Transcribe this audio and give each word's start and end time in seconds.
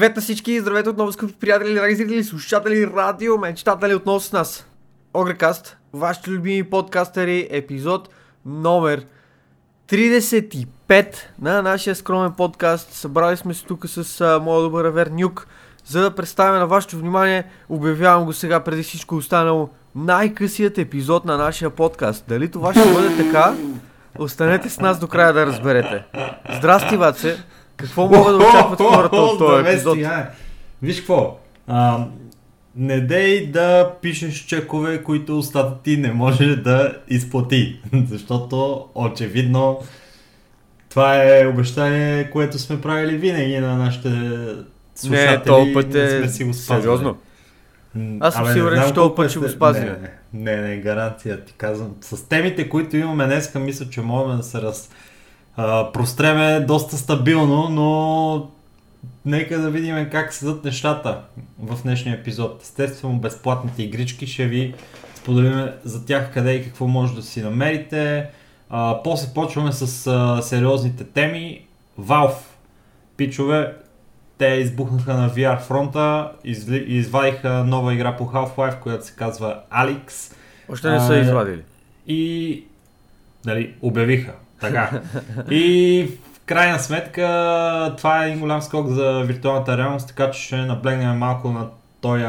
Привет 0.00 0.16
на 0.16 0.22
всички, 0.22 0.60
здравейте 0.60 0.88
отново, 0.88 1.12
скъпи 1.12 1.32
приятели, 1.32 1.74
драги 1.74 1.94
зрители, 1.94 2.24
слушатели, 2.24 2.86
радио, 2.86 3.38
мечтатели 3.38 3.94
отново 3.94 4.20
с 4.20 4.32
нас. 4.32 4.66
Огрекаст, 5.14 5.76
вашите 5.92 6.30
любими 6.30 6.62
подкастери, 6.62 7.48
епизод 7.50 8.08
номер 8.46 9.04
35 9.88 11.16
на 11.40 11.62
нашия 11.62 11.94
скромен 11.94 12.32
подкаст. 12.32 12.92
Събрали 12.92 13.36
сме 13.36 13.54
се 13.54 13.64
тук 13.64 13.88
с 13.88 14.20
а, 14.20 14.38
моя 14.38 14.62
добър 14.62 14.84
авер 14.84 15.06
Нюк, 15.06 15.46
за 15.86 16.02
да 16.02 16.14
представя 16.14 16.58
на 16.58 16.66
вашето 16.66 16.98
внимание, 16.98 17.44
обявявам 17.68 18.24
го 18.24 18.32
сега 18.32 18.60
преди 18.60 18.82
всичко 18.82 19.16
останало, 19.16 19.68
най-късият 19.94 20.78
епизод 20.78 21.24
на 21.24 21.36
нашия 21.36 21.70
подкаст. 21.70 22.24
Дали 22.28 22.50
това 22.50 22.74
ще 22.74 22.92
бъде 22.92 23.16
така? 23.16 23.54
Останете 24.18 24.68
с 24.68 24.80
нас 24.80 24.98
до 24.98 25.08
края 25.08 25.32
да 25.32 25.46
разберете. 25.46 26.04
Здрасти, 26.56 26.96
Ваце! 26.96 27.49
Какво 27.80 28.06
могат 28.06 28.38
да 28.38 28.46
очакват 28.46 28.80
хората 28.80 29.16
от 29.16 29.38
този 29.38 29.68
епизод? 29.68 29.98
Виж 30.82 30.98
какво, 30.98 31.38
а, 31.66 32.06
не 32.76 33.00
дей 33.00 33.46
да 33.46 33.92
пишеш 34.02 34.34
чекове, 34.34 35.02
които 35.02 35.38
устата 35.38 35.82
ти 35.82 35.96
не 35.96 36.12
може 36.12 36.56
да 36.56 36.96
изплати, 37.08 37.80
защото 38.10 38.86
очевидно 38.94 39.80
това 40.88 41.24
е 41.24 41.46
обещание, 41.46 42.30
което 42.30 42.58
сме 42.58 42.80
правили 42.80 43.16
винаги 43.16 43.58
на 43.58 43.76
нашите 43.76 44.10
слушатели. 44.94 45.30
Не, 45.30 45.42
този 45.42 45.72
път 45.72 45.94
е 45.94 46.18
сме 46.18 46.28
си 46.28 46.44
го 46.44 46.54
спазвали. 46.54 46.82
сериозно. 46.82 47.16
Аз 48.20 48.34
съм 48.34 48.44
абе, 48.44 48.52
сигурен, 48.52 48.78
че 48.78 48.82
този 48.82 48.94
колко 48.94 49.14
път 49.14 49.30
ще 49.30 49.38
го 49.38 49.48
спазим. 49.48 49.84
Не, 49.84 50.56
не, 50.56 50.68
не, 50.68 50.76
гаранция 50.76 51.44
ти 51.44 51.52
казвам. 51.52 51.94
С 52.00 52.28
темите, 52.28 52.68
които 52.68 52.96
имаме 52.96 53.26
днеска, 53.26 53.58
мисля, 53.58 53.86
че 53.90 54.00
можем 54.00 54.36
да 54.36 54.42
се 54.42 54.62
раз, 54.62 54.90
а, 55.56 55.92
простреме 55.92 56.60
доста 56.60 56.96
стабилно, 56.96 57.68
но 57.68 58.50
нека 59.24 59.58
да 59.58 59.70
видим 59.70 60.08
как 60.10 60.34
седат 60.34 60.64
нещата 60.64 61.20
в 61.58 61.82
днешния 61.82 62.14
епизод. 62.14 62.62
Естествено, 62.62 63.18
безплатните 63.18 63.82
игрички 63.82 64.26
ще 64.26 64.46
ви 64.46 64.74
споделим 65.14 65.68
за 65.84 66.06
тях 66.06 66.32
къде 66.32 66.52
и 66.54 66.64
какво 66.64 66.86
може 66.86 67.14
да 67.14 67.22
си 67.22 67.42
намерите. 67.42 68.30
А, 68.70 69.02
после 69.04 69.34
почваме 69.34 69.72
с 69.72 70.06
а, 70.06 70.42
сериозните 70.42 71.04
теми. 71.04 71.66
Valve, 72.00 72.34
пичове, 73.16 73.74
те 74.38 74.46
избухнаха 74.46 75.14
на 75.14 75.30
VR 75.30 75.60
фронта, 75.60 76.32
изли, 76.44 76.84
извадиха 76.88 77.64
нова 77.64 77.94
игра 77.94 78.16
по 78.16 78.24
Half-Life, 78.24 78.78
която 78.78 79.06
се 79.06 79.12
казва 79.16 79.60
Alex 79.72 80.34
Още 80.68 80.90
не 80.90 81.00
са 81.00 81.12
А, 81.12 81.18
извадили. 81.20 81.62
и 82.06 82.64
нали, 83.44 83.74
обявиха. 83.82 84.32
Така. 84.60 85.00
И 85.50 86.08
в 86.34 86.40
крайна 86.46 86.78
сметка 86.78 87.94
това 87.96 88.24
е 88.24 88.28
един 88.28 88.40
голям 88.40 88.62
скок 88.62 88.88
за 88.88 89.22
виртуалната 89.26 89.78
реалност, 89.78 90.08
така 90.08 90.30
че 90.30 90.42
ще 90.42 90.56
наблегнем 90.56 91.18
малко 91.18 91.48
на 91.48 91.68
този 92.00 92.24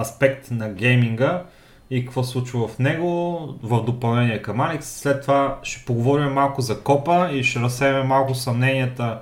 аспект 0.00 0.50
на 0.50 0.68
гейминга 0.68 1.42
и 1.90 2.04
какво 2.04 2.22
се 2.22 2.30
случва 2.30 2.68
в 2.68 2.78
него 2.78 3.38
в 3.62 3.82
допълнение 3.82 4.42
към 4.42 4.56
Alex. 4.56 4.80
След 4.80 5.22
това 5.22 5.58
ще 5.62 5.84
поговорим 5.84 6.32
малко 6.32 6.60
за 6.60 6.80
копа 6.80 7.30
и 7.32 7.44
ще 7.44 7.60
разсеем 7.60 8.06
малко 8.06 8.34
съмненията 8.34 9.18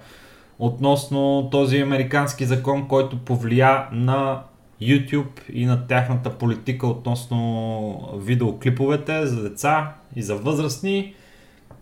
относно 0.58 1.48
този 1.50 1.78
американски 1.78 2.44
закон, 2.44 2.88
който 2.88 3.18
повлия 3.18 3.86
на 3.92 4.42
YouTube 4.82 5.50
и 5.52 5.66
на 5.66 5.86
тяхната 5.86 6.30
политика 6.30 6.86
относно 6.86 8.10
видеоклиповете 8.16 9.26
за 9.26 9.42
деца 9.42 9.94
и 10.16 10.22
за 10.22 10.36
възрастни. 10.36 11.14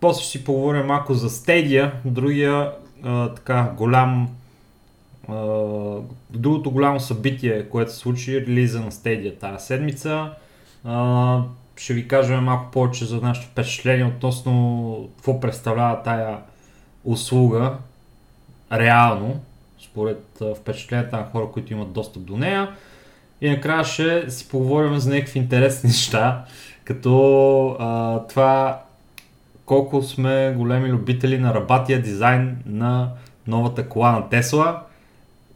После 0.04 0.22
ще 0.22 0.30
си 0.30 0.44
поговорим 0.44 0.86
малко 0.86 1.14
за 1.14 1.30
Stadia, 1.30 1.92
другия 2.04 2.72
а, 3.02 3.28
така 3.28 3.72
голям 3.76 4.28
а, 5.28 5.34
другото 6.30 6.70
голямо 6.70 7.00
събитие, 7.00 7.68
което 7.68 7.92
се 7.92 7.98
случи, 7.98 8.40
релиза 8.40 8.80
на 8.80 8.90
Stadia 8.90 9.38
тази 9.38 9.66
седмица. 9.66 10.30
А, 10.84 11.42
ще 11.76 11.94
ви 11.94 12.08
кажем 12.08 12.44
малко 12.44 12.70
повече 12.70 13.04
за 13.04 13.20
нашето 13.20 13.46
впечатление 13.46 14.04
относно 14.04 15.08
какво 15.16 15.40
представлява 15.40 16.02
тая 16.02 16.38
услуга 17.04 17.72
реално, 18.72 19.40
според 19.78 20.42
впечатленията 20.56 21.16
на 21.16 21.24
хора, 21.32 21.46
които 21.52 21.72
имат 21.72 21.92
достъп 21.92 22.22
до 22.22 22.36
нея. 22.36 22.70
И 23.40 23.50
накрая 23.50 23.84
ще 23.84 24.30
си 24.30 24.48
поговорим 24.48 24.98
за 24.98 25.10
някакви 25.10 25.38
интересни 25.38 25.88
неща, 25.88 26.44
като 26.84 27.76
а, 27.78 28.18
това 28.26 28.83
колко 29.66 30.02
сме 30.02 30.54
големи 30.56 30.88
любители 30.88 31.38
на 31.38 31.54
рабатия 31.54 32.02
дизайн 32.02 32.56
на 32.66 33.12
новата 33.46 33.88
кола 33.88 34.12
на 34.12 34.28
Тесла. 34.28 34.82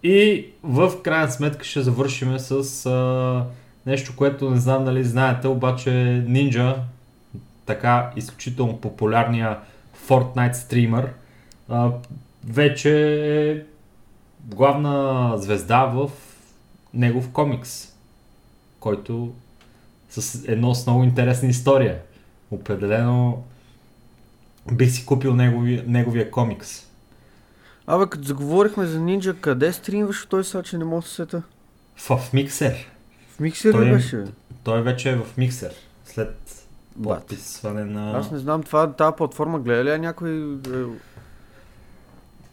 И 0.02 0.46
в 0.62 0.92
крайна 1.02 1.30
сметка 1.30 1.64
ще 1.64 1.80
завършим 1.80 2.38
с 2.38 2.86
а, 2.86 3.44
нещо, 3.86 4.16
което 4.16 4.50
не 4.50 4.60
знам 4.60 4.84
дали 4.84 5.04
знаете, 5.04 5.48
обаче 5.48 5.90
Ninja, 6.28 6.76
така 7.66 8.10
изключително 8.16 8.80
популярния 8.80 9.58
Fortnite 10.08 10.52
стример, 10.52 11.12
а, 11.68 11.90
вече 12.44 13.22
е 13.50 13.62
главна 14.44 15.32
звезда 15.36 15.84
в 15.84 16.10
негов 16.94 17.30
комикс, 17.30 17.92
който 18.80 19.32
с 20.10 20.44
едно 20.48 20.74
с 20.74 20.86
много 20.86 21.04
интересна 21.04 21.48
история. 21.48 21.98
Определено 22.50 23.44
бих 24.72 24.90
си 24.90 25.06
купил 25.06 25.34
неговия, 25.34 25.84
неговия 25.86 26.30
комикс. 26.30 26.86
Абе, 27.86 28.06
като 28.10 28.24
заговорихме 28.24 28.86
за 28.86 28.98
Ninja, 28.98 29.40
къде 29.40 29.72
стримваш 29.72 30.26
той 30.26 30.44
сега, 30.44 30.62
че 30.62 30.78
не 30.78 30.84
мога 30.84 31.02
да 31.02 31.08
се 31.08 31.14
сета? 31.14 31.42
В, 31.96 32.16
в 32.16 32.32
миксер. 32.32 32.90
В 33.36 33.40
миксер 33.40 33.72
Той 33.72 33.86
ли 33.86 33.90
беше? 33.90 34.16
бе? 34.16 34.24
Той 34.64 34.82
вече 34.82 35.10
е 35.10 35.16
в 35.16 35.36
миксер. 35.36 35.72
След 36.04 36.66
подписване 37.02 37.84
на... 37.84 38.18
Аз 38.18 38.30
не 38.30 38.38
знам, 38.38 38.62
това, 38.62 38.92
тази 38.92 39.16
платформа 39.16 39.58
гледа 39.60 39.84
ли 39.84 39.98
някой... 39.98 40.58
е, 40.66 40.84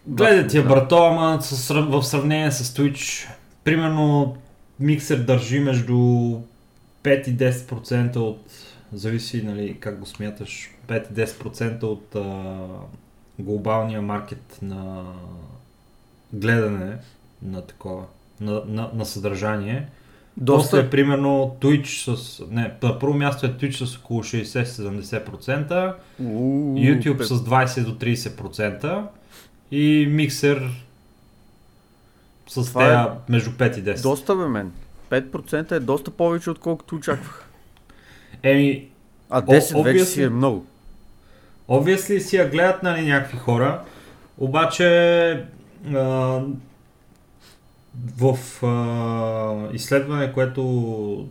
Гледайте 0.08 0.58
я, 0.58 0.64
Да. 0.64 0.70
брато, 0.70 0.98
ама 0.98 1.40
в 1.72 2.04
сравнение 2.04 2.52
с 2.52 2.74
Twitch, 2.78 3.30
примерно 3.64 4.38
миксер 4.80 5.18
държи 5.18 5.60
между 5.60 5.94
5 5.94 6.44
и 7.04 7.38
10% 7.38 8.16
от, 8.16 8.42
зависи 8.94 9.44
нали, 9.44 9.78
как 9.80 10.00
го 10.00 10.06
смяташ, 10.06 10.70
5 10.88 11.12
и 11.12 11.26
10% 11.26 11.84
от 11.84 12.16
а, 12.16 12.68
глобалния 13.40 14.02
маркет 14.02 14.60
на 14.62 15.04
гледане 16.34 16.98
на 17.42 17.62
такова, 17.62 18.04
на, 18.40 18.62
на, 18.68 18.90
на 18.94 19.06
съдържание. 19.06 19.88
Доста 20.38 20.80
е 20.80 20.90
примерно 20.90 21.58
Twitch 21.62 22.16
с... 22.16 22.44
Не, 22.52 22.74
на 22.84 23.00
първо 23.00 23.14
място 23.14 23.46
е 23.46 23.50
Twitch 23.50 23.86
с 23.86 23.98
около 23.98 24.24
60-70%, 24.24 25.94
Уу, 26.20 26.78
YouTube 26.78 27.18
пе- 27.18 27.24
с 27.24 27.44
20 27.44 27.86
до 27.86 27.96
30% 27.96 29.04
и 29.72 30.08
миксер 30.12 30.70
с 32.48 32.66
Това 32.66 32.86
е 32.86 32.88
тея 32.88 33.12
между 33.30 33.50
5 33.52 33.80
и 33.80 33.84
10. 33.84 34.02
Доста 34.02 34.36
бе 34.36 34.48
мен. 34.48 34.72
5% 35.10 35.72
е 35.72 35.80
доста 35.80 36.12
повече, 36.12 36.50
отколкото 36.50 36.96
очаквах. 36.96 37.50
Еми, 38.44 38.88
А 39.30 39.42
10 39.42 39.84
вече 39.84 40.06
си 40.06 40.24
е 40.24 40.30
много. 40.30 40.66
Obviously 41.70 42.20
си 42.20 42.38
я 42.38 42.50
гледат 42.50 42.84
нали, 42.84 43.08
някакви 43.08 43.38
хора, 43.38 43.82
обаче 44.38 44.88
а, 45.94 46.42
в 48.18 48.38
а, 48.66 49.74
изследване, 49.74 50.34
което 50.34 50.62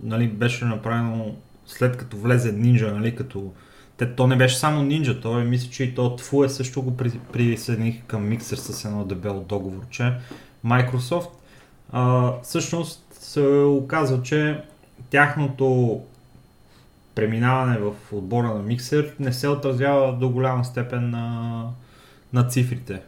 нали, 0.03 0.29
беше 0.29 0.65
направено 0.65 1.35
след 1.67 1.97
като 1.97 2.17
влезе 2.17 2.55
Ninja, 2.55 2.93
нали, 2.93 3.17
като 3.17 3.53
те, 3.97 4.15
то 4.15 4.27
не 4.27 4.37
беше 4.37 4.59
само 4.59 4.83
Ninja, 4.83 5.23
то 5.23 5.39
е, 5.39 5.45
мисля, 5.45 5.71
че 5.71 5.85
и 5.85 5.95
то 5.95 6.17
Tfu 6.17 6.45
е 6.45 6.49
също 6.49 6.83
го 6.83 6.97
при, 6.97 7.11
присъединих 7.33 8.05
към 8.07 8.29
миксер 8.29 8.57
с 8.57 8.85
едно 8.85 9.05
дебело 9.05 9.41
договорче. 9.41 10.13
Microsoft. 10.67 11.29
А, 11.93 12.33
всъщност 12.43 13.07
се 13.11 13.49
оказва, 13.51 14.23
че 14.23 14.61
тяхното 15.11 16.01
преминаване 17.15 17.79
в 17.79 17.93
отбора 18.13 18.47
на 18.47 18.63
миксер 18.63 19.15
не 19.21 19.33
се 19.33 19.49
отразява 19.49 20.13
до 20.13 20.29
голяма 20.29 20.65
степен 20.65 21.11
на, 21.11 21.65
на 22.33 22.49
цифрите. 22.49 23.01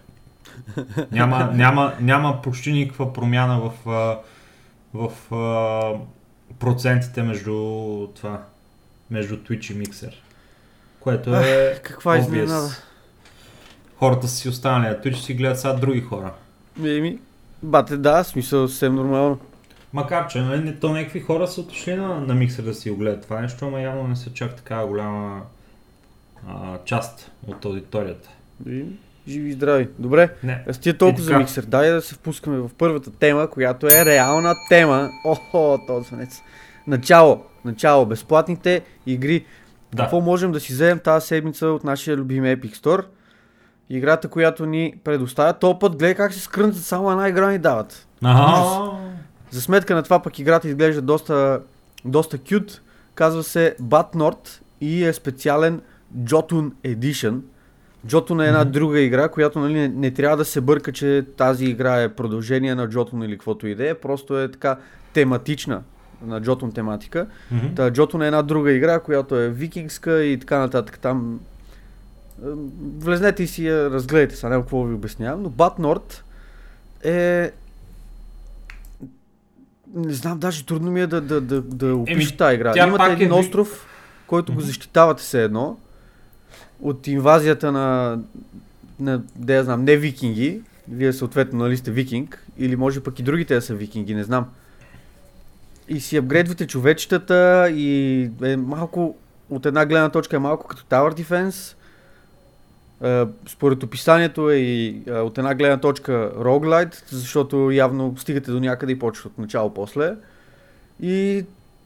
Няма, 1.12 1.50
няма, 1.54 1.94
няма 2.00 2.42
почти 2.42 2.72
никаква 2.72 3.12
промяна 3.12 3.60
в, 3.60 3.72
в 4.94 5.34
а, 5.34 5.98
процентите 6.58 7.22
между 7.22 7.52
това, 8.14 8.42
между 9.10 9.36
Twitch 9.36 9.72
и 9.72 9.84
Mixer. 9.84 10.12
Което 11.00 11.36
е 11.36 11.80
Каква 11.82 12.16
obvious. 12.16 12.20
изненада. 12.20 12.68
Хората 13.96 14.28
си 14.28 14.48
останали, 14.48 14.86
а 14.86 15.00
Twitch 15.00 15.14
си 15.14 15.34
гледат 15.34 15.60
сега 15.60 15.72
други 15.72 16.00
хора. 16.00 16.32
Еми, 16.84 17.18
бате, 17.62 17.96
да, 17.96 18.24
смисъл 18.24 18.68
съвсем 18.68 18.94
нормално. 18.94 19.38
Макар, 19.96 20.26
че 20.26 20.40
нали, 20.40 20.60
не- 20.60 20.74
то 20.74 20.88
някакви 20.90 21.20
хора 21.20 21.48
са 21.48 21.60
отишли 21.60 21.94
на, 21.94 22.20
на 22.20 22.34
миксер 22.34 22.62
да 22.62 22.74
си 22.74 22.90
го 22.90 22.96
гледат 22.96 23.22
това 23.22 23.40
нещо, 23.40 23.64
ама 23.64 23.80
явно 23.80 24.08
не 24.08 24.16
са 24.16 24.32
чак 24.32 24.54
така 24.54 24.86
голяма 24.86 25.42
а, 26.48 26.78
част 26.84 27.30
от 27.46 27.64
аудиторията. 27.64 28.28
И, 28.68 28.84
Живи 29.28 29.48
и 29.48 29.52
здрави. 29.52 29.88
Добре, 29.98 30.30
Не. 30.42 30.64
с 30.70 30.78
тия 30.78 30.98
толкова 30.98 31.22
И 31.22 31.24
за 31.24 31.38
миксер. 31.38 31.62
Дай 31.62 31.90
да 31.90 32.02
се 32.02 32.14
впускаме 32.14 32.58
в 32.58 32.70
първата 32.78 33.10
тема, 33.10 33.50
която 33.50 33.86
е 33.86 34.04
реална 34.04 34.54
тема. 34.68 35.10
Охо, 35.24 35.78
този 35.86 36.08
свинец. 36.08 36.42
Начало. 36.86 37.44
Начало. 37.64 38.06
Безплатните 38.06 38.82
игри. 39.06 39.44
Да. 39.94 40.02
Какво 40.02 40.20
можем 40.20 40.52
да 40.52 40.60
си 40.60 40.72
вземем 40.72 40.98
тази 40.98 41.26
седмица 41.26 41.66
от 41.66 41.84
нашия 41.84 42.16
любим 42.16 42.44
Epic 42.44 42.74
Store? 42.74 43.04
Играта, 43.90 44.28
която 44.28 44.66
ни 44.66 44.94
предоставя. 45.04 45.52
То 45.52 45.78
път 45.78 45.92
гледай 45.92 46.14
как 46.14 46.32
се 46.34 46.40
скрънцат, 46.40 46.84
само 46.84 47.10
една 47.10 47.28
игра 47.28 47.50
ни 47.50 47.58
дават. 47.58 48.06
Ага. 48.24 48.90
За 49.50 49.60
сметка 49.60 49.94
на 49.94 50.02
това 50.02 50.22
пък 50.22 50.38
играта 50.38 50.68
изглежда 50.68 51.02
доста, 51.02 51.60
доста 52.04 52.38
кют. 52.38 52.80
Казва 53.14 53.42
се 53.42 53.76
Nord 53.80 54.48
и 54.80 55.04
е 55.04 55.12
специален 55.12 55.80
Jotun 56.18 56.70
Edition. 56.84 57.40
Jotun 58.06 58.44
е 58.44 58.46
една 58.46 58.60
Мгм. 58.60 58.70
друга 58.70 59.00
игра, 59.00 59.28
която 59.28 59.60
нали, 59.60 59.74
не, 59.74 59.88
не 59.88 60.10
трябва 60.10 60.36
да 60.36 60.44
се 60.44 60.60
бърка, 60.60 60.92
че 60.92 61.24
тази 61.36 61.64
игра 61.64 62.02
е 62.02 62.08
продължение 62.08 62.74
на 62.74 62.88
Jotun 62.88 63.24
или 63.24 63.32
каквото 63.32 63.66
и 63.66 63.74
да 63.74 63.90
е. 63.90 63.94
Просто 63.94 64.40
е 64.40 64.50
така 64.50 64.76
тематична 65.12 65.82
на 66.26 66.42
Jotun 66.42 66.74
тематика. 66.74 67.26
Мгм. 67.50 67.74
Та, 67.74 67.90
Jotun 67.90 68.22
е 68.22 68.26
една 68.26 68.42
друга 68.42 68.72
игра, 68.72 69.00
която 69.00 69.36
е 69.36 69.48
викингска 69.48 70.24
и 70.24 70.38
така 70.38 70.58
нататък. 70.58 70.98
Там 70.98 71.40
е, 72.44 72.48
влезнете 72.98 73.42
и 73.42 73.46
си 73.46 73.66
я 73.66 73.90
разгледайте, 73.90 74.36
сега 74.36 74.48
няма 74.48 74.62
какво 74.62 74.84
ви 74.84 74.94
обяснявам, 74.94 75.42
но 75.42 75.48
Nord 75.78 76.22
е 77.04 77.52
не 79.96 80.12
знам, 80.12 80.38
даже 80.38 80.66
трудно 80.66 80.90
ми 80.90 81.00
е 81.00 81.06
да, 81.06 81.20
да, 81.20 81.40
да, 81.40 81.62
да 81.62 81.96
опиша 81.96 82.36
тази 82.36 82.54
игра. 82.54 82.86
Имате 82.86 83.10
е 83.10 83.12
един 83.12 83.28
ви- 83.28 83.34
остров, 83.34 83.86
който 84.26 84.54
го 84.54 84.60
защитавате 84.60 85.22
все 85.22 85.44
едно 85.44 85.78
от 86.80 87.06
инвазията 87.06 87.72
на, 87.72 88.18
на 89.00 89.22
да 89.36 89.54
я 89.54 89.64
знам, 89.64 89.84
не 89.84 89.96
викинги. 89.96 90.60
Вие 90.88 91.12
съответно 91.12 91.58
нали 91.58 91.76
сте 91.76 91.90
викинг, 91.90 92.46
или 92.58 92.76
може 92.76 93.00
пък 93.00 93.18
и 93.18 93.22
другите 93.22 93.54
да 93.54 93.62
са 93.62 93.74
викинги, 93.74 94.14
не 94.14 94.24
знам. 94.24 94.46
И 95.88 96.00
си 96.00 96.16
апгрейдвате 96.16 96.66
човечетата 96.66 97.70
и 97.70 98.22
е 98.42 98.56
малко, 98.56 99.16
от 99.50 99.66
една 99.66 99.86
гледна 99.86 100.08
точка 100.08 100.36
е 100.36 100.38
малко 100.38 100.66
като 100.66 100.84
Tower 100.84 101.22
Defense. 101.22 101.76
Е, 103.04 103.24
според 103.48 103.82
описанието 103.82 104.50
е 104.50 104.56
и 104.56 105.02
е, 105.06 105.12
от 105.12 105.38
една 105.38 105.54
гледна 105.54 105.76
точка 105.76 106.32
roguelite, 106.36 107.02
защото 107.10 107.70
явно 107.70 108.14
стигате 108.18 108.50
до 108.50 108.60
някъде 108.60 108.92
и 108.92 108.98
почва 108.98 109.30
от 109.30 109.38
начало 109.38 109.74
после. 109.74 110.14
И 111.02 111.44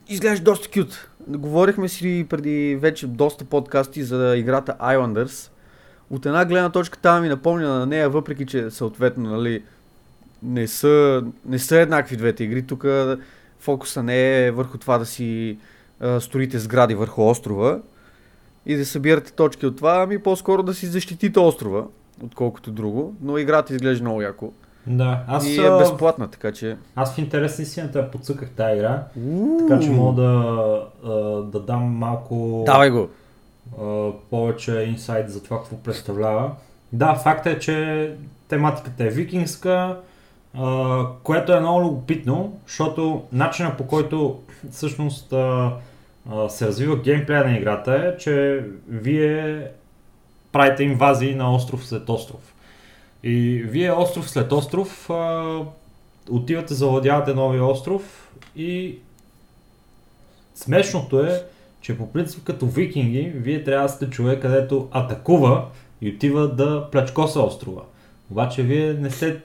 изглежда 0.08 0.44
доста 0.44 0.68
кют. 0.68 1.08
Говорихме 1.28 1.88
си 1.88 2.26
преди 2.28 2.78
вече 2.80 3.06
доста 3.06 3.44
подкасти 3.44 4.02
за 4.02 4.36
играта 4.36 4.76
Islanders. 4.80 5.50
От 6.10 6.26
една 6.26 6.44
гледна 6.44 6.70
точка 6.70 6.98
там 6.98 7.22
ми 7.22 7.28
напомня 7.28 7.68
на 7.68 7.86
нея, 7.86 8.10
въпреки 8.10 8.46
че 8.46 8.70
съответно 8.70 9.30
нали, 9.30 9.62
не, 10.42 10.68
са, 10.68 11.24
не 11.46 11.58
са 11.58 11.76
еднакви 11.76 12.16
двете 12.16 12.44
игри. 12.44 12.62
Тук 12.62 12.84
фокуса 13.60 14.02
не 14.02 14.46
е 14.46 14.50
върху 14.50 14.78
това 14.78 14.98
да 14.98 15.06
си 15.06 15.58
а, 16.00 16.20
строите 16.20 16.58
сгради 16.58 16.94
върху 16.94 17.28
острова 17.28 17.80
и 18.66 18.76
да 18.76 18.86
събирате 18.86 19.32
точки 19.32 19.66
от 19.66 19.76
това, 19.76 20.02
ами 20.02 20.22
по-скоро 20.22 20.62
да 20.62 20.74
си 20.74 20.86
защитите 20.86 21.40
острова, 21.40 21.84
отколкото 22.24 22.70
друго. 22.70 23.14
Но 23.22 23.38
играта 23.38 23.74
изглежда 23.74 24.04
много 24.04 24.22
яко. 24.22 24.52
Да, 24.86 25.24
аз, 25.28 25.46
и 25.46 25.60
е 25.60 25.70
безплатна, 25.78 26.28
така 26.28 26.52
че... 26.52 26.76
аз 26.96 27.14
в 27.14 27.18
интерес 27.18 27.58
на 27.58 27.62
истината 27.62 28.10
подсъках 28.10 28.50
тази 28.50 28.76
игра, 28.76 29.04
така 29.58 29.80
че 29.80 29.90
мога 29.90 30.22
да, 30.22 31.42
да 31.52 31.60
дам 31.60 31.82
малко 31.82 32.62
Давай 32.66 32.90
го! 32.90 33.08
повече 34.30 34.72
инсайт 34.72 35.30
за 35.30 35.42
това 35.42 35.58
какво 35.58 35.76
представлява. 35.76 36.50
Да, 36.92 37.14
факт 37.14 37.46
е, 37.46 37.58
че 37.58 38.10
тематиката 38.48 39.04
е 39.04 39.08
викингска, 39.08 39.96
което 41.22 41.52
е 41.52 41.60
много 41.60 41.80
любопитно, 41.80 42.58
защото 42.66 43.22
начинът 43.32 43.76
по 43.76 43.86
който 43.86 44.40
всъщност 44.70 45.34
се 46.48 46.66
развива 46.66 46.96
геймплея 46.96 47.44
на 47.44 47.56
играта 47.56 47.94
е, 47.94 48.18
че 48.18 48.64
вие 48.88 49.66
правите 50.52 50.82
инвазии 50.82 51.34
на 51.34 51.54
остров 51.54 51.86
след 51.86 52.08
остров. 52.08 52.54
И 53.22 53.64
вие 53.66 53.92
остров 53.92 54.30
след 54.30 54.52
остров 54.52 55.10
а, 55.10 55.58
отивате, 56.30 56.74
завладявате 56.74 57.34
новия 57.34 57.64
остров 57.64 58.32
и 58.56 58.98
смешното 60.54 61.20
е, 61.20 61.42
че 61.80 61.98
по 61.98 62.12
принцип 62.12 62.44
като 62.44 62.66
викинги, 62.66 63.32
вие 63.34 63.64
трябва 63.64 63.86
да 63.86 63.92
сте 63.92 64.10
човек, 64.10 64.42
където 64.42 64.88
атакува 64.90 65.64
и 66.00 66.08
отива 66.08 66.48
да 66.48 66.90
плячкоса 66.90 67.40
острова. 67.40 67.82
Обаче 68.30 68.62
вие 68.62 68.92
не 68.92 69.10
сте 69.10 69.40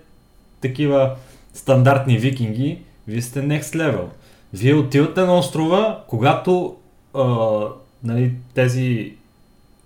такива 0.62 1.16
стандартни 1.54 2.18
викинги, 2.18 2.82
вие 3.08 3.22
сте 3.22 3.40
next 3.40 3.62
level. 3.62 4.06
Вие 4.56 4.76
отивате 4.76 5.22
на 5.22 5.38
острова, 5.38 6.04
когато 6.08 6.76
а, 7.14 7.60
нали, 8.04 8.34
тези, 8.54 9.14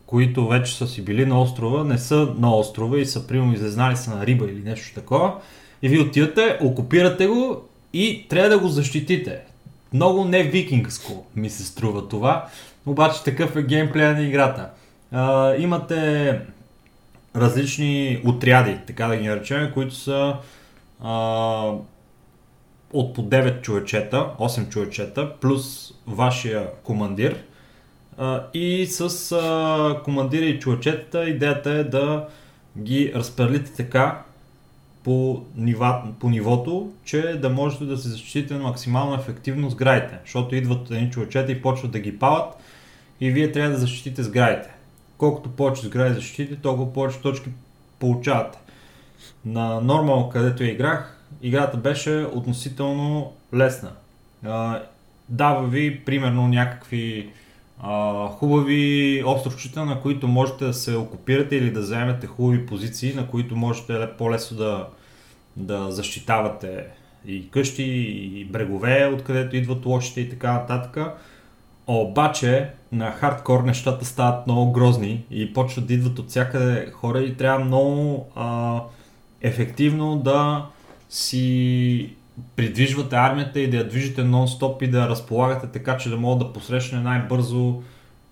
които 0.06 0.48
вече 0.48 0.77
са 0.77 0.88
си 0.88 1.06
били 1.06 1.25
на 1.25 1.42
острова, 1.42 1.83
не 1.83 1.98
са 1.98 2.33
на 2.38 2.56
острова 2.56 3.00
и 3.00 3.06
са 3.06 3.27
примерно 3.27 3.54
излезнали 3.54 3.98
са 3.98 4.16
на 4.16 4.25
риба 4.25 4.45
или 4.45 4.62
нещо 4.63 4.94
такова. 4.95 5.33
И 5.81 5.89
вие 5.89 6.00
отивате, 6.00 6.57
окупирате 6.62 7.27
го 7.27 7.62
и 7.94 8.25
трябва 8.30 8.50
да 8.50 8.60
го 8.60 8.68
защитите. 8.68 9.39
Много 9.94 10.25
не 10.25 10.44
викингско 10.44 11.25
ми 11.36 11.50
се 11.50 11.66
струва 11.66 12.07
това, 12.07 12.48
обаче 12.86 13.24
такъв 13.24 13.56
е 13.56 13.63
геймплея 13.63 14.13
на 14.13 14.21
играта. 14.21 14.69
А, 15.12 15.56
имате 15.56 16.42
различни 17.36 18.21
отряди, 18.25 18.77
така 18.88 19.07
да 19.07 19.18
ги 19.18 19.27
наречем, 19.27 19.71
които 19.74 19.95
са 19.95 20.36
а, 21.04 21.71
от 22.94 23.14
по 23.14 23.22
9 23.22 23.62
човечета, 23.62 24.30
8 24.40 24.69
човечета, 24.69 25.34
плюс 25.42 25.94
вашия 26.08 26.72
командир. 26.84 27.44
И 28.54 28.86
с 28.86 29.36
командира 30.04 30.46
и 30.46 30.60
човечетата 30.60 31.30
идеята 31.30 31.72
е 31.72 31.84
да 31.84 32.28
ги 32.78 33.12
разпределите 33.16 33.74
така 33.74 34.22
по, 35.04 35.44
нива, 35.56 36.04
по 36.19 36.30
нивото, 36.30 36.92
че 37.06 37.22
да 37.22 37.50
можете 37.50 37.86
да 37.86 37.98
се 37.98 38.10
защитите 38.10 38.54
максимално 38.54 39.16
ефективно 39.16 39.69
сградите. 39.69 40.19
Защото 40.24 40.56
идват 40.56 40.92
едни 40.92 41.12
човечета 41.12 41.52
и 41.52 41.62
почват 41.62 41.92
да 41.92 42.00
ги 42.00 42.19
палят 42.19 42.54
и 43.22 43.31
вие 43.31 43.52
трябва 43.52 43.72
да 43.72 43.78
защитите 43.78 44.24
сградите. 44.24 44.69
Колкото 45.18 45.50
повече 45.50 45.86
сгради 45.86 46.14
защитите, 46.14 46.62
толкова 46.62 46.94
повече 46.94 47.22
точки 47.22 47.50
получавате. 48.00 48.60
На 49.46 49.81
нормал, 49.81 50.30
където 50.30 50.64
я 50.64 50.72
играх, 50.72 51.19
играта 51.42 51.78
беше 51.78 52.28
относително 52.34 53.34
лесна. 53.54 53.92
А, 54.46 54.81
дава 55.30 55.68
ви 55.68 56.00
примерно 56.06 56.48
някакви 56.48 57.30
а, 57.84 58.28
хубави 58.28 59.24
островчета, 59.26 59.86
на 59.86 60.02
които 60.02 60.28
можете 60.28 60.66
да 60.66 60.74
се 60.74 60.96
окупирате 60.96 61.56
или 61.56 61.72
да 61.72 61.84
заемете 61.84 62.28
хубави 62.28 62.66
позиции, 62.66 63.14
на 63.14 63.28
които 63.28 63.56
можете 63.56 63.94
ле- 63.94 64.18
по-лесно 64.18 64.58
да, 64.58 64.88
да 65.56 65.92
защитавате 65.92 66.86
и 67.26 67.50
къщи, 67.50 67.84
и 68.34 68.46
брегове, 68.46 69.12
откъдето 69.14 69.56
идват 69.56 69.86
лошите 69.86 70.22
и 70.22 70.30
така 70.30 70.54
нататък. 70.54 70.98
Обаче 71.88 72.69
на 72.92 73.12
хардкор 73.12 73.64
нещата 73.64 74.06
стават 74.06 74.48
много 74.48 74.72
грозни 74.72 75.26
и 75.31 75.54
почват 75.54 75.88
да 75.88 75.94
идват 75.94 76.19
от 76.19 76.30
всякъде 76.30 76.92
хора 76.92 77.22
и 77.22 77.38
трябва 77.38 77.66
много 77.66 78.28
а, 78.36 78.80
ефективно 79.42 80.18
да 80.18 80.66
си 81.09 82.16
придвижвате 82.56 83.16
армията 83.16 83.59
и 83.59 83.69
да 83.69 83.78
я 83.78 83.87
движите 83.87 84.21
нон-стоп 84.21 84.83
и 84.83 84.87
да 84.87 85.01
я 85.01 85.09
разполагате 85.09 85.68
така, 85.68 85.97
че 85.97 86.09
да 86.09 86.18
могат 86.18 86.47
да 86.47 86.54
посрещне 86.54 86.99
най-бързо 86.99 87.81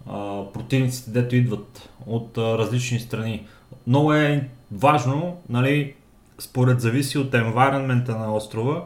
а, 0.09 0.43
противниците, 0.53 1.11
дето 1.11 1.35
идват 1.35 1.89
от 2.05 2.37
а, 2.37 2.57
различни 2.57 2.99
страни. 2.99 3.45
Много 3.87 4.13
е 4.13 4.49
важно, 4.71 5.37
нали, 5.49 5.93
според 6.39 6.81
зависи 6.81 7.17
от 7.17 7.31
environment 7.31 8.09
на 8.09 8.35
острова, 8.35 8.83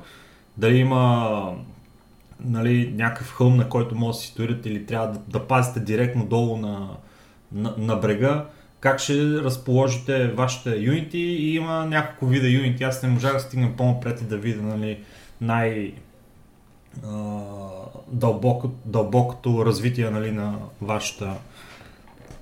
дали 0.57 0.77
има 0.77 1.55
нали, 2.45 2.93
някакъв 2.95 3.33
хълм, 3.33 3.57
на 3.57 3.69
който 3.69 3.95
може 3.95 4.17
да 4.17 4.21
си 4.21 4.27
стоите 4.27 4.69
или 4.69 4.85
трябва 4.85 5.07
да, 5.07 5.19
да 5.27 5.47
пазите 5.47 5.79
директно 5.79 6.25
долу 6.25 6.57
на, 6.57 6.89
на, 7.51 7.73
на 7.77 7.95
брега, 7.95 8.45
как 8.81 8.99
ще 8.99 9.43
разположите 9.43 10.27
вашите 10.27 10.75
юнити 10.75 11.19
и 11.19 11.55
има 11.55 11.85
няколко 11.85 12.25
вида 12.25 12.47
юнити. 12.47 12.83
Аз 12.83 13.03
не 13.03 13.09
можах 13.09 13.33
да 13.33 13.39
стигна 13.39 13.75
по-напред 13.77 14.21
и 14.21 14.25
да 14.25 14.37
видя 14.37 14.61
нали, 14.61 14.99
най- 15.41 15.93
дълбоко, 18.07 18.71
дълбокото 18.85 19.65
развитие 19.65 20.09
нали, 20.09 20.31
на 20.31 20.55
вашата 20.81 21.33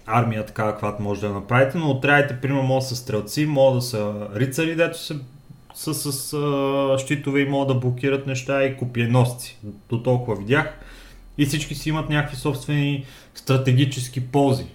армия, 0.06 0.46
така 0.46 0.72
каквато 0.72 1.04
може 1.04 1.22
да 1.22 1.30
направите, 1.30 1.78
но 1.78 1.90
отрядите, 1.90 2.42
примерно, 2.42 2.64
могат 2.64 2.84
да 2.84 2.88
са 2.88 2.96
стрелци, 2.96 3.46
могат 3.46 3.78
да 3.78 3.82
са 3.82 4.28
рицари, 4.36 4.76
дето 4.76 5.00
са, 5.00 5.16
са 5.74 5.94
с 5.94 6.34
а, 6.34 6.98
щитове 6.98 7.40
и 7.40 7.50
могат 7.50 7.68
да 7.68 7.80
блокират 7.80 8.28
неща 8.28 8.64
и 8.64 8.78
копиеносци. 8.78 9.58
До 9.90 10.04
толкова 10.04 10.36
видях. 10.38 10.80
И 11.38 11.46
всички 11.46 11.76
си 11.76 11.90
имат 11.90 12.10
някакви 12.10 12.38
собствени 12.38 13.06
стратегически 13.36 14.28
ползи. 14.28 14.66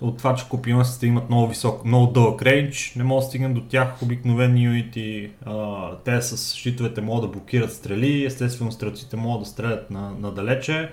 От 0.00 0.18
това, 0.18 0.34
че 0.34 0.48
копионистите 0.48 1.06
имат 1.06 1.28
много 1.28 1.48
висок, 1.48 1.84
много 1.84 2.06
дълъг 2.12 2.42
рейндж, 2.42 2.92
не 2.96 3.04
могат 3.04 3.22
да 3.22 3.28
стигнат 3.28 3.54
до 3.54 3.60
тях 3.60 4.02
обикновени 4.02 4.64
юнити. 4.64 5.30
А, 5.46 5.90
те 6.04 6.22
с 6.22 6.54
щитовете 6.54 7.00
могат 7.00 7.22
да 7.22 7.28
блокират 7.28 7.72
стрели, 7.72 8.24
естествено 8.24 8.72
стрелците 8.72 9.16
могат 9.16 9.42
да 9.42 9.46
стрелят 9.46 9.90
на, 9.90 10.10
надалече. 10.20 10.90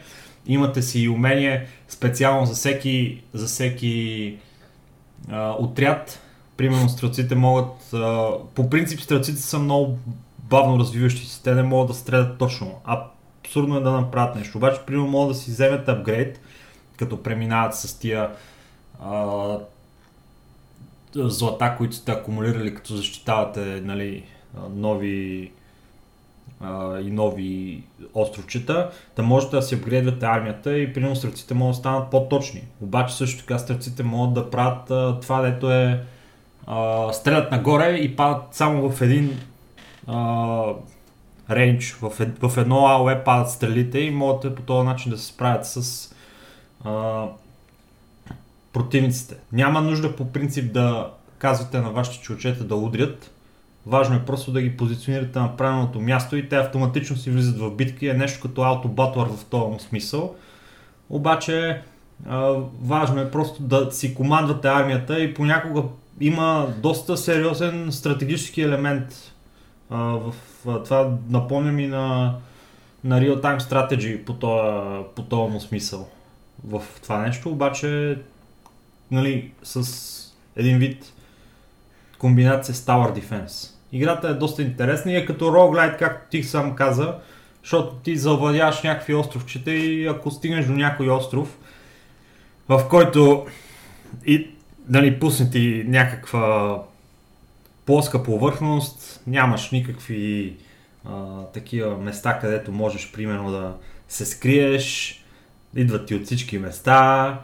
Имате 0.48 0.82
си 0.82 1.00
и 1.00 1.10
умение 1.10 1.68
специално 1.88 2.46
за 2.46 2.54
всеки, 2.54 3.22
за 3.34 3.46
всеки 3.46 4.38
а, 5.30 5.52
отряд. 5.52 6.22
Примерно 6.58 6.90
стрелците 6.90 7.36
могат, 7.36 7.94
а, 7.94 8.32
по 8.56 8.70
принцип 8.70 9.02
стрелците 9.02 9.42
са 9.42 9.60
много 9.60 9.98
бавно 10.40 10.80
развиващи 10.80 11.26
се, 11.26 11.44
те 11.44 11.56
не 11.56 11.64
могат 11.64 11.88
да 11.88 11.94
стрелят 11.94 12.38
точно. 12.38 12.76
Абсурдно 13.44 13.78
е 13.78 13.82
да 13.82 13.92
направят 13.92 14.36
нещо. 14.36 14.58
Обаче, 14.58 14.82
примерно, 14.88 15.08
могат 15.08 15.30
да 15.30 15.36
си 15.36 15.52
вземете 15.52 15.92
апгрейд, 15.92 16.40
като 16.98 17.24
преминават 17.24 17.76
с 17.76 18.00
тия 18.00 18.30
злата, 21.16 21.76
които 21.78 21.96
сте 21.96 22.12
акумулирали, 22.12 22.76
като 22.76 22.96
защитавате 22.96 23.82
нали, 23.84 24.24
нови 24.70 25.52
а, 26.62 27.00
и 27.00 27.12
нови 27.12 27.84
островчета, 28.14 28.90
да 29.16 29.24
можете 29.24 29.56
да 29.56 29.62
си 29.62 29.76
апгрейдвате 29.76 30.26
армията 30.26 30.78
и 30.78 30.94
примерно 30.94 31.16
стрелците 31.16 31.54
могат 31.54 31.72
да 31.72 31.80
станат 31.80 32.12
по-точни. 32.12 32.64
Обаче 32.82 33.16
също 33.16 33.40
така 33.40 33.58
стрелците 33.58 34.04
могат 34.04 34.34
да 34.34 34.50
правят 34.50 34.92
а, 34.92 35.20
това, 35.20 35.42
дето 35.42 35.72
е 35.72 36.04
а, 36.68 37.14
стрелят 37.14 37.52
нагоре 37.52 37.90
и 37.90 38.16
падат 38.16 38.44
само 38.52 38.90
в 38.90 39.02
един 39.02 39.40
а, 40.08 40.64
рейндж, 41.52 41.94
в, 41.94 42.12
в 42.50 42.58
едно 42.58 42.88
АОЕ 42.88 43.24
падат 43.24 43.50
стрелите 43.50 44.00
и 44.00 44.12
могат 44.12 44.56
по 44.56 44.62
този 44.62 44.86
начин 44.86 45.12
да 45.12 45.18
се 45.18 45.26
справят 45.26 45.66
с 45.66 46.10
а, 46.84 47.26
противниците. 48.76 49.36
Няма 49.52 49.82
нужда 49.82 50.16
по 50.16 50.32
принцип 50.32 50.74
да 50.74 51.12
казвате 51.38 51.80
на 51.80 51.90
вашите 51.90 52.24
чучета 52.24 52.64
да 52.64 52.76
удрят. 52.76 53.32
Важно 53.86 54.16
е 54.16 54.26
просто 54.26 54.52
да 54.52 54.62
ги 54.62 54.78
позиционирате 54.78 55.40
на 55.40 55.58
правилното 55.58 56.02
място 56.02 56.38
и 56.38 56.50
те 56.50 56.56
автоматично 56.56 57.18
си 57.18 57.32
влизат 57.32 57.60
в 57.60 57.72
битки. 57.72 58.08
Е 58.08 58.14
нещо 58.14 58.42
като 58.42 58.62
аутобатлър 58.62 59.28
в 59.28 59.46
този 59.46 59.80
смисъл. 59.80 60.36
Обаче 61.10 61.82
важно 62.82 63.22
е 63.22 63.32
просто 63.32 63.64
да 63.64 63.92
си 63.92 64.16
командвате 64.16 64.68
армията 64.68 65.20
и 65.20 65.34
понякога 65.34 65.84
има 66.22 66.68
доста 66.78 67.18
сериозен 67.18 67.92
стратегически 67.92 68.62
елемент 68.62 69.34
в 69.90 70.34
това. 70.86 71.12
Напомня 71.30 71.72
ми 71.72 71.88
на, 71.88 72.36
на 73.04 73.22
Real 73.22 73.42
Time 73.42 73.60
Strategy 73.60 74.24
по 74.24 74.34
този, 74.34 75.28
по 75.30 75.50
му 75.50 75.60
смисъл 75.60 76.08
в 76.68 76.82
това 77.04 77.18
нещо, 77.18 77.50
обаче 77.50 78.18
нали, 79.12 79.52
с 79.64 80.36
един 80.56 80.78
вид 80.78 81.14
комбинация 82.18 82.76
с 82.76 82.86
Tower 82.86 83.22
Defense. 83.22 83.72
Играта 83.92 84.28
е 84.28 84.34
доста 84.34 84.62
интересна 84.62 85.12
и 85.12 85.16
е 85.16 85.26
като 85.26 85.46
roguelite, 85.46 85.98
както 85.98 86.30
ти 86.30 86.44
сам 86.44 86.76
каза, 86.76 87.16
защото 87.64 87.96
ти 87.96 88.18
завладяваш 88.18 88.84
някакви 88.84 89.14
островчета 89.14 89.72
и 89.72 90.08
ако 90.08 90.32
стигнеш 90.32 90.66
до 90.66 90.74
някой 90.74 91.10
остров, 91.10 91.58
в 92.70 92.84
който 92.90 93.46
и 94.26 94.50
нали, 94.90 95.20
пусне 95.20 95.50
ти 95.50 95.84
някаква 95.88 96.80
плоска 97.86 98.24
повърхност, 98.24 99.22
нямаш 99.28 99.72
никакви 99.72 100.56
а, 101.06 101.44
такива 101.54 101.98
места, 101.98 102.40
където 102.40 102.72
можеш 102.72 103.12
примерно 103.12 103.52
да 103.52 103.74
се 104.08 104.26
скриеш, 104.26 105.22
идват 105.76 106.06
ти 106.06 106.16
от 106.16 106.26
всички 106.26 106.58
места 106.58 107.40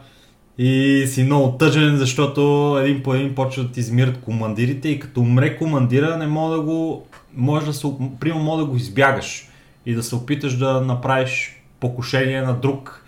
и 0.58 1.04
си 1.06 1.22
много 1.22 1.56
тъжен, 1.58 1.96
защото 1.96 2.76
един 2.82 3.02
по 3.02 3.14
един 3.14 3.34
почват 3.34 3.72
да 3.72 3.80
измират 3.80 4.20
командирите 4.20 4.88
и 4.88 4.98
като 4.98 5.20
умре 5.20 5.56
командира 5.58 6.16
не 6.16 6.26
мога 6.26 6.56
да 6.56 6.62
го, 6.62 7.06
може 7.34 7.66
да 7.66 7.72
се, 7.72 7.86
примерно 8.20 8.44
мога 8.44 8.64
да 8.64 8.70
го 8.70 8.76
избягаш 8.76 9.48
и 9.86 9.94
да 9.94 10.02
се 10.02 10.14
опиташ 10.14 10.56
да 10.56 10.80
направиш 10.80 11.62
покушение 11.80 12.42
на 12.42 12.54
друг 12.54 13.04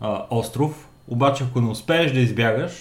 а, 0.00 0.22
остров, 0.30 0.88
обаче 1.08 1.44
ако 1.44 1.60
не 1.60 1.70
успееш 1.70 2.12
да 2.12 2.20
избягаш, 2.20 2.72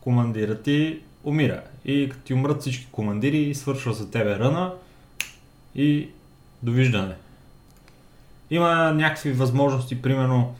командира 0.00 0.62
ти 0.62 0.98
умира. 1.24 1.60
И 1.84 2.08
като 2.08 2.22
ти 2.22 2.34
умрат 2.34 2.60
всички 2.60 2.88
командири, 2.92 3.54
свършва 3.54 3.92
за 3.92 4.10
тебе 4.10 4.38
ръна 4.38 4.72
и 5.74 6.08
довиждане. 6.62 7.14
Има 8.50 8.92
някакви 8.92 9.32
възможности, 9.32 10.02
примерно 10.02 10.54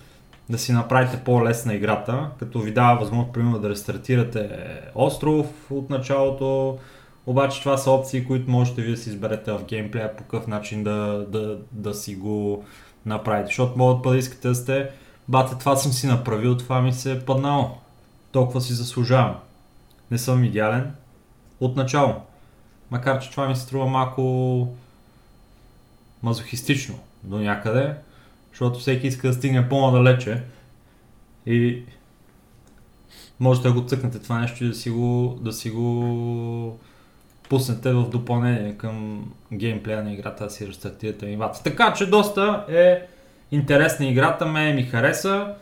да 0.50 0.58
си 0.58 0.72
направите 0.72 1.24
по-лесна 1.24 1.74
играта, 1.74 2.30
като 2.38 2.60
ви 2.60 2.72
дава 2.72 3.00
възможност, 3.00 3.32
примерно, 3.32 3.58
да 3.58 3.68
рестартирате 3.68 4.50
остров 4.94 5.70
от 5.70 5.90
началото, 5.90 6.78
обаче 7.26 7.60
това 7.60 7.76
са 7.76 7.90
опции, 7.90 8.26
които 8.26 8.50
можете 8.50 8.82
ви 8.82 8.90
да 8.90 8.96
си 8.96 9.10
изберете 9.10 9.52
в 9.52 9.64
геймплея 9.64 10.16
по 10.16 10.22
какъв 10.22 10.46
начин 10.46 10.84
да, 10.84 11.26
да, 11.28 11.58
да 11.72 11.94
си 11.94 12.14
го 12.14 12.64
направите. 13.06 13.46
Защото 13.46 13.78
могат 13.78 14.02
да 14.02 14.16
искате 14.16 14.48
да 14.48 14.54
сте, 14.54 14.90
бате, 15.28 15.58
това 15.58 15.76
съм 15.76 15.92
си 15.92 16.06
направил, 16.06 16.56
това 16.56 16.80
ми 16.82 16.92
се 16.92 17.12
е 17.12 17.20
паднало. 17.20 17.70
Толкова 18.32 18.60
си 18.60 18.72
заслужавам. 18.72 19.36
Не 20.10 20.18
съм 20.18 20.44
идеален 20.44 20.94
от 21.60 21.76
начало. 21.76 22.14
Макар, 22.90 23.20
че 23.20 23.30
това 23.30 23.48
ми 23.48 23.56
се 23.56 23.62
струва 23.62 23.86
малко 23.86 24.68
мазохистично 26.22 26.98
до 27.22 27.38
някъде, 27.38 27.94
защото 28.50 28.78
всеки 28.78 29.06
иска 29.06 29.28
да 29.28 29.34
стигне 29.34 29.68
по-надалече 29.68 30.42
и 31.46 31.82
можете 33.40 33.68
да 33.68 33.74
го 33.74 33.88
цъкнете 33.88 34.18
това 34.18 34.38
нещо 34.38 34.64
и 34.64 34.68
да 34.68 34.74
си 34.74 34.90
го, 34.90 35.38
да 35.40 35.52
си 35.52 35.70
го 35.70 36.78
пуснете 37.48 37.92
в 37.92 38.08
допълнение 38.08 38.74
към 38.74 39.26
геймплея 39.52 40.04
на 40.04 40.12
играта, 40.12 40.44
да 40.44 40.50
си 40.50 40.68
рестартирате 40.68 41.26
анимация. 41.26 41.64
Така 41.64 41.92
че 41.92 42.06
доста 42.06 42.64
е 42.68 43.06
интересна 43.50 44.06
играта, 44.06 44.46
ме 44.46 44.72
ми 44.72 44.82
хареса. 44.82 45.54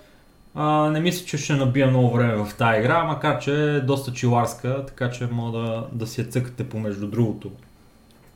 А, 0.54 0.90
не 0.90 1.00
мисля, 1.00 1.26
че 1.26 1.38
ще 1.38 1.52
набия 1.52 1.86
много 1.86 2.10
време 2.10 2.44
в 2.44 2.56
тази 2.58 2.78
игра, 2.78 3.04
макар 3.04 3.38
че 3.38 3.74
е 3.76 3.80
доста 3.80 4.12
чиларска, 4.12 4.86
така 4.86 5.10
че 5.10 5.26
мога 5.26 5.58
да, 5.58 5.86
да 5.92 6.06
си 6.06 6.20
я 6.20 6.26
цъкате 6.26 6.68
помежду 6.68 7.06
другото, 7.06 7.52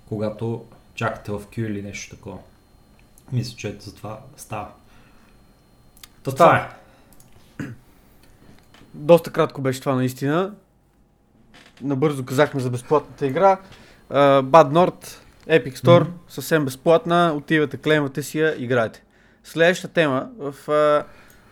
когато 0.09 0.65
чакате 0.95 1.33
в 1.33 1.41
Q 1.41 1.67
или 1.67 1.83
нещо 1.83 2.17
такова. 2.17 2.39
Мисля, 3.33 3.57
че 3.57 3.77
за 3.81 3.95
това 3.95 4.21
става. 4.37 4.69
То 6.23 6.33
това 6.33 6.57
е. 6.57 6.69
Доста 8.95 9.31
кратко 9.31 9.61
беше 9.61 9.81
това 9.81 9.95
наистина. 9.95 10.55
Набързо 11.83 12.25
казахме 12.25 12.61
за 12.61 12.71
безплатната 12.71 13.27
игра. 13.27 13.59
Uh, 14.11 14.43
Bad 14.43 14.73
Nord, 14.73 15.07
Epic 15.49 15.77
Store, 15.77 16.03
mm-hmm. 16.03 16.11
съвсем 16.29 16.65
безплатна. 16.65 17.33
Отивате, 17.37 17.77
клеймате 17.77 18.23
си 18.23 18.39
я, 18.39 18.55
играйте. 18.63 19.03
Следващата 19.45 19.95
тема 19.95 20.29
в 20.39 20.55
uh, 20.67 21.05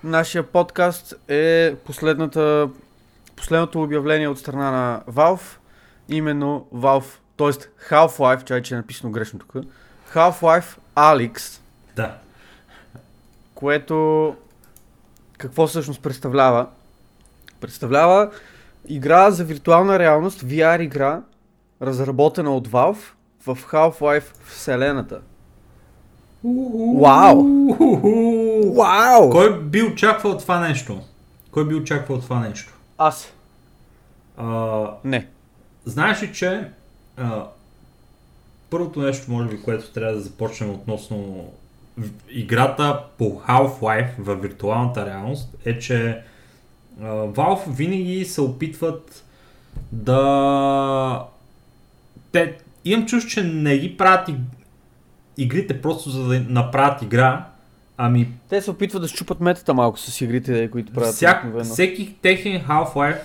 нашия 0.05 0.43
подкаст 0.43 1.15
е 1.29 1.75
последната, 1.85 2.69
последното 3.37 3.83
обявление 3.83 4.29
от 4.29 4.39
страна 4.39 4.71
на 4.71 5.03
Valve. 5.11 5.57
Именно 6.09 6.67
Valve, 6.75 7.19
т.е. 7.37 7.51
Half-Life, 7.91 8.45
чай, 8.45 8.63
че 8.63 8.75
е 8.75 8.77
написано 8.77 9.13
грешно 9.13 9.39
тук. 9.39 9.53
Half-Life 10.15 10.79
Alyx 10.97 11.61
да. 11.99 12.15
Което 13.55 14.37
какво 15.39 15.67
всъщност 15.67 16.03
представлява? 16.03 16.67
Представлява 17.61 18.31
игра 18.89 19.31
за 19.31 19.45
виртуална 19.45 19.99
реалност, 19.99 20.41
VR 20.43 20.83
игра, 20.83 21.23
разработена 21.83 22.57
от 22.57 22.69
Valve 22.69 22.99
в 23.47 23.59
Half-Life 23.73 24.45
вселената. 24.45 25.21
Вау! 27.01 27.45
Вау! 28.75 29.31
Кой 29.31 29.61
би 29.61 29.83
очаквал 29.83 30.39
това 30.39 30.61
нещо? 30.61 31.01
Кой 31.51 31.69
би 31.69 31.75
очаквал 31.75 32.21
това 32.21 32.41
нещо? 32.41 32.73
Аз. 32.99 33.33
А, 34.37 34.87
Не. 35.05 35.29
Знаеш 35.85 36.23
ли, 36.23 36.35
че 36.35 36.71
а, 37.17 37.45
първото 38.71 39.01
нещо, 39.01 39.31
може 39.31 39.49
би, 39.49 39.63
което 39.63 39.93
трябва 39.93 40.15
да 40.15 40.21
започнем 40.21 40.71
относно 40.71 41.51
играта 42.31 43.05
по 43.19 43.25
Half-Life 43.25 44.11
в 44.19 44.35
виртуалната 44.35 45.07
реалност 45.07 45.57
е, 45.65 45.79
че 45.79 46.23
Valve 47.03 47.71
винаги 47.71 48.25
се 48.25 48.41
опитват 48.41 49.25
да... 49.93 51.25
Те, 52.33 52.57
имам 52.85 53.07
чуш, 53.07 53.27
че 53.27 53.45
не 53.45 53.79
ги 53.79 53.97
правят 53.97 54.31
игрите 55.37 55.83
просто 55.83 56.11
за 56.11 56.25
да 56.25 56.41
направят 56.41 57.03
игра, 57.03 57.47
ами... 57.97 58.29
Те 58.49 58.63
се 58.63 58.71
опитват 58.71 59.03
да 59.03 59.09
щупат 59.09 59.41
метата 59.41 59.75
малко 59.75 59.99
с 59.99 60.21
игрите, 60.21 60.71
които 60.71 60.93
правят. 60.93 61.15
Всяк, 61.15 61.63
всеки 61.63 62.15
техен 62.23 62.63
Half-Life 62.63 63.23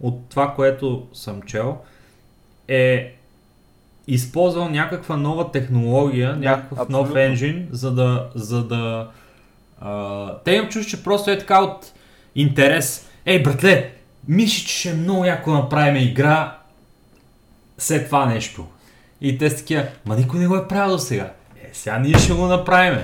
от 0.00 0.28
това, 0.28 0.54
което 0.54 1.06
съм 1.12 1.42
чел, 1.42 1.78
е 2.68 3.17
използвал 4.08 4.68
някаква 4.68 5.16
нова 5.16 5.50
технология, 5.50 6.32
да, 6.32 6.38
някакъв 6.38 6.78
абсолютно. 6.78 6.98
нов 6.98 7.16
енжин, 7.16 7.68
за 7.70 7.94
да... 7.94 8.28
За 8.34 8.64
да 8.64 9.08
а, 9.80 10.34
те 10.44 10.52
имам 10.52 10.68
чуш, 10.68 10.86
че 10.86 11.02
просто 11.02 11.30
е 11.30 11.38
така 11.38 11.62
от 11.62 11.92
интерес. 12.34 13.08
Ей, 13.26 13.42
братле, 13.42 13.90
мисля, 14.28 14.66
че 14.66 14.78
ще 14.78 14.90
е 14.90 14.94
много 14.94 15.24
яко 15.24 15.50
направим 15.50 15.96
игра 15.96 16.58
след 17.78 18.06
това 18.06 18.26
нещо. 18.26 18.66
И 19.20 19.38
те 19.38 19.50
са 19.50 19.56
такива, 19.56 19.86
ма 20.06 20.16
никой 20.16 20.40
не 20.40 20.46
го 20.46 20.56
е 20.56 20.68
правил 20.68 20.96
до 20.96 20.98
сега. 20.98 21.32
Е, 21.62 21.70
сега 21.72 21.98
ние 21.98 22.18
ще 22.18 22.32
го 22.32 22.46
направим. 22.46 22.98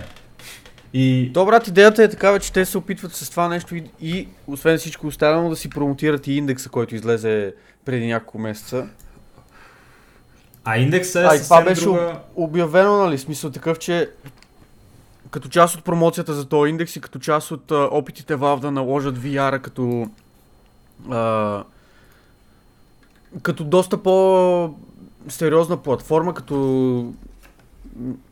И 0.92 1.30
То, 1.34 1.46
брат, 1.46 1.68
идеята 1.68 2.02
е 2.02 2.08
такава, 2.08 2.40
че 2.40 2.52
те 2.52 2.64
се 2.64 2.78
опитват 2.78 3.14
с 3.14 3.30
това 3.30 3.49
нещо 3.49 3.76
и, 3.76 3.84
и 4.00 4.28
освен 4.46 4.78
всичко 4.78 5.06
останало, 5.06 5.50
да 5.50 5.56
си 5.56 5.70
промотират 5.70 6.26
и 6.26 6.32
индекса, 6.32 6.68
който 6.68 6.94
излезе 6.94 7.54
преди 7.84 8.06
няколко 8.06 8.38
месеца. 8.38 8.87
А 10.64 10.78
индексът 10.78 11.23
е 11.23 11.26
А, 11.26 11.35
и 11.35 11.42
това 11.42 11.56
съвсем 11.56 11.64
беше 11.64 11.85
друга... 11.85 12.21
обявено, 12.37 12.97
нали? 12.97 13.18
Смисъл 13.18 13.50
такъв, 13.50 13.78
че 13.78 14.11
като 15.30 15.49
част 15.49 15.76
от 15.76 15.85
промоцията 15.85 16.35
за 16.35 16.49
този 16.49 16.71
индекс 16.71 16.97
и 16.97 17.00
като 17.00 17.18
част 17.18 17.50
от 17.50 17.73
а, 17.73 17.88
опитите 17.92 18.37
Valve 18.37 18.61
да 18.61 18.71
наложат 18.71 19.18
VR-а 19.18 19.59
като 19.59 20.06
а, 21.11 21.64
като 23.42 23.64
доста 23.64 24.02
по 24.02 24.75
сериозна 25.28 25.76
платформа, 25.76 26.35
като 26.35 26.56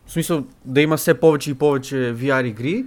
в 0.06 0.12
смисъл 0.12 0.44
да 0.64 0.80
има 0.80 0.96
все 0.96 1.14
повече 1.14 1.50
и 1.50 1.54
повече 1.54 1.96
VR 1.96 2.46
игри, 2.46 2.84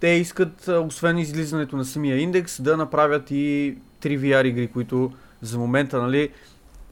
те 0.00 0.08
искат, 0.08 0.68
освен 0.68 1.18
излизането 1.18 1.76
на 1.76 1.84
самия 1.84 2.18
индекс, 2.18 2.62
да 2.62 2.76
направят 2.76 3.30
и 3.30 3.76
три 4.00 4.18
VR 4.20 4.46
игри, 4.46 4.66
които 4.66 5.12
за 5.42 5.58
момента, 5.58 6.02
нали, 6.02 6.28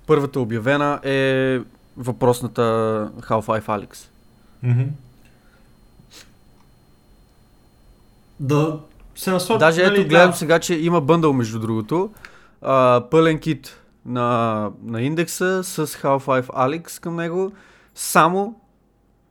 първата 0.06 0.40
обявена 0.40 1.00
е 1.02 1.58
въпросната 1.96 2.62
Half-Life 3.20 3.66
Alyx. 3.66 4.08
Мгм. 4.62 4.84
Да 8.40 8.80
се 9.14 9.30
насочи. 9.30 9.58
Даже 9.58 9.82
нали, 9.82 10.00
ето 10.00 10.08
гледам 10.08 10.30
да. 10.30 10.36
сега, 10.36 10.58
че 10.58 10.74
има 10.74 11.00
бъндъл 11.00 11.32
между 11.32 11.58
другото. 11.58 12.10
А, 12.62 13.04
пълен 13.10 13.38
кит 13.38 13.80
на, 14.06 14.70
на 14.82 15.02
индекса 15.02 15.64
с 15.64 15.86
Half-Life 15.86 16.46
Alyx 16.46 17.02
към 17.02 17.16
него. 17.16 17.52
Само, 17.94 18.60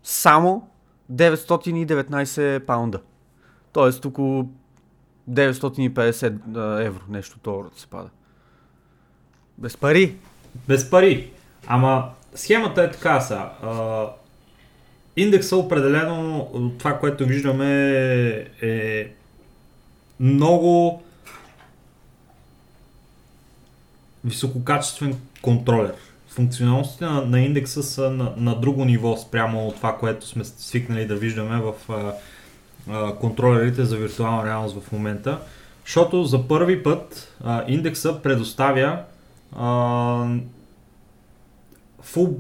само 0.04 0.70
919 1.14 2.66
паунда. 2.66 3.00
Тоест 3.74 4.06
около 4.06 4.50
950 5.30 6.58
а, 6.58 6.84
евро, 6.84 7.02
нещо 7.10 7.40
да 7.74 7.80
се 7.80 7.88
пада. 7.88 8.10
Без 9.58 9.78
пари. 9.78 10.16
Без 10.68 10.90
пари. 10.90 11.32
Ама 11.68 12.10
схемата 12.36 12.84
е 12.84 12.92
така 12.92 13.22
са. 13.22 13.36
А, 13.64 14.06
индекса 15.16 15.58
определено, 15.58 16.50
това, 16.80 17.00
което 17.00 17.26
виждаме 17.26 17.92
е 18.62 19.08
много 20.20 21.04
висококачествен 24.26 25.16
контролер. 25.42 25.94
Функционалностите 26.28 27.06
на, 27.06 27.26
на 27.26 27.42
индекса 27.42 27.84
са 27.84 28.10
на, 28.12 28.34
на 28.38 28.60
друго 28.60 28.86
ниво 28.86 29.18
спрямо 29.18 29.68
от 29.68 29.76
това, 29.76 29.98
което 29.98 30.28
сме 30.28 30.46
свикнали 30.46 31.08
да 31.08 31.16
виждаме 31.16 31.62
в 31.62 31.74
а, 31.90 32.14
а, 32.90 33.16
контролерите 33.16 33.86
за 33.86 33.98
виртуална 33.98 34.46
реалност 34.46 34.82
в 34.82 34.92
момента. 34.92 35.40
Защото 35.86 36.24
за 36.24 36.48
първи 36.48 36.84
път 36.84 37.34
а, 37.44 37.64
индекса 37.68 38.22
предоставя 38.22 39.00
а, 39.56 40.36
full, 42.06 42.36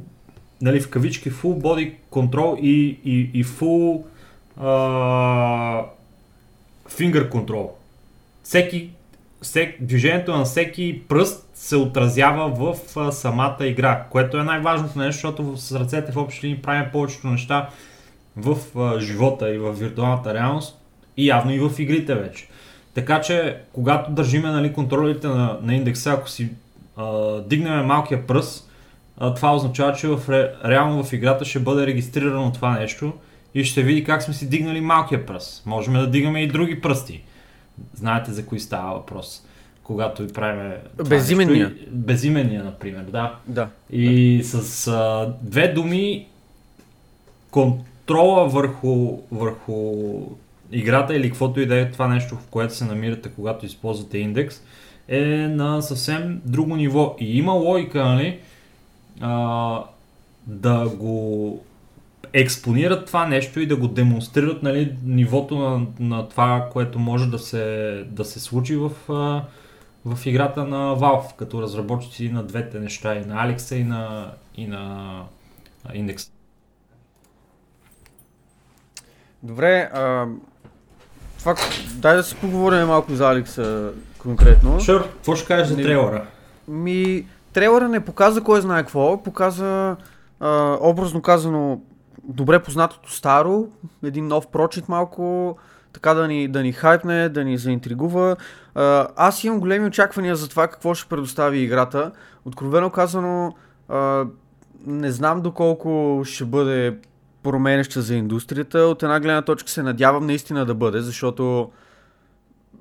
нали, 0.62 0.82
в 0.82 0.90
кавички, 0.90 1.32
full 1.32 1.62
body 1.62 1.94
control 2.12 2.60
и, 2.60 3.00
и, 3.06 3.30
и 3.34 3.46
full 3.46 4.04
а, 4.58 5.86
finger. 6.90 7.70
Всеки, 8.44 8.90
всек, 9.42 9.84
движението 9.84 10.38
на 10.38 10.46
всеки 10.46 11.02
пръст 11.08 11.50
се 11.54 11.76
отразява 11.76 12.50
в 12.50 12.98
а, 12.98 13.12
самата 13.12 13.58
игра, 13.62 14.06
което 14.12 14.38
е 14.38 14.44
най-важното 14.44 15.00
нещо, 15.00 15.14
защото 15.14 15.58
с 15.58 15.80
ръцете 15.80 16.12
в 16.12 16.18
общи 16.18 16.48
линии 16.48 16.62
правим 16.62 16.92
повечето 16.92 17.28
неща 17.28 17.70
в 18.38 18.58
а, 18.80 19.00
живота 19.00 19.54
и 19.54 19.58
в 19.58 19.74
виртуалната 19.74 20.34
реалност 20.34 20.82
и 21.18 21.28
явно 21.28 21.54
и 21.54 21.60
в 21.60 21.80
игрите 21.80 22.16
вече. 22.16 22.48
Така 22.94 23.22
че, 23.22 23.58
когато 23.74 24.12
държиме 24.12 24.52
нали, 24.52 24.74
контролите 24.74 25.28
на, 25.28 25.58
на 25.62 25.76
индекса, 25.76 26.12
ако 26.12 26.30
си 26.30 26.50
а, 26.98 27.40
дигнем 27.42 27.86
малкия 27.86 28.28
пръст, 28.28 28.72
това 29.36 29.56
означава, 29.56 29.94
че 29.94 30.08
в, 30.08 30.30
ре, 30.30 30.52
реално 30.66 31.04
в 31.04 31.14
играта 31.14 31.46
ще 31.46 31.60
бъде 31.60 31.88
регистрирано 31.88 32.52
това 32.52 32.80
нещо 32.80 33.14
и 33.56 33.64
ще 33.64 33.84
види 33.84 34.04
как 34.04 34.24
сме 34.24 34.34
си 34.34 34.50
дигнали 34.50 34.82
малкия 34.82 35.26
пръст. 35.26 35.66
Можем 35.66 35.94
да 35.94 36.10
дигаме 36.10 36.42
и 36.42 36.48
други 36.48 36.82
пръсти. 36.82 37.24
Знаете 37.94 38.32
за 38.32 38.46
кои 38.46 38.60
става 38.60 38.94
въпрос, 38.94 39.46
когато 39.84 40.24
ви 40.24 40.34
правим 40.34 40.72
Безименния. 41.10 41.74
Безименния, 41.92 42.64
например, 42.64 43.04
да. 43.04 43.36
Да. 43.48 43.70
И 43.92 44.42
с 44.44 44.88
а, 44.88 45.34
две 45.42 45.68
думи 45.68 46.28
контрола 47.52 48.48
върху, 48.48 49.20
върху 49.32 49.94
играта 50.72 51.16
или 51.16 51.30
каквото 51.30 51.60
и 51.60 51.66
да 51.66 51.80
е 51.80 51.92
това 51.92 52.08
нещо, 52.08 52.36
в 52.36 52.48
което 52.48 52.76
се 52.76 52.86
намирате, 52.86 53.30
когато 53.30 53.66
използвате 53.66 54.18
индекс, 54.18 54.62
е 55.08 55.26
на 55.48 55.82
съвсем 55.82 56.42
друго 56.46 56.76
ниво. 56.76 57.16
И 57.20 57.38
има 57.38 57.52
логика, 57.52 58.06
нали, 58.06 58.40
а, 59.22 59.84
да 60.48 60.90
го 60.90 61.64
експонират 62.34 63.06
това 63.06 63.28
нещо 63.28 63.60
и 63.60 63.68
да 63.68 63.76
го 63.76 63.88
демонстрират 63.88 64.64
нали, 64.64 64.96
нивото 65.04 65.58
на, 65.58 65.88
на 66.00 66.30
това, 66.30 66.70
което 66.74 67.00
може 67.00 67.30
да 67.30 67.40
се, 67.40 68.04
да 68.10 68.26
се 68.26 68.40
случи 68.40 68.76
в, 68.76 68.92
в 70.06 70.26
играта 70.26 70.64
на 70.64 70.96
Valve, 70.96 71.36
като 71.36 71.62
разработчици 71.62 72.30
на 72.30 72.44
двете 72.44 72.80
неща, 72.80 73.16
и 73.16 73.26
на 73.26 73.48
Alexa, 73.48 73.76
и 73.76 73.84
на, 73.84 74.32
и 74.56 74.68
на 74.68 75.22
Index. 75.90 76.30
Добре, 79.44 79.90
а, 79.94 80.26
това, 81.40 81.56
дай 81.94 82.16
да 82.16 82.24
си 82.24 82.36
поговорим 82.36 82.88
малко 82.88 83.16
за 83.16 83.30
Алекса 83.30 83.92
конкретно. 84.18 84.80
Шур, 84.80 85.04
какво 85.04 85.36
ще 85.36 85.48
кажеш 85.48 85.68
за 85.68 85.78
Не- 85.78 85.84
трейлера? 85.84 86.26
Ми, 86.68 87.26
трейлера 87.56 87.90
не 87.90 88.00
показа 88.00 88.42
кой 88.42 88.62
знае 88.62 88.84
какво, 88.84 89.24
показа 89.24 89.96
а, 90.40 90.78
образно 90.82 91.22
казано 91.22 91.82
добре 92.24 92.60
познатото 92.60 93.12
старо, 93.12 93.68
един 94.04 94.28
нов 94.28 94.48
прочит 94.48 94.90
малко, 94.90 95.58
така 95.94 96.14
да 96.14 96.28
ни, 96.28 96.48
да 96.48 96.64
ни 96.64 96.72
хайпне, 96.72 97.30
да 97.30 97.44
ни 97.44 97.58
заинтригува. 97.58 98.36
А, 98.76 99.08
аз 99.16 99.44
имам 99.44 99.60
големи 99.60 99.86
очаквания 99.86 100.36
за 100.36 100.50
това 100.50 100.68
какво 100.68 100.94
ще 100.94 101.10
предостави 101.10 101.60
играта. 101.60 102.12
Откровено 102.46 102.90
казано, 102.90 103.56
а, 103.90 104.26
не 104.86 105.12
знам 105.12 105.42
доколко 105.42 106.22
ще 106.26 106.46
бъде 106.46 106.98
променеща 107.44 108.02
за 108.02 108.16
индустрията. 108.16 108.80
От 108.80 109.04
една 109.04 109.20
гледна 109.20 109.42
точка 109.42 109.70
се 109.70 109.84
надявам 109.84 110.26
наистина 110.26 110.66
да 110.66 110.76
бъде, 110.76 111.02
защото 111.02 111.72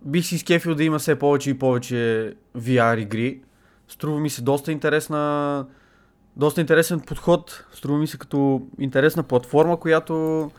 бих 0.05 0.25
си 0.25 0.35
изкефил 0.35 0.75
да 0.75 0.85
има 0.85 0.99
все 0.99 1.19
повече 1.19 1.51
и 1.51 1.59
повече 1.59 2.35
VR 2.59 3.01
игри. 3.01 3.41
Струва 3.89 4.21
ми 4.21 4.31
се 4.31 4.43
доста 4.43 4.73
интересна, 4.73 5.67
доста 6.37 6.61
интересен 6.61 7.01
подход. 7.01 7.65
Струва 7.73 7.99
ми 7.99 8.07
се 8.07 8.19
като 8.19 8.63
интересна 8.79 9.23
платформа, 9.23 9.77
която 9.77 10.51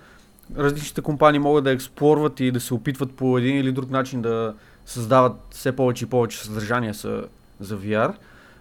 различните 0.58 1.02
компании 1.02 1.40
могат 1.40 1.64
да 1.64 1.72
експлорват 1.72 2.40
и 2.40 2.52
да 2.52 2.60
се 2.60 2.74
опитват 2.74 3.16
по 3.16 3.38
един 3.38 3.58
или 3.58 3.72
друг 3.72 3.90
начин 3.90 4.22
да 4.22 4.54
създават 4.86 5.34
все 5.52 5.76
повече 5.76 6.06
и 6.06 6.10
повече 6.10 6.44
съдържание 6.44 6.94
за, 6.94 7.24
за 7.60 7.78
VR. 7.78 8.14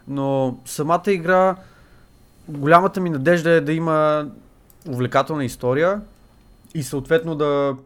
Но 0.08 0.58
самата 0.64 1.02
игра, 1.06 1.56
голямата 2.48 3.00
ми 3.00 3.10
надежда 3.10 3.50
е 3.50 3.60
да 3.60 3.72
има 3.72 4.28
увлекателна 4.88 5.44
история 5.44 6.00
и 6.74 6.82
съответно 6.82 7.34
да 7.34 7.76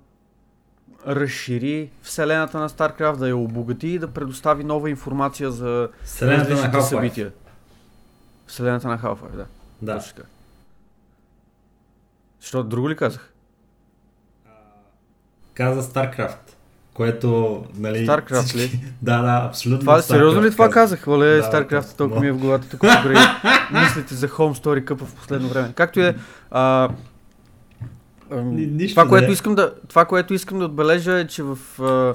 разшири 1.09 1.91
вселената 2.03 2.59
на 2.59 2.69
StarCraft, 2.69 3.17
да 3.17 3.29
я 3.29 3.37
обогати 3.37 3.89
и 3.89 3.99
да 3.99 4.09
предостави 4.09 4.65
нова 4.65 4.91
информация 4.91 5.51
за 5.51 5.89
Вселената 6.05 6.41
на 6.41 6.51
различните 6.51 6.77
Half-Life. 6.77 6.89
събития. 6.89 7.33
Вселената 8.47 8.89
на 8.89 8.99
Half-Life, 8.99 9.37
да. 9.37 9.45
Да. 9.83 9.95
Точно 9.95 10.13
така. 10.17 10.29
Защото 12.41 12.65
друго 12.65 12.91
ли 12.91 12.97
казах? 12.97 13.33
Каза 15.55 15.83
StarCraft, 15.85 16.37
което, 16.95 17.65
нали... 17.75 18.07
StarCraft 18.07 18.43
всички- 18.43 18.59
ли? 18.77 18.93
Да, 19.03 19.23
да, 19.23 19.47
абсолютно. 19.47 19.81
Това 19.81 20.03
сериозно 20.03 20.43
ли 20.43 20.47
StarCraft 20.47 20.53
това 20.53 20.71
казах? 20.71 21.09
Оле, 21.09 21.37
Да, 21.37 21.43
StarCraft 21.43 21.97
толкова 21.97 22.17
но- 22.17 22.23
ми 22.23 22.29
е 22.29 22.33
в 22.33 22.39
главата, 22.39 22.69
тук 22.69 22.83
мислите 23.73 24.15
за 24.15 24.29
Home 24.29 24.55
Story 24.55 24.85
Cup 24.85 24.97
в 24.97 25.15
последно 25.15 25.49
време. 25.49 25.73
Както 25.75 26.01
е. 26.01 26.17
а, 26.51 26.89
нищо 28.37 28.95
това, 28.95 29.09
което 29.09 29.31
е. 29.31 29.33
искам 29.33 29.55
да, 29.55 29.75
това, 29.89 30.05
което 30.05 30.35
искам 30.35 30.59
да 30.59 30.65
отбележа 30.65 31.19
е, 31.19 31.27
че 31.27 31.43
в 31.43 31.59
а, 31.81 32.15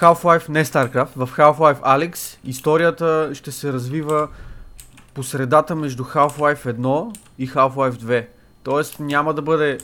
Half-Life, 0.00 0.48
не 0.48 0.64
StarCraft, 0.64 1.08
в 1.16 1.36
Half-Life 1.36 1.80
Alyx 1.80 2.38
историята 2.44 3.30
ще 3.34 3.52
се 3.52 3.72
развива 3.72 4.28
по 5.14 5.22
средата 5.22 5.74
между 5.74 6.04
Half-Life 6.04 6.74
1 6.76 7.16
и 7.38 7.48
Half-Life 7.48 7.92
2. 7.92 8.26
Тоест 8.62 9.00
няма 9.00 9.34
да 9.34 9.42
бъде 9.42 9.78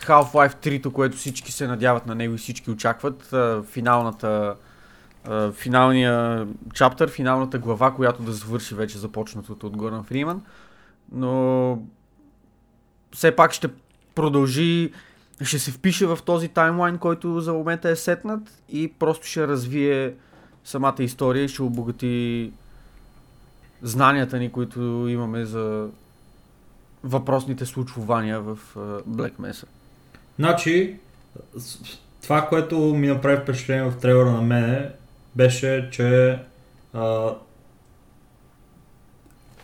Half-Life 0.00 0.82
3, 0.82 0.92
което 0.92 1.16
всички 1.16 1.52
се 1.52 1.66
надяват 1.66 2.06
на 2.06 2.14
него 2.14 2.34
и 2.34 2.38
всички 2.38 2.70
очакват, 2.70 3.32
а, 3.32 3.62
финалната 3.62 4.54
а, 5.24 5.52
финалния 5.52 6.46
чаптър, 6.74 7.10
финалната 7.10 7.58
глава, 7.58 7.94
която 7.94 8.22
да 8.22 8.32
завърши 8.32 8.74
вече 8.74 8.98
започнатото 8.98 9.66
от 9.66 9.76
Горан 9.76 10.04
Фриман. 10.04 10.42
Но 11.12 11.78
все 13.12 13.36
пак 13.36 13.52
ще 13.52 13.68
продължи, 14.16 14.92
ще 15.42 15.58
се 15.58 15.70
впише 15.70 16.06
в 16.06 16.18
този 16.24 16.48
таймлайн, 16.48 16.98
който 16.98 17.40
за 17.40 17.52
момента 17.52 17.88
е 17.88 17.96
сетнат 17.96 18.62
и 18.68 18.88
просто 18.88 19.26
ще 19.26 19.48
развие 19.48 20.14
самата 20.64 20.96
история 20.98 21.44
и 21.44 21.48
ще 21.48 21.62
обогати 21.62 22.52
знанията 23.82 24.38
ни, 24.38 24.52
които 24.52 25.06
имаме 25.08 25.44
за 25.44 25.88
въпросните 27.04 27.66
случвания 27.66 28.40
в 28.40 28.58
Black 29.08 29.32
Mesa. 29.40 29.64
Значи, 30.38 30.96
това, 32.22 32.48
което 32.48 32.78
ми 32.78 33.06
направи 33.06 33.42
впечатление 33.42 33.90
в 33.90 33.98
трейлера 33.98 34.32
на 34.32 34.42
мене, 34.42 34.90
беше, 35.36 35.88
че 35.92 36.38
а, 36.92 37.34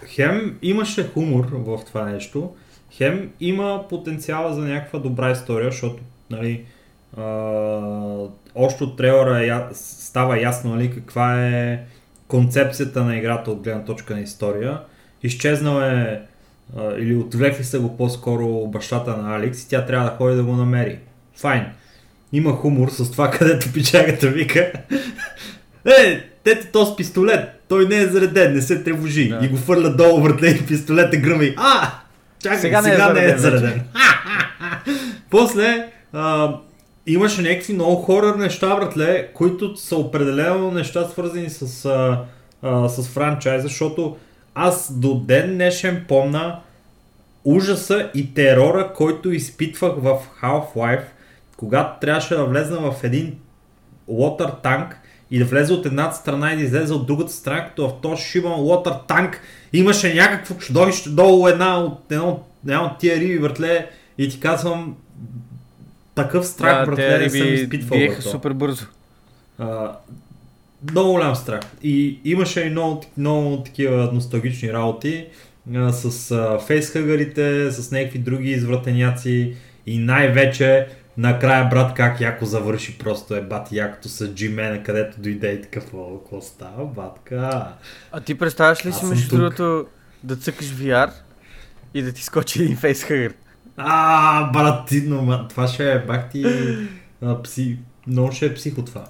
хем 0.07 0.59
имаше 0.63 1.09
хумор 1.09 1.45
в 1.45 1.81
това 1.87 2.05
нещо, 2.05 2.55
хем 2.93 3.31
има 3.41 3.85
потенциала 3.89 4.55
за 4.55 4.61
някаква 4.61 4.99
добра 4.99 5.31
история, 5.31 5.71
защото 5.71 6.03
нали, 6.31 6.65
а, 7.17 7.23
още 8.55 8.85
от 8.85 8.97
трейлера 8.97 9.45
я, 9.45 9.69
става 9.73 10.41
ясно 10.41 10.75
нали, 10.75 10.91
каква 10.91 11.47
е 11.47 11.85
концепцията 12.29 13.05
на 13.05 13.17
играта 13.17 13.51
от 13.51 13.63
гледна 13.63 13.85
точка 13.85 14.15
на 14.15 14.21
история. 14.21 14.81
Изчезнал 15.23 15.81
е 15.81 16.23
а, 16.77 16.95
или 16.99 17.17
отвлекли 17.17 17.65
са 17.65 17.81
го 17.81 17.97
по-скоро 17.97 18.67
бащата 18.67 19.17
на 19.17 19.37
Алекс 19.37 19.63
и 19.63 19.69
тя 19.69 19.87
трябва 19.87 20.11
да 20.11 20.17
ходи 20.17 20.37
да 20.37 20.45
го 20.45 20.53
намери. 20.53 20.99
Файн. 21.37 21.65
Има 22.33 22.53
хумор 22.53 22.89
с 22.89 23.11
това, 23.11 23.31
където 23.39 23.73
пичагата 23.73 24.29
вика 24.29 24.73
Е, 25.85 26.21
тете 26.45 26.67
то 26.73 26.87
с 26.87 26.97
пистолет, 26.97 27.63
той 27.69 27.89
не 27.89 27.97
е 27.97 28.07
зареден, 28.07 28.55
не 28.55 28.61
се 28.61 28.83
тревожи. 28.83 29.29
Да. 29.29 29.41
И 29.43 29.49
го 29.49 29.57
фърля 29.57 29.89
долу 29.89 30.21
въртле 30.21 30.49
и 30.49 30.67
пистолет 30.67 31.15
е 31.15 31.17
гръми. 31.17 31.55
А, 31.57 31.91
чакай, 32.43 32.59
сега, 32.59 32.83
сега 32.83 33.13
не 33.13 33.25
е 33.25 33.29
зареден. 33.29 33.29
Не 33.29 33.33
е 33.33 33.39
зареден. 33.39 33.83
После 35.31 35.89
а, 36.13 36.55
имаше 37.07 37.43
някакви 37.43 37.73
много 37.73 37.97
хорър 37.97 38.35
неща, 38.35 38.77
братле, 38.77 39.29
които 39.35 39.77
са 39.77 39.97
определено 39.97 40.71
неща 40.71 41.05
свързани 41.05 41.51
с, 41.51 41.85
а, 41.85 42.25
а, 42.63 42.89
с 42.89 43.09
франчайза, 43.09 43.63
защото 43.63 44.17
аз 44.55 44.93
до 44.93 45.15
ден 45.15 45.55
днешен 45.55 46.05
помна 46.09 46.61
ужаса 47.45 48.11
и 48.15 48.35
терора, 48.35 48.93
който 48.95 49.33
изпитвах 49.33 49.93
в 49.97 50.19
Half-Life, 50.43 51.05
когато 51.57 52.01
трябваше 52.01 52.35
да 52.35 52.45
влезна 52.45 52.93
в 52.93 53.05
един 53.05 53.39
лотър 54.09 54.51
танк 54.63 54.99
и 55.33 55.39
да 55.39 55.45
влезе 55.45 55.73
от 55.73 55.87
едната 55.87 56.17
страна 56.17 56.53
и 56.53 56.57
да 56.57 56.63
излезе 56.63 56.93
от 56.93 57.07
другата 57.07 57.33
страна, 57.33 57.69
като 57.69 57.89
в 57.89 58.01
този 58.01 58.23
шибан 58.23 58.61
лотър 58.61 58.93
танк 59.09 59.41
имаше 59.73 60.15
някакво 60.15 60.55
чудовище 60.55 61.11
долу 61.11 61.49
една 61.49 61.79
от, 61.79 61.99
една 62.11 62.25
от, 62.25 62.45
една 62.65 62.85
от 62.85 62.99
тия 62.99 63.21
риби 63.21 63.39
въртле 63.39 63.91
и 64.19 64.29
ти 64.29 64.41
казвам 64.41 64.97
такъв 66.15 66.47
страх, 66.47 66.81
да, 66.81 66.87
братле, 66.87 67.19
не 67.19 67.31
съм 67.31 67.55
изпитвал. 67.55 67.99
Биеха 67.99 68.23
супер 68.23 68.53
бързо. 68.53 68.87
А, 69.59 69.93
много 70.91 71.13
голям 71.13 71.37
страх. 71.37 71.61
И 71.83 72.19
имаше 72.25 72.61
и 72.61 72.71
много, 72.71 73.03
много 73.17 73.63
такива 73.63 74.11
носталгични 74.13 74.73
работи 74.73 75.27
а, 75.75 75.93
с 75.93 76.31
а, 76.31 76.59
фейсхъгарите, 76.59 77.71
с 77.71 77.91
някакви 77.91 78.19
други 78.19 78.51
извратеняци 78.51 79.55
и 79.87 79.99
най-вече 79.99 80.87
накрая 81.17 81.69
брат 81.69 81.95
как 81.95 82.21
яко 82.21 82.45
завърши 82.45 82.99
просто 82.99 83.35
е 83.35 83.41
бати 83.41 83.77
якото 83.77 84.09
с 84.09 84.29
Джимена, 84.29 84.83
където 84.83 85.21
дойде 85.21 85.53
и 85.53 85.63
такъв, 85.63 85.85
какво 85.85 86.41
става, 86.41 86.87
батка? 86.87 87.69
А 88.13 88.21
ти 88.21 88.39
представяш 88.39 88.87
ли 88.87 88.93
си 88.93 89.05
между 89.05 89.37
другото 89.37 89.87
да 90.23 90.37
цъкаш 90.37 90.67
VR 90.67 91.11
и 91.95 92.03
да 92.03 92.13
ти 92.13 92.23
скочи 92.23 92.63
един 92.63 92.77
фейсхъгър? 92.77 93.35
А, 93.77 94.51
брат, 94.53 94.89
ти, 94.89 95.03
но, 95.07 95.49
това 95.49 95.69
ще 95.69 95.93
е 95.93 95.99
бах 95.99 96.31
ти 96.31 96.45
а, 97.23 97.43
пси, 97.43 97.79
много 98.07 98.33
ще 98.33 98.47
е 98.47 98.55
психо 98.55 98.85
това. 98.85 99.05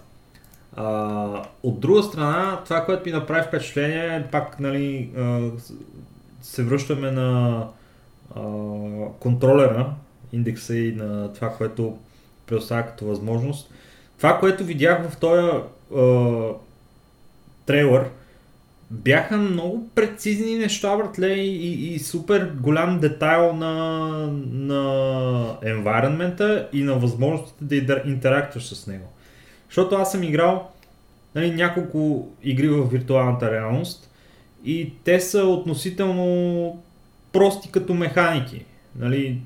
А, 0.77 1.43
от 1.63 1.81
друга 1.81 2.03
страна, 2.03 2.61
това, 2.65 2.85
което 2.85 3.07
ми 3.07 3.13
направи 3.13 3.47
впечатление, 3.49 4.27
пак 4.33 4.61
нали, 4.61 5.11
а, 5.19 5.41
се 6.43 6.63
връщаме 6.65 7.11
на 7.11 7.59
а, 8.37 8.41
контролера, 9.21 9.91
индекса 10.33 10.77
и 10.77 10.93
на 10.93 11.33
това, 11.33 11.51
което 11.51 11.99
предоставя 12.47 12.87
като 12.87 13.05
възможност. 13.05 13.71
Това, 14.17 14.39
което 14.39 14.65
видях 14.65 15.11
в 15.11 15.17
този 15.17 15.43
а, 15.97 16.49
трейлър, 17.67 18.09
бяха 18.91 19.37
много 19.37 19.89
прецизни 19.95 20.55
неща, 20.55 20.97
братле, 20.97 21.29
и, 21.29 21.95
и 21.95 21.99
супер 21.99 22.53
голям 22.61 23.01
детайл 23.01 23.53
на, 23.53 23.75
на 24.53 24.83
environment 25.63 26.67
и 26.73 26.83
на 26.83 26.95
възможностите 26.95 27.81
да 27.81 28.03
интерактуваш 28.07 28.69
с 28.69 28.87
него. 28.87 29.09
Защото 29.69 29.95
аз 29.95 30.13
съм 30.13 30.23
играл 30.23 30.71
нали, 31.35 31.51
няколко 31.51 32.29
игри 32.43 32.69
в 32.69 32.89
виртуалната 32.89 33.51
реалност 33.51 34.11
и 34.65 34.93
те 35.05 35.21
са 35.21 35.45
относително 35.45 36.83
прости 37.33 37.71
като 37.73 37.95
механики. 37.95 38.65
Нали, 38.97 39.39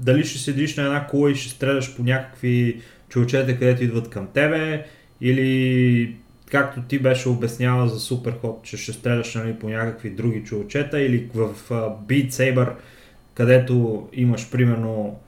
дали 0.00 0.24
ще 0.24 0.38
седиш 0.38 0.76
на 0.76 0.84
една 0.84 1.06
кула 1.06 1.30
и 1.30 1.34
ще 1.34 1.50
стреляш 1.50 1.96
по 1.96 2.02
някакви 2.02 2.80
чулчета, 3.08 3.58
където 3.58 3.84
идват 3.84 4.10
към 4.10 4.26
тебе, 4.34 4.84
или 5.20 6.16
както 6.50 6.82
ти 6.82 6.98
беше 6.98 7.28
обяснява 7.28 7.88
за 7.88 8.00
Суперход, 8.00 8.60
че 8.62 8.76
ще 8.76 8.92
стреляш 8.92 9.34
нали, 9.34 9.54
по 9.54 9.68
някакви 9.68 10.10
други 10.10 10.44
чулчета, 10.44 11.00
или 11.00 11.30
в 11.34 11.54
Beat 12.08 12.28
Saber, 12.30 12.72
където 13.34 14.08
имаш 14.12 14.50
примерно 14.50 15.20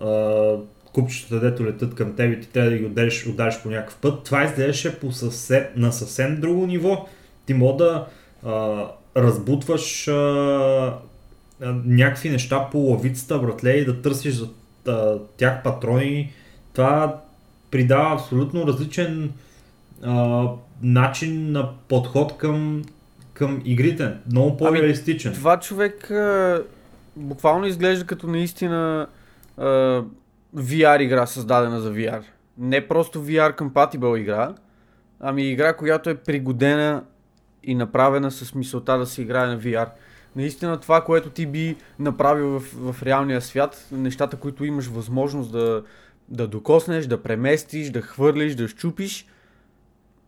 uh, 0.00 0.60
купчета, 0.92 1.40
дето 1.40 1.66
летат 1.66 1.94
към 1.94 2.16
теб 2.16 2.32
и 2.32 2.40
ти 2.40 2.48
трябва 2.48 2.70
да 2.70 2.76
ги 2.76 2.84
удариш, 2.84 3.26
удариш 3.26 3.62
по 3.62 3.70
някакъв 3.70 3.96
път. 3.96 4.24
Това 4.24 4.44
изглеждаше 4.44 4.98
съвсем, 5.10 5.64
на 5.76 5.92
съвсем 5.92 6.40
друго 6.40 6.66
ниво. 6.66 7.08
Ти 7.46 7.54
мога 7.54 7.84
да 7.84 8.06
uh, 8.46 8.88
разбутваш 9.16 10.06
uh, 10.06 10.92
някакви 11.84 12.30
неща 12.30 12.68
по 12.72 12.78
лавицата, 12.78 13.38
братле, 13.38 13.70
и 13.70 13.84
да 13.84 14.02
търсиш 14.02 14.34
за 14.34 14.48
тях 15.36 15.62
патрони, 15.62 16.32
това 16.72 17.20
придава 17.70 18.14
абсолютно 18.14 18.66
различен 18.66 19.32
а, 20.02 20.46
начин 20.82 21.52
на 21.52 21.70
подход 21.88 22.36
към, 22.36 22.82
към 23.32 23.62
игрите. 23.64 24.12
Много 24.30 24.56
по-реалистичен. 24.56 25.28
Ами, 25.28 25.38
това 25.38 25.60
човек 25.60 26.10
а, 26.10 26.62
буквално 27.16 27.66
изглежда 27.66 28.06
като 28.06 28.26
наистина 28.26 29.06
а, 29.56 29.64
VR 30.56 31.00
игра, 31.00 31.26
създадена 31.26 31.80
за 31.80 31.92
VR. 31.92 32.22
Не 32.58 32.88
просто 32.88 33.24
VR 33.24 33.58
compatible 33.58 34.18
игра, 34.18 34.54
ами 35.20 35.42
игра, 35.42 35.76
която 35.76 36.10
е 36.10 36.14
пригодена 36.14 37.02
и 37.64 37.74
направена 37.74 38.30
с 38.30 38.54
мисълта 38.54 38.98
да 38.98 39.06
се 39.06 39.22
играе 39.22 39.46
на 39.46 39.60
VR 39.60 39.88
наистина 40.36 40.80
това, 40.80 41.04
което 41.04 41.30
ти 41.30 41.46
би 41.46 41.76
направил 41.98 42.60
в, 42.60 42.92
в 42.92 43.02
реалния 43.02 43.40
свят, 43.40 43.88
нещата, 43.92 44.36
които 44.36 44.64
имаш 44.64 44.86
възможност 44.86 45.52
да, 45.52 45.82
да 46.28 46.48
докоснеш, 46.48 47.06
да 47.06 47.22
преместиш, 47.22 47.90
да 47.90 48.02
хвърлиш, 48.02 48.54
да 48.54 48.68
щупиш, 48.68 49.26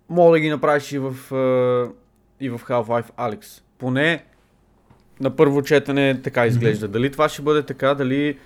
мога 0.08 0.32
да 0.32 0.40
ги 0.40 0.50
направиш 0.50 0.92
и 0.92 0.98
в, 0.98 1.14
и 2.40 2.50
в 2.50 2.58
Half-Life 2.58 3.12
Alex. 3.18 3.62
Поне 3.78 4.24
на 5.20 5.36
първо 5.36 5.62
четене 5.62 6.20
така 6.22 6.46
изглежда. 6.46 6.88
Mm-hmm. 6.88 6.92
Дали 6.92 7.12
това 7.12 7.28
ще 7.28 7.42
бъде 7.42 7.62
така, 7.62 7.94
дали 7.94 8.38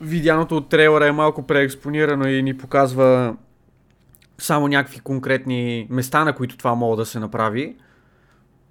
видяното 0.00 0.56
от 0.56 0.68
трейлера 0.68 1.06
е 1.06 1.12
малко 1.12 1.46
преекспонирано 1.46 2.28
и 2.28 2.42
ни 2.42 2.58
показва 2.58 3.36
само 4.38 4.68
някакви 4.68 5.00
конкретни 5.00 5.86
места, 5.90 6.24
на 6.24 6.34
които 6.34 6.56
това 6.56 6.74
мога 6.74 6.96
да 6.96 7.06
се 7.06 7.18
направи 7.18 7.76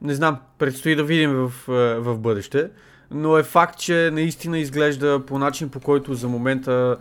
не 0.04 0.14
знам, 0.14 0.38
предстои 0.58 0.96
да 0.96 1.04
видим 1.04 1.32
в, 1.32 1.54
е, 1.70 2.00
в 2.00 2.18
бъдеще, 2.18 2.70
но 3.12 3.38
е 3.38 3.44
факт, 3.44 3.80
че 3.80 4.10
наистина 4.14 4.60
изглежда 4.60 5.22
по 5.28 5.40
начин, 5.40 5.70
по 5.70 5.80
който 5.80 6.14
за 6.14 6.28
момента 6.28 6.98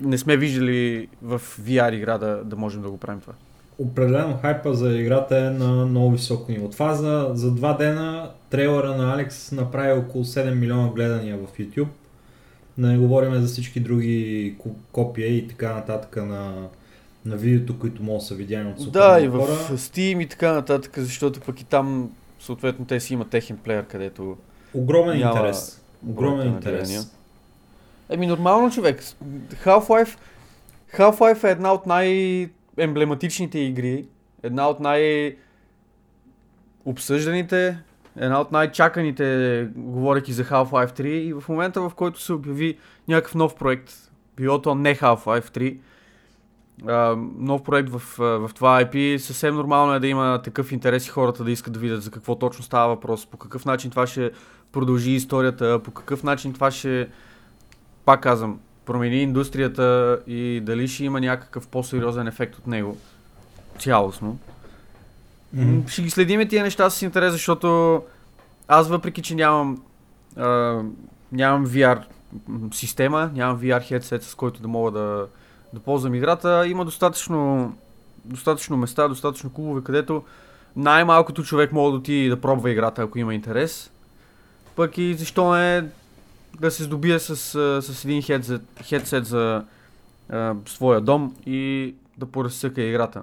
не 0.00 0.18
сме 0.18 0.36
виждали 0.36 1.08
в 1.22 1.42
VR 1.60 1.94
игра 1.94 2.18
да, 2.18 2.44
да 2.44 2.56
можем 2.56 2.82
да 2.82 2.90
го 2.90 2.98
правим 2.98 3.20
това. 3.20 3.32
Определено 3.78 4.38
хайпа 4.42 4.74
за 4.74 4.98
играта 4.98 5.36
е 5.36 5.50
на 5.50 5.86
много 5.86 6.10
високо 6.10 6.52
ниво. 6.52 6.70
Това 6.70 6.94
за, 6.94 7.30
за 7.34 7.50
два 7.50 7.76
дена 7.76 8.30
трейлера 8.50 8.96
на 8.96 9.14
Алекс 9.14 9.52
направи 9.52 9.92
около 9.92 10.24
7 10.24 10.54
милиона 10.54 10.88
гледания 10.94 11.36
в 11.36 11.58
YouTube. 11.58 11.88
Не 12.78 12.98
говорим 12.98 13.34
за 13.34 13.46
всички 13.46 13.80
други 13.80 14.56
копия 14.92 15.36
и 15.36 15.48
така 15.48 15.74
нататък 15.74 16.16
на 16.16 16.68
на 17.28 17.36
видеото, 17.36 17.78
които 17.78 18.02
могат 18.02 18.20
да 18.20 18.26
са 18.26 18.34
видяни 18.34 18.70
от 18.70 18.80
супер 18.80 19.00
Да, 19.00 19.20
и 19.20 19.28
в 19.28 19.38
Steam 19.72 20.22
и 20.22 20.26
така 20.26 20.52
нататък, 20.52 20.92
защото 20.98 21.40
пък 21.40 21.60
и 21.60 21.64
там 21.64 22.10
съответно 22.40 22.84
те 22.84 23.00
си 23.00 23.14
имат 23.14 23.28
техен 23.30 23.56
плеер, 23.56 23.86
където 23.86 24.36
Огромен 24.74 25.18
няма 25.18 25.30
интерес. 25.36 25.82
Огромен 26.08 26.48
интерес. 26.48 27.12
Еми 28.10 28.26
нормално 28.26 28.70
човек. 28.70 29.02
Half-Life, 29.64 30.18
Half-Life 30.96 31.44
е 31.44 31.50
една 31.50 31.72
от 31.72 31.86
най 31.86 32.06
най-емблематичните 32.76 33.58
игри, 33.58 34.06
една 34.42 34.68
от 34.68 34.80
най- 34.80 35.36
обсъжданите, 36.84 37.78
една 38.16 38.40
от 38.40 38.52
най-чаканите, 38.52 39.68
говоряки 39.76 40.32
за 40.32 40.44
Half-Life 40.44 41.00
3 41.00 41.06
и 41.06 41.32
в 41.32 41.44
момента 41.48 41.80
в 41.80 41.92
който 41.96 42.20
се 42.20 42.32
обяви 42.32 42.78
някакъв 43.08 43.34
нов 43.34 43.54
проект, 43.54 43.92
било 44.36 44.62
то 44.62 44.74
не 44.74 44.94
Half-Life 44.96 45.48
3, 45.48 45.76
а, 45.76 45.87
нов 47.38 47.62
проект 47.62 47.88
в, 47.88 48.02
в 48.18 48.50
това 48.54 48.84
IP, 48.84 49.16
съвсем 49.16 49.54
нормално 49.54 49.94
е 49.94 50.00
да 50.00 50.06
има 50.06 50.40
такъв 50.44 50.72
интерес 50.72 51.06
и 51.06 51.10
хората 51.10 51.44
да 51.44 51.50
искат 51.50 51.72
да 51.72 51.78
видят 51.78 52.02
за 52.02 52.10
какво 52.10 52.34
точно 52.34 52.64
става 52.64 52.88
въпрос, 52.88 53.26
по 53.26 53.36
какъв 53.36 53.64
начин 53.64 53.90
това 53.90 54.06
ще 54.06 54.30
продължи 54.72 55.10
историята, 55.10 55.80
по 55.84 55.90
какъв 55.90 56.22
начин 56.22 56.52
това 56.52 56.70
ще, 56.70 57.08
пак 58.04 58.22
казвам, 58.22 58.60
промени 58.84 59.22
индустрията 59.22 60.18
и 60.26 60.60
дали 60.62 60.88
ще 60.88 61.04
има 61.04 61.20
някакъв 61.20 61.68
по-сериозен 61.68 62.26
ефект 62.26 62.54
от 62.54 62.66
него 62.66 62.96
цялостно. 63.78 64.38
Mm-hmm. 65.56 65.88
Ще 65.88 66.02
ги 66.02 66.10
следиме 66.10 66.48
тия 66.48 66.62
неща 66.62 66.90
с 66.90 67.02
интерес, 67.02 67.32
защото 67.32 68.02
аз 68.68 68.88
въпреки, 68.88 69.22
че 69.22 69.34
нямам, 69.34 69.82
а, 70.36 70.82
нямам 71.32 71.66
VR 71.66 72.02
система, 72.72 73.30
нямам 73.34 73.60
VR 73.60 73.80
headset, 73.80 74.20
с 74.20 74.34
който 74.34 74.62
да 74.62 74.68
мога 74.68 74.90
да, 74.90 75.26
да 75.72 75.80
ползвам 75.80 76.14
играта, 76.14 76.66
има 76.66 76.84
достатъчно, 76.84 77.72
достатъчно 78.24 78.76
места, 78.76 79.08
достатъчно 79.08 79.52
клубове, 79.52 79.84
където 79.84 80.22
най-малкото 80.76 81.44
човек 81.44 81.72
може 81.72 81.92
да 81.92 81.98
отиде 81.98 82.28
да 82.28 82.40
пробва 82.40 82.70
играта, 82.70 83.02
ако 83.02 83.18
има 83.18 83.34
интерес. 83.34 83.90
Пък 84.76 84.98
и 84.98 85.14
защо 85.14 85.52
не 85.52 85.84
да 86.60 86.70
се 86.70 86.82
здобие 86.82 87.18
с, 87.18 87.36
с 87.82 88.04
един 88.04 88.22
хедсет, 88.22 88.62
хедсет 88.82 89.26
за 89.26 89.64
а, 90.28 90.54
своя 90.66 91.00
дом 91.00 91.36
и 91.46 91.94
да 92.18 92.26
поразсъка 92.26 92.82
играта. 92.82 93.22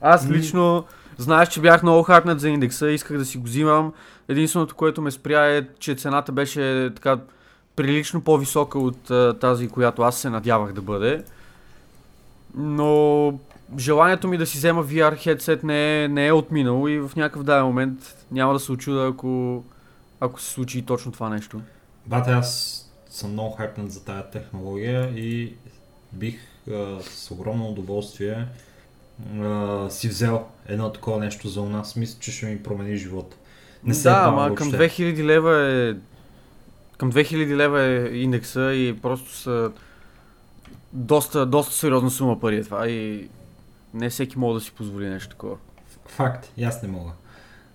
Аз 0.00 0.30
лично, 0.30 0.84
знаеш, 1.18 1.48
че 1.48 1.60
бях 1.60 1.82
много 1.82 2.02
хакнат 2.02 2.40
за 2.40 2.48
индекса, 2.48 2.90
исках 2.90 3.18
да 3.18 3.24
си 3.24 3.38
го 3.38 3.44
взимам. 3.44 3.92
Единственото, 4.28 4.74
което 4.74 5.02
ме 5.02 5.10
спря 5.10 5.56
е, 5.56 5.66
че 5.78 5.94
цената 5.94 6.32
беше 6.32 6.92
така 6.94 7.18
прилично 7.76 8.20
по-висока 8.20 8.78
от 8.78 9.10
а, 9.10 9.38
тази, 9.40 9.68
която 9.68 10.02
аз 10.02 10.18
се 10.18 10.30
надявах 10.30 10.72
да 10.72 10.82
бъде. 10.82 11.24
Но 12.54 13.32
желанието 13.78 14.28
ми 14.28 14.38
да 14.38 14.46
си 14.46 14.58
взема 14.58 14.84
VR 14.84 15.16
headset 15.16 15.64
не 15.64 16.04
е, 16.04 16.08
не 16.08 16.26
е 16.26 16.32
отминало 16.32 16.88
и 16.88 16.98
в 16.98 17.10
някакъв 17.16 17.42
даден 17.42 17.64
момент 17.64 18.26
няма 18.32 18.52
да 18.52 18.60
се 18.60 18.72
очуда, 18.72 19.06
ако, 19.06 19.64
ако 20.20 20.40
се 20.40 20.50
случи 20.50 20.82
точно 20.82 21.12
това 21.12 21.28
нещо. 21.28 21.60
Бате, 22.06 22.30
аз 22.30 22.82
съм 23.10 23.32
много 23.32 23.54
хайпнат 23.54 23.92
за 23.92 24.04
тази 24.04 24.22
технология 24.32 25.10
и 25.16 25.54
бих 26.12 26.38
а, 26.70 27.00
с 27.02 27.30
огромно 27.30 27.68
удоволствие 27.68 28.46
а, 29.40 29.90
си 29.90 30.08
взел 30.08 30.44
едно 30.66 30.92
такова 30.92 31.18
нещо 31.18 31.48
за 31.48 31.60
у 31.60 31.68
нас. 31.68 31.96
Мисля, 31.96 32.18
че 32.20 32.32
ще 32.32 32.46
ми 32.46 32.62
промени 32.62 32.96
живота. 32.96 33.36
Не 33.84 33.94
се 33.94 34.02
да, 34.02 34.24
ама 34.26 34.54
към 34.54 34.72
2000 34.72 35.24
лева 35.24 35.72
е 35.72 35.94
към 36.98 37.12
2000 37.12 37.56
лева 37.56 37.82
е 37.82 38.18
индекса 38.18 38.72
и 38.72 39.00
просто 39.02 39.34
са 39.34 39.70
доста, 40.92 41.46
доста 41.46 41.74
сериозна 41.74 42.10
сума 42.10 42.40
пари 42.40 42.56
е 42.56 42.64
това 42.64 42.88
и 42.88 43.28
не 43.94 44.10
всеки 44.10 44.38
може 44.38 44.54
да 44.54 44.64
си 44.64 44.72
позволи 44.72 45.08
нещо 45.08 45.30
такова. 45.30 45.56
Факт, 46.06 46.52
и 46.56 46.64
аз 46.64 46.82
не 46.82 46.88
мога. 46.88 47.12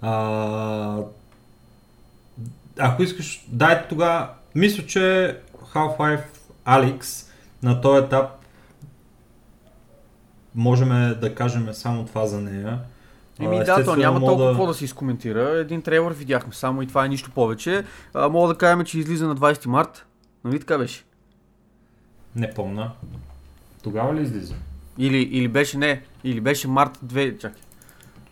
А, 0.01 0.97
ако 2.79 3.03
искаш, 3.03 3.45
дай 3.47 3.87
тогава, 3.87 4.29
мисля, 4.55 4.85
че 4.85 5.37
Half-Life 5.73 6.23
Alyx 6.67 7.27
на 7.63 7.81
този 7.81 8.05
етап 8.05 8.29
можем 10.55 10.89
да 11.21 11.35
кажем 11.35 11.73
само 11.73 12.05
това 12.05 12.25
за 12.25 12.41
нея. 12.41 12.79
Еми 13.39 13.59
да, 13.63 13.85
то 13.85 13.95
няма 13.95 14.19
толкова 14.19 14.45
да... 14.45 14.51
какво 14.51 14.67
да 14.67 14.73
се 14.73 14.85
изкоментира. 14.85 15.49
Един 15.49 15.81
трейлър 15.81 16.13
видяхме 16.13 16.53
само 16.53 16.81
и 16.81 16.87
това 16.87 17.05
е 17.05 17.09
нищо 17.09 17.31
повече. 17.31 17.83
А, 18.13 18.29
мога 18.29 18.47
да 18.47 18.57
кажем, 18.57 18.85
че 18.85 18.99
излиза 18.99 19.27
на 19.27 19.35
20 19.35 19.65
март. 19.65 20.05
Нали 20.43 20.59
така 20.59 20.77
беше? 20.77 21.03
Не 22.35 22.53
помна. 22.53 22.91
Тогава 23.83 24.15
ли 24.15 24.21
излиза? 24.21 24.55
Или, 24.97 25.17
или 25.17 25.47
беше 25.47 25.77
не, 25.77 26.01
или 26.23 26.41
беше 26.41 26.67
март 26.67 26.97
2... 27.05 27.39
Чакай. 27.39 27.61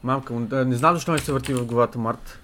Мамка, 0.03 0.33
не 0.65 0.75
знам 0.75 0.95
защо 0.95 1.11
ми 1.11 1.19
се 1.19 1.33
върти 1.33 1.53
в 1.53 1.65
главата 1.65 1.99
март. 1.99 2.39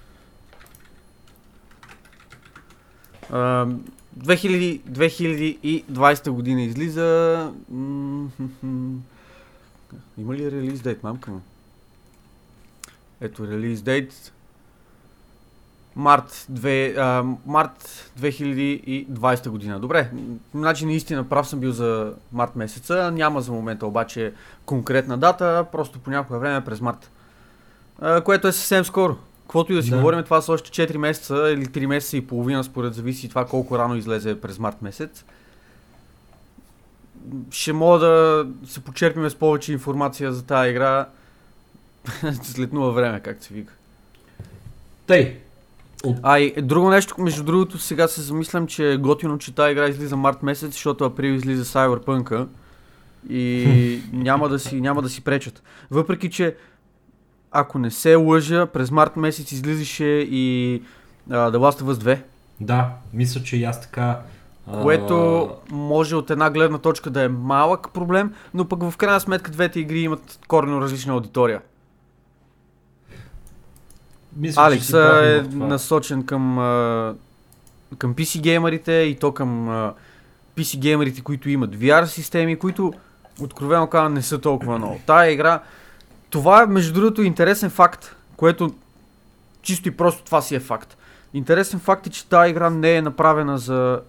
2000, 3.32 4.82
2020 4.82 6.30
година 6.30 6.62
излиза... 6.62 7.52
Има 10.18 10.34
ли 10.36 10.52
релиз 10.52 10.82
дейт, 10.82 11.04
мамка 11.04 11.32
му? 11.32 11.42
Ето 13.22 13.48
релиз 13.48 13.82
дейт. 13.82 14.32
Март, 15.96 16.48
2, 16.52 16.98
а, 16.98 17.24
март 17.46 18.12
2020 18.20 19.50
година. 19.50 19.80
Добре, 19.80 20.12
значи 20.54 20.86
наистина 20.86 21.30
прав 21.30 21.48
съм 21.48 21.60
бил 21.60 21.72
за 21.72 22.14
март 22.32 22.56
месеца. 22.56 23.12
Няма 23.12 23.42
за 23.42 23.52
момента 23.52 23.86
обаче 23.86 24.34
конкретна 24.66 25.18
дата, 25.18 25.66
просто 25.72 26.00
по 26.00 26.10
някое 26.10 26.40
време 26.40 26.66
през 26.66 26.82
март. 26.82 27.12
А, 28.02 28.22
което 28.22 28.48
е 28.48 28.52
съвсем 28.52 28.86
скоро. 28.86 29.18
Каквото 29.42 29.74
и 29.74 29.76
да 29.76 29.84
си 29.84 29.90
да. 29.90 29.98
говорим, 29.98 30.24
това 30.24 30.42
са 30.42 30.52
още 30.52 30.88
4 30.88 30.98
месеца 30.98 31.50
или 31.52 31.66
3 31.66 31.86
месеца 31.86 32.18
и 32.18 32.28
половина, 32.28 32.64
според 32.64 32.94
зависи 32.94 33.30
това 33.30 33.46
колко 33.46 33.78
рано 33.78 33.96
излезе 33.96 34.42
през 34.42 34.60
март 34.60 34.82
месец. 34.82 35.26
Ще 37.52 37.74
мога 37.74 38.00
да 38.00 38.48
се 38.68 38.80
почерпим 38.80 39.30
с 39.30 39.36
повече 39.36 39.74
информация 39.74 40.34
за 40.34 40.46
тази 40.46 40.70
игра 40.70 41.06
след 42.44 42.74
нова 42.74 42.92
време, 42.92 43.20
както 43.20 43.46
се 43.46 43.54
вика. 43.54 43.74
Тъй. 45.08 45.38
От... 46.04 46.18
А 46.24 46.40
и 46.40 46.62
друго 46.62 46.90
нещо, 46.90 47.16
между 47.18 47.44
другото, 47.44 47.78
сега 47.78 48.08
се 48.08 48.22
замислям, 48.22 48.68
че 48.68 48.92
е 48.92 48.98
готино, 48.98 49.38
че 49.38 49.56
тази 49.56 49.72
игра 49.72 49.88
излиза 49.88 50.18
март 50.18 50.44
месец, 50.44 50.72
защото 50.72 51.06
април 51.06 51.32
излиза 51.32 51.66
Cyberpunk 51.66 52.48
и 53.30 54.00
няма 54.14 54.50
да, 54.50 54.60
си, 54.60 54.82
няма 54.82 55.02
да 55.02 55.10
си 55.10 55.24
пречат. 55.24 55.64
Въпреки, 55.92 56.30
че 56.30 56.56
ако 57.52 57.80
не 57.80 57.92
се 57.92 58.16
лъжа, 58.16 58.66
през 58.66 58.92
март 58.92 59.16
месец 59.16 59.52
излизаше 59.52 60.06
и 60.30 60.82
uh, 61.30 61.52
The 61.52 61.58
Last 61.58 61.82
of 61.82 61.94
Us 61.94 62.16
2. 62.16 62.20
Да, 62.60 62.90
мисля, 63.14 63.44
че 63.44 63.58
и 63.58 63.64
аз 63.64 63.82
така... 63.82 64.20
Което 64.82 65.50
може 65.72 66.16
от 66.16 66.30
една 66.30 66.50
гледна 66.50 66.78
точка 66.78 67.10
да 67.10 67.24
е 67.24 67.28
малък 67.28 67.94
проблем, 67.94 68.34
но 68.54 68.66
пък 68.66 68.84
в 68.90 68.98
крайна 68.98 69.20
сметка 69.20 69.52
двете 69.52 69.80
игри 69.80 70.00
имат 70.00 70.40
коренно 70.48 70.82
различна 70.82 71.14
аудитория. 71.14 71.62
Мисля, 74.36 74.62
Алекс 74.62 74.94
е 74.94 75.46
насочен 75.54 76.26
към, 76.26 76.56
към 77.98 78.16
PC 78.16 78.42
геймерите 78.42 78.92
и 78.92 79.16
то 79.16 79.32
към 79.32 79.68
PC 80.58 80.80
геймерите, 80.80 81.22
които 81.22 81.50
имат 81.50 81.76
VR 81.76 82.06
системи, 82.06 82.56
които 82.56 82.94
откровено 83.42 83.88
казвам 83.88 84.14
не 84.14 84.22
са 84.22 84.42
толкова 84.42 84.78
много. 84.78 85.00
Тая 85.06 85.32
игра, 85.32 85.62
това 86.30 86.64
е 86.64 86.66
между 86.66 86.94
другото 86.94 87.24
интересен 87.24 87.70
факт, 87.70 88.16
което 88.38 88.76
чисто 89.62 89.88
и 89.88 89.92
просто 89.92 90.24
това 90.24 90.42
си 90.42 90.56
е 90.56 90.60
факт. 90.60 90.98
Интересен 91.34 91.80
факт 91.80 92.08
е, 92.08 92.10
че 92.10 92.28
тази 92.28 92.50
игра 92.50 92.70
не 92.70 92.96
е 92.96 93.02
направена 93.02 93.58
за 93.58 94.02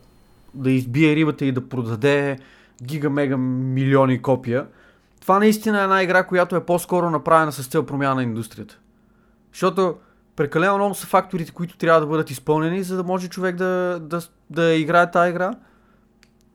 да 0.55 0.71
избие 0.71 1.17
рибата 1.17 1.45
и 1.45 1.53
да 1.53 1.69
продаде 1.69 2.39
гига-мега 2.83 3.37
милиони 3.37 4.23
копия. 4.23 4.67
Това 5.21 5.39
наистина 5.39 5.81
е 5.81 5.83
една 5.83 6.03
игра, 6.03 6.27
която 6.27 6.57
е 6.57 6.65
по-скоро 6.65 7.11
направена 7.11 7.53
с 7.53 7.67
цел 7.67 7.87
промяна 7.87 8.15
на 8.15 8.23
индустрията. 8.23 8.79
Защото 9.53 9.95
прекалено 10.37 10.77
много 10.77 10.95
са 10.95 11.07
факторите, 11.07 11.53
които 11.53 11.77
трябва 11.77 12.01
да 12.01 12.07
бъдат 12.07 12.31
изпълнени, 12.31 12.83
за 12.83 12.97
да 12.97 13.03
може 13.03 13.29
човек 13.29 13.57
да, 13.57 13.99
да, 14.03 14.21
да 14.51 14.75
играе 14.75 15.11
тази 15.11 15.31
игра. 15.31 15.55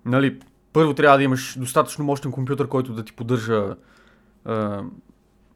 Нали, 0.06 0.40
първо 0.74 0.94
трябва 0.94 1.18
да 1.18 1.24
имаш 1.24 1.60
достатъчно 1.60 2.06
мощен 2.06 2.32
компютър, 2.32 2.68
който 2.68 2.94
да 2.94 3.04
ти 3.04 3.14
поддържа 3.14 3.76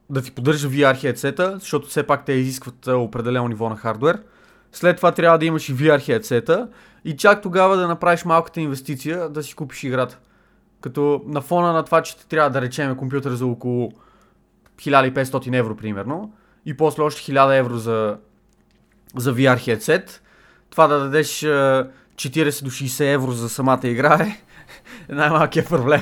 да 0.09 0.21
ти 0.21 0.31
поддържа 0.31 0.69
VR 0.69 0.97
хедсета, 0.97 1.57
защото 1.59 1.87
все 1.87 2.03
пак 2.03 2.25
те 2.25 2.33
изискват 2.33 2.87
определено 2.87 3.47
ниво 3.47 3.69
на 3.69 3.75
хардвер. 3.75 4.23
След 4.71 4.97
това 4.97 5.11
трябва 5.11 5.37
да 5.37 5.45
имаш 5.45 5.69
и 5.69 5.75
VR 5.75 6.05
хедсета 6.05 6.69
и 7.05 7.17
чак 7.17 7.41
тогава 7.41 7.77
да 7.77 7.87
направиш 7.87 8.25
малката 8.25 8.61
инвестиция 8.61 9.29
да 9.29 9.43
си 9.43 9.55
купиш 9.55 9.83
играта. 9.83 10.19
Като 10.81 11.21
на 11.25 11.41
фона 11.41 11.73
на 11.73 11.83
това, 11.83 12.01
че 12.01 12.17
ти 12.17 12.27
трябва 12.27 12.49
да 12.49 12.61
речеме 12.61 12.97
компютър 12.97 13.31
за 13.31 13.45
около 13.45 13.91
1500 14.77 15.57
евро 15.57 15.75
примерно 15.75 16.33
и 16.65 16.77
после 16.77 17.03
още 17.03 17.31
1000 17.31 17.59
евро 17.59 17.77
за, 17.77 18.17
за 19.15 19.35
VR 19.35 19.59
хедсет, 19.59 20.21
това 20.69 20.87
да 20.87 20.99
дадеш 20.99 21.27
40 21.27 22.63
до 22.63 22.69
60 22.69 23.13
евро 23.13 23.31
за 23.31 23.49
самата 23.49 23.79
игра 23.83 24.13
е 24.13 24.41
най-малкият 25.13 25.69
проблем. 25.69 26.01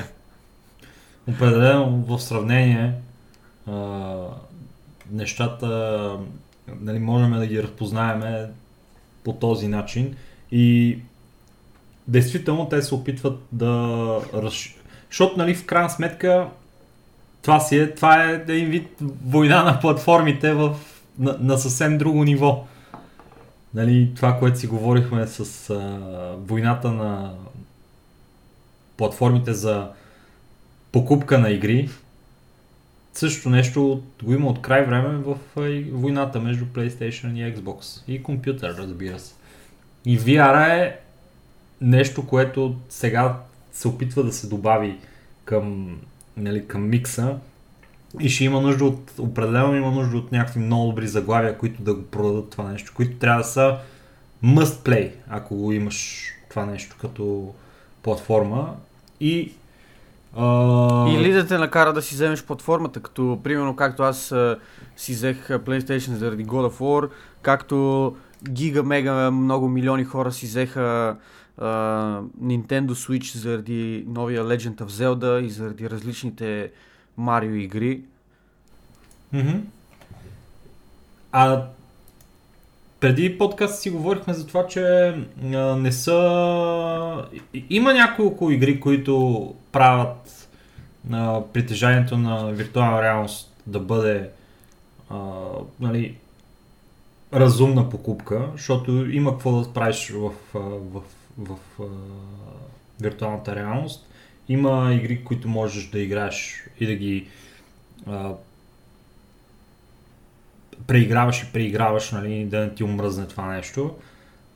Определено 1.28 2.04
в 2.08 2.18
сравнение 2.18 2.92
а, 3.66 4.14
нещата 5.10 6.18
нали, 6.80 6.98
можем 6.98 7.32
да 7.32 7.46
ги 7.46 7.62
разпознаем 7.62 8.46
по 9.24 9.32
този 9.32 9.68
начин 9.68 10.16
и 10.52 10.98
действително 12.08 12.68
те 12.68 12.82
се 12.82 12.94
опитват 12.94 13.42
да 13.52 13.72
разш... 14.34 14.76
Защото 15.10 15.38
нали, 15.38 15.54
в 15.54 15.66
крайна 15.66 15.90
сметка 15.90 16.48
това, 17.44 17.60
си 17.60 17.78
е, 17.78 17.94
това 17.94 18.24
е 18.24 18.32
един 18.32 18.70
вид 18.70 18.88
война 19.26 19.62
на 19.62 19.80
платформите 19.80 20.52
в, 20.52 20.76
на, 21.18 21.36
на 21.40 21.58
съвсем 21.58 21.98
друго 21.98 22.24
ниво. 22.24 22.66
Нали, 23.74 24.12
това, 24.16 24.38
което 24.38 24.58
си 24.58 24.66
говорихме 24.66 25.26
с 25.26 25.70
а, 25.70 26.00
войната 26.38 26.92
на 26.92 27.34
платформите 28.96 29.52
за 29.52 29.88
покупка 30.92 31.38
на 31.38 31.50
игри, 31.50 31.90
също 33.12 33.50
нещо 33.50 34.02
го 34.22 34.32
има 34.32 34.46
от 34.46 34.62
край 34.62 34.84
време 34.84 35.16
в 35.16 35.36
войната 35.92 36.40
между 36.40 36.64
PlayStation 36.64 37.34
и 37.34 37.54
Xbox. 37.56 38.02
И 38.08 38.22
компютър, 38.22 38.74
разбира 38.78 39.18
се. 39.18 39.34
И 40.04 40.18
VR 40.20 40.82
е 40.82 41.00
нещо, 41.80 42.26
което 42.26 42.76
сега 42.88 43.38
се 43.72 43.88
опитва 43.88 44.22
да 44.24 44.32
се 44.32 44.46
добави 44.46 44.98
към, 45.44 45.96
нали, 46.36 46.66
към 46.66 46.88
микса 46.88 47.36
и 48.20 48.30
ще 48.30 48.44
има 48.44 48.60
нужда 48.60 48.84
от, 48.84 49.12
определено 49.18 49.76
има 49.76 49.90
нужда 49.90 50.16
от 50.16 50.32
някакви 50.32 50.60
много 50.60 50.86
добри 50.86 51.08
заглавия, 51.08 51.58
които 51.58 51.82
да 51.82 51.94
го 51.94 52.02
продадат 52.02 52.50
това 52.50 52.64
нещо, 52.64 52.92
които 52.96 53.18
трябва 53.18 53.40
да 53.40 53.48
са 53.48 53.76
must 54.44 54.88
play, 54.88 55.12
ако 55.28 55.56
го 55.56 55.72
имаш 55.72 56.28
това 56.50 56.66
нещо 56.66 56.96
като 57.00 57.54
платформа. 58.02 58.74
И 59.20 59.52
Uh... 60.36 61.18
Или 61.18 61.32
да 61.32 61.46
те 61.46 61.58
накара 61.58 61.92
да 61.92 62.02
си 62.02 62.14
вземеш 62.14 62.44
платформата, 62.44 63.00
като 63.00 63.40
примерно 63.44 63.76
както 63.76 64.02
аз 64.02 64.28
uh, 64.28 64.58
си 64.96 65.12
взех 65.12 65.48
PlayStation 65.48 66.14
заради 66.14 66.46
God 66.46 66.70
of 66.70 66.78
War, 66.78 67.08
както 67.42 68.16
гига, 68.50 68.82
мега, 68.82 69.30
много 69.30 69.68
милиони 69.68 70.04
хора 70.04 70.32
си 70.32 70.46
взеха 70.46 71.16
Nintendo 71.60 72.90
Switch 72.90 73.36
заради 73.36 74.04
новия 74.08 74.44
Legend 74.44 74.74
of 74.74 74.88
Zelda 74.88 75.40
и 75.40 75.50
заради 75.50 75.90
различните 75.90 76.70
Марио 77.16 77.54
игри. 77.54 78.00
Mm-hmm. 79.34 79.60
А 81.32 81.66
преди 83.00 83.38
подкаст 83.38 83.82
си 83.82 83.90
говорихме 83.90 84.34
за 84.34 84.46
това, 84.46 84.66
че 84.66 84.82
а, 85.44 85.76
не 85.76 85.92
са... 85.92 87.24
Има 87.70 87.94
няколко 87.94 88.50
игри, 88.50 88.80
които 88.80 89.54
правят 89.72 90.48
а, 91.12 91.42
притежанието 91.52 92.18
на 92.18 92.52
виртуална 92.52 93.02
реалност 93.02 93.62
да 93.66 93.80
бъде 93.80 94.30
а, 95.10 95.16
нали, 95.80 96.16
разумна 97.34 97.90
покупка, 97.90 98.48
защото 98.52 99.10
има 99.10 99.30
какво 99.30 99.60
да 99.60 99.72
правиш 99.72 100.10
в, 100.10 100.30
в, 100.54 101.02
в, 101.38 101.56
в 101.78 101.88
виртуалната 103.00 103.56
реалност. 103.56 104.08
Има 104.48 104.94
игри, 104.94 105.24
които 105.24 105.48
можеш 105.48 105.86
да 105.86 105.98
играеш 105.98 106.64
и 106.80 106.86
да 106.86 106.94
ги 106.94 107.28
а, 108.06 108.32
преиграваш 110.86 111.42
и 111.42 111.52
преиграваш, 111.52 112.10
нали, 112.10 112.44
да 112.44 112.60
не 112.60 112.74
ти 112.74 112.84
омръзне 112.84 113.26
това 113.26 113.46
нещо. 113.46 113.94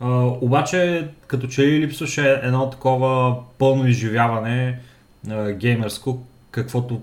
А, 0.01 0.09
обаче, 0.41 1.09
като 1.27 1.47
че 1.47 1.67
ли 1.67 1.81
липсваше 1.81 2.41
едно 2.43 2.71
такова 2.71 3.37
пълно 3.59 3.89
изживяване 3.89 4.81
а, 5.31 5.53
геймерско, 5.53 6.23
каквото 6.51 7.01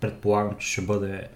предполагам, 0.00 0.56
че 0.58 0.72
ще 0.72 0.82
бъде 0.82 1.28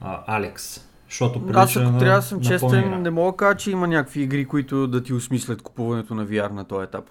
а, 0.00 0.22
Алекс. 0.26 0.86
Защото 1.08 1.42
Аз 1.54 1.76
ако 1.76 1.90
на, 1.90 1.98
трябва 1.98 2.16
да 2.16 2.22
съм 2.22 2.40
честен, 2.40 3.02
не 3.02 3.10
мога 3.10 3.32
да 3.32 3.36
кажа, 3.36 3.56
че 3.56 3.70
има 3.70 3.86
някакви 3.86 4.22
игри, 4.22 4.44
които 4.44 4.86
да 4.86 5.02
ти 5.02 5.12
осмислят 5.12 5.62
купуването 5.62 6.14
на 6.14 6.26
VR 6.26 6.50
на 6.50 6.64
този 6.64 6.84
етап. 6.84 7.04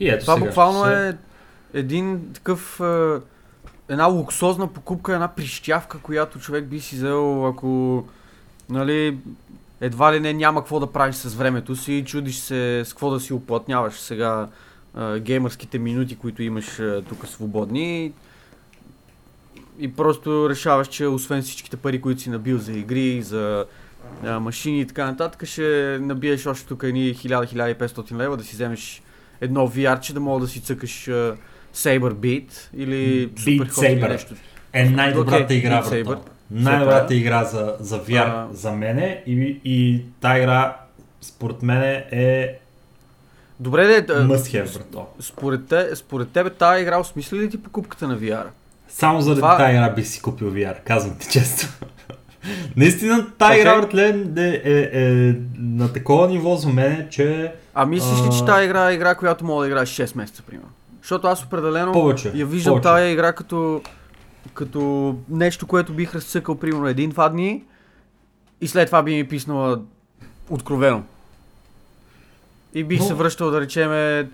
И 0.00 0.08
ето 0.08 0.24
Това 0.24 0.34
сега, 0.34 0.46
буквално 0.46 0.84
се... 0.84 1.08
е 1.08 1.14
един 1.78 2.32
такъв 2.34 2.80
една 3.88 4.06
луксозна 4.06 4.72
покупка, 4.72 5.14
една 5.14 5.28
прищявка, 5.28 5.98
която 5.98 6.38
човек 6.38 6.66
би 6.66 6.80
си 6.80 6.96
взел, 6.96 7.46
ако 7.46 8.04
нали, 8.70 9.18
едва 9.80 10.12
ли 10.12 10.20
не 10.20 10.32
няма 10.32 10.60
какво 10.60 10.80
да 10.80 10.92
правиш 10.92 11.14
с 11.14 11.34
времето 11.34 11.76
си 11.76 11.92
и 11.92 12.04
чудиш 12.04 12.36
се 12.36 12.82
с 12.84 12.92
какво 12.92 13.10
да 13.10 13.20
си 13.20 13.32
оплътняваш 13.32 13.94
сега 13.94 14.48
а, 14.94 15.18
геймърските 15.18 15.78
минути, 15.78 16.16
които 16.16 16.42
имаш 16.42 16.80
тук 17.08 17.26
свободни. 17.26 18.12
И 19.78 19.92
просто 19.92 20.50
решаваш, 20.50 20.88
че 20.88 21.06
освен 21.06 21.42
всичките 21.42 21.76
пари, 21.76 22.00
които 22.00 22.20
си 22.20 22.30
набил 22.30 22.58
за 22.58 22.72
игри, 22.72 23.22
за 23.22 23.64
а, 24.24 24.40
машини 24.40 24.80
и 24.80 24.86
така 24.86 25.04
нататък, 25.04 25.44
ще 25.44 25.98
набиеш 26.00 26.46
още 26.46 26.66
тук 26.66 26.82
едни 26.82 27.14
1000-1500 27.14 28.16
лева 28.16 28.36
да 28.36 28.44
си 28.44 28.54
вземеш 28.54 29.02
едно 29.40 29.68
VR, 29.68 30.00
че 30.00 30.14
да 30.14 30.20
мога 30.20 30.40
да 30.40 30.48
си 30.48 30.60
цъкаш 30.60 31.08
а, 31.08 31.36
Saber 31.74 32.12
Beat 32.12 32.52
или 32.76 33.30
Beat 33.30 33.70
Saber 33.70 34.08
нещо. 34.08 34.34
Е 34.72 34.84
най-добрата 34.84 35.52
okay, 35.54 35.56
игра, 35.56 35.82
Saber. 35.82 36.18
Най-добрата 36.50 37.14
игра 37.14 37.44
за, 37.44 37.76
за 37.80 38.04
VR 38.04 38.24
а... 38.26 38.48
за 38.52 38.72
мене 38.72 39.22
и, 39.26 39.60
и 39.64 40.02
тази 40.20 40.40
игра 40.40 40.76
според 41.20 41.62
мен 41.62 41.82
е 42.10 42.58
Добре, 43.60 43.86
де, 43.86 44.12
must 44.12 44.64
have. 44.64 45.04
Според, 45.20 45.66
те, 45.68 45.96
според 45.96 46.30
тебе 46.30 46.50
тази 46.50 46.82
игра 46.82 46.98
осмисли 46.98 47.38
ли 47.38 47.50
ти 47.50 47.62
покупката 47.62 48.08
на 48.08 48.18
VR? 48.18 48.44
Само 48.88 49.20
заради 49.20 49.40
Това... 49.40 49.56
тази 49.56 49.72
игра 49.72 49.90
би 49.90 50.04
си 50.04 50.22
купил 50.22 50.52
VR, 50.52 50.82
казвам 50.84 51.18
ти 51.18 51.28
често. 51.28 51.66
Наистина, 52.76 53.26
тази 53.38 53.60
игра, 53.60 53.88
е, 53.94 54.62
е, 54.64 54.90
е, 54.92 55.34
на 55.58 55.92
такова 55.92 56.28
ниво 56.28 56.56
за 56.56 56.68
мен, 56.68 57.06
че... 57.10 57.52
А 57.74 57.86
мислиш 57.86 58.18
ли, 58.26 58.38
че 58.38 58.44
тази 58.44 58.64
игра 58.64 58.90
е 58.90 58.94
игра, 58.94 59.14
която 59.14 59.44
мога 59.44 59.62
да 59.62 59.68
играеш 59.68 59.88
6 59.88 60.16
месеца, 60.16 60.42
примерно? 60.42 60.70
Защото 61.02 61.26
аз 61.26 61.44
определено 61.44 61.92
повече, 61.92 62.32
я 62.34 62.46
виждам 62.46 62.72
повече. 62.72 62.82
тази 62.82 63.12
игра 63.12 63.32
като, 63.32 63.82
като 64.54 65.14
нещо, 65.28 65.66
което 65.66 65.92
бих 65.92 66.14
разцъкал 66.14 66.54
примерно 66.54 66.88
един-два 66.88 67.28
дни 67.28 67.64
и 68.60 68.68
след 68.68 68.86
това 68.86 69.02
би 69.02 69.14
ми 69.14 69.28
писнала 69.28 69.80
откровено. 70.50 71.02
И 72.74 72.84
бих 72.84 73.00
Но... 73.00 73.06
се 73.06 73.14
връщал 73.14 73.50
да 73.50 73.60
речеме 73.60 74.28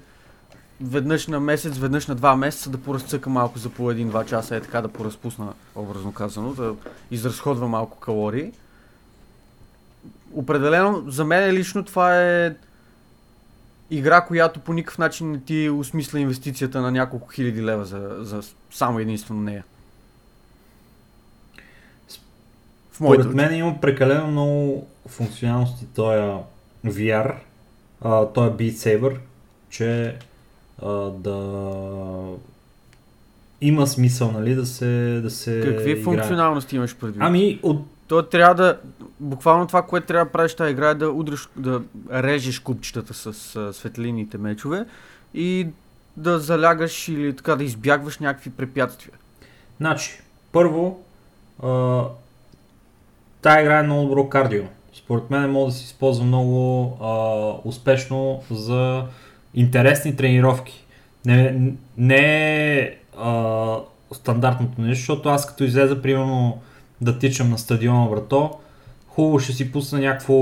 веднъж 0.83 1.27
на 1.27 1.41
месец, 1.41 1.79
веднъж 1.79 2.07
на 2.07 2.15
два 2.15 2.37
месеца 2.37 2.71
да 2.71 2.79
поразцъка 2.79 3.31
малко 3.31 3.59
за 3.59 3.71
по 3.71 3.91
един-два 3.91 4.25
часа, 4.25 4.57
е 4.57 4.61
така 4.61 4.81
да 4.81 4.89
поразпусна, 4.89 5.53
образно 5.75 6.13
казано, 6.13 6.53
да 6.53 6.75
изразходва 7.11 7.69
малко 7.69 7.99
калории. 8.01 8.53
Определено, 10.35 11.05
за 11.07 11.25
мен 11.25 11.55
лично 11.55 11.85
това 11.85 12.23
е 12.23 12.55
игра, 13.91 14.21
която 14.21 14.61
по 14.61 14.73
никакъв 14.73 14.99
начин 14.99 15.31
не 15.31 15.41
ти 15.41 15.71
осмисля 15.71 16.21
инвестицията 16.21 16.81
на 16.81 16.91
няколко 16.91 17.29
хиляди 17.29 17.63
лева 17.63 17.85
за, 17.85 18.17
за 18.21 18.43
само 18.71 18.99
единствено 18.99 19.41
нея. 19.41 19.65
В 22.91 22.97
Според 22.97 23.35
мен 23.35 23.55
има 23.55 23.81
прекалено 23.81 24.27
много 24.27 24.87
функционалности 25.09 25.87
този 25.87 26.33
VR, 26.87 27.35
този 28.35 28.51
Beat 28.51 28.73
Saber, 28.73 29.19
че 29.71 30.17
а, 30.85 31.11
да 31.11 31.39
има 33.61 33.87
смисъл, 33.87 34.33
нали, 34.33 34.55
да 34.55 34.67
се, 34.67 35.21
да 35.23 35.31
се 35.31 35.61
Какви 35.65 35.91
играе. 35.91 36.03
функционалности 36.05 36.77
имаш 36.77 36.97
предвид? 36.97 37.23
Ами, 37.25 37.61
от... 37.63 37.87
То 38.07 38.23
трябва 38.23 38.55
да, 38.55 38.79
буквално 39.21 39.67
това, 39.67 39.83
което 39.83 40.07
трябва 40.07 40.25
да 40.25 40.33
правиш 40.33 40.55
тази 40.55 40.73
игра 40.73 40.91
е 40.91 40.95
да 40.95 41.11
удреш, 41.11 41.49
да 41.57 41.83
режеш 42.13 42.59
купчетата 42.59 43.15
с 43.15 43.57
а, 43.57 43.73
светлините 43.73 44.39
мечове 44.39 44.87
и 45.35 45.67
да 46.17 46.39
залягаш 46.39 47.09
или 47.09 47.37
така 47.37 47.57
да 47.57 47.65
избягваш 47.65 48.19
някакви 48.19 48.51
препятствия. 48.51 49.15
Значи, 49.81 50.23
първо, 50.53 51.01
а, 51.63 52.03
тая 53.43 53.63
игра 53.63 53.79
е 53.79 53.83
много 53.83 54.09
добро 54.09 54.29
кардио. 54.29 54.65
Според 54.95 55.31
мен 55.31 55.51
може 55.51 55.75
да 55.75 55.79
се 55.79 55.85
използва 55.85 56.25
много 56.25 56.85
а, 57.01 57.69
успешно 57.69 58.43
за 58.51 59.05
интересни 59.55 60.17
тренировки. 60.17 60.87
Не, 61.27 61.73
не 61.97 62.17
е 62.79 62.97
стандартното 64.13 64.81
нещо, 64.81 65.01
защото 65.01 65.29
аз 65.29 65.47
като 65.47 65.65
излеза 65.65 66.03
примерно 66.03 66.59
да 67.01 67.19
тичам 67.19 67.51
на 67.51 67.59
стадиона 67.59 68.11
брато, 68.11 68.51
хубаво 69.09 69.39
ще 69.39 69.53
си 69.53 69.73
пусна 69.73 70.01
някакво 70.01 70.37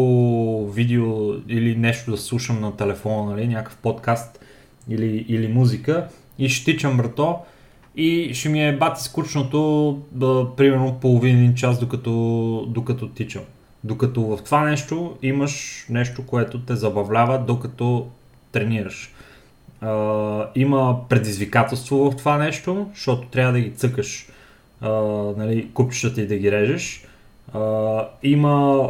видео 0.64 1.32
или 1.48 1.76
нещо 1.76 2.10
да 2.10 2.16
слушам 2.16 2.60
на 2.60 2.76
телефона, 2.76 3.30
нали, 3.30 3.48
някакъв 3.48 3.76
подкаст 3.76 4.40
или, 4.88 5.24
или 5.28 5.48
музика 5.48 6.08
и 6.38 6.48
ще 6.48 6.72
тичам 6.72 6.96
брато 6.96 7.38
и 7.96 8.30
ще 8.34 8.48
ми 8.48 8.68
е 8.68 8.76
бати 8.76 9.02
скучното 9.02 10.02
да, 10.12 10.46
примерно 10.56 10.98
половин 11.00 11.54
час 11.54 11.80
докато, 11.80 12.66
докато 12.68 13.08
тичам. 13.08 13.42
Докато 13.84 14.22
в 14.22 14.38
това 14.44 14.64
нещо 14.64 15.16
имаш 15.22 15.86
нещо, 15.90 16.26
което 16.26 16.60
те 16.60 16.76
забавлява 16.76 17.38
докато 17.38 18.06
тренираш. 18.52 19.14
Uh, 19.82 20.46
има 20.54 21.08
предизвикателство 21.08 22.10
в 22.10 22.16
това 22.16 22.38
нещо, 22.38 22.86
защото 22.94 23.28
трябва 23.28 23.52
да 23.52 23.60
ги 23.60 23.70
цъкаш 23.70 24.28
uh, 24.82 25.36
нали, 25.36 25.70
купчетата 25.74 26.20
и 26.20 26.26
да 26.26 26.36
ги 26.36 26.52
режеш. 26.52 27.04
Uh, 27.54 28.06
има 28.22 28.88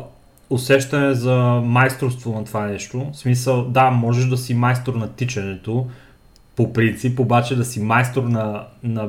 усещане 0.50 1.14
за 1.14 1.36
майсторство 1.64 2.32
на 2.32 2.44
това 2.44 2.66
нещо. 2.66 3.06
В 3.12 3.16
смисъл, 3.16 3.64
да, 3.64 3.90
можеш 3.90 4.26
да 4.26 4.36
си 4.36 4.54
майстор 4.54 4.94
на 4.94 5.08
тичането, 5.08 5.86
по 6.56 6.72
принцип, 6.72 7.20
обаче 7.20 7.56
да 7.56 7.64
си 7.64 7.80
майстор 7.80 8.22
на, 8.22 8.66
на 8.82 9.08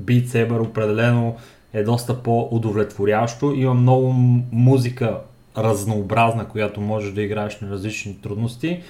Beat 0.00 0.60
определено 0.60 1.36
е 1.72 1.82
доста 1.82 2.22
по-удовлетворяващо. 2.22 3.52
Има 3.54 3.74
много 3.74 4.12
музика 4.52 5.18
разнообразна, 5.58 6.48
която 6.48 6.80
можеш 6.80 7.12
да 7.12 7.22
играеш 7.22 7.60
на 7.60 7.70
различни 7.70 8.20
трудности. 8.22 8.82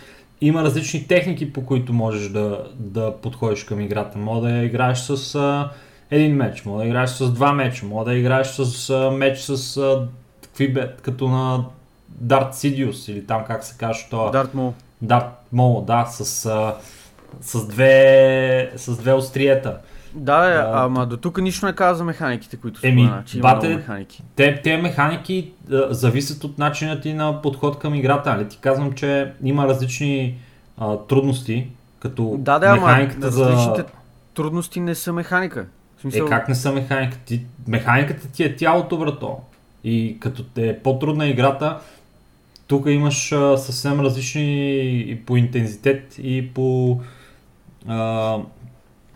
Има 0.45 0.65
различни 0.65 1.07
техники, 1.07 1.53
по 1.53 1.67
които 1.67 1.93
можеш 1.93 2.29
да, 2.29 2.65
да 2.75 3.15
подходиш 3.23 3.65
към 3.65 3.81
играта. 3.81 4.19
Мога 4.19 4.49
да 4.49 4.57
я 4.57 4.65
играеш 4.65 4.99
с 4.99 5.35
а, 5.35 5.71
един 6.11 6.37
меч, 6.37 6.65
мога 6.65 6.79
да 6.83 6.89
играеш 6.89 7.11
с 7.11 7.33
два 7.33 7.53
меча, 7.53 7.87
мога 7.87 8.05
да 8.05 8.15
играеш 8.15 8.47
с 8.47 8.91
а, 8.91 9.11
меч 9.11 9.39
с 9.39 9.77
а, 9.77 10.09
какви 10.43 10.73
бе, 10.73 10.95
като 11.03 11.29
на 11.29 11.65
Darth 12.25 12.53
Sidious 12.53 13.13
или 13.13 13.27
там 13.27 13.45
как 13.45 13.65
се 13.65 13.79
казва 13.79 14.05
това. 14.11 14.31
Дарт 14.31 14.55
Мол. 14.55 14.75
Darth 15.05 15.31
Maul, 15.55 15.85
да, 15.85 16.07
с, 16.11 16.47
а, 16.47 16.77
с, 17.41 17.67
две, 17.67 18.73
с 18.77 18.97
две 18.97 19.13
остриета. 19.13 19.79
Да, 20.15 20.41
да, 20.41 20.51
Да. 20.51 20.71
ама 20.75 21.07
до 21.07 21.17
тук 21.17 21.41
нищо 21.41 21.67
не 21.67 21.73
каза 21.73 21.99
за 21.99 22.05
механиките, 22.05 22.57
които 22.57 22.81
Еми, 22.83 23.03
спомена, 23.03 23.23
че 23.25 23.39
бате- 23.39 23.69
механики. 23.69 24.23
Те, 24.37 24.61
те 24.63 24.77
механики 24.77 25.51
а, 25.73 25.87
зависят 25.91 26.45
от 26.45 26.59
начина 26.59 27.01
ти 27.01 27.15
на 27.15 27.43
подход 27.43 27.79
към 27.79 27.95
играта. 27.95 28.35
Нали? 28.35 28.49
Ти 28.49 28.59
казвам, 28.59 28.93
че 28.93 29.33
има 29.45 29.69
различни 29.69 30.39
а, 30.79 30.97
трудности, 30.99 31.67
като 32.01 32.35
Да, 32.39 32.59
да, 32.59 32.67
ама 32.67 32.87
механиката 32.87 33.31
за... 33.31 33.49
различните 33.49 33.85
трудности 34.35 34.81
не 34.81 34.95
са 34.95 35.13
механика. 35.13 35.67
В 35.97 36.01
смисъл, 36.01 36.27
Е, 36.27 36.29
как 36.29 36.49
не 36.49 36.55
са 36.55 36.73
механика? 36.73 37.17
Ти, 37.19 37.45
механиката 37.69 38.29
ти 38.29 38.45
е 38.45 38.57
тялото, 38.57 38.99
брато. 38.99 39.37
И 39.85 40.17
като 40.21 40.43
те 40.45 40.69
е 40.69 40.79
по-трудна 40.79 41.27
играта, 41.27 41.79
тук 42.67 42.87
имаш 42.89 43.33
а, 43.33 43.59
съвсем 43.59 44.01
различни 44.01 44.69
и 45.01 45.17
по 45.17 45.37
интензитет 45.37 46.15
и 46.19 46.49
по... 46.49 47.01
А, 47.89 48.37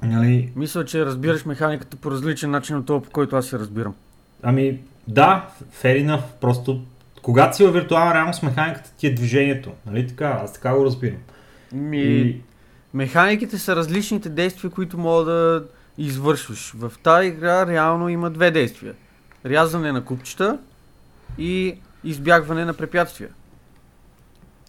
нали, 0.06 0.52
Мисля, 0.56 0.84
че 0.84 1.06
разбираш 1.06 1.44
механиката 1.44 1.96
по 1.96 2.10
различен 2.10 2.50
начин 2.50 2.76
от 2.76 2.86
това, 2.86 3.02
по 3.02 3.10
който 3.10 3.36
аз 3.36 3.52
я 3.52 3.58
разбирам. 3.58 3.94
Ами, 4.42 4.80
да, 5.08 5.48
enough. 5.82 6.22
Просто, 6.40 6.82
когато 7.22 7.56
си 7.56 7.64
във 7.64 7.74
виртуална 7.74 8.14
реалност, 8.14 8.42
механиката 8.42 8.92
ти 8.98 9.06
е 9.06 9.14
движението. 9.14 9.70
Нали 9.86 10.08
така? 10.08 10.40
Аз 10.42 10.52
така 10.52 10.74
го 10.74 10.84
разбирам. 10.84 11.18
Ми, 11.72 12.02
И, 12.02 12.40
Механиките 12.94 13.58
са 13.58 13.76
различните 13.76 14.28
действия, 14.28 14.70
които 14.70 14.98
мога 14.98 15.24
да 15.24 15.64
извършваш. 15.98 16.72
В 16.76 16.92
тази 17.02 17.28
игра 17.28 17.66
реално 17.66 18.08
има 18.08 18.30
две 18.30 18.50
действия. 18.50 18.94
Рязане 19.46 19.92
на 19.92 20.04
купчета 20.04 20.58
и 21.38 21.74
избягване 22.04 22.64
на 22.64 22.74
препятствия. 22.74 23.28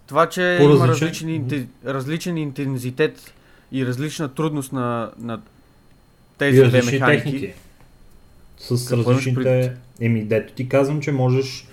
Това, 0.08 0.30
че 0.30 0.60
има 0.62 0.88
различен, 0.88 1.28
инте- 1.30 1.68
различен 1.86 2.38
интензитет 2.38 3.34
и 3.72 3.86
различна 3.86 4.30
трудност 4.30 4.74
на, 4.74 5.12
на 5.20 5.40
тези 6.38 6.64
две 6.64 6.82
механики. 6.82 7.24
техники. 7.24 7.54
С 8.58 8.90
Какво 8.90 9.12
различните... 9.12 9.76
Еми, 10.02 10.24
дето 10.24 10.54
ти 10.54 10.70
казвам, 10.70 11.02
че 11.02 11.12
можеш 11.12 11.68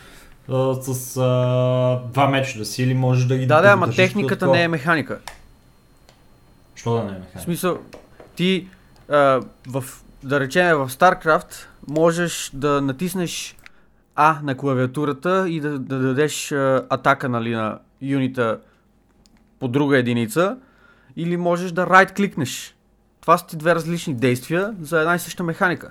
а, 0.48 0.74
с 0.74 1.16
а, 1.16 2.02
два 2.12 2.28
меча 2.28 2.58
да 2.58 2.64
си 2.64 2.82
или 2.82 2.94
можеш 2.94 3.24
да 3.24 3.38
ги 3.38 3.46
Да, 3.46 3.62
да, 3.62 3.68
ама 3.68 3.90
техниката 3.90 4.46
не 4.46 4.62
е 4.62 4.68
механика. 4.68 5.18
Що 6.74 6.94
да 6.94 7.04
не 7.04 7.10
е 7.10 7.12
В 7.12 7.18
механика? 7.18 7.40
смисъл, 7.40 7.78
ти 8.36 8.68
а, 9.08 9.40
в, 9.68 9.84
да 10.22 10.40
речем 10.40 10.76
в 10.76 10.90
StarCraft 10.90 11.54
можеш 11.88 12.50
да 12.54 12.80
натиснеш 12.80 13.56
А 14.14 14.38
на 14.42 14.56
клавиатурата 14.56 15.48
и 15.48 15.60
да, 15.60 15.78
да 15.78 15.98
дадеш 15.98 16.52
а, 16.52 16.86
атака 16.90 17.28
нали, 17.28 17.50
на 17.50 17.78
юнита 18.00 18.58
по 19.60 19.68
друга 19.68 19.98
единица 19.98 20.56
или 21.16 21.36
можеш 21.36 21.72
да 21.72 21.86
right 21.86 22.16
кликнеш. 22.16 22.74
Това 23.20 23.38
са 23.38 23.46
ти 23.46 23.56
две 23.56 23.74
различни 23.74 24.14
действия 24.14 24.74
за 24.80 25.00
една 25.00 25.14
и 25.14 25.18
съща 25.18 25.42
механика. 25.42 25.90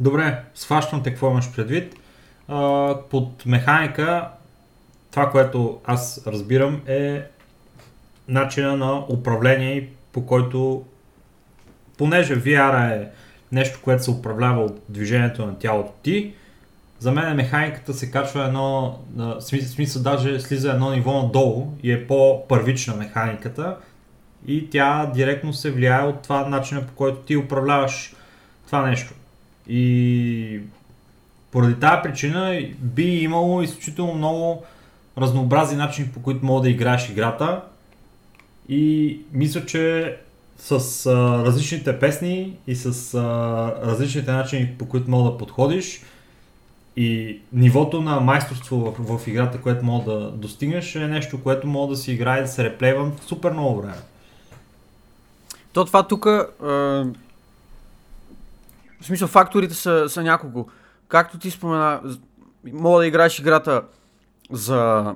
Добре, 0.00 0.44
сващам 0.54 1.02
те 1.02 1.10
какво 1.10 1.30
имаш 1.30 1.52
предвид. 1.54 1.94
Под 3.10 3.46
механика, 3.46 4.28
това, 5.10 5.30
което 5.30 5.80
аз 5.84 6.26
разбирам 6.26 6.80
е 6.86 7.22
начина 8.28 8.76
на 8.76 8.98
управление, 9.08 9.88
по 10.12 10.26
който, 10.26 10.84
понеже 11.98 12.42
VR 12.42 12.90
е 12.90 13.08
нещо, 13.52 13.80
което 13.82 14.04
се 14.04 14.10
управлява 14.10 14.64
от 14.64 14.80
движението 14.88 15.46
на 15.46 15.58
тялото 15.58 15.92
ти, 16.02 16.34
за 16.98 17.12
мен 17.12 17.36
механиката 17.36 17.94
се 17.94 18.10
качва 18.10 18.44
едно, 18.44 18.98
смисъл, 19.40 19.68
смисъл 19.68 20.02
даже 20.02 20.40
слиза 20.40 20.70
едно 20.70 20.90
ниво 20.90 21.22
надолу 21.22 21.72
и 21.82 21.92
е 21.92 22.06
по-първична 22.06 22.94
механиката 22.94 23.76
и 24.46 24.70
тя 24.70 25.10
директно 25.14 25.52
се 25.52 25.70
влияе 25.70 26.06
от 26.06 26.22
това 26.22 26.48
начина 26.48 26.86
по 26.86 26.92
който 26.92 27.18
ти 27.18 27.36
управляваш 27.36 28.14
това 28.66 28.86
нещо. 28.86 29.14
И 29.68 30.60
поради 31.50 31.74
тази 31.74 32.02
причина 32.02 32.60
би 32.78 33.02
имало 33.02 33.62
изключително 33.62 34.14
много 34.14 34.64
разнообразни 35.18 35.76
начини 35.76 36.08
по 36.08 36.22
които 36.22 36.46
мога 36.46 36.62
да 36.62 36.70
играеш 36.70 37.08
играта 37.08 37.62
и 38.68 39.18
мисля, 39.32 39.66
че 39.66 40.16
с 40.56 41.06
а, 41.06 41.44
различните 41.44 41.98
песни 41.98 42.56
и 42.66 42.74
с 42.74 43.14
а, 43.14 43.20
различните 43.86 44.32
начини 44.32 44.74
по 44.78 44.88
които 44.88 45.10
мога 45.10 45.30
да 45.30 45.38
подходиш 45.38 46.00
и 46.96 47.40
нивото 47.52 48.00
на 48.00 48.20
майсторство 48.20 48.76
в, 48.76 49.18
в 49.18 49.26
играта, 49.28 49.60
което 49.60 49.84
мога 49.84 50.12
да 50.12 50.30
достигнеш 50.30 50.94
е 50.94 51.08
нещо, 51.08 51.42
което 51.42 51.66
мога 51.66 51.94
да 51.94 51.96
си 51.96 52.12
играе 52.12 52.38
и 52.38 52.42
да 52.42 52.48
се 52.48 52.64
реплейвам 52.64 53.12
супер 53.26 53.52
много 53.52 53.80
време. 53.80 53.96
То 55.72 55.84
това 55.84 56.02
тук, 56.02 56.24
в 56.24 57.06
смисъл 59.02 59.28
факторите 59.28 59.74
са, 59.74 60.04
са 60.08 60.22
няколко. 60.22 60.68
Както 61.08 61.38
ти 61.38 61.50
спомена, 61.50 62.00
мога 62.72 62.98
да 62.98 63.06
играеш 63.06 63.38
играта 63.38 63.82
за 64.50 65.14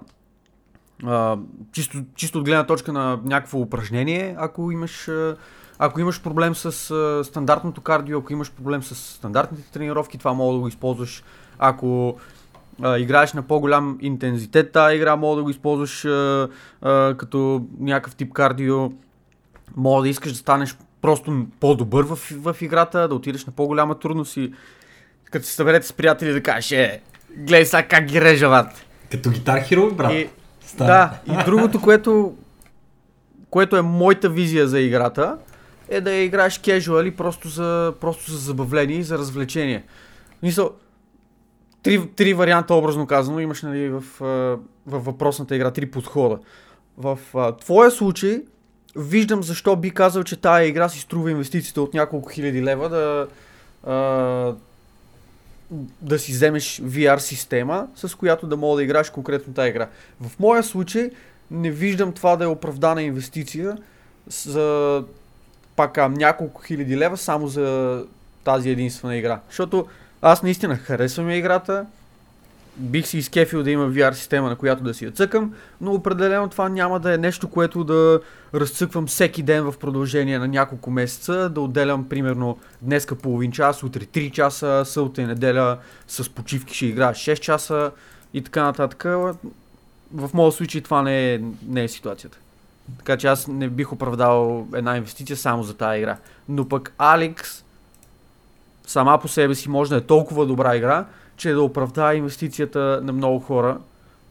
а, 1.04 1.36
чисто, 1.72 1.98
чисто 2.14 2.38
от 2.38 2.44
гледна 2.44 2.66
точка 2.66 2.92
на 2.92 3.20
някакво 3.24 3.59
упражнение, 3.59 4.36
ако 4.38 4.70
имаш, 4.70 5.09
а, 5.09 5.36
ако 5.78 6.00
имаш 6.00 6.22
проблем 6.22 6.54
с 6.54 6.90
а, 6.90 7.24
стандартното 7.24 7.80
кардио, 7.80 8.18
ако 8.18 8.32
имаш 8.32 8.52
проблем 8.52 8.82
с 8.82 8.94
стандартните 8.94 9.70
тренировки, 9.70 10.18
това 10.18 10.32
мога 10.32 10.54
да 10.54 10.61
го 10.61 10.68
използваш. 10.68 11.24
Ако 11.59 12.18
а, 12.82 12.98
играеш 12.98 13.32
на 13.32 13.42
по-голям 13.42 13.98
интензитет 14.00 14.72
тази 14.72 14.96
игра, 14.96 15.16
мога 15.16 15.36
да 15.36 15.42
го 15.42 15.50
използваш 15.50 16.04
а, 16.04 16.48
а, 16.82 17.14
като 17.16 17.66
някакъв 17.80 18.14
тип 18.14 18.32
кардио. 18.32 18.90
Мога 19.77 20.03
да 20.03 20.09
искаш 20.09 20.33
да 20.33 20.39
станеш 20.39 20.77
просто 21.01 21.47
по-добър 21.61 22.05
в, 22.05 22.16
в 22.16 22.57
играта, 22.61 23.09
да 23.09 23.14
отидеш 23.14 23.47
на 23.47 23.53
по-голяма 23.53 23.99
трудност 23.99 24.37
и 24.37 24.53
като 25.24 25.47
се 25.47 25.53
съберете 25.53 25.87
с 25.87 25.93
приятели 25.93 26.33
да 26.33 26.43
кажеш, 26.43 26.72
е, 26.72 27.01
гледай 27.37 27.66
сега 27.66 27.83
как 27.83 28.05
ги 28.05 28.20
режа, 28.20 28.49
бат. 28.49 28.87
Като 29.11 29.31
гитар 29.31 29.62
хиро, 29.62 29.95
брат. 29.95 30.12
И, 30.12 30.29
Стара. 30.61 30.87
да, 31.27 31.35
и 31.35 31.45
другото, 31.45 31.81
което, 31.81 32.37
което 33.51 33.77
е 33.77 33.83
моята 33.83 34.29
визия 34.29 34.68
за 34.68 34.81
играта, 34.81 35.39
е 35.89 36.01
да 36.01 36.12
я 36.12 36.22
играеш 36.22 36.59
кежуали 36.59 37.11
просто 37.11 37.49
за, 37.49 37.95
просто 38.01 38.31
за 38.31 38.39
забавление 38.39 38.97
и 38.97 39.03
за 39.03 39.18
развлечение. 39.18 39.85
Мисъл, 40.43 40.70
три, 41.83 42.09
три 42.16 42.35
варианта 42.35 42.74
образно 42.74 43.07
казано 43.07 43.41
имаш 43.41 43.62
нали, 43.62 43.89
в, 43.89 44.03
в 44.20 44.59
въпросната 44.87 45.57
игра, 45.57 45.70
три 45.70 45.87
подхода. 45.91 46.39
В 46.99 47.18
а, 47.35 47.57
твоя 47.57 47.91
случай 47.91 48.43
виждам 48.97 49.42
защо 49.42 49.76
би 49.76 49.90
казал, 49.90 50.24
че 50.24 50.36
тая 50.36 50.66
игра 50.66 50.88
си 50.88 51.01
струва 51.01 51.30
инвестициите 51.30 51.80
от 51.80 51.94
няколко 51.94 52.28
хиляди 52.28 52.62
лева 52.62 52.88
да, 52.88 53.26
а, 53.92 54.55
да 56.01 56.18
си 56.18 56.32
вземеш 56.32 56.80
VR 56.84 57.18
система, 57.18 57.86
с 57.94 58.14
която 58.14 58.47
да 58.47 58.57
мога 58.57 58.76
да 58.76 58.82
играеш 58.82 59.11
конкретно 59.11 59.55
тази 59.55 59.68
игра. 59.68 59.88
В 60.20 60.38
моя 60.38 60.62
случай 60.62 61.11
не 61.51 61.70
виждам 61.70 62.12
това 62.12 62.36
да 62.36 62.44
е 62.44 62.49
оправдана 62.49 63.03
инвестиция 63.03 63.78
за 64.28 65.03
пак 65.76 65.92
казвам, 65.92 66.14
няколко 66.14 66.62
хиляди 66.62 66.97
лева 66.97 67.16
само 67.16 67.49
за 67.49 68.05
тази 68.44 68.70
единствена 68.70 69.16
игра. 69.16 69.40
Защото 69.49 69.86
аз 70.22 70.42
наистина 70.42 70.76
харесвам 70.76 71.30
играта, 71.30 71.86
бих 72.77 73.07
си 73.07 73.18
изкефил 73.18 73.62
да 73.62 73.70
има 73.70 73.89
VR 73.89 74.12
система, 74.12 74.49
на 74.49 74.57
която 74.57 74.83
да 74.83 74.95
си 74.95 75.05
я 75.05 75.11
цъкам, 75.11 75.55
но 75.81 75.93
определено 75.93 76.49
това 76.49 76.68
няма 76.68 77.01
да 77.01 77.14
е 77.14 77.18
нещо, 77.18 77.49
което 77.49 77.85
да 77.85 78.20
разцъквам 78.55 79.07
всеки 79.07 79.43
ден 79.43 79.64
в 79.64 79.79
продължение 79.79 80.39
на 80.39 80.49
няколко 80.49 80.91
месеца, 80.91 81.49
да 81.49 81.61
отделям 81.61 82.09
примерно 82.09 82.59
днеска 82.83 83.14
половин 83.14 83.53
час, 83.53 83.83
утре 83.83 84.01
3 84.01 84.31
часа, 84.31 84.83
събота 84.87 85.22
и 85.22 85.27
неделя 85.27 85.79
с 86.09 86.31
почивки 86.31 86.74
ще 86.74 86.87
играя 86.87 87.14
6 87.14 87.41
часа 87.41 87.91
и 88.35 88.43
така 88.43 88.62
нататък. 88.62 89.05
В 90.14 90.31
моят 90.35 90.55
случай 90.55 90.81
това 90.81 91.03
не 91.03 91.35
е, 91.35 91.41
не 91.68 91.85
е 91.85 91.89
ситуацията. 91.89 92.39
Така 92.99 93.16
че 93.16 93.27
аз 93.27 93.49
не 93.49 93.68
бих 93.68 93.93
оправдал 93.93 94.66
една 94.74 94.97
инвестиция 94.97 95.37
само 95.37 95.62
за 95.62 95.74
тази 95.74 95.99
игра. 95.99 96.16
Но 96.49 96.68
пък 96.68 96.93
Алекс 96.99 97.64
сама 98.87 99.18
по 99.18 99.29
себе 99.29 99.55
си 99.55 99.68
може 99.68 99.91
да 99.91 99.97
е 99.97 100.01
толкова 100.01 100.47
добра 100.47 100.77
игра, 100.77 101.05
че 101.37 101.53
да 101.53 101.62
оправдава 101.62 102.14
инвестицията 102.14 103.01
на 103.03 103.12
много 103.12 103.39
хора 103.41 103.78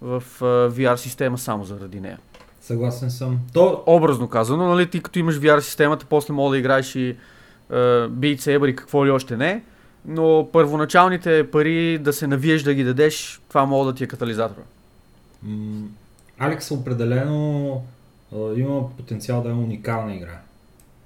в 0.01 0.24
VR 0.72 0.95
система 0.95 1.38
само 1.38 1.64
заради 1.64 1.99
нея. 1.99 2.20
Съгласен 2.62 3.12
съм. 3.12 3.39
То, 3.53 3.84
Образно 3.86 4.28
казано, 4.28 4.68
нали, 4.68 4.89
ти 4.89 5.01
като 5.01 5.20
имаш 5.20 5.39
VR 5.39 5.60
системата, 5.60 6.06
после 6.10 6.34
мога 6.34 6.51
да 6.51 6.58
играеш 6.58 6.95
и 6.95 7.16
uh, 7.72 8.10
Beat 8.10 8.36
Saber 8.38 8.68
и 8.68 8.76
какво 8.76 9.06
ли 9.06 9.12
още 9.12 9.38
не. 9.38 9.64
но 10.06 10.49
първоначалните 10.53 11.51
пари 11.51 11.97
да 11.97 12.14
се 12.14 12.28
навиеш 12.28 12.64
да 12.64 12.74
ги 12.74 12.84
дадеш, 12.84 13.41
това 13.49 13.66
мога 13.66 13.86
да 13.86 13.93
ти 13.97 14.03
е 14.03 14.08
катализатора. 14.08 14.62
М, 15.43 15.84
Алекс 16.39 16.72
определено 16.72 17.84
а, 18.36 18.38
има 18.56 18.89
потенциал 18.97 19.41
да 19.43 19.49
е 19.49 19.53
уникална 19.53 20.16
игра. 20.16 20.39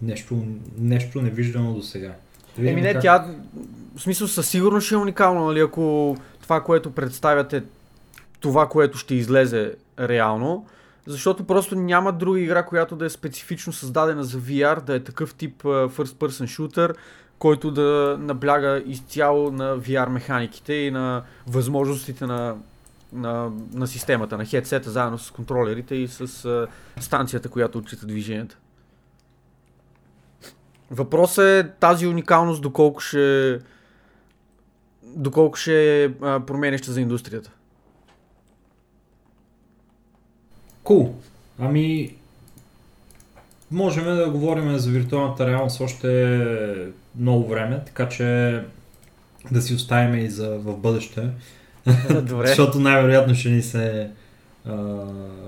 Нещо, 0.01 0.43
нещо 0.77 1.21
невиждано 1.21 1.73
до 1.73 1.81
сега. 1.81 2.11
Еми 2.57 2.81
не, 2.81 2.93
как- 2.93 3.01
тя, 3.01 3.25
в 3.99 4.01
смисъл 4.01 4.27
със 4.27 4.49
сигурност 4.49 4.85
ще 4.85 4.95
е 4.95 4.97
уникално, 4.97 5.45
нали, 5.45 5.59
ако 5.59 6.17
това, 6.41 6.63
което 6.63 6.91
представяте, 6.91 7.63
това, 8.39 8.67
което 8.67 8.97
ще 8.97 9.15
излезе 9.15 9.75
реално, 9.99 10.65
защото 11.05 11.43
просто 11.43 11.75
няма 11.75 12.13
друга 12.13 12.39
игра, 12.39 12.65
която 12.65 12.95
да 12.95 13.05
е 13.05 13.09
специфично 13.09 13.73
създадена 13.73 14.23
за 14.23 14.37
VR, 14.37 14.83
да 14.83 14.95
е 14.95 14.99
такъв 14.99 15.33
тип 15.33 15.63
first 15.63 15.89
person 16.03 16.45
shooter, 16.45 16.95
който 17.39 17.71
да 17.71 18.17
набляга 18.19 18.83
изцяло 18.85 19.51
на 19.51 19.79
VR 19.79 20.09
механиките 20.09 20.73
и 20.73 20.91
на 20.91 21.23
възможностите 21.47 22.25
на, 22.25 22.55
на, 23.13 23.51
на 23.73 23.87
системата, 23.87 24.37
на 24.37 24.45
хедсета, 24.45 24.91
заедно 24.91 25.17
с 25.17 25.31
контролерите 25.31 25.95
и 25.95 26.07
с 26.07 26.45
а, 26.45 26.67
станцията, 27.01 27.49
която 27.49 27.77
отчита 27.77 28.05
движенията. 28.05 28.57
Въпросът 30.91 31.45
е 31.45 31.71
тази 31.79 32.07
уникалност 32.07 32.61
доколко 32.61 32.99
ще 32.99 33.59
доколко 35.15 35.57
ще 35.57 36.03
е 36.03 36.09
а, 36.21 36.39
променеща 36.39 36.91
за 36.91 37.01
индустрията. 37.01 37.51
Кул. 40.83 41.13
Ами, 41.59 42.15
можем 43.71 44.05
да 44.05 44.29
говорим 44.29 44.77
за 44.77 44.91
виртуалната 44.91 45.47
реалност 45.47 45.81
още 45.81 46.37
много 47.19 47.47
време, 47.47 47.81
така 47.85 48.09
че 48.09 48.61
да 49.51 49.61
си 49.61 49.73
оставим 49.73 50.25
и 50.25 50.29
за 50.29 50.49
в 50.49 50.77
бъдеще. 50.77 51.29
Добре. 52.21 52.47
Защото 52.47 52.79
най-вероятно 52.79 53.35
ще 53.35 53.49
ни 53.49 53.61
се... 53.61 54.09
А, 54.65 55.03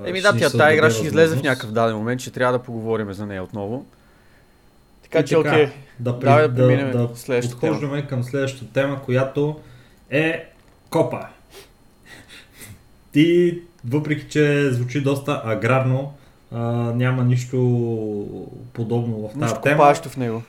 Еми 0.06 0.22
да, 0.22 0.38
тя 0.38 0.50
тази 0.50 0.74
игра 0.74 0.90
ще 0.90 1.08
излезе 1.08 1.36
в 1.36 1.44
някакъв 1.44 1.72
даден 1.72 1.98
момент, 1.98 2.22
ще 2.22 2.32
трябва 2.32 2.58
да 2.58 2.64
поговорим 2.64 3.14
за 3.14 3.26
нея 3.26 3.44
отново. 3.44 3.86
Така 5.04 5.20
И 5.20 5.26
че 5.26 5.38
окей. 5.38 5.70
Да, 6.02 6.20
при, 6.20 6.26
Давай 6.26 6.48
да 6.48 6.68
да, 6.68 7.08
да, 7.08 7.16
следващата 7.16 7.60
тема. 7.60 7.72
подхождаме 7.72 8.08
към 8.08 8.24
следващата 8.24 8.74
тема, 8.74 9.02
която 9.02 9.60
е 10.10 10.46
копа. 10.90 11.20
И 13.16 13.60
въпреки, 13.86 14.30
че 14.30 14.72
звучи 14.72 15.02
доста 15.02 15.42
аграрно, 15.46 16.14
а, 16.52 16.60
няма 16.96 17.24
нищо 17.24 17.58
подобно 18.74 19.18
в 19.18 19.28
тази 19.30 19.40
Нищо 19.40 19.62
тема. 19.62 19.76
копаещо 19.78 20.10
в 20.10 20.18
него. 20.18 20.44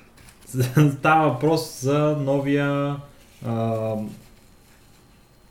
Става 0.92 1.28
въпрос 1.28 1.80
за 1.80 2.16
новия 2.20 2.96
а, 3.46 3.94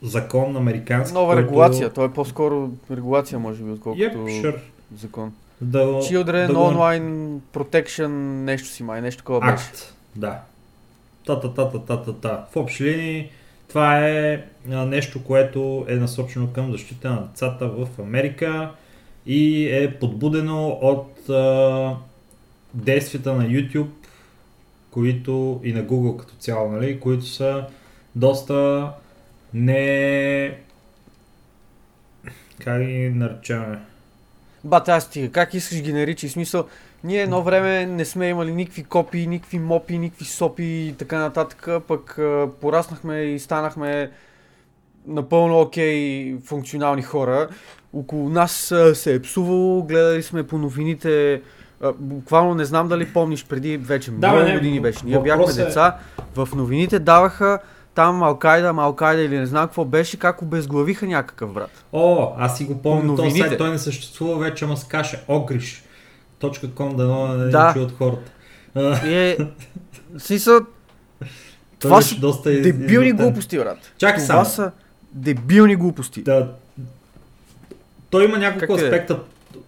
закон 0.02 0.56
американски. 0.56 1.14
Нова 1.14 1.34
който- 1.34 1.46
регулация. 1.48 1.92
Той 1.92 2.06
е 2.06 2.12
по-скоро 2.12 2.70
регулация, 2.90 3.38
може 3.38 3.62
би, 3.62 3.70
отколкото 3.70 4.02
Yep, 4.04 4.16
sure. 4.42 4.58
закон. 4.96 5.32
Да, 5.62 5.78
Children 5.78 6.46
го- 6.52 6.54
Online 6.54 7.38
Protection, 7.54 8.06
нещо 8.44 8.68
си 8.68 8.82
май, 8.82 9.00
нещо 9.02 9.18
такова 9.18 9.40
беше. 9.40 9.68
Акт, 9.68 9.94
да. 10.16 10.40
Та, 11.26 11.40
та, 11.40 11.54
та, 11.54 11.70
та, 11.70 11.78
та, 11.78 12.02
та, 12.02 12.12
та. 12.12 12.46
В 12.52 12.56
общи 12.56 12.84
линии 12.84 13.30
това 13.68 14.08
е 14.08 14.44
нещо, 14.66 15.24
което 15.24 15.86
е 15.88 15.94
насочено 15.94 16.52
към 16.52 16.72
защита 16.72 17.10
на 17.10 17.22
децата 17.26 17.68
в 17.68 17.88
Америка 17.98 18.70
и 19.26 19.68
е 19.68 19.98
подбудено 19.98 20.68
от 20.68 21.28
а, 21.28 21.96
действията 22.74 23.32
на 23.32 23.44
YouTube, 23.44 23.88
които 24.90 25.60
и 25.64 25.72
на 25.72 25.84
Google 25.84 26.16
като 26.16 26.34
цяло, 26.34 26.72
нали, 26.72 27.00
които 27.00 27.26
са 27.26 27.64
доста 28.14 28.88
не... 29.54 30.58
Как 32.58 32.82
ги 32.82 33.08
наричаме? 33.08 33.78
Бата, 34.64 34.92
аз 34.92 35.04
стига, 35.04 35.28
как 35.28 35.54
искаш 35.54 35.82
ги 35.82 35.92
наричай? 35.92 36.28
В 36.28 36.32
смисъл, 36.32 36.64
ние 37.04 37.22
едно 37.22 37.42
време 37.42 37.86
не 37.86 38.04
сме 38.04 38.28
имали 38.28 38.52
никакви 38.52 38.84
копии, 38.84 39.26
никакви 39.26 39.58
мопи, 39.58 39.98
никакви 39.98 40.24
сопи 40.24 40.64
и 40.64 40.94
така 40.98 41.18
нататък, 41.18 41.68
пък 41.88 42.18
пораснахме 42.60 43.20
и 43.22 43.38
станахме 43.38 44.10
напълно 45.06 45.60
окей 45.60 46.36
функционални 46.44 47.02
хора. 47.02 47.48
Около 47.92 48.28
нас 48.28 48.74
се 48.94 49.14
е 49.14 49.22
псувало, 49.22 49.82
гледали 49.82 50.22
сме 50.22 50.42
по 50.46 50.58
новините, 50.58 51.42
буквално 51.94 52.54
не 52.54 52.64
знам 52.64 52.88
дали 52.88 53.12
помниш, 53.12 53.46
преди 53.46 53.76
вече 53.76 54.10
Да, 54.10 54.28
много 54.28 54.48
не, 54.48 54.54
години 54.54 54.80
беше. 54.80 54.98
Ние 55.04 55.18
бяхме 55.18 55.44
е- 55.44 55.64
деца, 55.64 55.96
в 56.36 56.48
новините 56.54 56.98
даваха 56.98 57.58
там 57.94 58.22
Алкайда, 58.22 58.72
Малкайда 58.72 59.22
или 59.22 59.38
не 59.38 59.46
знам 59.46 59.66
какво 59.66 59.84
беше, 59.84 60.18
как 60.18 60.42
обезглавиха 60.42 61.06
някакъв 61.06 61.52
брат. 61.52 61.84
О, 61.92 62.32
аз 62.38 62.58
си 62.58 62.64
го 62.64 62.82
помня, 62.82 63.16
този 63.16 63.30
сайт, 63.32 63.58
той 63.58 63.70
не 63.70 63.78
съществува 63.78 64.38
вече, 64.38 64.64
ама 64.64 64.76
се 64.76 64.88
каже 64.88 65.20
Ogrish.com, 65.28 66.94
да 66.94 67.04
но 67.04 67.28
не 67.28 67.44
Да. 67.44 67.72
да. 67.72 67.80
от 67.80 67.92
хората. 67.92 68.32
Е, 69.06 69.38
смисъл, 70.18 70.60
Това 71.78 72.02
са 72.02 72.14
доста 72.16 72.50
Дебилни 72.52 73.06
измотен. 73.06 73.26
глупости, 73.26 73.58
брат. 73.58 73.78
Чакай 73.98 74.22
Това 74.22 74.44
само. 74.44 74.44
са 74.46 74.72
дебилни 75.12 75.76
глупости. 75.76 76.22
Да. 76.22 76.52
Той 78.10 78.24
има 78.24 78.38
няколко 78.38 78.66
Как 78.66 78.82
е? 78.82 78.84
аспекта, 78.84 79.18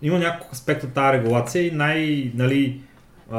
има 0.02 0.18
няколко 0.18 0.52
аспекта 0.52 0.86
тази 0.86 1.18
регулация 1.18 1.66
и 1.66 1.70
най, 1.70 2.30
нали, 2.34 2.80
а, 3.32 3.38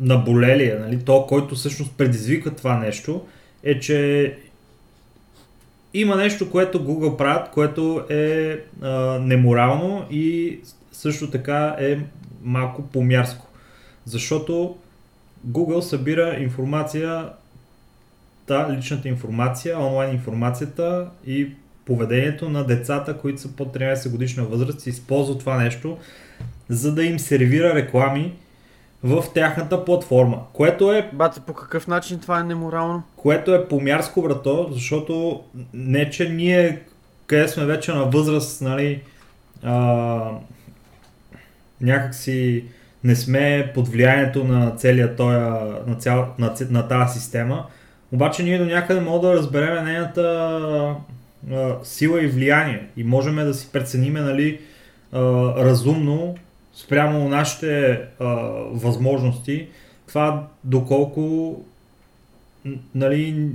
наболелия, 0.00 0.80
нали, 0.80 1.04
то, 1.04 1.26
който 1.26 1.54
всъщност 1.54 1.96
предизвика 1.96 2.56
това 2.56 2.78
нещо, 2.78 3.26
е, 3.62 3.80
че 3.80 4.34
има 5.94 6.16
нещо, 6.16 6.50
което 6.50 6.84
Google 6.84 7.16
правят, 7.16 7.50
което 7.50 8.04
е 8.10 8.58
а, 8.82 8.90
неморално 9.18 10.06
и 10.10 10.58
също 10.92 11.30
така 11.30 11.76
е 11.78 11.98
малко 12.42 12.82
помярско. 12.82 13.46
Защото 14.04 14.76
Google 15.48 15.80
събира 15.80 16.36
информация, 16.40 17.28
та 18.46 18.72
личната 18.72 19.08
информация, 19.08 19.78
онлайн 19.78 20.12
информацията 20.12 21.08
и 21.26 21.48
поведението 21.84 22.48
на 22.48 22.64
децата, 22.64 23.18
които 23.18 23.40
са 23.40 23.56
под 23.56 23.74
13 23.76 24.10
годишна 24.10 24.44
възраст 24.44 24.86
и 24.86 24.90
използва 24.90 25.38
това 25.38 25.56
нещо, 25.56 25.98
за 26.68 26.94
да 26.94 27.04
им 27.04 27.18
сервира 27.18 27.74
реклами 27.74 28.32
в 29.06 29.24
тяхната 29.34 29.84
платформа, 29.84 30.38
което 30.52 30.92
е 30.92 31.10
Бате, 31.12 31.40
по 31.40 31.54
какъв 31.54 31.86
начин 31.86 32.20
това 32.20 32.40
е 32.40 32.44
неморално? 32.44 33.02
което 33.16 33.54
е 33.54 33.68
помярско, 33.68 34.22
брато, 34.22 34.68
защото 34.72 35.42
не, 35.74 36.10
че 36.10 36.28
ние, 36.28 36.82
къде 37.26 37.48
сме 37.48 37.64
вече 37.64 37.92
на 37.92 38.04
възраст, 38.04 38.62
нали, 38.62 39.02
а, 39.62 40.30
някакси 41.80 42.64
не 43.04 43.16
сме 43.16 43.72
под 43.74 43.88
влиянието 43.88 44.44
на 44.44 44.70
целия 44.70 45.16
тоя, 45.16 45.40
на, 45.86 45.94
цял, 45.94 46.34
на, 46.38 46.54
на 46.70 46.88
тази 46.88 47.20
система, 47.20 47.66
обаче 48.12 48.42
ние 48.42 48.58
до 48.58 48.64
някъде 48.64 49.00
можем 49.00 49.20
да 49.20 49.34
разберем 49.34 49.84
нейната 49.84 50.22
а, 51.52 51.74
сила 51.82 52.22
и 52.22 52.26
влияние 52.26 52.86
и 52.96 53.04
можем 53.04 53.36
да 53.36 53.54
си 53.54 53.68
прецениме, 53.72 54.20
нали, 54.20 54.60
а, 55.12 55.20
разумно 55.64 56.36
спрямо 56.76 57.28
нашите 57.28 58.00
а, 58.20 58.24
възможности, 58.72 59.68
това 60.06 60.46
доколко 60.64 61.56
нали, 62.94 63.48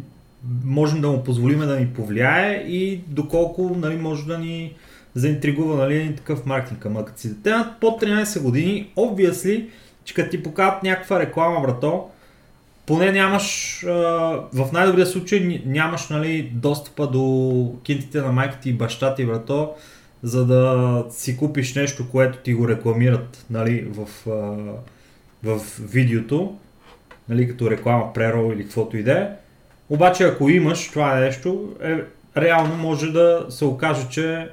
можем 0.65 1.01
да 1.01 1.07
му 1.07 1.23
позволим 1.23 1.59
да 1.59 1.79
ни 1.79 1.87
повлияе 1.87 2.53
и 2.67 3.01
доколко 3.07 3.75
нали, 3.77 3.97
може 3.97 4.27
да 4.27 4.37
ни 4.37 4.73
заинтригува 5.15 5.75
нали, 5.75 6.15
такъв 6.15 6.45
маркетинг. 6.45 6.85
Ама 6.85 7.05
като 7.05 7.19
си 7.19 7.35
дете 7.35 7.49
над 7.49 7.79
под 7.79 8.01
13 8.01 8.41
години, 8.41 8.91
obviously, 8.97 9.67
че 10.03 10.13
като 10.13 10.29
ти 10.29 10.43
покажат 10.43 10.83
някаква 10.83 11.19
реклама, 11.19 11.61
брато, 11.61 12.09
поне 12.85 13.11
нямаш, 13.11 13.79
в 14.53 14.69
най-добрия 14.73 15.05
случай 15.05 15.39
ня- 15.39 15.65
нямаш 15.65 16.09
нали, 16.09 16.51
достъпа 16.53 17.07
до 17.07 17.75
кинтите 17.83 18.21
на 18.21 18.31
майка 18.31 18.59
ти 18.59 18.69
и 18.69 18.73
баща 18.73 19.15
ти, 19.15 19.25
брато, 19.25 19.73
за 20.23 20.45
да 20.45 21.05
си 21.09 21.37
купиш 21.37 21.75
нещо, 21.75 22.09
което 22.11 22.37
ти 22.37 22.53
го 22.53 22.67
рекламират 22.67 23.45
нали, 23.49 23.87
в, 23.89 24.07
в 25.43 25.61
видеото, 25.79 26.57
нали, 27.29 27.47
като 27.47 27.71
реклама, 27.71 28.13
прерол 28.13 28.53
или 28.53 28.63
каквото 28.63 28.97
и 28.97 29.03
да 29.03 29.19
е. 29.19 29.29
Обаче 29.89 30.23
ако 30.23 30.49
имаш 30.49 30.89
това 30.89 31.15
нещо, 31.15 31.75
е, 31.83 32.01
реално 32.37 32.75
може 32.75 33.11
да 33.11 33.45
се 33.49 33.65
окаже, 33.65 34.07
че 34.09 34.49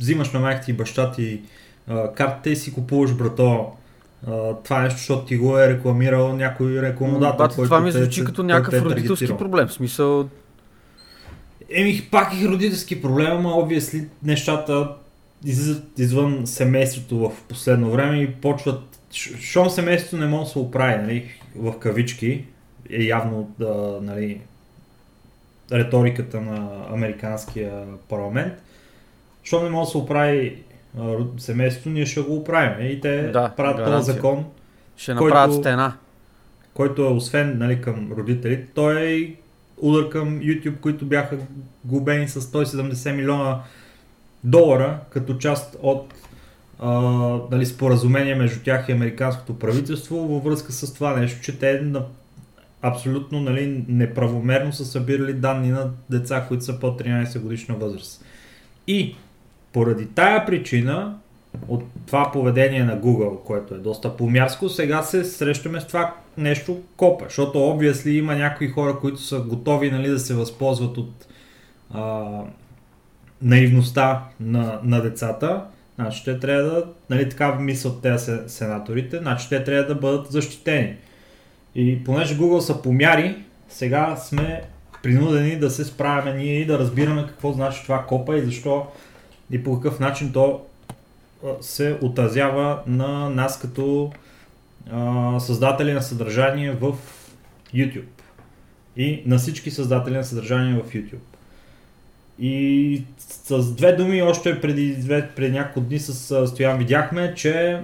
взимаш 0.00 0.32
на 0.32 0.40
майка 0.40 0.64
ти 0.64 0.70
и 0.70 0.74
баща 0.74 1.12
ти 1.12 1.40
картата 2.14 2.50
и 2.50 2.56
си 2.56 2.74
купуваш 2.74 3.14
брато 3.14 3.66
това 4.64 4.82
нещо, 4.82 4.98
защото 4.98 5.24
ти 5.24 5.36
го 5.36 5.58
е 5.58 5.68
рекламирал 5.68 6.36
някой 6.36 6.82
рекламодател. 6.82 7.38
Бате, 7.38 7.54
това 7.54 7.80
ми 7.80 7.92
звучи 7.92 8.20
те- 8.20 8.26
като 8.26 8.36
който 8.36 8.42
някакъв 8.42 8.74
е 8.74 8.80
родителски 8.80 9.36
проблем. 9.38 9.68
В 9.68 9.72
смисъл, 9.72 10.28
Еми, 11.70 12.08
пак 12.10 12.32
и 12.40 12.48
родителски 12.48 13.02
проблем, 13.02 13.26
ама 13.30 13.48
obviously 13.48 14.04
нещата 14.22 14.94
излизат 15.44 15.98
извън 15.98 16.46
семейството 16.46 17.18
в 17.18 17.32
последно 17.48 17.90
време 17.90 18.16
и 18.18 18.32
почват 18.34 18.82
Щом 19.40 19.70
семейството 19.70 20.16
не 20.16 20.26
може 20.26 20.44
да 20.44 20.50
се 20.50 20.58
оправи, 20.58 21.02
нали, 21.02 21.24
в 21.56 21.78
кавички, 21.78 22.44
е 22.90 23.02
явно 23.02 23.50
да, 23.58 23.98
нали, 24.02 24.40
риториката 25.72 26.40
на 26.40 26.86
американския 26.90 27.84
парламент. 28.08 28.52
Щом 29.42 29.64
не 29.64 29.70
може 29.70 29.86
да 29.86 29.90
се 29.90 29.98
оправи 29.98 30.62
семейството, 31.38 31.88
ние 31.88 32.06
ще 32.06 32.20
го 32.20 32.36
оправим. 32.36 32.86
И 32.90 33.00
те 33.00 33.22
Да, 33.22 33.52
правят 33.56 33.86
този 33.86 34.12
закон, 34.12 34.44
Ще 34.96 35.14
Който- 35.14 35.24
направят 35.34 35.56
стена. 35.56 35.96
който 36.74 37.02
е 37.02 37.08
освен 37.08 37.58
нали, 37.58 37.80
към 37.80 38.12
родителите, 38.12 38.66
той 38.74 39.02
е 39.02 39.34
удар 39.80 40.08
към 40.08 40.40
YouTube, 40.40 40.80
които 40.80 41.06
бяха 41.06 41.36
губени 41.84 42.28
с 42.28 42.40
170 42.40 43.12
милиона 43.16 43.62
долара 44.44 45.00
като 45.10 45.34
част 45.34 45.76
от 45.82 46.14
а, 46.78 46.90
нали, 47.50 47.66
споразумение 47.66 48.34
между 48.34 48.60
тях 48.64 48.88
и 48.88 48.92
американското 48.92 49.58
правителство 49.58 50.16
във 50.16 50.44
връзка 50.44 50.72
с 50.72 50.94
това 50.94 51.16
нещо, 51.16 51.40
че 51.40 51.58
те 51.58 51.80
на, 51.80 52.02
абсолютно 52.82 53.40
нали, 53.40 53.84
неправомерно 53.88 54.72
са 54.72 54.84
събирали 54.84 55.32
данни 55.32 55.68
на 55.68 55.90
деца, 56.10 56.44
които 56.48 56.64
са 56.64 56.80
под 56.80 57.00
13 57.02 57.40
годишна 57.40 57.74
възраст. 57.74 58.24
И 58.86 59.16
поради 59.72 60.06
тая 60.06 60.46
причина 60.46 61.18
от 61.68 61.82
това 62.06 62.30
поведение 62.32 62.84
на 62.84 63.00
Google, 63.00 63.42
което 63.42 63.74
е 63.74 63.78
доста 63.78 64.16
помярско, 64.16 64.68
сега 64.68 65.02
се 65.02 65.24
срещаме 65.24 65.80
с 65.80 65.86
това 65.86 66.14
нещо 66.36 66.80
копа, 66.96 67.24
защото 67.24 67.58
obviously 67.58 68.08
има 68.08 68.34
някои 68.34 68.68
хора, 68.68 68.98
които 69.00 69.20
са 69.22 69.40
готови 69.40 69.90
нали, 69.90 70.08
да 70.08 70.18
се 70.18 70.34
възползват 70.34 70.96
от 70.96 71.26
а, 71.90 72.26
наивността 73.42 74.24
на, 74.40 74.80
на 74.82 75.02
децата, 75.02 75.64
значи 75.94 76.24
те 76.24 76.38
трябва 76.38 76.62
да, 76.62 76.84
нали 77.10 77.28
така 77.28 77.54
мислят 77.54 78.20
се- 78.20 78.48
сенаторите, 78.48 79.18
значи 79.18 79.48
те 79.48 79.64
трябва 79.64 79.94
да 79.94 79.94
бъдат 79.94 80.32
защитени. 80.32 80.96
И 81.74 82.04
понеже 82.04 82.38
Google 82.38 82.58
са 82.58 82.82
помяри, 82.82 83.44
сега 83.68 84.16
сме 84.16 84.62
принудени 85.02 85.56
да 85.56 85.70
се 85.70 85.84
справяме 85.84 86.34
ние 86.34 86.60
и 86.60 86.66
да 86.66 86.78
разбираме 86.78 87.26
какво 87.28 87.52
значи 87.52 87.82
това 87.82 88.04
копа 88.08 88.38
и 88.38 88.42
защо 88.42 88.86
и 89.50 89.62
по 89.62 89.80
какъв 89.80 90.00
начин 90.00 90.32
то 90.32 90.60
се 91.60 91.98
отразява 92.02 92.82
на 92.86 93.30
нас 93.30 93.60
като 93.60 94.12
а, 94.92 95.40
създатели 95.40 95.92
на 95.92 96.02
съдържание 96.02 96.72
в 96.72 96.96
YouTube. 97.74 98.04
И 98.96 99.22
на 99.26 99.38
всички 99.38 99.70
създатели 99.70 100.16
на 100.16 100.24
съдържание 100.24 100.82
в 100.82 100.92
YouTube. 100.92 101.38
И 102.38 103.02
с 103.18 103.74
две 103.74 103.92
думи, 103.92 104.22
още 104.22 104.60
преди, 104.60 104.96
преди 105.36 105.52
няколко 105.52 105.88
дни 105.88 105.98
с 105.98 106.46
Стоян 106.46 106.78
видяхме, 106.78 107.34
че 107.34 107.80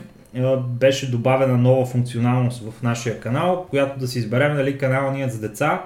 беше 0.59 1.11
добавена 1.11 1.59
нова 1.59 1.87
функционалност 1.87 2.63
в 2.71 2.83
нашия 2.83 3.21
канал, 3.21 3.67
която 3.71 3.99
да 3.99 4.09
си 4.09 4.19
изберем 4.19 4.57
дали 4.57 4.79
канала 4.79 5.13
ни 5.13 5.23
е 5.23 5.29
за 5.29 5.41
деца 5.41 5.83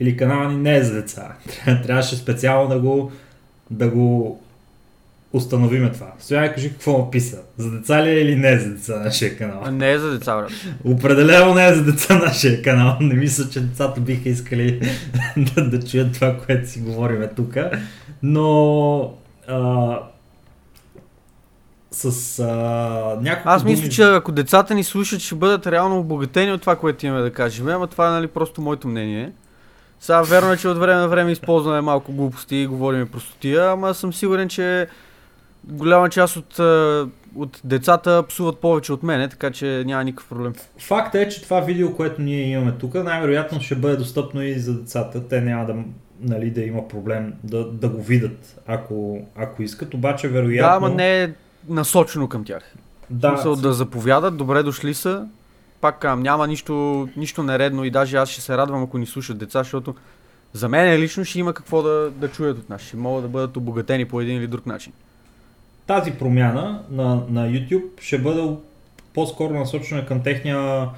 или 0.00 0.16
канала 0.16 0.52
ни 0.52 0.56
не 0.56 0.76
е 0.76 0.82
за 0.82 0.94
деца. 0.94 1.34
Трябваше 1.82 2.16
специално 2.16 2.68
да 2.68 2.80
го, 2.80 3.12
да 3.70 3.88
го 3.88 4.40
установиме 5.32 5.92
това. 5.92 6.12
Стоян, 6.18 6.52
кажи 6.54 6.72
какво 6.72 6.98
написа. 6.98 7.38
За 7.56 7.70
деца 7.70 8.04
ли 8.04 8.08
е 8.08 8.20
или 8.20 8.36
не 8.36 8.52
е 8.52 8.58
за 8.58 8.70
деца 8.70 9.00
нашия 9.00 9.38
канал? 9.38 9.70
Не 9.70 9.92
е 9.92 9.98
за 9.98 10.10
деца, 10.10 10.36
брат. 10.36 10.50
Определено 10.84 11.54
не 11.54 11.68
е 11.68 11.74
за 11.74 11.84
деца 11.84 12.18
нашия 12.18 12.62
канал. 12.62 12.96
Не 13.00 13.14
мисля, 13.14 13.50
че 13.50 13.60
децата 13.60 14.00
биха 14.00 14.28
искали 14.28 14.80
да, 15.36 15.70
да 15.70 15.86
чуят 15.86 16.12
това, 16.14 16.36
което 16.46 16.68
си 16.68 16.80
говориме 16.80 17.28
тук. 17.36 17.56
Но 18.22 19.14
а, 19.48 19.98
с 21.90 22.38
а, 22.38 22.44
няколко 23.22 23.48
Аз 23.48 23.64
мисля, 23.64 23.82
думи- 23.82 23.94
че 23.94 24.02
ако 24.02 24.32
децата 24.32 24.74
ни 24.74 24.84
слушат, 24.84 25.20
ще 25.20 25.34
бъдат 25.34 25.66
реално 25.66 25.98
обогатени 25.98 26.52
от 26.52 26.60
това, 26.60 26.76
което 26.76 27.06
имаме 27.06 27.22
да 27.22 27.32
кажем. 27.32 27.68
Ама 27.68 27.86
това 27.86 28.08
е 28.08 28.10
нали, 28.10 28.26
просто 28.26 28.60
моето 28.60 28.88
мнение. 28.88 29.32
Сега 30.00 30.22
верно 30.22 30.52
е, 30.52 30.56
че 30.56 30.68
от 30.68 30.78
време 30.78 31.00
на 31.00 31.08
време 31.08 31.32
използваме 31.32 31.80
малко 31.80 32.12
глупости 32.12 32.56
и 32.56 32.66
говорим 32.66 33.08
простотия, 33.08 33.70
ама 33.70 33.94
съм 33.94 34.12
сигурен, 34.12 34.48
че 34.48 34.86
голяма 35.64 36.08
част 36.08 36.36
от, 36.36 36.58
от 37.36 37.60
децата 37.64 38.24
псуват 38.28 38.58
повече 38.58 38.92
от 38.92 39.02
мене, 39.02 39.28
така 39.28 39.50
че 39.50 39.82
няма 39.86 40.04
никакъв 40.04 40.28
проблем. 40.28 40.52
Факт 40.78 41.14
е, 41.14 41.28
че 41.28 41.42
това 41.42 41.60
видео, 41.60 41.96
което 41.96 42.22
ние 42.22 42.48
имаме 42.48 42.72
тук, 42.72 42.94
най-вероятно 42.94 43.60
ще 43.60 43.74
бъде 43.74 43.96
достъпно 43.96 44.42
и 44.42 44.58
за 44.58 44.74
децата. 44.74 45.28
Те 45.28 45.40
няма 45.40 45.66
да, 45.66 45.74
нали, 46.20 46.50
да 46.50 46.60
има 46.60 46.88
проблем 46.88 47.34
да, 47.44 47.64
да 47.64 47.88
го 47.88 48.02
видят, 48.02 48.60
ако, 48.66 49.26
ако 49.36 49.62
искат. 49.62 49.94
Обаче, 49.94 50.28
вероятно... 50.28 50.70
Да, 50.70 50.76
ама 50.76 50.94
не 50.94 51.22
е 51.22 51.32
насочено 51.68 52.28
към 52.28 52.44
тях. 52.44 52.74
Да, 53.10 53.42
Да, 53.44 53.56
да 53.56 53.72
заповядат, 53.72 54.36
добре 54.36 54.62
дошли 54.62 54.94
са. 54.94 55.26
Пак 55.80 55.98
казвам, 55.98 56.22
няма 56.22 56.46
нищо, 56.46 57.08
нищо 57.16 57.42
нередно 57.42 57.84
и 57.84 57.90
даже 57.90 58.16
аз 58.16 58.28
ще 58.28 58.40
се 58.40 58.56
радвам, 58.56 58.82
ако 58.82 58.98
ни 58.98 59.06
слушат 59.06 59.38
деца, 59.38 59.58
защото 59.58 59.94
за 60.52 60.68
мен 60.68 61.00
лично 61.00 61.24
ще 61.24 61.38
има 61.38 61.54
какво 61.54 61.82
да, 61.82 62.10
да 62.10 62.28
чуят 62.28 62.58
от 62.58 62.68
нас. 62.68 62.80
Ще 62.82 62.96
могат 62.96 63.22
да 63.22 63.28
бъдат 63.28 63.56
обогатени 63.56 64.04
по 64.04 64.20
един 64.20 64.36
или 64.36 64.46
друг 64.46 64.66
начин. 64.66 64.92
Тази 65.86 66.12
промяна 66.12 66.82
на, 66.90 67.22
на 67.28 67.48
YouTube 67.48 68.00
ще 68.00 68.18
бъде 68.18 68.56
по-скоро 69.14 69.54
насочена 69.54 70.06
към 70.06 70.22
техния 70.22 70.88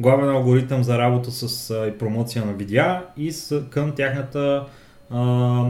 главен 0.00 0.28
алгоритъм 0.28 0.82
за 0.82 0.98
работа 0.98 1.30
с 1.30 1.70
а, 1.70 1.86
и 1.86 1.98
промоция 1.98 2.44
на 2.44 2.52
видеа 2.52 3.02
и 3.16 3.32
с, 3.32 3.62
към 3.70 3.92
тяхната 3.92 4.66
а, 5.10 5.64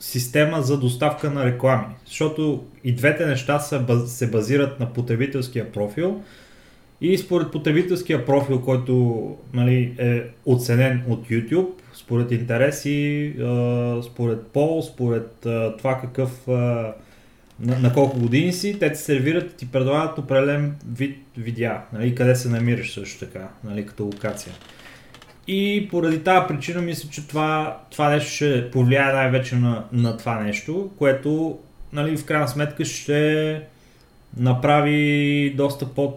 система 0.00 0.62
за 0.62 0.80
доставка 0.80 1.30
на 1.30 1.44
реклами. 1.44 1.94
Защото 2.06 2.64
и 2.84 2.92
двете 2.92 3.26
неща 3.26 3.58
са, 3.58 4.06
се 4.06 4.30
базират 4.30 4.80
на 4.80 4.92
потребителския 4.92 5.72
профил 5.72 6.22
и 7.00 7.18
според 7.18 7.52
потребителския 7.52 8.26
профил, 8.26 8.62
който 8.62 9.36
нали, 9.52 9.94
е 9.98 10.22
оценен 10.46 11.02
от 11.08 11.28
YouTube, 11.28 11.68
според 12.06 12.32
интереси, 12.32 13.32
според 14.02 14.46
пол, 14.46 14.82
според 14.82 15.30
това 15.78 15.98
какъв, 16.00 16.46
на, 16.46 17.78
на 17.80 17.92
колко 17.94 18.18
години 18.18 18.52
си, 18.52 18.78
те 18.78 18.92
ти 18.92 18.98
сервират 18.98 19.52
и 19.52 19.56
ти 19.56 19.72
предлагат 19.72 20.18
определен 20.18 20.76
вид 20.92 21.18
видеа, 21.36 21.80
нали, 21.92 22.14
къде 22.14 22.36
се 22.36 22.48
намираш 22.48 22.94
също 22.94 23.26
така, 23.26 23.48
нали, 23.64 23.86
като 23.86 24.04
локация. 24.04 24.52
И 25.48 25.88
поради 25.90 26.24
тази 26.24 26.46
причина 26.48 26.82
мисля, 26.82 27.08
че 27.10 27.28
това, 27.28 27.80
това 27.90 28.10
нещо 28.10 28.30
ще 28.30 28.70
повлияе 28.70 29.12
най-вече 29.12 29.56
на, 29.56 29.84
на 29.92 30.16
това 30.16 30.40
нещо, 30.40 30.90
което 30.98 31.58
нали, 31.92 32.16
в 32.16 32.24
крайна 32.24 32.48
сметка 32.48 32.84
ще 32.84 33.62
направи 34.36 35.54
доста 35.56 35.94
по 35.94 36.14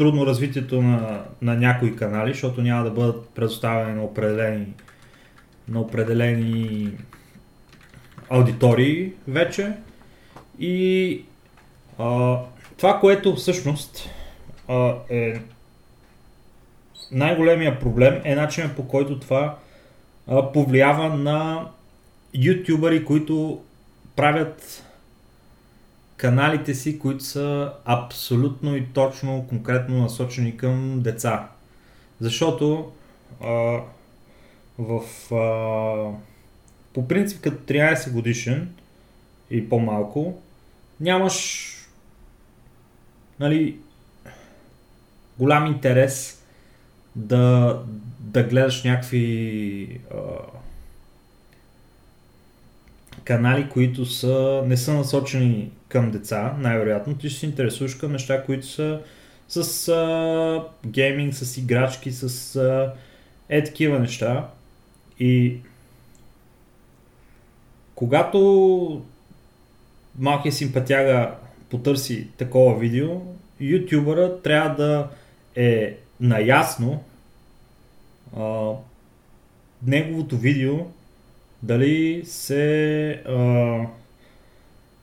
трудно 0.00 0.26
развитието 0.26 0.82
на, 0.82 1.24
на 1.42 1.54
някои 1.54 1.96
канали, 1.96 2.32
защото 2.32 2.62
няма 2.62 2.84
да 2.84 2.90
бъдат 2.90 3.28
предоставени 3.28 3.94
на 3.94 4.04
определени, 4.04 4.66
на 5.68 5.80
определени 5.80 6.88
аудитории 8.30 9.12
вече. 9.28 9.72
И 10.58 11.24
а, 11.98 12.38
това, 12.76 13.00
което 13.00 13.34
всъщност 13.34 14.10
а, 14.68 14.94
е 15.10 15.40
най-големия 17.12 17.78
проблем 17.78 18.20
е 18.24 18.34
начинът 18.34 18.76
по 18.76 18.88
който 18.88 19.20
това 19.20 19.56
а, 20.28 20.52
повлиява 20.52 21.08
на 21.08 21.68
ютубъри, 22.34 23.04
които 23.04 23.62
правят 24.16 24.84
каналите 26.20 26.74
си, 26.74 26.98
които 26.98 27.24
са 27.24 27.72
абсолютно 27.84 28.76
и 28.76 28.86
точно, 28.86 29.46
конкретно 29.48 30.02
насочени 30.02 30.56
към 30.56 31.00
деца. 31.02 31.48
Защото 32.20 32.92
а, 33.42 33.80
в 34.78 35.02
а, 35.34 36.12
по 36.94 37.08
принцип 37.08 37.40
като 37.40 37.72
13 37.72 38.12
годишен 38.12 38.74
и 39.50 39.68
по-малко 39.68 40.40
нямаш 41.00 41.66
нали, 43.40 43.76
голям 45.38 45.66
интерес 45.66 46.44
да, 47.16 47.76
да 48.18 48.42
гледаш 48.42 48.84
някакви 48.84 50.00
а, 50.14 50.18
канали, 53.24 53.68
които 53.68 54.06
са, 54.06 54.62
не 54.66 54.76
са 54.76 54.94
насочени 54.94 55.70
към 55.90 56.10
деца, 56.10 56.56
най-вероятно. 56.58 57.18
Ти 57.18 57.30
ще 57.30 57.40
се 57.40 57.46
интересуваш 57.46 57.94
към 57.94 58.12
неща, 58.12 58.44
които 58.44 58.66
са 58.66 59.00
с 59.48 59.88
а, 59.88 60.64
гейминг, 60.86 61.34
с 61.34 61.56
играчки, 61.56 62.12
с 62.12 62.56
а, 62.56 62.92
е 63.48 63.64
такива 63.64 63.98
неща. 63.98 64.48
И 65.20 65.58
когато 67.94 69.02
малкият 70.18 70.56
симпатяга 70.56 71.34
потърси 71.70 72.28
такова 72.36 72.78
видео, 72.78 73.20
ютубъра 73.60 74.42
трябва 74.42 74.74
да 74.74 75.08
е 75.56 75.96
наясно 76.20 77.04
а, 78.36 78.70
неговото 79.86 80.36
видео 80.38 80.76
дали 81.62 82.22
се 82.24 83.10
а, 83.10 83.86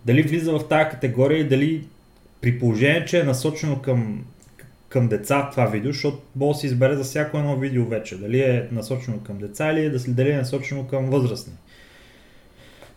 дали 0.08 0.22
влиза 0.22 0.52
в 0.52 0.68
тази 0.68 0.90
категория 0.90 1.40
и 1.40 1.48
дали 1.48 1.84
при 2.42 2.60
положение, 2.60 3.06
че 3.06 3.20
е 3.20 3.24
насочено 3.24 3.82
към, 3.82 4.26
към 4.90 5.08
деца 5.08 5.50
това 5.52 5.66
видео, 5.66 5.92
защото 5.92 6.22
може 6.36 6.56
да 6.56 6.60
се 6.60 6.68
избере 6.68 6.96
за 6.96 7.04
всяко 7.04 7.38
едно 7.38 7.56
видео 7.56 7.86
вече. 7.86 8.18
Дали 8.18 8.40
е 8.40 8.68
насочено 8.72 9.20
към 9.20 9.38
деца 9.38 9.72
или 9.72 9.86
е, 9.86 9.90
дали 9.90 10.32
е 10.32 10.38
насочено 10.38 10.88
към 10.88 11.10
възрастни. 11.10 11.54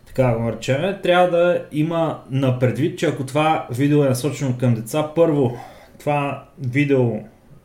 Така 0.07 0.23
да 0.23 0.37
го 0.37 0.43
наречем. 0.43 0.95
Трябва 1.03 1.29
да 1.37 1.65
има 1.71 2.23
на 2.29 2.59
предвид, 2.59 2.99
че 2.99 3.05
ако 3.05 3.25
това 3.25 3.67
видео 3.71 4.03
е 4.03 4.09
насочено 4.09 4.57
към 4.57 4.75
деца, 4.75 5.11
първо, 5.15 5.57
това 5.99 6.45
видео 6.59 7.11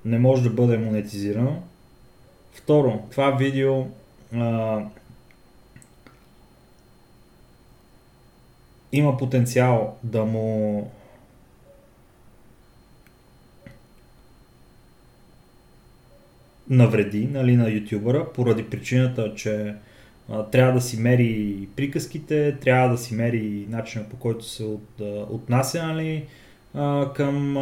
не 0.04 0.18
може 0.18 0.42
да 0.42 0.50
бъде 0.50 0.78
монетизирано. 0.78 1.62
Второ, 2.52 3.02
това 3.10 3.30
видео 3.30 3.86
а, 4.34 4.80
има 8.92 9.16
потенциал 9.16 9.96
да 10.02 10.24
му 10.24 10.90
навреди 16.70 17.28
нали, 17.32 17.56
на 17.56 17.70
ютубъра, 17.70 18.32
поради 18.32 18.64
причината, 18.64 19.34
че 19.34 19.74
трябва 20.52 20.72
да 20.72 20.80
си 20.80 21.00
мери 21.00 21.68
приказките, 21.76 22.56
трябва 22.60 22.88
да 22.88 22.98
си 22.98 23.14
мери 23.14 23.66
начина 23.68 24.04
по 24.04 24.16
който 24.16 24.44
се 24.44 24.64
от, 24.64 25.00
отнася 25.30 25.86
нали, 25.86 26.24
към, 27.14 27.54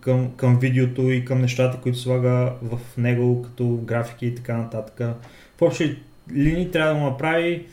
към, 0.00 0.30
към 0.36 0.58
видеото 0.58 1.02
и 1.02 1.24
към 1.24 1.40
нещата, 1.40 1.80
които 1.80 1.98
слага 1.98 2.52
в 2.62 2.78
него, 2.96 3.42
като 3.42 3.80
графики 3.84 4.26
и 4.26 4.34
така 4.34 4.56
нататък. 4.56 5.16
В 5.58 5.62
общи 5.62 5.98
линии 6.34 6.70
трябва 6.70 6.94
да 6.94 7.00
му 7.00 7.06
направи 7.10 7.66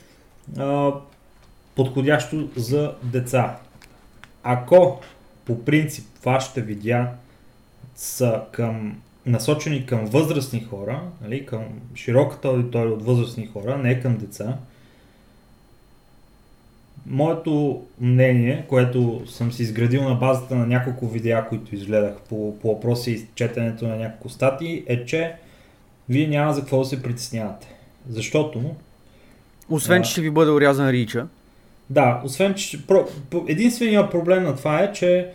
подходящо 1.75 2.49
за 2.55 2.93
деца. 3.03 3.57
Ако 4.43 5.01
по 5.45 5.65
принцип 5.65 6.05
вашите 6.25 6.61
видеа 6.61 7.07
са 7.95 8.41
към, 8.51 9.01
насочени 9.25 9.85
към 9.85 10.05
възрастни 10.05 10.63
хора, 10.63 11.01
нали, 11.21 11.45
към 11.45 11.63
широката 11.95 12.47
аудитория 12.47 12.93
от 12.93 13.05
възрастни 13.05 13.47
хора, 13.47 13.77
не 13.77 13.99
към 14.01 14.17
деца, 14.17 14.57
моето 17.07 17.83
мнение, 18.01 18.65
което 18.67 19.21
съм 19.27 19.51
си 19.51 19.63
изградил 19.63 20.03
на 20.03 20.15
базата 20.15 20.55
на 20.55 20.67
няколко 20.67 21.07
видеа, 21.07 21.45
които 21.49 21.75
изгледах 21.75 22.21
по, 22.29 22.59
по 22.59 22.73
въпроси 22.73 23.11
и 23.11 23.25
четенето 23.35 23.87
на 23.87 23.95
няколко 23.95 24.29
статии, 24.29 24.83
е, 24.87 25.05
че 25.05 25.33
вие 26.09 26.27
няма 26.27 26.53
за 26.53 26.61
какво 26.61 26.79
да 26.79 26.85
се 26.85 27.03
притеснявате. 27.03 27.67
Защото... 28.09 28.75
Освен, 29.69 30.01
а, 30.01 30.03
че 30.03 30.11
ще 30.11 30.21
ви 30.21 30.29
бъде 30.29 30.51
урязан 30.51 30.89
рича. 30.89 31.27
Да, 31.89 32.21
освен, 32.25 32.53
че 32.53 32.79
единственият 33.47 34.11
проблем 34.11 34.43
на 34.43 34.55
това 34.55 34.79
е, 34.79 34.93
че 34.93 35.31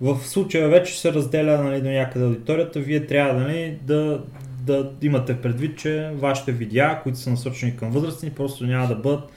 в 0.00 0.18
случая 0.26 0.68
вече 0.68 1.00
се 1.00 1.12
разделя 1.12 1.62
нали, 1.62 1.80
до 1.80 1.88
някъде 1.88 2.24
аудиторията, 2.24 2.80
вие 2.80 3.06
трябва 3.06 3.40
нали, 3.40 3.78
да, 3.82 4.22
да 4.66 4.90
имате 5.02 5.40
предвид, 5.40 5.78
че 5.78 6.10
вашите 6.14 6.52
видеа, 6.52 7.00
които 7.02 7.18
са 7.18 7.30
насочени 7.30 7.76
към 7.76 7.90
възрастни, 7.90 8.30
просто 8.30 8.66
няма 8.66 8.86
да 8.88 8.94
бъдат 8.94 9.30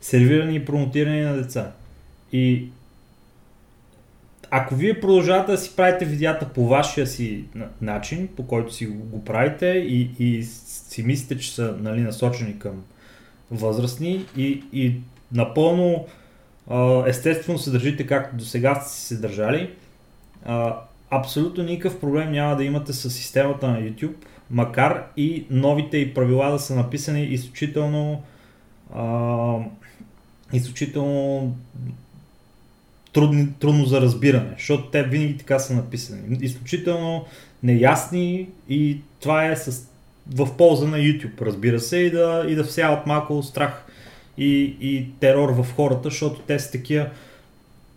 сервирани 0.00 0.56
и 0.56 0.64
промотирани 0.64 1.20
на 1.20 1.36
деца. 1.36 1.72
И 2.32 2.68
ако 4.50 4.74
вие 4.74 5.00
продължавате 5.00 5.52
да 5.52 5.58
си 5.58 5.76
правите 5.76 6.04
видеята 6.04 6.48
по 6.48 6.68
вашия 6.68 7.06
си 7.06 7.44
начин, 7.80 8.28
по 8.36 8.46
който 8.46 8.74
си 8.74 8.86
го 8.86 9.24
правите 9.24 9.66
и, 9.66 10.10
и 10.18 10.42
си 10.42 11.02
мислите, 11.02 11.38
че 11.38 11.54
са 11.54 11.76
нали, 11.80 12.00
насочени 12.00 12.58
към 12.58 12.82
възрастни 13.50 14.24
и, 14.36 14.62
и 14.72 14.94
напълно 15.32 16.06
естествено 17.06 17.58
се 17.58 17.70
държите 17.70 18.06
както 18.06 18.36
до 18.36 18.44
сега 18.44 18.74
сте 18.74 18.92
си 18.92 19.06
се 19.06 19.16
държали, 19.16 19.70
абсолютно 21.10 21.64
никакъв 21.64 22.00
проблем 22.00 22.32
няма 22.32 22.56
да 22.56 22.64
имате 22.64 22.92
с 22.92 23.10
системата 23.10 23.68
на 23.68 23.80
YouTube, 23.80 24.14
макар 24.50 25.06
и 25.16 25.46
новите 25.50 25.96
и 25.96 26.14
правила 26.14 26.50
да 26.50 26.58
са 26.58 26.74
написани 26.74 27.24
изключително 27.24 28.22
изключително 30.52 31.54
трудни, 33.12 33.48
трудно 33.60 33.84
за 33.84 34.00
разбиране, 34.00 34.50
защото 34.58 34.90
те 34.90 35.02
винаги 35.02 35.36
така 35.36 35.58
са 35.58 35.74
написани. 35.74 36.38
Изключително 36.40 37.24
неясни 37.62 38.48
и 38.68 38.98
това 39.20 39.46
е 39.46 39.56
с, 39.56 39.88
в 40.34 40.56
полза 40.56 40.86
на 40.86 40.96
YouTube, 40.96 41.42
разбира 41.42 41.80
се, 41.80 41.96
и 41.96 42.10
да, 42.10 42.44
и 42.48 42.54
да 42.54 42.64
всяват 42.64 43.06
малко 43.06 43.42
страх 43.42 43.84
и, 44.38 44.76
и 44.80 45.06
терор 45.20 45.48
в 45.48 45.66
хората, 45.76 46.00
защото 46.04 46.40
те 46.40 46.58
са 46.58 46.72
такива 46.72 47.06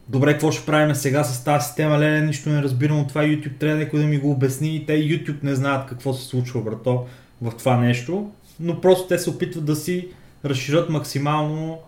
добре, 0.10 0.32
какво 0.32 0.52
ще 0.52 0.66
правим 0.66 0.96
сега 0.96 1.24
с 1.24 1.44
тази 1.44 1.66
система, 1.66 2.00
леле, 2.00 2.22
нищо 2.22 2.50
не 2.50 2.64
разбирам 2.64 3.00
от 3.00 3.08
това, 3.08 3.22
YouTube 3.22 3.58
трябва 3.58 3.78
някой 3.78 4.00
да 4.00 4.06
ми 4.06 4.18
го 4.18 4.32
обясни 4.32 4.76
и 4.76 4.86
те 4.86 4.94
YouTube 4.94 5.44
не 5.44 5.56
знаят 5.56 5.89
какво 5.89 6.14
се 6.14 6.28
случва, 6.28 6.62
брато, 6.62 7.06
в 7.42 7.52
това 7.58 7.78
нещо, 7.78 8.32
но 8.60 8.82
просто 8.82 9.08
те 9.08 9.20
се 9.20 9.30
опитват 9.30 9.66
да 9.66 9.76
си 9.76 10.08
разширят 10.46 10.89
максимално 10.89 11.80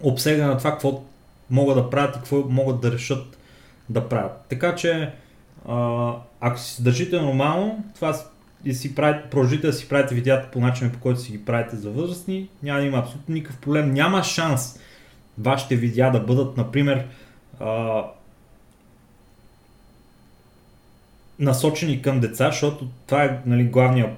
обсега 0.00 0.46
на 0.46 0.58
това, 0.58 0.70
какво 0.70 1.02
могат 1.50 1.76
да 1.76 1.90
правят 1.90 2.16
и 2.16 2.18
какво 2.18 2.36
могат 2.36 2.80
да 2.80 2.92
решат 2.92 3.38
да 3.88 4.08
правят. 4.08 4.32
Така 4.48 4.74
че, 4.74 5.12
ако 6.40 6.58
си 6.58 6.82
държите 6.82 7.20
нормално, 7.20 7.84
това 7.94 8.14
и 8.64 8.74
си 8.74 8.94
правите, 8.94 9.30
продължите 9.30 9.66
да 9.66 9.72
си 9.72 9.88
правите 9.88 10.14
видеята 10.14 10.50
по 10.50 10.60
начина 10.60 10.92
по 10.92 10.98
който 10.98 11.20
си 11.20 11.32
ги 11.32 11.44
правите 11.44 11.76
за 11.76 11.90
възрастни, 11.90 12.48
няма 12.62 12.80
да 12.80 12.86
има 12.86 12.98
абсолютно 12.98 13.34
никакъв 13.34 13.60
проблем. 13.60 13.92
Няма 13.92 14.22
шанс 14.22 14.78
вашите 15.38 15.76
видеа 15.76 16.10
да 16.10 16.20
бъдат, 16.20 16.56
например, 16.56 17.06
а, 17.60 18.02
насочени 21.38 22.02
към 22.02 22.20
деца, 22.20 22.46
защото 22.50 22.88
това 23.06 23.24
е 23.24 23.38
нали, 23.46 23.64
главният 23.64 24.10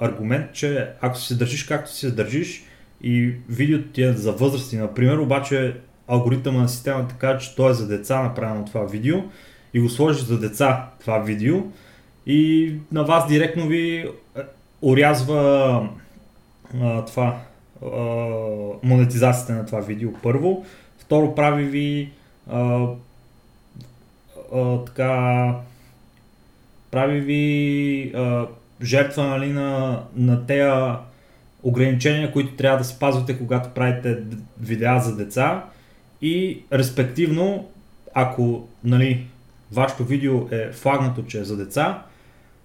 аргумент, 0.00 0.52
че 0.52 0.88
ако 1.00 1.18
се 1.18 1.34
държиш 1.34 1.64
както 1.64 1.92
се 1.92 2.10
държиш 2.10 2.64
и 3.02 3.34
видеото 3.48 3.88
ти 3.88 4.02
е 4.02 4.12
за 4.12 4.32
възрасти, 4.32 4.76
например, 4.76 5.16
обаче 5.16 5.76
алгоритъма 6.08 6.60
на 6.60 6.68
системата 6.68 7.14
казва, 7.18 7.38
че 7.38 7.56
то 7.56 7.70
е 7.70 7.74
за 7.74 7.88
деца 7.88 8.22
направено 8.22 8.64
това 8.64 8.84
видео 8.84 9.18
и 9.74 9.80
го 9.80 9.88
сложиш 9.88 10.22
за 10.22 10.40
деца 10.40 10.90
това 11.00 11.18
видео 11.18 11.62
и 12.26 12.72
на 12.92 13.02
вас 13.02 13.28
директно 13.28 13.66
ви 13.66 14.08
урязва 14.82 15.88
а, 16.82 17.04
това 17.04 17.40
а, 17.82 17.88
монетизацията 18.82 19.52
на 19.52 19.66
това 19.66 19.80
видео 19.80 20.12
първо. 20.22 20.64
Второ 20.98 21.34
прави 21.34 21.64
ви 21.64 22.10
а, 22.50 22.86
а, 24.54 24.78
така 24.84 25.54
прави 26.90 27.20
ви 27.20 28.12
а, 28.14 28.46
жертва 28.82 29.26
нали, 29.26 29.48
на, 29.48 30.02
на 30.16 30.46
тея 30.46 30.98
ограничения, 31.62 32.32
които 32.32 32.56
трябва 32.56 32.78
да 32.78 32.84
спазвате, 32.84 33.38
когато 33.38 33.68
правите 33.68 34.18
видеа 34.60 35.00
за 35.00 35.16
деца 35.16 35.64
и 36.22 36.62
респективно, 36.72 37.68
ако 38.14 38.68
нали, 38.84 39.26
вашето 39.72 40.04
видео 40.04 40.48
е 40.50 40.72
флагнато, 40.72 41.22
че 41.22 41.38
е 41.38 41.44
за 41.44 41.56
деца, 41.56 42.02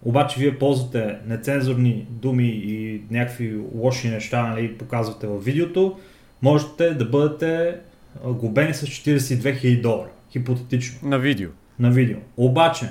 обаче 0.01 0.39
вие 0.39 0.59
ползвате 0.59 1.15
нецензурни 1.25 2.07
думи 2.09 2.47
и 2.47 3.01
някакви 3.11 3.61
лоши 3.75 4.09
неща, 4.09 4.47
нали, 4.47 4.77
показвате 4.77 5.27
във 5.27 5.45
видеото, 5.45 5.99
можете 6.41 6.89
да 6.89 7.05
бъдете 7.05 7.75
губени 8.25 8.73
с 8.73 8.85
42 8.85 9.37
000 9.39 9.81
долара. 9.81 10.09
Хипотетично. 10.31 11.09
На 11.09 11.19
видео. 11.19 11.49
На 11.79 11.91
видео. 11.91 12.17
Обаче, 12.37 12.89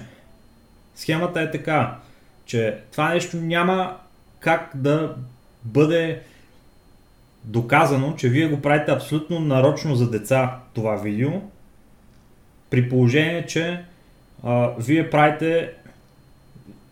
схемата 0.95 1.41
е 1.41 1.51
така, 1.51 1.97
че 2.47 2.79
това 2.93 3.15
нещо 3.15 3.37
няма 3.37 3.97
как 4.41 4.71
да 4.75 5.15
бъде 5.65 6.21
доказано, 7.45 8.15
че 8.17 8.29
вие 8.29 8.49
го 8.49 8.63
правите 8.63 8.93
абсолютно 8.93 9.41
нарочно 9.41 9.95
за 9.95 10.11
деца 10.11 10.59
това 10.75 10.97
видео, 10.97 11.31
при 12.71 12.89
положение, 12.89 13.47
че 13.47 13.85
а, 14.43 14.71
вие 14.79 15.11
правите 15.11 15.73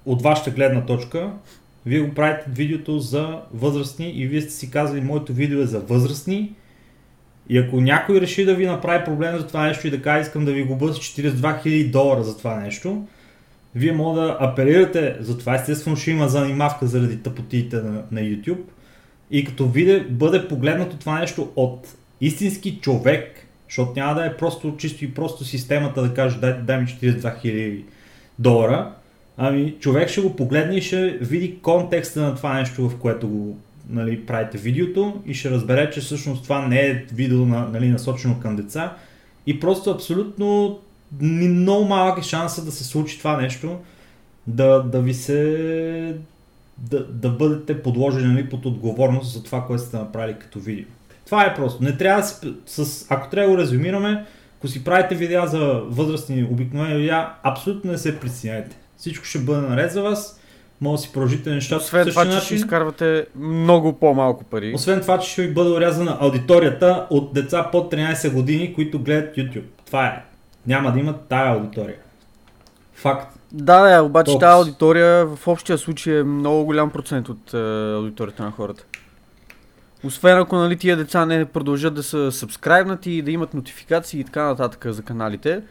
от 0.07 0.23
вашата 0.23 0.51
гледна 0.51 0.87
точка, 0.87 1.31
вие 1.87 2.01
го 2.01 2.15
правите 2.15 2.51
видеото 2.51 2.99
за 2.99 3.41
възрастни 3.55 4.11
и 4.11 4.27
вие 4.27 4.41
сте 4.41 4.53
си 4.53 4.71
казали, 4.71 5.01
моето 5.01 5.33
видео 5.33 5.61
е 5.61 5.67
за 5.67 5.81
възрастни 5.81 6.55
и 7.49 7.59
ако 7.59 7.81
някой 7.81 8.21
реши 8.21 8.45
да 8.45 8.55
ви 8.55 8.67
направи 8.67 9.05
проблем 9.05 9.39
за 9.39 9.47
това 9.47 9.67
нещо 9.67 9.87
и 9.87 9.91
да 9.91 10.03
каже, 10.03 10.23
искам 10.23 10.45
да 10.45 10.53
ви 10.53 10.63
с 10.63 10.67
42 10.67 11.35
000 11.35 11.91
долара 11.91 12.25
за 12.25 12.39
това 12.39 12.61
нещо, 12.61 13.07
вие 13.75 13.93
може 13.93 14.21
да 14.21 14.37
апелирате 14.41 15.17
за 15.21 15.39
това. 15.39 15.55
Естествено 15.55 15.97
ще 15.97 16.11
има 16.11 16.29
занимавка 16.29 16.87
заради 16.87 17.23
тъпотиите 17.23 17.77
на, 17.77 18.03
на 18.11 18.21
YouTube. 18.21 18.61
И 19.31 19.45
като 19.45 19.69
виде, 19.69 20.01
бъде 20.11 20.49
погледнато 20.49 20.97
това 20.97 21.19
нещо 21.19 21.53
от 21.57 21.95
истински 22.21 22.79
човек, 22.81 23.47
защото 23.69 23.93
няма 23.97 24.15
да 24.15 24.27
е 24.27 24.37
просто 24.37 24.77
чисто 24.77 25.05
и 25.05 25.15
просто 25.15 25.45
системата 25.45 26.03
да 26.03 26.15
каже 26.15 26.39
дай, 26.39 26.53
дай 26.63 26.81
ми 26.81 26.87
42 26.87 27.21
000 27.45 27.83
долара, 28.39 28.93
ами 29.37 29.75
човек 29.81 30.09
ще 30.09 30.21
го 30.21 30.37
погледне 30.37 30.77
и 30.77 30.83
ще 30.83 31.11
види 31.11 31.59
контекста 31.63 32.23
на 32.23 32.35
това 32.35 32.55
нещо, 32.55 32.89
в 32.89 32.97
което 32.99 33.29
го 33.29 33.59
нали, 33.89 34.27
правите 34.27 34.59
видеото 34.59 35.23
и 35.27 35.35
ще 35.35 35.51
разбере, 35.51 35.91
че 35.91 36.01
всъщност 36.01 36.43
това 36.43 36.69
не 36.69 36.81
е 36.81 37.05
видео 37.13 37.47
на, 37.47 37.69
нали, 37.69 37.89
насочено 37.89 38.41
към 38.41 38.57
деца 38.57 38.97
и 39.47 39.61
просто 39.61 39.91
абсолютно 39.91 40.79
много 41.21 41.85
малък 41.85 42.19
е 42.19 42.23
шанса 42.23 42.65
да 42.65 42.73
се 42.73 42.85
случи 42.85 43.19
това 43.19 43.41
нещо, 43.41 43.79
да, 44.47 44.83
да 44.83 45.01
ви 45.01 45.15
се... 45.15 46.17
Да, 46.79 47.07
да 47.07 47.31
бъдете 47.31 47.83
подложени 47.83 48.33
нали, 48.33 48.49
под 48.49 48.67
отговорност 48.67 49.33
за 49.33 49.43
това, 49.43 49.67
което 49.67 49.83
сте 49.83 49.97
направили 49.97 50.37
като 50.39 50.61
видео. 50.61 50.87
Това 51.27 51.45
е 51.45 51.55
просто. 51.55 51.85
Не 51.85 51.97
трябва 51.97 52.21
да 52.21 52.27
се... 52.27 52.53
С, 52.67 53.07
ако 53.11 53.31
трябва 53.31 53.51
да 53.51 53.57
го 53.57 53.63
резюмираме, 53.63 54.25
ако 54.59 54.69
си 54.69 54.85
правите 54.85 55.15
видеа 55.15 55.47
за 55.47 55.83
възрастни 55.87 56.49
обикновени 56.51 56.97
видеа, 56.97 57.35
абсолютно 57.43 57.93
не 57.93 57.99
се 57.99 58.21
притесняйте. 58.21 58.77
Всичко 59.05 59.25
ще 59.25 59.39
бъде 59.39 59.61
наред 59.61 59.93
за 59.93 60.03
вас. 60.03 60.41
Може 60.81 61.01
да 61.01 61.07
си 61.07 61.13
продължите 61.13 61.51
нещата 61.51 61.85
Освен 61.85 62.07
това, 62.09 62.23
същия 62.23 62.41
че 62.41 62.45
ще 62.45 62.55
начин. 62.55 62.65
изкарвате 62.67 63.27
много 63.37 63.93
по-малко 63.93 64.45
пари. 64.45 64.73
Освен 64.75 65.01
това, 65.01 65.19
че 65.19 65.31
ще 65.31 65.43
ви 65.43 65.55
бъде 65.55 65.71
урязана 65.71 66.17
аудиторията 66.21 67.07
от 67.11 67.35
деца 67.35 67.69
под 67.73 67.93
13 67.93 68.33
години, 68.33 68.75
които 68.75 68.99
гледат 68.99 69.37
YouTube. 69.37 69.65
Това 69.87 70.07
е. 70.07 70.25
Няма 70.67 70.93
да 70.93 70.99
имат 70.99 71.17
тая 71.29 71.55
аудитория. 71.55 71.97
Факт. 72.95 73.39
Да, 73.53 73.83
да, 73.83 74.03
обаче 74.03 74.25
Толкова. 74.25 74.47
тази 74.47 74.59
аудитория 74.59 75.27
в 75.27 75.49
общия 75.49 75.79
случай 75.79 76.19
е 76.19 76.23
много 76.23 76.65
голям 76.65 76.91
процент 76.91 77.29
от 77.29 77.55
е, 77.55 77.93
аудиторията 77.95 78.43
на 78.43 78.51
хората. 78.51 78.85
Освен 80.05 80.39
ако 80.39 80.57
нали, 80.57 80.77
тия 80.77 80.97
деца 80.97 81.27
не 81.27 81.45
продължат 81.45 81.95
да 81.95 82.03
са 82.03 82.33
сабскрайбнати 82.33 83.11
и 83.13 83.23
да 83.23 83.31
имат 83.31 83.55
нотификации 83.55 84.21
и 84.21 84.25
така 84.25 84.45
нататък 84.45 84.87
за 84.89 85.03
каналите. 85.03 85.63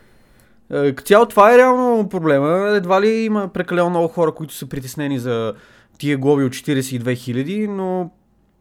Е, 0.74 0.94
цяло 1.06 1.26
това 1.26 1.54
е 1.54 1.58
реално 1.58 2.10
проблема. 2.10 2.70
Едва 2.70 3.02
ли 3.02 3.10
има 3.10 3.48
прекалено 3.48 3.90
много 3.90 4.08
хора, 4.08 4.32
които 4.32 4.54
са 4.54 4.66
притеснени 4.66 5.20
за 5.20 5.54
тия 5.98 6.18
глоби 6.18 6.44
от 6.44 6.54
42 6.54 7.02
000, 7.02 7.68
но 7.68 8.12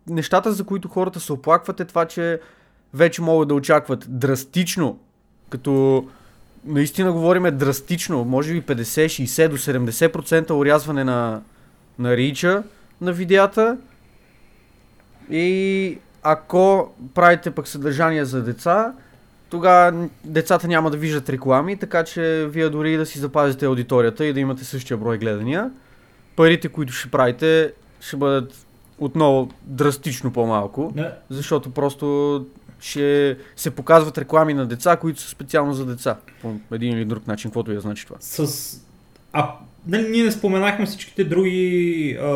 нещата, 0.08 0.52
за 0.52 0.64
които 0.64 0.88
хората 0.88 1.20
се 1.20 1.32
оплакват 1.32 1.80
е 1.80 1.84
това, 1.84 2.04
че 2.04 2.40
вече 2.94 3.22
могат 3.22 3.48
да 3.48 3.54
очакват 3.54 4.06
драстично, 4.08 4.98
като 5.50 6.04
наистина 6.64 7.12
говориме 7.12 7.50
драстично, 7.50 8.24
може 8.24 8.52
би 8.52 8.62
50, 8.62 9.06
60 9.06 9.48
до 9.48 9.56
70% 9.56 10.50
урязване 10.50 11.04
на, 11.04 11.42
на 11.98 12.16
рича 12.16 12.62
на 13.00 13.12
видеята. 13.12 13.78
И 15.30 15.98
ако 16.22 16.92
правите 17.14 17.50
пък 17.50 17.68
съдържание 17.68 18.24
за 18.24 18.42
деца, 18.42 18.92
тогава 19.52 20.08
децата 20.24 20.68
няма 20.68 20.90
да 20.90 20.96
виждат 20.96 21.28
реклами, 21.28 21.76
така 21.76 22.04
че 22.04 22.46
вие 22.50 22.68
дори 22.68 22.96
да 22.96 23.06
си 23.06 23.18
запазите 23.18 23.66
аудиторията 23.66 24.24
и 24.24 24.32
да 24.32 24.40
имате 24.40 24.64
същия 24.64 24.96
брой 24.96 25.18
гледания, 25.18 25.70
парите, 26.36 26.68
които 26.68 26.92
ще 26.92 27.10
правите, 27.10 27.72
ще 28.00 28.16
бъдат 28.16 28.66
отново 28.98 29.50
драстично 29.64 30.32
по-малко, 30.32 30.92
Не, 30.96 31.10
защото 31.30 31.70
просто 31.70 32.46
ще 32.80 33.36
се 33.56 33.70
показват 33.70 34.18
реклами 34.18 34.54
на 34.54 34.66
деца, 34.66 34.96
които 34.96 35.20
са 35.20 35.28
специално 35.28 35.72
за 35.72 35.86
деца. 35.86 36.16
По 36.42 36.54
един 36.72 36.92
или 36.92 37.04
друг 37.04 37.26
начин, 37.26 37.50
каквото 37.50 37.70
и 37.72 37.74
да 37.74 37.80
значи 37.80 38.06
това. 38.06 38.16
с... 38.20 38.80
А, 39.32 39.54
нали, 39.86 40.08
ние 40.08 40.24
не 40.24 40.32
споменахме 40.32 40.86
всичките 40.86 41.24
други 41.24 42.18
а, 42.20 42.26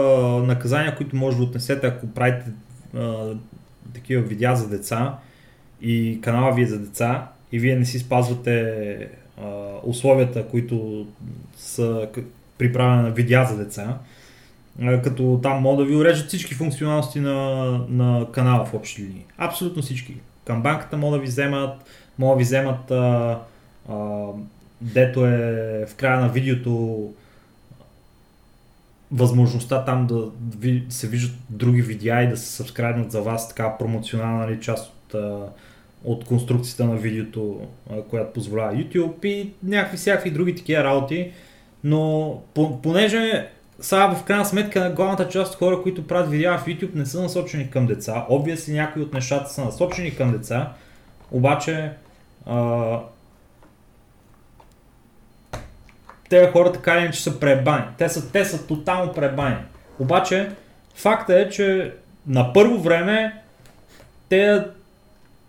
наказания, 0.42 0.96
които 0.96 1.16
може 1.16 1.36
да 1.36 1.42
отнесете, 1.42 1.86
ако 1.86 2.06
правите 2.06 2.50
а, 2.96 3.34
такива 3.94 4.22
видеа 4.22 4.56
за 4.56 4.68
деца 4.68 5.18
и 5.82 6.20
канала 6.22 6.54
ви 6.54 6.62
е 6.62 6.66
за 6.66 6.78
деца 6.78 7.28
и 7.52 7.58
вие 7.58 7.76
не 7.76 7.84
си 7.84 7.98
спазвате 7.98 9.08
а, 9.42 9.46
условията, 9.84 10.46
които 10.46 11.06
са 11.56 12.08
при 12.58 12.72
правене 12.72 13.02
на 13.02 13.10
видеа 13.10 13.44
за 13.44 13.56
деца, 13.56 13.98
а, 14.82 15.02
като 15.02 15.40
там 15.42 15.62
могат 15.62 15.86
да 15.86 15.90
ви 15.90 15.96
урежат 15.96 16.28
всички 16.28 16.54
функционалности 16.54 17.20
на, 17.20 17.64
на 17.88 18.26
канала 18.32 18.64
в 18.64 18.74
общи 18.74 19.02
линии. 19.02 19.24
Абсолютно 19.38 19.82
всички. 19.82 20.14
Към 20.44 20.62
банката 20.62 20.96
могат 20.96 21.20
да 21.20 21.22
ви 21.22 21.26
вземат, 21.26 21.74
могат 22.18 22.34
да 22.34 22.38
ви 22.38 22.44
вземат 22.44 22.90
а, 22.90 23.38
а, 23.88 24.26
дето 24.80 25.26
е 25.26 25.86
в 25.88 25.94
края 25.94 26.20
на 26.20 26.28
видеото 26.28 27.12
възможността 29.12 29.84
там 29.84 30.06
да 30.06 30.30
ви, 30.58 30.84
се 30.88 31.08
виждат 31.08 31.36
други 31.50 31.82
видеа 31.82 32.22
и 32.22 32.28
да 32.28 32.36
се 32.36 32.46
сабскрайбнат 32.46 33.12
за 33.12 33.22
вас, 33.22 33.48
така 33.48 33.76
промоционална 33.78 34.46
нали, 34.46 34.60
част 34.60 34.92
от, 34.92 35.14
а, 35.14 35.48
от 36.06 36.24
конструкцията 36.24 36.84
на 36.84 36.96
видеото, 36.96 37.60
която 38.10 38.32
позволява 38.32 38.72
YouTube 38.72 39.24
и 39.24 39.52
някакви 39.62 39.96
всякакви 39.96 40.30
други 40.30 40.54
такива 40.54 40.84
работи, 40.84 41.32
но 41.84 42.32
по, 42.54 42.82
понеже 42.82 43.48
сега 43.80 44.14
в 44.14 44.24
крайна 44.24 44.44
сметка 44.44 44.92
главната 44.96 45.28
част 45.28 45.52
от 45.52 45.58
хора, 45.58 45.82
които 45.82 46.06
правят 46.06 46.30
видеа 46.30 46.58
в 46.58 46.66
YouTube 46.66 46.94
не 46.94 47.06
са 47.06 47.22
насочени 47.22 47.70
към 47.70 47.86
деца, 47.86 48.26
обвисли 48.28 48.72
някои 48.72 49.02
от 49.02 49.14
нещата 49.14 49.50
са 49.50 49.64
насочени 49.64 50.16
към 50.16 50.32
деца, 50.32 50.72
обаче 51.30 51.92
а, 52.46 53.00
те 56.28 56.50
хора 56.52 56.72
така 56.72 56.94
или 56.94 57.02
иначе 57.02 57.22
са 57.22 57.40
пребани. 57.40 57.84
Те 57.98 58.08
са, 58.08 58.32
те 58.32 58.44
са 58.44 58.66
тотално 58.66 59.12
пребани. 59.12 59.56
Обаче, 59.98 60.50
факта 60.94 61.40
е, 61.40 61.48
че 61.48 61.94
на 62.26 62.52
първо 62.52 62.78
време 62.78 63.42
те, 64.28 64.64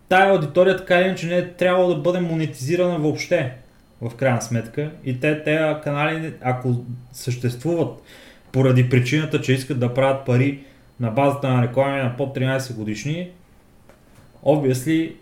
тая 0.10 0.32
аудитория 0.32 0.78
така 0.78 1.00
или 1.00 1.06
иначе 1.06 1.28
не 1.28 1.38
е 1.38 1.54
трябвало 1.54 1.96
да 1.96 2.02
бъде 2.02 2.20
монетизирана 2.20 3.00
въобще, 3.00 3.54
в 4.02 4.16
крайна 4.16 4.42
сметка. 4.42 4.92
И 5.04 5.20
те, 5.20 5.44
тези 5.44 5.82
канали, 5.84 6.34
ако 6.42 6.76
съществуват 7.14 8.02
поради 8.52 8.90
причината, 8.90 9.42
че 9.42 9.54
искат 9.54 9.80
да 9.80 9.94
правят 9.94 10.26
пари 10.26 10.64
на 11.00 11.12
базата 11.12 11.50
на 11.50 11.64
реклами 11.64 12.04
на 12.04 12.18
под 12.18 12.38
13 12.38 12.76
годишни, 12.76 13.30
obviously, 14.46 15.14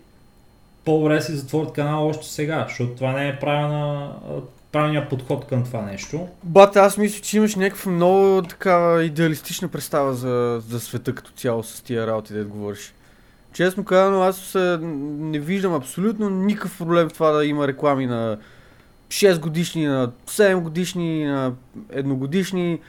по-добре 0.84 1.22
си 1.22 1.32
затворят 1.32 1.72
канала 1.72 2.06
още 2.06 2.26
сега, 2.26 2.66
защото 2.68 2.94
това 2.94 3.12
не 3.12 3.28
е 3.28 3.38
правилна, 3.38 4.12
правилният 4.72 5.08
подход 5.08 5.46
към 5.46 5.64
това 5.64 5.82
нещо. 5.82 6.28
Бате, 6.42 6.78
аз 6.78 6.98
мисля, 6.98 7.20
че 7.20 7.36
имаш 7.36 7.54
някаква 7.54 7.92
много 7.92 8.42
така 8.42 9.02
идеалистична 9.02 9.68
представа 9.68 10.14
за, 10.14 10.62
за 10.68 10.80
света 10.80 11.14
като 11.14 11.30
цяло 11.30 11.62
с 11.62 11.82
тия 11.82 12.06
работи, 12.06 12.34
да 12.34 12.44
говориш. 12.44 12.92
Честно 13.56 13.84
казано, 13.84 14.22
аз 14.22 14.54
не 14.82 15.38
виждам 15.38 15.74
абсолютно 15.74 16.30
никакъв 16.30 16.78
проблем 16.78 17.08
в 17.08 17.12
това 17.12 17.30
да 17.30 17.46
има 17.46 17.68
реклами 17.68 18.06
на 18.06 18.38
6 19.08 19.40
годишни, 19.40 19.86
на 19.86 20.12
7 20.26 20.60
годишни, 20.60 21.24
на 21.24 21.52
едногодишни. 21.90 22.80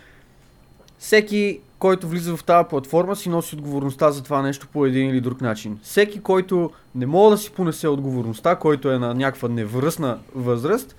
Всеки, 0.99 1.59
който 1.80 2.07
влиза 2.07 2.38
в 2.38 2.43
тази 2.43 2.68
платформа, 2.70 3.15
си 3.15 3.30
носи 3.30 3.55
отговорността 3.55 4.11
за 4.11 4.24
това 4.24 4.41
нещо 4.41 4.68
по 4.74 4.86
един 4.86 5.09
или 5.09 5.22
друг 5.22 5.41
начин. 5.41 5.80
Всеки, 5.84 6.22
който 6.22 6.72
не 6.95 7.05
може 7.05 7.36
да 7.36 7.38
си 7.38 7.51
понесе 7.51 7.88
отговорността, 7.88 8.55
който 8.55 8.91
е 8.91 8.99
на 8.99 9.13
някаква 9.13 9.49
невръстна 9.49 10.20
възраст, 10.36 10.95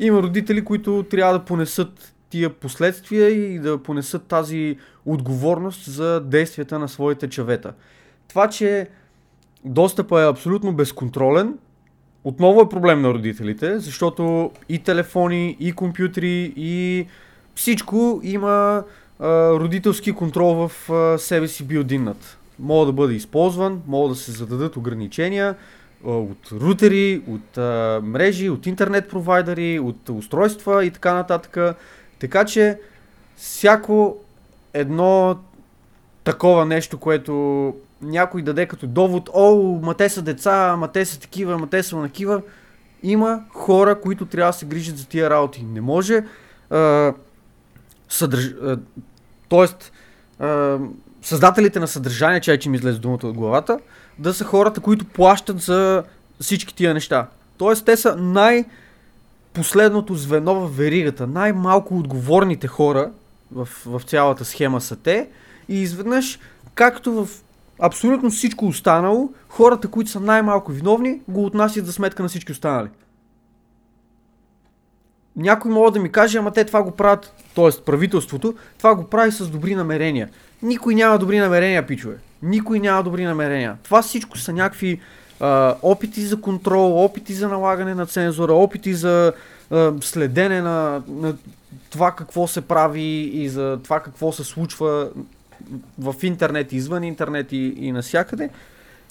има 0.00 0.22
родители, 0.22 0.64
които 0.64 1.06
трябва 1.10 1.32
да 1.32 1.44
понесат 1.44 2.12
тия 2.30 2.50
последствия 2.50 3.28
и 3.28 3.58
да 3.58 3.78
понесат 3.78 4.22
тази 4.22 4.76
отговорност 5.06 5.84
за 5.90 6.20
действията 6.20 6.78
на 6.78 6.88
своите 6.88 7.28
чавета. 7.28 7.72
Това, 8.28 8.48
че 8.48 8.88
достъпа 9.64 10.22
е 10.22 10.28
абсолютно 10.28 10.72
безконтролен, 10.72 11.58
отново 12.24 12.60
е 12.60 12.68
проблем 12.68 13.02
на 13.02 13.14
родителите, 13.14 13.78
защото 13.78 14.50
и 14.68 14.78
телефони, 14.78 15.56
и 15.60 15.72
компютри, 15.72 16.52
и 16.56 17.06
всичко 17.54 18.20
има 18.22 18.84
а, 19.20 19.50
родителски 19.50 20.12
контрол 20.12 20.68
в 20.68 20.90
а, 20.90 21.18
себе 21.18 21.48
си 21.48 21.64
билдиннат. 21.64 22.38
Мога 22.58 22.86
да 22.86 22.92
бъде 22.92 23.14
използван, 23.14 23.82
могат 23.86 24.12
да 24.12 24.16
се 24.16 24.32
зададат 24.32 24.76
ограничения 24.76 25.54
а, 26.06 26.10
от 26.10 26.52
рутери, 26.52 27.22
от 27.28 27.58
а, 27.58 28.00
мрежи, 28.04 28.50
от 28.50 28.66
интернет 28.66 29.08
провайдери, 29.08 29.78
от 29.78 30.08
устройства 30.08 30.84
и 30.84 30.90
така 30.90 31.14
нататък. 31.14 31.76
Така 32.18 32.44
че 32.44 32.80
всяко 33.36 34.16
едно 34.74 35.38
такова 36.24 36.64
нещо, 36.64 36.98
което 36.98 37.74
някой 38.02 38.42
даде 38.42 38.66
като 38.66 38.86
довод, 38.86 39.30
о, 39.34 39.80
ма 39.82 39.94
те 39.94 40.08
са 40.08 40.22
деца, 40.22 40.76
ма 40.76 40.88
те 40.88 41.04
са 41.04 41.20
такива, 41.20 41.58
ма 41.58 41.66
те 41.66 41.82
са 41.82 41.96
накива, 41.96 42.42
има 43.02 43.40
хора, 43.50 44.00
които 44.00 44.26
трябва 44.26 44.52
да 44.52 44.58
се 44.58 44.66
грижат 44.66 44.98
за 44.98 45.06
тия 45.06 45.30
работи. 45.30 45.64
Не 45.64 45.80
може 45.80 46.24
а, 46.70 47.12
съдърж... 48.08 48.54
а, 48.62 48.78
тоест 49.48 49.92
а, 50.38 50.78
създателите 51.22 51.80
на 51.80 51.88
съдържание, 51.88 52.40
чай, 52.40 52.58
че 52.58 52.68
ми 52.70 52.76
излезе 52.76 52.98
думата 52.98 53.20
от 53.24 53.36
главата, 53.36 53.78
да 54.18 54.34
са 54.34 54.44
хората, 54.44 54.80
които 54.80 55.04
плащат 55.04 55.60
за 55.60 56.04
всички 56.40 56.74
тия 56.74 56.94
неща. 56.94 57.26
Тоест 57.58 57.84
те 57.84 57.96
са 57.96 58.16
най- 58.16 58.64
последното 59.52 60.14
звено 60.14 60.54
в 60.54 60.76
веригата, 60.76 61.26
най-малко 61.26 61.98
отговорните 61.98 62.66
хора 62.66 63.10
в, 63.52 63.68
в 63.86 64.02
цялата 64.06 64.44
схема 64.44 64.80
са 64.80 64.96
те 64.96 65.28
и 65.68 65.82
изведнъж, 65.82 66.38
както 66.74 67.12
в 67.12 67.28
абсолютно 67.78 68.30
всичко 68.30 68.66
останало, 68.66 69.32
хората, 69.48 69.88
които 69.88 70.10
са 70.10 70.20
най-малко 70.20 70.72
виновни, 70.72 71.20
го 71.28 71.44
отнасят 71.44 71.86
за 71.86 71.92
сметка 71.92 72.22
на 72.22 72.28
всички 72.28 72.52
останали. 72.52 72.88
Някой 75.36 75.70
може 75.70 75.92
да 75.92 76.00
ми 76.00 76.12
каже, 76.12 76.38
ама 76.38 76.50
те 76.50 76.64
това 76.64 76.82
го 76.82 76.90
правят, 76.90 77.34
т.е. 77.54 77.84
правителството, 77.84 78.54
това 78.78 78.94
го 78.94 79.04
прави 79.04 79.32
с 79.32 79.48
добри 79.48 79.74
намерения. 79.74 80.28
Никой 80.62 80.94
няма 80.94 81.18
добри 81.18 81.38
намерения, 81.38 81.86
пичове. 81.86 82.16
Никой 82.42 82.78
няма 82.78 83.02
добри 83.02 83.24
намерения. 83.24 83.76
Това 83.82 84.02
всичко 84.02 84.38
са 84.38 84.52
някакви 84.52 85.00
а, 85.40 85.74
опити 85.82 86.22
за 86.22 86.40
контрол, 86.40 87.04
опити 87.04 87.34
за 87.34 87.48
налагане 87.48 87.94
на 87.94 88.06
цензура, 88.06 88.52
опити 88.52 88.94
за 88.94 89.32
а, 89.70 89.92
следене 90.00 90.60
на, 90.60 91.02
на 91.08 91.34
това 91.90 92.12
какво 92.12 92.46
се 92.46 92.60
прави 92.60 93.30
и 93.32 93.48
за 93.48 93.78
това 93.84 94.00
какво 94.00 94.32
се 94.32 94.44
случва 94.44 95.08
в 95.98 96.14
интернет, 96.22 96.72
извън 96.72 97.04
интернет 97.04 97.52
и, 97.52 97.74
и 97.76 97.92
насякъде. 97.92 98.50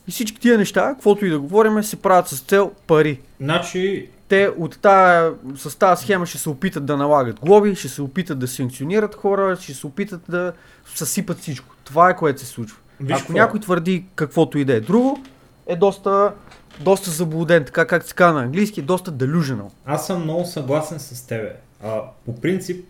И 0.08 0.12
всички 0.12 0.40
тия 0.40 0.58
неща, 0.58 0.94
каквото 0.94 1.26
и 1.26 1.30
да 1.30 1.40
говорим, 1.40 1.84
се 1.84 1.96
правят 1.96 2.28
с 2.28 2.40
цел 2.40 2.72
пари. 2.88 3.22
Значи, 3.42 4.10
Те 4.28 4.50
от 4.58 4.80
тая, 4.82 5.34
с 5.56 5.80
тази 5.80 6.04
схема 6.04 6.26
ще 6.26 6.38
се 6.38 6.50
опитат 6.50 6.86
да 6.86 6.98
налагат 6.98 7.40
глоби, 7.40 7.76
ще 7.76 7.90
се 7.90 8.02
опитат 8.02 8.40
да 8.40 8.48
санкционират 8.48 9.16
хора, 9.16 9.58
ще 9.62 9.74
се 9.74 9.88
опитат 9.88 10.22
да 10.30 10.54
съсипат 10.96 11.40
всичко. 11.40 11.76
Това 11.84 12.10
е 12.10 12.16
което 12.16 12.40
се 12.40 12.46
случва. 12.46 12.78
виж 13.00 13.12
Ако 13.12 13.20
какво. 13.20 13.34
някой 13.34 13.60
твърди 13.60 14.06
каквото 14.16 14.58
и 14.58 14.66
да 14.66 14.74
е 14.74 14.80
друго, 14.80 15.24
е 15.68 15.76
доста, 15.76 16.34
доста 16.80 17.12
заблуден, 17.12 17.66
така 17.66 17.86
как 17.86 18.04
се 18.04 18.14
казва 18.14 18.40
на 18.40 18.46
английски, 18.46 18.82
доста 18.82 19.12
delusional. 19.12 19.72
Аз 19.86 20.08
съм 20.08 20.24
много 20.24 20.46
съгласен 20.46 21.00
с 21.00 21.28
тебе. 21.28 21.56
А, 21.84 22.02
по 22.26 22.36
принцип, 22.42 22.86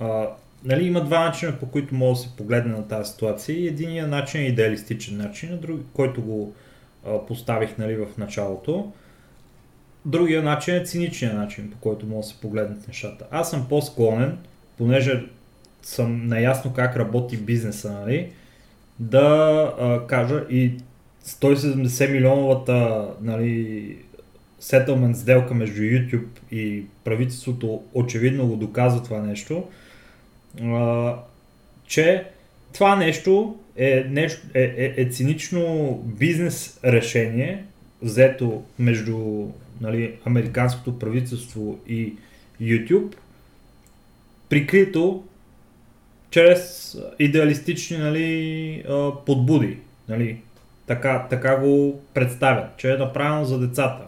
а, 0.00 0.26
нали, 0.64 0.84
има 0.84 1.04
два 1.04 1.24
начина, 1.24 1.58
по 1.58 1.66
които 1.66 1.94
може 1.94 2.22
да 2.22 2.28
се 2.28 2.36
погледне 2.36 2.72
на 2.72 2.88
тази 2.88 3.12
ситуация. 3.12 3.68
Единият 3.68 4.10
начин 4.10 4.40
е 4.40 4.46
идеалистичен 4.46 5.16
начин, 5.16 5.52
а 5.52 5.56
други, 5.56 5.82
който 5.92 6.22
го 6.22 6.54
а, 7.06 7.26
поставих 7.26 7.78
нали, 7.78 7.96
в 7.96 8.06
началото. 8.18 8.92
Другия 10.04 10.42
начин 10.42 10.74
е 10.74 10.84
циничният 10.84 11.36
начин, 11.36 11.70
по 11.70 11.78
който 11.78 12.06
може 12.06 12.26
да 12.26 12.34
се 12.34 12.40
погледнат 12.40 12.88
нещата. 12.88 13.26
Аз 13.30 13.50
съм 13.50 13.66
по-склонен, 13.68 14.38
понеже 14.78 15.26
съм 15.82 16.26
наясно 16.26 16.72
как 16.72 16.96
работи 16.96 17.36
бизнеса, 17.36 17.92
нали, 17.92 18.32
да 18.98 19.74
а, 19.80 20.06
кажа 20.06 20.44
и 20.50 20.74
170 21.24 22.12
милионовата 22.12 23.08
нали, 23.20 23.96
сетълмент 24.60 25.16
сделка 25.16 25.54
между 25.54 25.82
YouTube 25.82 26.28
и 26.52 26.84
правителството 27.04 27.82
очевидно 27.94 28.46
го 28.46 28.56
доказва 28.56 29.02
това 29.02 29.18
нещо, 29.18 29.64
че 31.86 32.24
това 32.72 32.96
нещо 32.96 33.56
е, 33.76 34.04
нещо, 34.10 34.46
е, 34.54 34.62
е, 34.62 35.02
е 35.02 35.08
цинично 35.10 35.94
бизнес 36.04 36.80
решение, 36.84 37.64
взето 38.02 38.62
между 38.78 39.46
нали, 39.80 40.14
американското 40.24 40.98
правителство 40.98 41.78
и 41.88 42.14
YouTube, 42.62 43.14
прикрито 44.48 45.24
чрез 46.30 46.96
идеалистични 47.18 47.98
нали, 47.98 48.84
подбуди. 49.26 49.78
Нали, 50.08 50.36
така, 50.86 51.26
така 51.30 51.56
го 51.56 52.00
представят, 52.14 52.76
че 52.76 52.92
е 52.92 52.96
направено 52.96 53.44
за 53.44 53.58
децата. 53.58 54.02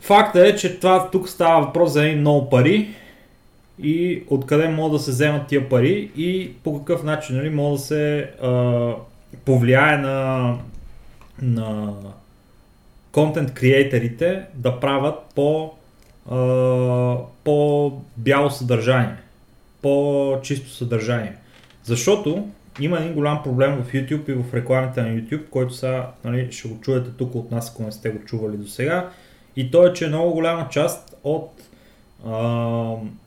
Факта 0.00 0.48
е, 0.48 0.56
че 0.56 0.78
това 0.78 1.10
тук 1.10 1.28
става 1.28 1.66
въпрос 1.66 1.92
за 1.92 2.04
едни 2.04 2.20
много 2.20 2.50
пари 2.50 2.94
и 3.82 4.22
откъде 4.28 4.68
могат 4.68 4.92
да 4.92 4.98
се 4.98 5.10
вземат 5.10 5.46
тия 5.46 5.68
пари 5.68 6.10
и 6.16 6.52
по 6.64 6.78
какъв 6.78 7.04
начин 7.04 7.36
нали, 7.36 7.50
може 7.50 7.80
да 7.80 7.86
се 7.86 8.30
а, 8.42 8.92
повлияе 9.44 9.96
на, 9.96 10.54
на 11.42 11.94
контент 13.12 13.54
креаторите 13.54 14.42
да 14.54 14.80
правят 14.80 15.14
по, 15.34 15.72
а, 16.30 17.16
по 17.44 17.92
бяло 18.16 18.50
съдържание, 18.50 19.16
по 19.82 20.38
чисто 20.42 20.70
съдържание. 20.70 21.36
Защото 21.84 22.48
има 22.80 22.98
един 22.98 23.14
голям 23.14 23.42
проблем 23.42 23.76
в 23.76 23.92
YouTube 23.92 24.30
и 24.30 24.32
в 24.32 24.54
рекламите 24.54 25.02
на 25.02 25.08
YouTube, 25.08 25.48
който 25.48 25.74
сега 25.74 26.10
нали, 26.24 26.52
ще 26.52 26.68
го 26.68 26.80
чуете 26.80 27.10
тук 27.10 27.34
от 27.34 27.50
нас, 27.50 27.70
ако 27.70 27.82
не 27.82 27.92
сте 27.92 28.10
го 28.10 28.24
чували 28.24 28.56
до 28.56 28.66
сега. 28.66 29.10
И 29.56 29.70
то 29.70 29.86
е, 29.86 29.92
че 29.92 30.08
много 30.08 30.32
голяма 30.32 30.68
част 30.70 31.16
от 31.24 31.62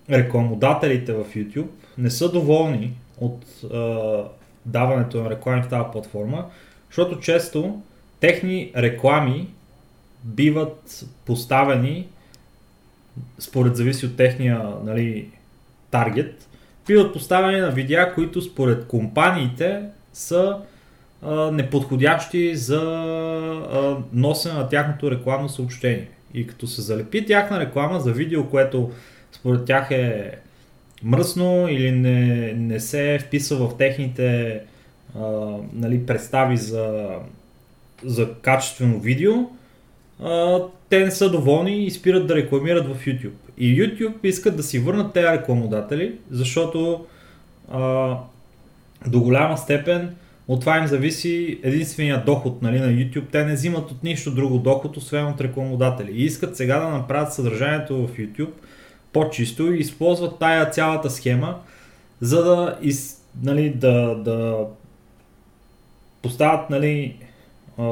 рекламодателите 0.10 1.14
в 1.14 1.26
YouTube 1.36 1.70
не 1.98 2.10
са 2.10 2.32
доволни 2.32 2.94
от 3.18 3.46
а, 3.74 4.24
даването 4.66 5.24
на 5.24 5.30
реклами 5.30 5.62
в 5.64 5.70
тази 5.70 5.84
платформа, 5.92 6.46
защото 6.90 7.20
често 7.20 7.82
техни 8.20 8.72
реклами 8.78 9.48
биват 10.24 11.06
поставени 11.26 12.08
според 13.40 13.76
зависи 13.76 14.06
от 14.06 14.18
техния 14.18 14.64
нали, 14.84 15.30
таргет, 15.92 16.50
биват 16.88 17.14
поставени 17.14 17.60
на 17.60 17.72
видеа, 17.72 18.14
които 18.14 18.42
според 18.42 18.88
компаниите 18.88 19.84
са 20.14 20.58
а, 21.22 21.52
неподходящи 21.52 22.56
за 22.56 22.82
а, 23.72 23.98
носене 24.14 24.54
на 24.54 24.70
тяхното 24.70 25.12
рекламно 25.12 25.50
съобщение. 25.50 26.10
И 26.34 26.48
като 26.48 26.68
се 26.68 26.82
залепи 26.82 27.26
тяхна 27.26 27.60
реклама 27.60 28.00
за 28.00 28.14
видео, 28.14 28.50
което 28.50 28.92
според 29.32 29.66
тях 29.66 29.92
е 29.92 30.32
мръсно 31.04 31.68
или 31.70 31.92
не, 31.92 32.54
не 32.54 32.80
се 32.80 33.20
вписва 33.22 33.68
в 33.68 33.78
техните 33.78 34.60
а, 35.16 35.22
нали, 35.74 36.06
представи 36.06 36.58
за, 36.58 37.10
за 38.04 38.34
качествено 38.42 39.00
видео, 39.00 39.34
а, 40.24 40.60
те 40.90 41.00
не 41.00 41.12
са 41.12 41.32
доволни 41.32 41.86
и 41.86 41.92
спират 41.92 42.28
да 42.28 42.36
рекламират 42.36 42.88
в 42.88 43.06
YouTube. 43.06 43.34
И 43.58 43.82
YouTube 43.82 44.16
искат 44.24 44.58
да 44.58 44.64
си 44.64 44.80
върнат 44.80 45.14
тези 45.14 45.28
рекламодатели, 45.28 46.16
защото 46.32 47.06
а, 47.72 48.16
до 49.08 49.22
голяма 49.22 49.58
степен 49.58 50.16
от 50.50 50.60
това 50.60 50.78
им 50.78 50.88
зависи 50.88 51.60
единствения 51.64 52.24
доход 52.26 52.62
нали, 52.62 52.80
на 52.80 52.88
YouTube. 52.88 53.32
Те 53.32 53.46
не 53.46 53.54
взимат 53.54 53.92
от 53.92 54.04
нищо 54.04 54.32
друго 54.32 54.58
доход, 54.58 54.98
освен 54.98 55.26
от 55.26 55.42
рекламодатели. 55.42 56.12
И 56.12 56.26
искат 56.26 56.58
сега 56.58 56.80
да 56.80 56.88
направят 56.90 57.34
съдържанието 57.34 58.08
в 58.08 58.18
YouTube 58.18 58.52
по-чисто 59.14 59.74
и 59.74 59.80
използват 59.80 60.40
тая 60.40 60.70
цялата 60.70 61.10
схема, 61.10 61.60
за 62.22 62.44
да, 62.44 62.78
из, 62.82 63.22
нали, 63.44 63.70
да, 63.70 64.16
да 64.16 64.66
поставят 66.22 66.70
нали, 66.70 67.16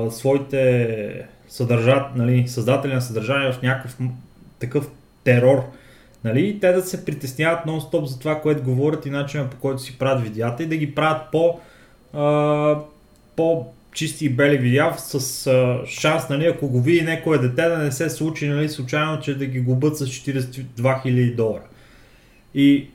своите 0.09 1.27
съдържат, 1.47 2.15
нали, 2.15 2.47
създатели 2.47 2.93
на 2.93 3.01
съдържание 3.01 3.51
в 3.51 3.61
някакъв 3.61 3.97
такъв 4.59 4.89
терор. 5.23 5.63
Нали, 6.23 6.47
и 6.47 6.59
те 6.59 6.71
да 6.71 6.81
се 6.81 7.05
притесняват 7.05 7.65
нон-стоп 7.65 8.03
за 8.03 8.19
това, 8.19 8.41
което 8.41 8.63
говорят 8.63 9.05
и 9.05 9.09
начина 9.09 9.49
по 9.49 9.57
който 9.57 9.81
си 9.81 9.97
правят 9.97 10.23
видеята 10.23 10.63
и 10.63 10.67
да 10.67 10.77
ги 10.77 10.95
правят 10.95 11.21
по, 11.31 11.59
по 13.35 13.65
чисти 13.97 14.25
и 14.25 14.29
бели 14.29 14.57
видеа 14.57 14.93
с 14.97 15.47
а, 15.47 15.85
шанс, 15.87 16.29
нали, 16.29 16.45
ако 16.45 16.67
го 16.67 16.81
види 16.81 17.01
някое 17.01 17.37
дете, 17.37 17.69
да 17.69 17.77
не 17.77 17.91
се 17.91 18.09
случи 18.09 18.47
нали, 18.47 18.69
случайно, 18.69 19.19
че 19.19 19.37
да 19.37 19.45
ги 19.45 19.59
губят 19.59 19.97
с 19.97 20.05
42 20.05 20.65
000 20.75 21.35
долара. 21.35 21.63
И 22.55 22.87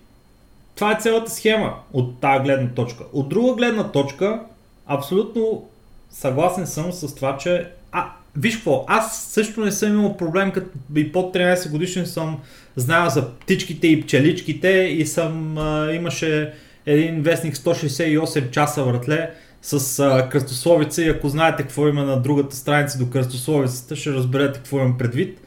това 0.74 0.92
е 0.92 1.00
цялата 1.00 1.30
схема 1.30 1.74
от 1.92 2.20
тази 2.20 2.44
гледна 2.44 2.68
точка. 2.68 3.04
От 3.12 3.28
друга 3.28 3.54
гледна 3.54 3.92
точка, 3.92 4.40
абсолютно 4.86 5.68
съгласен 6.10 6.66
съм 6.66 6.92
с 6.92 7.14
това, 7.14 7.36
че 7.36 7.68
а, 7.92 8.12
виж 8.36 8.56
какво, 8.56 8.84
аз 8.88 9.22
също 9.22 9.60
не 9.60 9.72
съм 9.72 9.92
имал 9.92 10.16
проблем, 10.16 10.50
като 10.50 10.78
и 10.96 11.12
под 11.12 11.34
13 11.34 11.70
годишен 11.70 12.06
съм 12.06 12.40
знаел 12.76 13.10
за 13.10 13.30
птичките 13.30 13.86
и 13.86 14.02
пчеличките 14.02 14.68
и 14.68 15.06
съм, 15.06 15.58
а, 15.58 15.92
имаше 15.92 16.52
един 16.86 17.22
вестник 17.22 17.54
168 17.56 18.50
часа 18.50 18.84
вратле 18.84 19.30
с 19.62 19.98
а, 19.98 20.28
кръстословица 20.28 21.02
и 21.02 21.08
ако 21.08 21.28
знаете 21.28 21.62
какво 21.62 21.88
има 21.88 22.04
на 22.04 22.16
другата 22.16 22.56
страница 22.56 22.98
до 22.98 23.10
кръстословицата, 23.10 23.96
ще 23.96 24.12
разберете 24.12 24.58
какво 24.58 24.78
имам 24.78 24.98
предвид. 24.98 25.38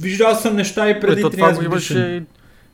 Виждал 0.00 0.34
съм 0.34 0.56
неща 0.56 0.90
и 0.90 1.00
преди 1.00 1.20
Ето, 1.20 1.30
това 1.30 1.52
13 1.52 1.64
го 1.64 1.70
годишен. 1.70 1.96
имаше 1.96 2.16
и 2.16 2.22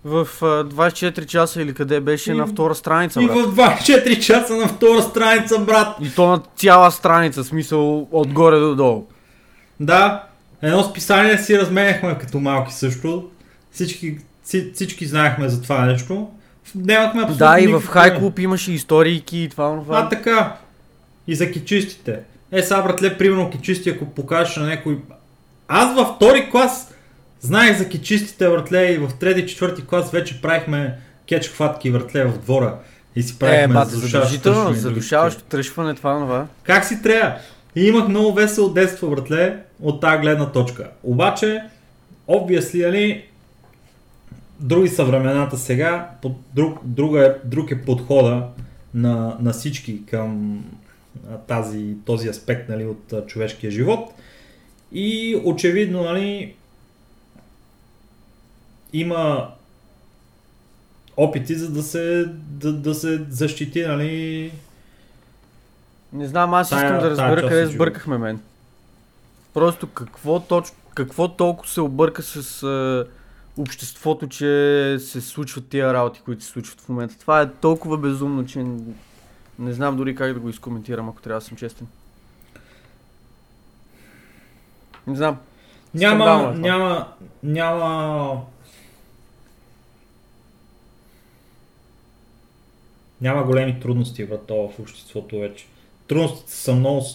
в 0.04 0.28
а, 0.42 0.44
24 0.64 1.26
часа 1.26 1.62
или 1.62 1.74
къде 1.74 2.00
беше 2.00 2.30
И- 2.30 2.34
на 2.34 2.46
втора 2.46 2.74
страница, 2.74 3.22
И 3.22 3.26
брат. 3.26 3.36
в 3.38 3.54
24 3.54 4.20
часа 4.20 4.56
на 4.56 4.68
втора 4.68 5.02
страница, 5.02 5.58
брат. 5.58 5.96
И 6.02 6.10
то 6.10 6.26
на 6.26 6.42
цяла 6.56 6.90
страница, 6.90 7.44
смисъл 7.44 8.08
отгоре 8.12 8.58
до 8.58 8.74
долу. 8.74 9.06
Да, 9.80 10.24
едно 10.62 10.82
списание 10.82 11.38
си 11.38 11.58
разменяхме 11.58 12.18
като 12.18 12.40
малки 12.40 12.74
също. 12.74 13.30
Всички, 13.72 14.18
всички 14.74 15.06
знаехме 15.06 15.48
за 15.48 15.62
това 15.62 15.84
нещо. 15.86 16.28
Нямахме 16.74 17.22
абсолютно 17.22 17.46
Да, 17.46 17.60
и 17.60 17.66
в 17.66 17.82
Хай. 17.86 18.18
Клуб 18.18 18.38
имаше 18.38 18.72
историйки 18.72 19.38
и 19.38 19.48
това, 19.48 19.66
А, 19.66 19.82
това. 19.82 20.08
така. 20.08 20.56
И 21.26 21.34
за 21.34 21.50
кичистите. 21.50 22.18
Е, 22.52 22.62
сега, 22.62 22.82
братле, 22.82 23.18
примерно 23.18 23.50
кичисти, 23.50 23.90
ако 23.90 24.04
покажеш 24.04 24.56
на 24.56 24.66
някой... 24.66 24.98
Аз 25.68 25.94
във 25.94 26.16
втори 26.16 26.50
клас 26.50 26.94
знаех 27.40 27.78
за 27.78 27.88
кичистите, 27.88 28.48
братле, 28.48 28.92
и 28.92 28.98
в 28.98 29.10
трети, 29.20 29.46
четвърти 29.46 29.86
клас 29.86 30.10
вече 30.10 30.42
правихме 30.42 30.98
кетч 31.26 31.48
хватки, 31.48 31.90
братле, 31.90 32.24
в 32.24 32.38
двора. 32.38 32.74
И 33.16 33.22
си 33.22 33.34
Е, 33.34 33.38
правихме 33.38 33.74
бат, 33.74 33.88
задушаващо 33.88 34.12
задължително, 34.34 34.56
тръшване 34.56 34.78
и 34.78 34.80
други 34.80 34.94
задушаващо 34.94 35.42
тръшване, 35.42 35.94
това, 35.94 36.18
това. 36.20 36.46
как 36.62 36.84
си 36.84 37.02
трябва? 37.02 37.34
И 37.76 37.84
имах 37.86 38.08
много 38.08 38.32
весело 38.32 38.68
детство, 38.68 39.10
братле, 39.10 39.56
от 39.82 40.00
тази 40.00 40.18
гледна 40.18 40.46
точка. 40.46 40.90
Обаче, 41.02 41.62
obviously, 42.28 42.86
нали, 42.86 43.24
други 44.60 44.88
са 44.88 45.04
времената 45.04 45.56
сега, 45.58 46.10
под, 46.22 46.32
друг, 46.54 46.78
друга 46.84 47.26
е, 47.26 47.48
друг 47.48 47.70
е 47.70 47.82
подхода 47.82 48.46
на, 48.94 49.36
на 49.40 49.52
всички 49.52 50.06
към, 50.06 50.64
тази, 51.46 51.94
този 52.06 52.28
аспект 52.28 52.68
нали, 52.68 52.86
от 52.86 53.12
а, 53.12 53.26
човешкия 53.26 53.70
живот. 53.70 54.10
И 54.92 55.40
очевидно 55.44 56.02
нали, 56.02 56.54
има 58.92 59.50
опити 61.16 61.54
за 61.54 61.70
да 61.70 61.82
се, 61.82 62.24
да, 62.38 62.72
да 62.72 62.94
се 62.94 63.24
защити 63.28 63.82
нали, 63.82 64.52
Не 66.12 66.26
знам, 66.26 66.54
аз 66.54 66.70
Тая- 66.70 66.84
искам 66.84 67.00
да 67.00 67.10
разбера 67.10 67.48
къде 67.48 67.66
сбъркахме 67.66 68.18
мен. 68.18 68.40
Просто 69.54 69.86
какво 69.86 70.40
точно, 70.40 70.76
какво 70.94 71.28
толкова 71.28 71.68
се 71.68 71.80
обърка 71.80 72.22
с 72.22 72.62
а, 72.62 73.06
обществото, 73.60 74.28
че 74.28 74.96
се 75.00 75.20
случват 75.20 75.68
тия 75.68 75.94
работи, 75.94 76.20
които 76.24 76.44
се 76.44 76.50
случват 76.50 76.80
в 76.80 76.88
момента. 76.88 77.18
Това 77.18 77.42
е 77.42 77.52
толкова 77.52 77.98
безумно, 77.98 78.46
че 78.46 78.66
не 79.58 79.72
знам 79.72 79.96
дори 79.96 80.14
как 80.14 80.34
да 80.34 80.40
го 80.40 80.48
изкоментирам, 80.48 81.08
ако 81.08 81.22
трябва 81.22 81.40
да 81.40 81.46
съм 81.46 81.56
честен. 81.56 81.86
Не 85.06 85.16
знам. 85.16 85.38
Няма, 85.94 86.24
Скандално 86.24 86.50
е 86.50 86.60
няма, 86.60 87.12
няма... 87.42 88.40
Няма 93.20 93.42
големи 93.42 93.80
трудности 93.80 94.24
в 94.24 94.38
обществото 94.80 95.38
вече. 95.38 95.66
Трудностите 96.08 96.52
са 96.52 96.74
много, 96.74 97.06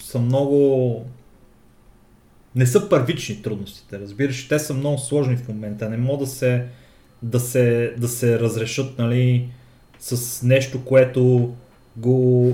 са 0.00 0.18
много... 0.18 1.06
Не 2.56 2.66
са 2.66 2.88
първични 2.88 3.42
трудностите, 3.42 3.98
разбираш, 3.98 4.48
те 4.48 4.58
са 4.58 4.74
много 4.74 4.98
сложни 4.98 5.36
в 5.36 5.48
момента. 5.48 5.90
Не 5.90 5.96
могат 5.96 6.20
да 6.20 6.26
се, 6.26 6.64
да 7.22 7.40
се, 7.40 7.94
да 7.98 8.08
се 8.08 8.40
разрешат, 8.40 8.98
нали, 8.98 9.48
с 9.98 10.42
нещо, 10.42 10.84
което 10.84 11.54
го 11.96 12.52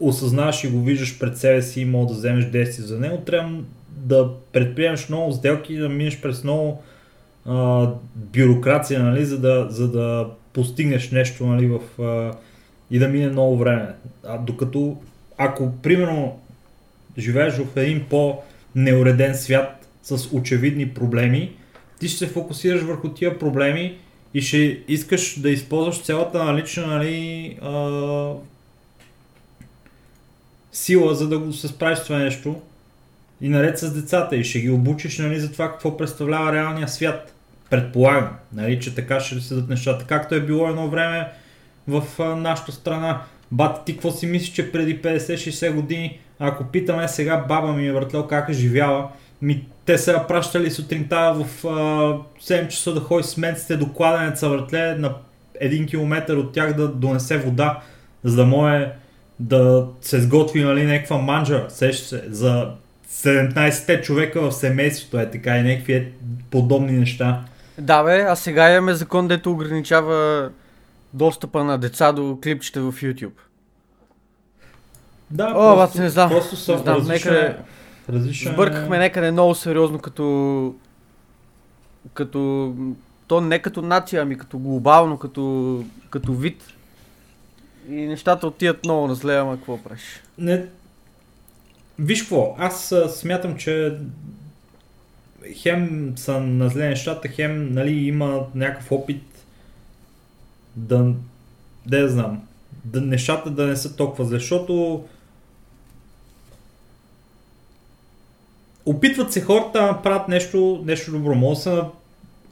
осъзнаваш 0.00 0.64
и 0.64 0.68
го 0.68 0.82
виждаш 0.82 1.18
пред 1.18 1.38
себе 1.38 1.62
си 1.62 1.80
и 1.80 1.84
мога 1.84 2.06
да 2.06 2.14
вземеш 2.14 2.44
действие 2.44 2.86
за 2.86 3.00
него, 3.00 3.16
трябва 3.16 3.62
да 3.88 4.30
предприемеш 4.52 5.08
много 5.08 5.32
сделки 5.32 5.74
и 5.74 5.78
да 5.78 5.88
минеш 5.88 6.20
през 6.20 6.44
много 6.44 6.82
а, 7.44 7.90
бюрокрация, 8.14 9.02
нали, 9.02 9.24
за, 9.24 9.38
да, 9.40 9.66
за 9.70 9.90
да 9.90 10.30
постигнеш 10.52 11.10
нещо 11.10 11.46
нали, 11.46 11.66
в, 11.66 12.02
а, 12.02 12.36
и 12.90 12.98
да 12.98 13.08
мине 13.08 13.28
много 13.28 13.58
време. 13.58 13.94
А, 14.24 14.38
докато, 14.38 14.96
ако 15.38 15.72
примерно 15.82 16.40
живееш 17.18 17.54
в 17.54 17.76
един 17.76 18.04
по-неуреден 18.10 19.34
свят 19.34 19.88
с 20.02 20.28
очевидни 20.32 20.88
проблеми, 20.88 21.52
ти 22.00 22.08
ще 22.08 22.18
се 22.18 22.26
фокусираш 22.26 22.82
върху 22.82 23.08
тия 23.08 23.38
проблеми 23.38 23.98
и 24.34 24.42
ще 24.42 24.80
искаш 24.88 25.40
да 25.40 25.50
използваш 25.50 26.02
цялата 26.02 26.44
налична 26.44 26.86
нали, 26.86 27.58
а, 27.62 28.32
сила, 30.72 31.14
за 31.14 31.28
да 31.28 31.38
го 31.38 31.52
се 31.52 31.68
справиш 31.68 31.98
с 31.98 32.04
това 32.04 32.18
нещо. 32.18 32.60
И 33.40 33.48
наред 33.48 33.78
с 33.78 33.94
децата 33.94 34.36
и 34.36 34.44
ще 34.44 34.60
ги 34.60 34.70
обучиш 34.70 35.18
нали, 35.18 35.40
за 35.40 35.52
това 35.52 35.70
какво 35.70 35.96
представлява 35.96 36.52
реалния 36.52 36.88
свят. 36.88 37.34
Предполагам, 37.70 38.28
нали, 38.52 38.80
че 38.80 38.94
така 38.94 39.20
ще 39.20 39.40
седат 39.40 39.68
нещата. 39.68 40.04
Както 40.04 40.34
е 40.34 40.40
било 40.40 40.68
едно 40.68 40.88
време 40.88 41.28
в 41.88 42.02
а, 42.18 42.24
нашата 42.24 42.72
страна. 42.72 43.22
Бат, 43.52 43.84
ти 43.84 43.92
какво 43.92 44.10
си 44.10 44.26
мислиш, 44.26 44.52
че 44.52 44.72
преди 44.72 45.02
50-60 45.02 45.74
години, 45.74 46.18
ако 46.38 46.64
питаме 46.64 47.08
сега 47.08 47.44
баба 47.48 47.72
ми 47.72 47.86
е 47.86 47.92
въртел 47.92 48.26
как 48.26 48.48
е 48.48 48.52
живяла, 48.52 49.08
ми, 49.42 49.66
те 49.84 49.98
са 49.98 50.12
я 50.12 50.26
пращали 50.26 50.70
сутринта 50.70 51.34
в 51.36 51.66
а, 51.66 51.68
7 52.42 52.68
часа 52.68 52.94
да 52.94 53.00
ходи 53.00 53.22
с 53.22 53.36
менците 53.36 53.76
до 53.76 53.92
кладенеца 53.92 54.48
въртле 54.48 54.94
на 54.94 55.14
1 55.62 55.90
км 55.90 56.36
от 56.36 56.52
тях 56.52 56.74
да 56.74 56.88
донесе 56.88 57.38
вода, 57.38 57.80
за 58.24 58.36
да 58.36 58.46
може 58.46 58.92
да 59.40 59.86
се 60.00 60.20
сготви 60.20 60.64
нали, 60.64 60.86
някаква 60.86 61.18
манджа, 61.18 61.66
сеща 61.68 62.08
се, 62.08 62.24
за 62.30 62.70
17 63.10 64.02
човека 64.02 64.40
в 64.40 64.52
семейството 64.52 65.20
е 65.20 65.30
така 65.30 65.58
и 65.58 65.62
някакви 65.62 65.94
е 65.94 66.12
подобни 66.50 66.92
неща. 66.92 67.44
Да 67.78 68.02
бе, 68.02 68.26
а 68.28 68.36
сега 68.36 68.70
имаме 68.70 68.94
закон, 68.94 69.28
дето 69.28 69.52
ограничава 69.52 70.50
достъпа 71.14 71.64
на 71.64 71.78
деца 71.78 72.12
до 72.12 72.38
клипчета 72.42 72.80
в 72.80 72.92
YouTube. 72.92 73.45
Да, 75.30 75.52
О, 75.56 75.76
бат, 75.76 75.94
не 75.94 76.08
знам. 76.08 76.30
Просто 76.30 76.56
са 76.56 76.72
Не 76.72 76.78
знам, 76.78 76.96
различна, 76.96 77.32
някъде 77.32 77.56
различна... 78.08 78.52
Сбъркахме 78.52 78.98
някъде 78.98 79.30
много 79.30 79.54
сериозно 79.54 79.98
като... 79.98 80.74
като... 82.14 82.74
То 83.26 83.40
не 83.40 83.58
като 83.58 83.82
нация, 83.82 84.22
ами 84.22 84.38
като 84.38 84.58
глобално, 84.58 85.18
като, 85.18 85.84
като 86.10 86.34
вид. 86.34 86.62
И 87.88 87.94
нещата 87.94 88.46
отиват 88.46 88.84
много 88.84 89.06
на 89.06 89.14
зле, 89.14 89.36
ама 89.36 89.56
какво 89.56 89.82
правиш? 89.82 90.22
Не... 90.38 90.66
Виж 91.98 92.20
какво, 92.20 92.56
аз 92.58 92.94
смятам, 93.08 93.56
че 93.56 93.98
хем 95.54 96.12
са 96.16 96.40
на 96.40 96.68
зле 96.68 96.88
нещата, 96.88 97.28
хем 97.28 97.72
нали, 97.72 97.92
има 97.92 98.46
някакъв 98.54 98.92
опит 98.92 99.22
да, 100.76 101.12
да 101.86 101.98
я 101.98 102.08
знам, 102.08 102.42
да 102.84 103.00
нещата 103.00 103.50
да 103.50 103.66
не 103.66 103.76
са 103.76 103.96
толкова 103.96 104.24
зле, 104.24 104.38
защото 104.38 105.04
опитват 108.86 109.32
се 109.32 109.40
хората 109.40 109.80
да 109.80 110.02
правят 110.02 110.28
нещо, 110.28 110.82
нещо 110.84 111.12
добро. 111.12 111.34
Може 111.34 111.60
са 111.60 111.84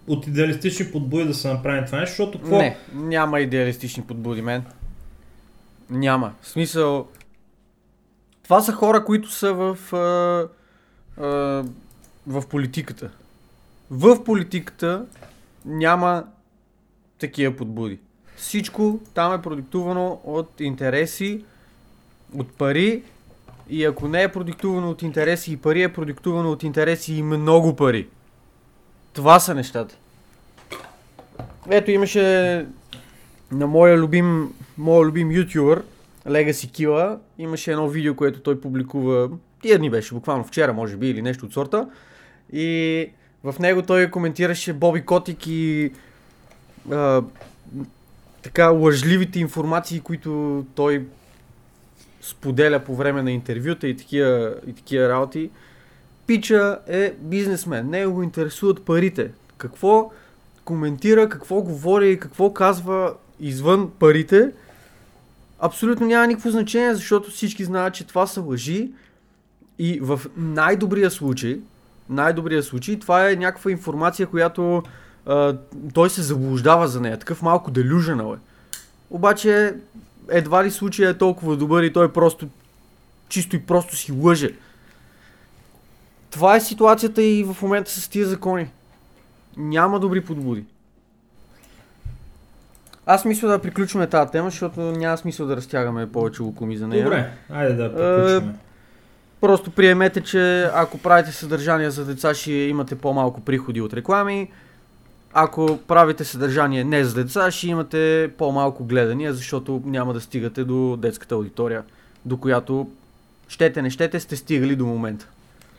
от 0.06 0.26
идеалистични 0.26 0.92
подбуди 0.92 1.24
да 1.24 1.34
се 1.34 1.48
направи 1.48 1.86
това 1.86 1.98
нещо, 1.98 2.12
защото 2.12 2.38
какво? 2.38 2.58
Не, 2.58 2.76
няма 2.94 3.40
идеалистични 3.40 4.02
подбуди, 4.02 4.42
мен. 4.42 4.64
Няма. 5.90 6.34
В 6.42 6.48
смисъл... 6.48 7.08
Това 8.42 8.60
са 8.60 8.72
хора, 8.72 9.04
които 9.04 9.32
са 9.32 9.52
в... 9.52 9.78
А, 9.92 10.48
а, 11.22 11.64
в 12.26 12.46
политиката. 12.50 13.10
В 13.90 14.24
политиката 14.24 15.06
няма 15.64 16.24
такива 17.18 17.56
подбуди. 17.56 17.98
Всичко 18.36 19.00
там 19.14 19.34
е 19.34 19.42
продиктувано 19.42 20.20
от 20.24 20.60
интереси, 20.60 21.44
от 22.34 22.52
пари 22.52 23.02
и 23.68 23.84
ако 23.84 24.08
не 24.08 24.22
е 24.22 24.32
продиктувано 24.32 24.90
от 24.90 25.02
интереси 25.02 25.52
и 25.52 25.56
пари, 25.56 25.82
е 25.82 25.92
продиктувано 25.92 26.50
от 26.50 26.62
интереси 26.62 27.14
и 27.14 27.22
много 27.22 27.76
пари. 27.76 28.08
Това 29.12 29.40
са 29.40 29.54
нещата. 29.54 29.96
Ето 31.70 31.90
имаше 31.90 32.66
на 33.52 33.66
моя 33.66 33.98
любим, 33.98 34.54
моя 34.78 35.06
любим 35.06 35.32
ютубър, 35.32 35.82
Legacy 36.26 36.70
Killa, 36.70 37.18
имаше 37.38 37.72
едно 37.72 37.88
видео, 37.88 38.14
което 38.14 38.40
той 38.40 38.60
публикува 38.60 39.30
тия 39.62 39.78
дни 39.78 39.90
беше, 39.90 40.14
буквално 40.14 40.44
вчера 40.44 40.72
може 40.72 40.96
би 40.96 41.08
или 41.08 41.22
нещо 41.22 41.46
от 41.46 41.52
сорта. 41.52 41.88
И 42.52 43.08
в 43.44 43.54
него 43.60 43.82
той 43.82 44.10
коментираше 44.10 44.72
Боби 44.72 45.02
Котик 45.02 45.46
и 45.46 45.92
а, 46.92 47.22
така 48.42 48.68
лъжливите 48.68 49.40
информации, 49.40 50.00
които 50.00 50.64
той 50.74 51.06
споделя 52.24 52.80
по 52.80 52.94
време 52.94 53.22
на 53.22 53.32
интервюта 53.32 53.88
и 53.88 53.96
такива, 53.96 54.54
и 54.66 54.72
такива 54.72 55.08
работи. 55.08 55.50
Пича 56.26 56.78
е 56.86 57.14
бизнесмен, 57.20 57.90
него 57.90 58.12
го 58.12 58.22
интересуват 58.22 58.84
парите. 58.84 59.30
Какво 59.58 60.10
коментира, 60.64 61.28
какво 61.28 61.62
говори 61.62 62.10
и 62.10 62.18
какво 62.18 62.52
казва 62.52 63.14
извън 63.40 63.90
парите, 63.98 64.52
абсолютно 65.60 66.06
няма 66.06 66.26
никакво 66.26 66.50
значение, 66.50 66.94
защото 66.94 67.30
всички 67.30 67.64
знаят, 67.64 67.94
че 67.94 68.06
това 68.06 68.26
са 68.26 68.40
лъжи 68.40 68.92
и 69.78 69.98
в 70.02 70.20
най-добрия 70.36 71.10
случай, 71.10 71.60
най-добрия 72.08 72.62
случай, 72.62 72.98
това 72.98 73.30
е 73.30 73.36
някаква 73.36 73.70
информация, 73.70 74.26
която 74.26 74.82
а, 75.26 75.56
той 75.94 76.10
се 76.10 76.22
заблуждава 76.22 76.88
за 76.88 77.00
нея, 77.00 77.18
такъв 77.18 77.42
малко 77.42 77.70
делюженал 77.70 78.34
е. 78.34 78.38
Обаче 79.10 79.74
едва 80.28 80.64
ли 80.64 80.70
случая 80.70 81.10
е 81.10 81.18
толкова 81.18 81.56
добър 81.56 81.82
и 81.82 81.92
той 81.92 82.12
просто 82.12 82.48
чисто 83.28 83.56
и 83.56 83.62
просто 83.62 83.96
си 83.96 84.12
лъже. 84.12 84.50
Това 86.30 86.56
е 86.56 86.60
ситуацията 86.60 87.22
и 87.22 87.44
в 87.44 87.62
момента 87.62 87.90
с 87.90 88.08
тия 88.08 88.26
закони. 88.26 88.70
Няма 89.56 90.00
добри 90.00 90.20
подбуди. 90.20 90.64
Аз 93.06 93.24
мисля 93.24 93.48
да 93.48 93.58
приключваме 93.58 94.06
тази 94.06 94.30
тема, 94.30 94.50
защото 94.50 94.80
няма 94.80 95.18
смисъл 95.18 95.46
да 95.46 95.56
разтягаме 95.56 96.12
повече 96.12 96.42
лукуми 96.42 96.76
за 96.76 96.88
нея. 96.88 97.04
Добре, 97.04 97.32
айде 97.50 97.74
да 97.74 97.88
приключваме. 97.88 98.58
Просто 99.40 99.70
приемете, 99.70 100.20
че 100.20 100.70
ако 100.74 100.98
правите 100.98 101.32
съдържание 101.32 101.90
за 101.90 102.04
деца, 102.04 102.34
ще 102.34 102.52
имате 102.52 102.98
по-малко 102.98 103.40
приходи 103.40 103.80
от 103.80 103.94
реклами. 103.94 104.50
Ако 105.36 105.78
правите 105.86 106.24
съдържание 106.24 106.84
не 106.84 107.04
за 107.04 107.14
деца, 107.14 107.50
ще 107.50 107.68
имате 107.68 108.30
по-малко 108.38 108.84
гледания, 108.84 109.32
защото 109.32 109.82
няма 109.84 110.14
да 110.14 110.20
стигате 110.20 110.64
до 110.64 110.96
детската 110.96 111.34
аудитория, 111.34 111.82
до 112.24 112.36
която 112.36 112.90
щете 113.48 113.82
не 113.82 113.90
щете 113.90 114.20
сте 114.20 114.36
стигали 114.36 114.76
до 114.76 114.86
момента. 114.86 115.28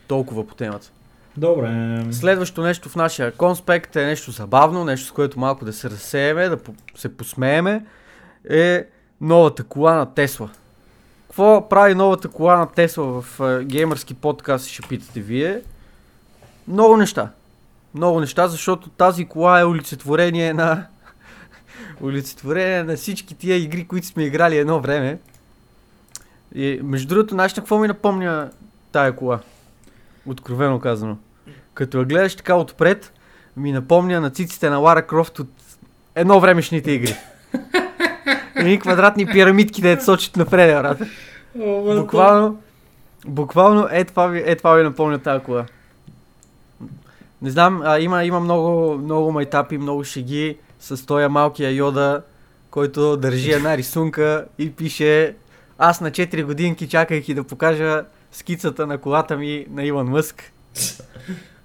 Толкова 0.08 0.46
по 0.46 0.54
темата. 0.54 0.90
Добре. 1.36 2.04
Следващото 2.10 2.62
нещо 2.62 2.88
в 2.88 2.96
нашия 2.96 3.32
конспект 3.32 3.96
е 3.96 4.06
нещо 4.06 4.30
забавно, 4.30 4.84
нещо 4.84 5.06
с 5.06 5.12
което 5.12 5.40
малко 5.40 5.64
да 5.64 5.72
се 5.72 5.90
разсееме, 5.90 6.48
да 6.48 6.58
се 6.94 7.16
посмееме, 7.16 7.84
е 8.50 8.84
новата 9.20 9.64
кола 9.64 9.94
на 9.94 10.14
Тесла. 10.14 10.50
Какво 11.26 11.68
прави 11.68 11.94
новата 11.94 12.28
кола 12.28 12.56
на 12.56 12.66
Тесла 12.66 13.22
в 13.22 13.38
uh, 13.38 13.64
геймърски 13.64 14.14
подкаст, 14.14 14.66
ще 14.66 14.88
питате 14.88 15.20
вие. 15.20 15.62
Много 16.68 16.96
неща. 16.96 17.30
Много 17.96 18.20
неща, 18.20 18.48
защото 18.48 18.88
тази 18.88 19.24
кола 19.24 19.60
е 19.60 19.64
олицетворение 19.64 20.52
на 20.52 20.86
олицетворение 22.02 22.82
на 22.82 22.96
всички 22.96 23.34
тия 23.34 23.56
игри, 23.56 23.86
които 23.86 24.06
сме 24.06 24.24
играли 24.24 24.58
едно 24.58 24.80
време. 24.80 25.18
И 26.54 26.80
между 26.82 27.08
другото, 27.08 27.34
знаеш 27.34 27.54
на 27.54 27.62
какво 27.62 27.78
ми 27.78 27.88
напомня 27.88 28.50
тая 28.92 29.16
кола? 29.16 29.40
Откровено 30.26 30.80
казано. 30.80 31.16
Като 31.74 31.98
я 31.98 32.04
гледаш 32.04 32.36
така 32.36 32.54
отпред, 32.54 33.12
ми 33.56 33.72
напомня 33.72 34.20
на 34.20 34.30
циците 34.30 34.70
на 34.70 34.78
Лара 34.78 35.06
Крофт 35.06 35.38
от 35.38 35.48
едно 36.14 36.40
времешните 36.40 36.90
игри. 36.90 37.16
Едни 38.56 38.80
квадратни 38.80 39.26
пирамидки, 39.26 39.82
да 39.82 40.00
сочат 40.00 40.36
напред, 40.36 40.82
брат. 40.82 40.98
Буквално, 42.00 42.58
буквално 43.26 43.88
е 43.90 44.04
това, 44.04 44.26
ви, 44.26 44.42
е 44.46 44.56
това 44.56 44.74
ви 44.74 44.82
напомня 44.82 45.18
тази 45.18 45.44
кола. 45.44 45.66
Не 47.42 47.50
знам, 47.50 47.82
а, 47.84 48.00
има, 48.00 48.24
има 48.24 48.40
много, 48.40 48.98
много 48.98 49.32
майтапи, 49.32 49.78
много 49.78 50.04
шеги 50.04 50.58
с 50.80 51.06
този 51.06 51.28
малкия 51.28 51.70
йода, 51.70 52.22
който 52.70 53.16
държи 53.16 53.52
една 53.52 53.76
рисунка 53.76 54.46
и 54.58 54.72
пише 54.72 55.34
аз 55.78 56.00
на 56.00 56.10
4 56.10 56.44
годинки 56.44 56.88
чакайки 56.88 57.34
да 57.34 57.44
покажа 57.44 58.04
скицата 58.32 58.86
на 58.86 58.98
колата 58.98 59.36
ми 59.36 59.66
на 59.70 59.84
Илон 59.84 60.06
Мъск. 60.06 60.52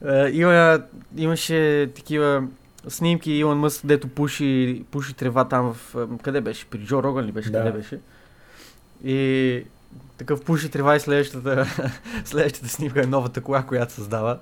Uh, 0.05 0.31
има, 0.31 0.83
имаше 1.17 1.91
такива 1.95 2.43
снимки 2.87 3.31
Илон 3.31 3.57
Мъск, 3.57 3.85
дето 3.85 4.07
пуши, 4.07 4.83
пуши 4.91 5.13
трева 5.13 5.47
там 5.47 5.73
в... 5.73 6.07
Къде 6.23 6.41
беше? 6.41 6.65
При 6.65 6.79
Джо 6.85 7.03
Роган 7.03 7.25
ли 7.25 7.31
беше? 7.31 7.49
Да. 7.49 7.57
Къде 7.57 7.71
беше? 7.71 7.99
И 9.03 9.63
такъв 10.17 10.43
пуши 10.43 10.69
трева 10.69 10.95
и 10.95 10.99
следващата, 10.99 11.65
следващата 12.25 12.69
снимка 12.69 13.03
е 13.03 13.05
новата 13.07 13.41
кола, 13.41 13.63
която 13.63 13.93
създава. 13.93 14.39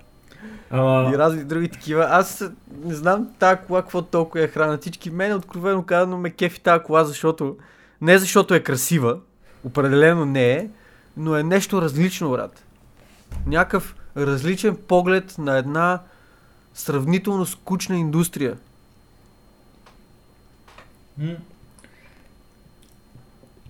Ама... 0.69 1.11
И 1.13 1.17
разни 1.17 1.43
други 1.43 1.69
такива. 1.69 2.07
Аз 2.09 2.43
не 2.83 2.95
знам 2.95 3.29
тази 3.39 3.61
кола 3.67 3.81
какво 3.81 4.01
толкова 4.01 4.43
е 4.43 4.47
храна. 4.47 4.77
Всички 4.77 5.09
мен 5.09 5.33
откровено 5.33 5.83
казано 5.83 6.17
ме 6.17 6.29
кефи 6.29 6.61
тази 6.61 6.83
кола, 6.83 7.03
защото 7.03 7.57
не 8.01 8.17
защото 8.17 8.53
е 8.53 8.59
красива, 8.59 9.19
определено 9.63 10.25
не 10.25 10.51
е, 10.51 10.69
но 11.17 11.35
е 11.35 11.43
нещо 11.43 11.81
различно, 11.81 12.31
брат. 12.31 12.63
Някакъв 13.47 13.95
различен 14.17 14.77
поглед 14.87 15.35
на 15.37 15.57
една 15.57 15.99
сравнително 16.73 17.45
скучна 17.45 17.97
индустрия. 17.97 18.57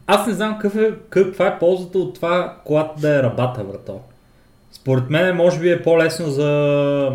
Аз 0.08 0.28
не 0.28 0.34
знам 0.34 0.54
какъв 0.54 0.76
е, 0.76 0.96
каква 1.10 1.48
е 1.48 1.60
ползата 1.60 2.00
от 2.00 2.16
това 2.16 2.58
колата 2.66 3.02
да 3.02 3.20
е 3.20 3.24
рабата, 3.24 3.64
брато. 3.64 4.02
Според 4.90 5.10
мен 5.10 5.36
може 5.36 5.60
би 5.60 5.72
е 5.72 5.84
по-лесно 5.84 6.30
за, 6.30 7.12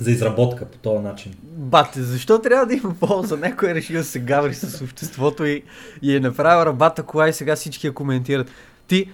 за 0.00 0.10
изработка 0.10 0.64
по 0.64 0.78
този 0.78 0.98
начин. 0.98 1.34
Бате, 1.42 2.02
защо 2.02 2.38
трябва 2.38 2.66
да 2.66 2.74
има 2.74 2.94
полза? 3.00 3.36
Някой 3.36 3.70
е 3.70 3.74
решил 3.74 3.96
да 3.96 4.04
се 4.04 4.18
гаври 4.18 4.54
с 4.54 4.84
обществото 4.84 5.44
и, 5.44 5.62
и 6.02 6.16
е 6.16 6.20
направил 6.20 6.66
рабата 6.66 7.02
кола 7.02 7.28
и 7.28 7.32
сега 7.32 7.56
всички 7.56 7.86
я 7.86 7.92
коментират. 7.92 8.50
Ти 8.88 9.10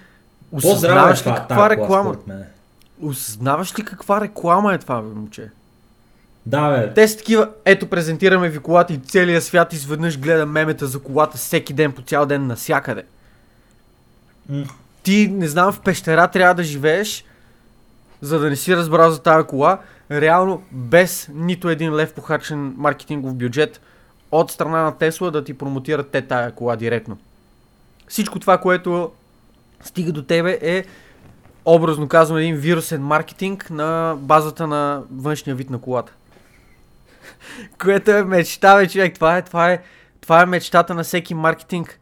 осъзнаваш 0.51 1.27
ли 1.27 1.31
каква 1.35 1.69
реклама? 1.69 2.15
Осъзнаваш 3.01 3.79
ли 3.79 3.83
каква 3.83 4.21
реклама 4.21 4.73
е 4.73 4.77
това, 4.77 5.01
бе, 5.01 5.07
момче? 5.07 5.49
Да, 6.45 6.69
бе. 6.69 6.93
Те 6.93 7.07
са 7.07 7.17
такива, 7.17 7.49
ето 7.65 7.87
презентираме 7.87 8.49
ви 8.49 8.59
колата 8.59 8.93
и 8.93 8.97
целият 8.97 9.43
свят 9.43 9.73
изведнъж 9.73 10.19
гледа 10.19 10.45
мемета 10.45 10.87
за 10.87 10.99
колата 10.99 11.37
всеки 11.37 11.73
ден, 11.73 11.91
по 11.91 12.01
цял 12.01 12.25
ден, 12.25 12.47
насякъде. 12.47 13.03
Mm. 14.51 14.69
Ти, 15.03 15.27
не 15.31 15.47
знам, 15.47 15.71
в 15.71 15.79
пещера 15.79 16.27
трябва 16.27 16.55
да 16.55 16.63
живееш, 16.63 17.25
за 18.23 18.39
да 18.39 18.49
не 18.49 18.55
си 18.55 18.75
разбрал 18.75 19.11
за 19.11 19.21
тази 19.21 19.47
кола, 19.47 19.79
реално 20.11 20.63
без 20.71 21.29
нито 21.33 21.69
един 21.69 21.95
лев 21.95 22.13
похарчен 22.13 22.73
маркетингов 22.77 23.35
бюджет 23.35 23.81
от 24.31 24.51
страна 24.51 24.81
на 24.81 24.97
Тесла 24.97 25.31
да 25.31 25.43
ти 25.43 25.53
промотират 25.53 26.09
те 26.09 26.21
тая 26.21 26.51
кола 26.51 26.75
директно. 26.75 27.17
Всичко 28.07 28.39
това, 28.39 28.57
което 28.57 29.11
стига 29.81 30.11
до 30.11 30.23
тебе 30.23 30.59
е 30.61 30.85
образно 31.65 32.07
казвам 32.07 32.37
един 32.37 32.55
вирусен 32.55 33.03
маркетинг 33.03 33.69
на 33.69 34.15
базата 34.19 34.67
на 34.67 35.03
външния 35.11 35.55
вид 35.55 35.69
на 35.69 35.81
колата. 35.81 36.13
Което 37.81 38.11
е 38.11 38.23
мечта, 38.23 38.75
бе, 38.75 38.87
човек. 38.87 39.15
Това 39.15 39.37
е, 39.37 39.41
това, 39.41 39.71
е, 39.71 39.81
това 40.21 40.41
е 40.41 40.45
мечтата 40.45 40.93
на 40.93 41.03
всеки 41.03 41.33
маркетинг. 41.33 41.99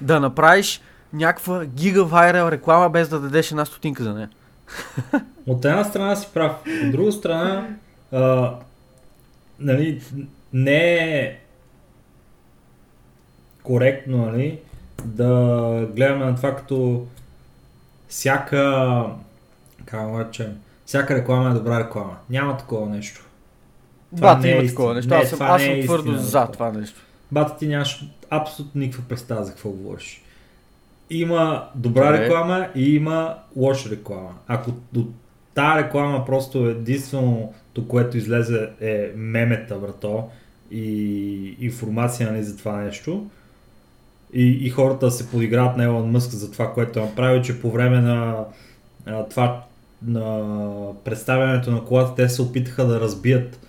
Да 0.00 0.20
направиш 0.20 0.80
някаква 1.12 1.64
гигавайрел 1.64 2.48
реклама 2.48 2.90
без 2.90 3.08
да 3.08 3.20
дадеш 3.20 3.50
една 3.50 3.64
стотинка 3.64 4.02
за 4.04 4.14
нея. 4.14 4.30
От 5.48 5.64
една 5.64 5.84
страна 5.84 6.16
си 6.16 6.28
прав. 6.34 6.52
От 6.84 6.90
друга 6.90 7.12
страна, 7.12 7.68
а, 8.12 8.54
нали, 9.58 10.02
не 10.52 10.94
е 10.94 11.38
коректно, 13.62 14.16
нали, 14.26 14.58
да 15.04 15.88
гледаме 15.94 16.24
на 16.24 16.36
това 16.36 16.56
като 16.56 17.06
всяка, 18.08 19.04
как 19.84 20.00
да 20.10 20.50
всяка 20.86 21.14
реклама 21.14 21.50
е 21.50 21.54
добра 21.54 21.80
реклама. 21.80 22.16
Няма 22.30 22.56
такова 22.56 22.86
нещо. 22.86 23.24
Това 24.16 24.34
Бата 24.34 24.46
не 24.46 24.52
има 24.52 24.62
е 24.62 24.66
такова 24.66 24.94
нещо. 24.94 25.14
Не, 25.14 25.20
аз 25.20 25.28
съм, 25.28 25.38
аз 25.42 25.62
съм 25.62 25.70
е 25.72 25.84
твърдо 25.84 26.10
истина, 26.10 26.28
за 26.28 26.46
това 26.46 26.72
нещо. 26.72 27.00
Бата 27.32 27.56
ти 27.56 27.66
нямаш 27.66 28.04
абсолютно 28.30 28.80
никаква 28.80 29.08
представа 29.08 29.44
за 29.44 29.50
какво 29.50 29.70
говориш. 29.70 30.22
Има 31.10 31.68
добра 31.74 32.06
Добре. 32.06 32.20
реклама 32.20 32.68
и 32.74 32.94
има 32.94 33.36
лоша 33.56 33.90
реклама. 33.90 34.30
Ако 34.46 34.72
до 34.92 35.06
тази 35.58 35.84
реклама 35.84 36.24
просто 36.24 36.66
единственото, 36.66 37.88
което 37.88 38.16
излезе 38.16 38.68
е 38.80 39.10
мемета, 39.16 39.78
брато, 39.78 40.24
и 40.70 41.56
информация 41.60 42.32
нали, 42.32 42.42
за 42.42 42.56
това 42.56 42.76
нещо, 42.76 43.26
и, 44.32 44.66
и 44.66 44.70
хората 44.70 45.10
се 45.10 45.30
подиграват 45.30 45.76
на 45.76 45.84
Елон 45.84 46.10
Мъск 46.10 46.30
за 46.30 46.50
това, 46.50 46.72
което 46.72 46.98
е 46.98 47.02
направил, 47.02 47.42
че 47.42 47.60
по 47.60 47.70
време 47.70 48.00
на 48.00 48.44
а, 49.06 49.24
това 49.24 49.64
на 50.06 50.44
представянето 51.04 51.70
на 51.70 51.84
колата 51.84 52.14
те 52.14 52.28
се 52.28 52.42
опитаха 52.42 52.84
да 52.84 53.00
разбият 53.00 53.60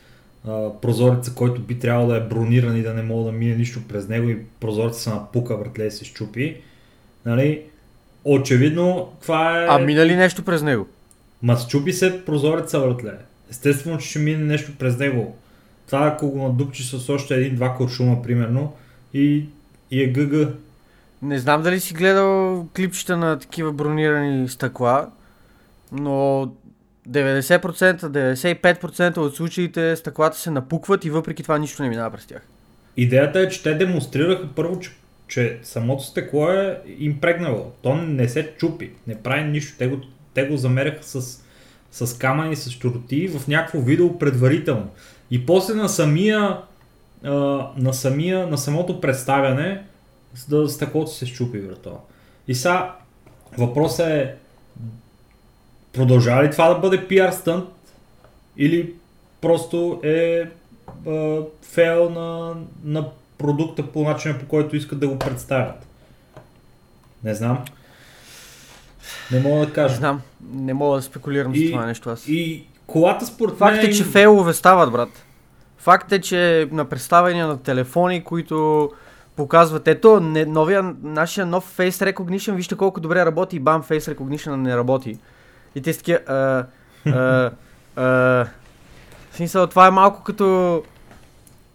а, 0.47 0.69
прозореца, 0.81 1.33
който 1.35 1.61
би 1.61 1.79
трябвало 1.79 2.09
да 2.09 2.17
е 2.17 2.27
брониран 2.27 2.77
и 2.77 2.81
да 2.81 2.93
не 2.93 3.01
мога 3.01 3.31
да 3.31 3.37
мине 3.37 3.55
нищо 3.55 3.79
през 3.87 4.07
него 4.07 4.29
и 4.29 4.37
прозореца 4.59 4.99
се 4.99 5.09
напука, 5.09 5.57
братле, 5.57 5.85
и 5.85 5.91
се 5.91 6.05
щупи. 6.05 6.61
Нали? 7.25 7.61
Очевидно, 8.23 9.11
това 9.21 9.63
е... 9.63 9.67
А 9.69 9.79
мина 9.79 10.05
ли 10.05 10.15
нещо 10.15 10.43
през 10.43 10.63
него? 10.63 10.87
Ма 11.43 11.57
щупи 11.57 11.93
се 11.93 12.25
прозореца, 12.25 12.79
братле. 12.79 13.17
Естествено, 13.49 13.97
че 13.97 14.09
ще 14.09 14.19
мине 14.19 14.43
нещо 14.43 14.71
през 14.79 14.97
него. 14.97 15.37
Това 15.85 16.07
ако 16.07 16.31
го 16.31 16.43
надупчи 16.43 16.83
с 16.83 17.09
още 17.09 17.35
един-два 17.35 17.75
куршума, 17.75 18.21
примерно, 18.21 18.73
и, 19.13 19.45
и 19.91 20.03
е 20.03 20.07
ГГ. 20.07 20.47
Не 21.21 21.39
знам 21.39 21.61
дали 21.61 21.79
си 21.79 21.93
гледал 21.93 22.67
клипчета 22.75 23.17
на 23.17 23.39
такива 23.39 23.73
бронирани 23.73 24.49
стъкла, 24.49 25.09
но 25.91 26.51
90%, 27.09 28.53
95% 28.63 29.17
от 29.17 29.35
случаите 29.35 29.95
стъклата 29.95 30.37
се 30.37 30.51
напукват 30.51 31.05
и 31.05 31.09
въпреки 31.09 31.43
това 31.43 31.57
нищо 31.57 31.83
не 31.83 31.89
минава 31.89 32.11
през 32.11 32.25
тях. 32.25 32.41
Идеята 32.97 33.39
е, 33.39 33.49
че 33.49 33.63
те 33.63 33.73
демонстрираха 33.73 34.47
първо, 34.55 34.79
че, 34.79 34.91
че 35.27 35.59
самото 35.63 36.03
стекло 36.03 36.51
е 36.51 36.81
импрегнало. 36.99 37.71
То 37.81 37.95
не 37.95 38.29
се 38.29 38.53
чупи, 38.57 38.91
не 39.07 39.21
прави 39.21 39.43
нищо. 39.43 39.75
Те 39.77 39.87
го, 39.87 39.97
те 40.33 40.43
го 40.43 40.57
замеряха 40.57 41.03
с, 41.03 41.43
с 41.91 42.17
камъни, 42.17 42.55
с 42.55 42.71
чороти 42.71 43.27
в 43.27 43.47
някакво 43.47 43.79
видео 43.79 44.19
предварително. 44.19 44.89
И 45.31 45.45
после 45.45 45.73
на 45.73 45.89
самия, 45.89 46.57
на, 47.77 47.93
самия, 47.93 48.47
на 48.47 48.57
самото 48.57 49.01
представяне 49.01 49.83
да 50.49 50.69
стъклото 50.69 51.11
се 51.11 51.25
щупи, 51.25 51.59
брато. 51.59 51.97
И 52.47 52.55
сега 52.55 52.95
въпросът 53.57 54.07
е 54.07 54.35
Продължава 55.93 56.43
ли 56.43 56.51
това 56.51 56.73
да 56.73 56.79
бъде 56.79 57.07
пиар 57.07 57.31
стънт 57.31 57.69
или 58.57 58.93
просто 59.41 59.99
е 60.03 60.49
а, 61.07 61.41
фейл 61.61 62.09
на, 62.09 62.55
на 62.83 63.09
продукта 63.37 63.91
по 63.91 64.03
начина 64.03 64.39
по 64.39 64.45
който 64.45 64.75
искат 64.75 64.99
да 64.99 65.07
го 65.07 65.19
представят? 65.19 65.87
Не 67.23 67.33
знам. 67.33 67.65
Не 69.31 69.39
мога 69.39 69.65
да 69.65 69.73
кажа. 69.73 69.93
Не 69.93 69.97
знам. 69.97 70.21
Не 70.53 70.73
мога 70.73 70.95
да 70.95 71.01
спекулирам 71.01 71.53
и, 71.55 71.67
с 71.67 71.71
това 71.71 71.85
нещо 71.85 72.09
аз. 72.09 72.27
И 72.27 72.65
колата 72.87 73.25
според 73.25 73.57
Факт 73.57 73.83
е, 73.83 73.91
че 73.91 74.03
фейлове 74.03 74.53
стават, 74.53 74.91
брат. 74.91 75.09
Факт 75.77 76.11
е, 76.11 76.21
че 76.21 76.67
на 76.71 76.85
представения 76.85 77.47
на 77.47 77.57
телефони, 77.57 78.23
които 78.23 78.89
показват, 79.35 79.87
ето, 79.87 80.19
не, 80.19 80.45
новия, 80.45 80.95
нашия 81.03 81.45
нов 81.45 81.77
Face 81.77 82.13
Recognition, 82.13 82.55
вижте 82.55 82.75
колко 82.75 82.99
добре 82.99 83.25
работи 83.25 83.55
и 83.55 83.59
бам, 83.59 83.83
Face 83.83 84.15
Recognition 84.15 84.55
не 84.55 84.77
работи. 84.77 85.17
И 85.75 85.81
те 85.81 85.97
такива, 85.97 86.19
а, 86.27 86.65
а, 87.05 87.51
а, 87.95 88.47
смисъл, 89.31 89.67
това 89.67 89.87
е 89.87 89.91
малко 89.91 90.23
като 90.23 90.83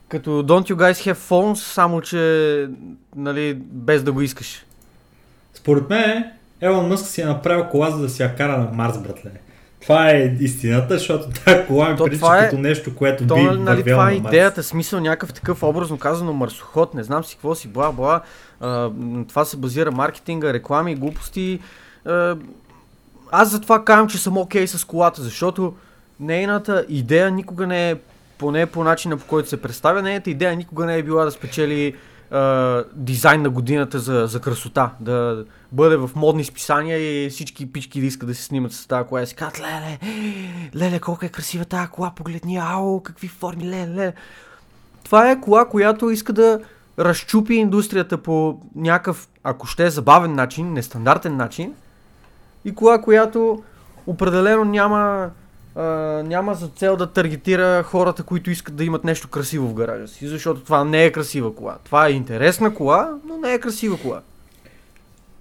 Като 0.09 0.31
Don't 0.31 0.72
You 0.72 0.74
Guys 0.74 1.12
Have 1.12 1.16
Phones, 1.16 1.55
само 1.55 2.01
че 2.01 2.68
нали, 3.16 3.55
без 3.55 4.02
да 4.02 4.12
го 4.12 4.20
искаш. 4.20 4.66
Според 5.55 5.90
мен, 5.90 6.24
Елон 6.65 6.89
Мъск 6.89 7.07
си 7.07 7.20
е 7.20 7.24
направил 7.24 7.65
кола, 7.65 7.91
за 7.91 7.99
да 7.99 8.09
си 8.09 8.23
я 8.23 8.35
кара 8.35 8.59
на 8.59 8.69
Марс, 8.73 8.99
братле. 8.99 9.31
Това 9.82 10.11
е 10.11 10.36
истината, 10.41 10.95
защото 10.99 11.28
тази 11.45 11.66
кола 11.66 11.89
ми 11.91 11.97
прилича 11.97 12.39
е- 12.39 12.45
като 12.45 12.59
нещо, 12.59 12.97
което 12.97 13.27
То, 13.27 13.35
би 13.35 13.43
нали, 13.43 13.85
това 13.85 14.11
е 14.11 14.15
идеята, 14.15 14.62
смисъл 14.62 15.01
някакъв 15.01 15.32
такъв 15.32 15.62
образно 15.62 15.99
казано 15.99 16.32
марсоход, 16.32 16.95
не 16.95 17.03
знам 17.03 17.24
си 17.24 17.35
какво 17.35 17.55
си, 17.55 17.69
бла 17.69 17.93
бла. 17.93 18.20
А, 18.61 18.91
това 19.28 19.45
се 19.45 19.57
базира 19.57 19.91
маркетинга, 19.91 20.53
реклами, 20.53 20.95
глупости. 20.95 21.61
А, 22.05 22.36
аз 23.31 23.51
затова 23.51 23.85
казвам, 23.85 24.09
че 24.09 24.19
съм 24.19 24.39
окей 24.39 24.66
с 24.66 24.85
колата, 24.85 25.23
защото 25.23 25.74
нейната 26.20 26.85
идея 26.89 27.31
никога 27.31 27.66
не 27.66 27.91
е, 27.91 27.97
поне 28.39 28.66
по 28.66 28.85
начина 28.85 29.16
по 29.16 29.27
който 29.27 29.49
се 29.49 29.62
представя, 29.62 30.03
нейната 30.03 30.31
идея 30.31 30.57
никога 30.57 30.86
не 30.86 30.97
е 30.99 31.03
била 31.03 31.24
да 31.24 31.31
спечели 31.31 31.95
дизайн 32.94 33.43
на 33.43 33.51
годината 33.51 33.98
за, 33.98 34.27
за 34.27 34.40
красота, 34.40 34.90
да 35.01 35.44
бъде 35.73 35.97
в 35.97 36.11
модни 36.16 36.44
списания 36.44 36.98
и 36.98 37.31
всички 37.31 37.73
пички 37.73 38.01
да 38.01 38.06
искат 38.06 38.28
да 38.28 38.35
се 38.35 38.43
снимат 38.43 38.73
с 38.73 38.86
тази 38.86 39.09
кола 39.09 39.23
и 39.23 39.27
си 39.27 39.35
казват, 39.35 39.61
леле, 39.61 39.98
леле, 40.77 41.01
колко 41.01 41.24
е 41.24 41.28
красива 41.28 41.65
тази 41.65 41.89
кола, 41.89 42.12
погледни, 42.16 42.56
ао, 42.56 43.01
какви 43.01 43.28
форми, 43.28 43.65
леле, 43.65 43.89
леле. 43.89 44.12
Това 45.05 45.31
е 45.31 45.40
кола, 45.40 45.69
която 45.69 46.11
иска 46.11 46.32
да 46.32 46.61
разчупи 46.98 47.55
индустрията 47.55 48.19
по 48.19 48.61
някакъв, 48.77 49.28
ако 49.44 49.66
ще 49.66 49.86
е 49.86 49.90
забавен 49.90 50.35
начин, 50.35 50.73
нестандартен 50.73 51.36
начин. 51.36 51.74
И 52.65 52.74
кола, 52.74 53.01
която 53.01 53.62
определено 54.06 54.65
няма, 54.65 55.31
а, 55.76 55.82
няма 56.26 56.55
за 56.55 56.68
цел 56.68 56.96
да 56.96 57.12
таргетира 57.12 57.82
хората, 57.82 58.22
които 58.22 58.51
искат 58.51 58.76
да 58.76 58.84
имат 58.84 59.05
нещо 59.05 59.28
красиво 59.28 59.68
в 59.68 59.74
гаража 59.74 60.09
си. 60.09 60.28
Защото 60.28 60.60
това 60.60 60.84
не 60.84 61.05
е 61.05 61.12
красива 61.12 61.55
кола. 61.55 61.76
Това 61.84 62.06
е 62.06 62.12
интересна 62.12 62.74
кола, 62.74 63.10
но 63.26 63.36
не 63.36 63.52
е 63.52 63.60
красива 63.60 63.96
кола. 63.98 64.20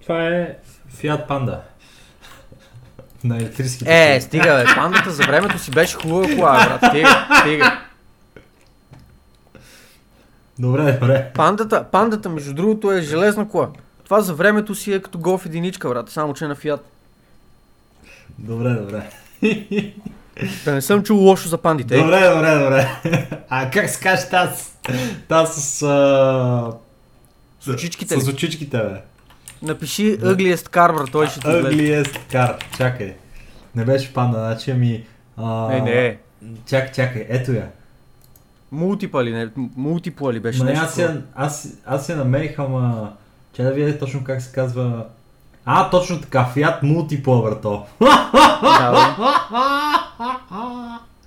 Това 0.02 0.28
е 0.28 0.56
Fiat 0.96 1.28
Panda. 1.28 1.58
На 3.24 3.36
електрическите 3.36 4.14
Е, 4.14 4.20
стига, 4.20 4.64
бе. 4.66 4.74
Пандата 4.74 5.10
за 5.10 5.22
времето 5.22 5.58
си 5.58 5.70
беше 5.70 5.96
хубава 5.96 6.34
кола, 6.36 6.66
брат. 6.66 6.90
Стига, 6.90 7.26
стига. 7.40 7.80
Добре, 10.58 10.92
добре. 10.92 11.30
Пандата, 11.34 11.84
пандата, 11.84 12.28
между 12.28 12.54
другото, 12.54 12.92
е 12.92 13.00
железна 13.02 13.48
кола. 13.48 13.68
Това 14.04 14.20
за 14.20 14.34
времето 14.34 14.74
си 14.74 14.92
е 14.92 15.00
като 15.00 15.18
голф 15.18 15.46
единичка, 15.46 15.88
брат, 15.88 16.10
само 16.10 16.34
че 16.34 16.44
е 16.44 16.48
на 16.48 16.54
Фиат. 16.54 16.84
Добре, 18.38 18.70
добре. 18.74 19.10
Да 20.64 20.74
не 20.74 20.82
съм 20.82 21.02
чул 21.02 21.18
лошо 21.18 21.48
за 21.48 21.58
пандите. 21.58 21.98
Добре, 21.98 22.28
добре, 22.28 22.58
добре. 22.58 22.88
А 23.48 23.70
как 23.70 23.90
се 23.90 24.00
каже 24.00 24.28
тази? 24.30 24.64
Тази 25.28 25.60
с... 25.60 25.82
А... 25.82 26.72
С 27.60 27.68
очичките 27.68 28.20
С 28.20 28.28
очичките, 28.28 28.78
бе. 28.78 29.00
Напиши 29.62 30.18
Ugliest 30.18 30.68
Car, 30.68 31.12
той 31.12 31.26
ще 31.26 31.40
ти. 31.40 31.46
Ugliest 31.46 32.18
car. 32.32 32.76
Чакай. 32.76 33.14
Не 33.74 33.84
беше 33.84 34.14
панда, 34.14 34.38
значи 34.38 34.72
ми... 34.72 35.04
А... 35.36 35.68
Не, 35.68 35.80
не. 35.80 36.18
Чакай, 36.66 36.92
чакай, 36.92 37.26
ето 37.28 37.52
я. 37.52 37.68
Мултипа 38.72 39.24
ли, 39.24 39.32
не? 39.32 39.48
Мултипла 39.76 40.32
ли 40.32 40.40
беше 40.40 40.58
Ма 40.58 40.64
нещо? 40.64 40.84
аз, 40.84 40.98
я, 40.98 41.22
аз, 41.34 41.68
аз 41.86 42.08
я 42.08 42.16
намерих, 42.16 42.58
ама... 42.58 43.12
Че 43.52 43.62
да 43.62 43.70
видя 43.72 43.98
точно 43.98 44.24
как 44.24 44.42
се 44.42 44.52
казва... 44.52 45.06
А, 45.66 45.90
точно 45.90 46.20
така, 46.20 46.48
Fiat 46.56 46.82
Multipla, 46.82 47.42
брато. 47.44 47.82
Да, 48.00 49.16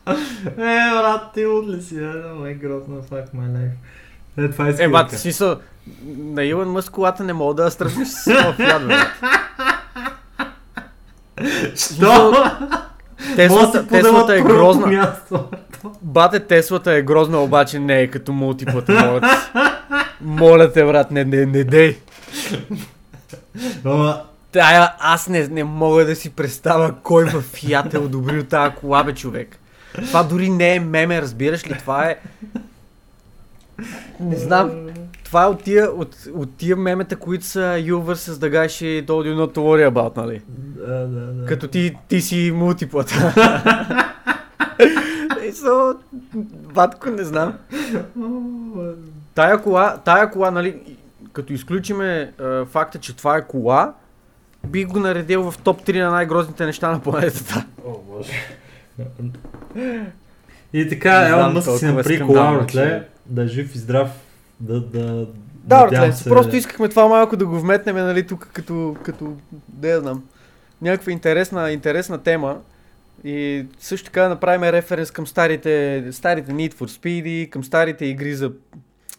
е, 0.47 0.89
брат, 0.91 1.21
ти 1.33 1.41
ли 1.41 1.81
си, 1.81 1.95
бе? 1.95 2.05
Много 2.05 2.45
е 2.45 2.53
грозно, 2.53 3.01
fuck 3.01 3.25
my 3.35 3.47
life. 3.47 3.71
Е, 4.37 4.51
това 4.51 4.65
е 4.65 4.69
Е, 4.69 4.73
скилка. 4.73 4.91
бат, 4.91 5.11
в 5.11 5.19
смисъл, 5.19 5.55
на 6.07 6.43
Илон 6.43 6.69
Мъск 6.69 6.91
колата 6.91 7.23
не 7.23 7.33
мога 7.33 7.53
да 7.53 7.63
я 7.63 7.71
сравниш 7.71 8.07
с 8.07 8.23
Фиат, 8.23 8.57
бе. 8.57 8.87
брат. 8.87 9.07
Що? 11.75 12.33
Теслата, 13.35 13.87
Теслата 13.87 14.35
е 14.35 14.41
грозна. 14.41 14.87
Място. 14.87 15.45
Бате, 16.01 16.39
Теслата 16.39 16.93
е 16.93 17.01
грозна, 17.01 17.37
обаче 17.37 17.79
не 17.79 18.01
е 18.01 18.07
като 18.07 18.33
мултиплата, 18.33 18.91
моля 18.93 19.21
те. 19.21 19.61
Моля 20.21 20.71
те, 20.73 20.85
брат, 20.85 21.11
не, 21.11 21.23
не, 21.25 21.45
не 21.45 21.63
дей. 21.63 21.97
Ама, 23.85 24.21
Тая, 24.51 24.93
аз 24.99 25.29
не, 25.29 25.47
не 25.47 25.63
мога 25.63 26.05
да 26.05 26.15
си 26.15 26.29
представя 26.29 26.93
кой 27.03 27.25
в 27.25 27.41
Фиат 27.41 27.93
е 27.93 27.97
одобрил 27.97 28.43
тази 28.43 28.75
кола, 28.75 29.03
бе, 29.03 29.13
човек. 29.13 29.59
Това 29.93 30.23
дори 30.23 30.49
не 30.49 30.75
е 30.75 30.79
меме, 30.79 31.21
разбираш 31.21 31.67
ли? 31.67 31.77
Това 31.79 32.09
е... 32.09 32.17
Не 34.19 34.35
знам. 34.35 34.71
Това 35.23 35.43
е 35.43 35.47
от 35.47 35.63
тия, 35.63 35.91
от, 35.91 36.15
от 36.35 36.57
тия 36.57 36.75
мемета, 36.75 37.15
които 37.15 37.45
са 37.45 37.59
You 37.59 37.93
vs. 37.93 38.15
the 38.15 38.51
guy 38.51 38.65
she 38.65 39.05
told 39.05 39.07
you 39.07 39.35
not 39.35 39.55
to 39.55 39.59
worry 39.59 39.91
about, 39.91 40.17
нали? 40.17 40.41
да, 40.47 41.07
да, 41.07 41.33
да. 41.33 41.45
Като 41.45 41.67
ти, 41.67 41.97
ти 42.07 42.21
си 42.21 42.51
мултиплата. 42.55 43.33
И 45.43 45.51
батко, 46.73 47.09
не 47.09 47.23
знам. 47.23 47.53
Тая 49.35 49.61
кола, 49.61 49.97
тая 50.05 50.31
кола, 50.31 50.51
нали, 50.51 50.96
като 51.37 51.53
изключиме 51.53 52.33
а, 52.39 52.65
факта, 52.65 52.99
че 52.99 53.15
това 53.15 53.37
е 53.37 53.47
кола, 53.47 53.93
би 54.67 54.85
го 54.85 54.99
наредил 54.99 55.51
в 55.51 55.57
топ 55.57 55.81
3 55.81 56.03
на 56.03 56.11
най-грозните 56.11 56.65
неща 56.65 56.91
на 56.91 56.99
планетата. 56.99 57.65
О, 57.85 57.99
боже. 58.07 58.31
И 60.73 60.89
така, 60.89 61.27
Елон 61.27 61.53
Мъск 61.53 61.77
си 61.79 61.85
направи 61.85 62.21
кола, 62.21 62.51
братле, 62.51 63.07
да 63.25 63.43
е 63.43 63.47
жив 63.47 63.75
и 63.75 63.77
здрав, 63.77 64.09
да, 64.59 64.81
да... 64.81 65.27
Да, 65.63 65.87
братле, 65.87 66.11
се- 66.11 66.29
просто 66.29 66.55
искахме 66.55 66.89
това 66.89 67.07
малко 67.07 67.37
да 67.37 67.45
го 67.45 67.59
вметнем, 67.59 67.95
нали, 67.95 68.27
тук 68.27 68.49
като, 68.53 68.95
като, 69.03 69.33
да 69.67 69.87
я 69.87 69.99
знам, 69.99 70.23
някаква 70.81 71.11
интересна, 71.11 71.71
интересна 71.71 72.17
тема. 72.17 72.57
И 73.23 73.65
също 73.79 74.05
така 74.05 74.21
да 74.21 74.29
направим 74.29 74.63
референс 74.63 75.11
към 75.11 75.27
старите, 75.27 76.03
старите 76.11 76.51
Need 76.51 76.73
for 76.73 76.99
Speed, 76.99 77.49
към 77.49 77.63
старите 77.63 78.05
игри 78.05 78.33
за, 78.35 78.51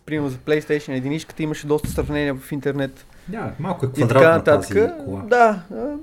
примерно 0.09 0.31
за 0.31 0.37
PlayStation 0.37 0.97
единичката, 0.97 1.43
имаше 1.43 1.67
доста 1.67 1.89
сравнения 1.89 2.35
в 2.35 2.53
интернет. 2.53 3.07
Да, 3.29 3.53
малко 3.59 3.87
е 3.87 3.89
И 3.89 3.93
така 3.93 4.07
квадратна 4.07 4.37
нататък. 4.37 4.69
тази 4.69 5.05
кола. 5.05 5.23
Да, 5.27 5.61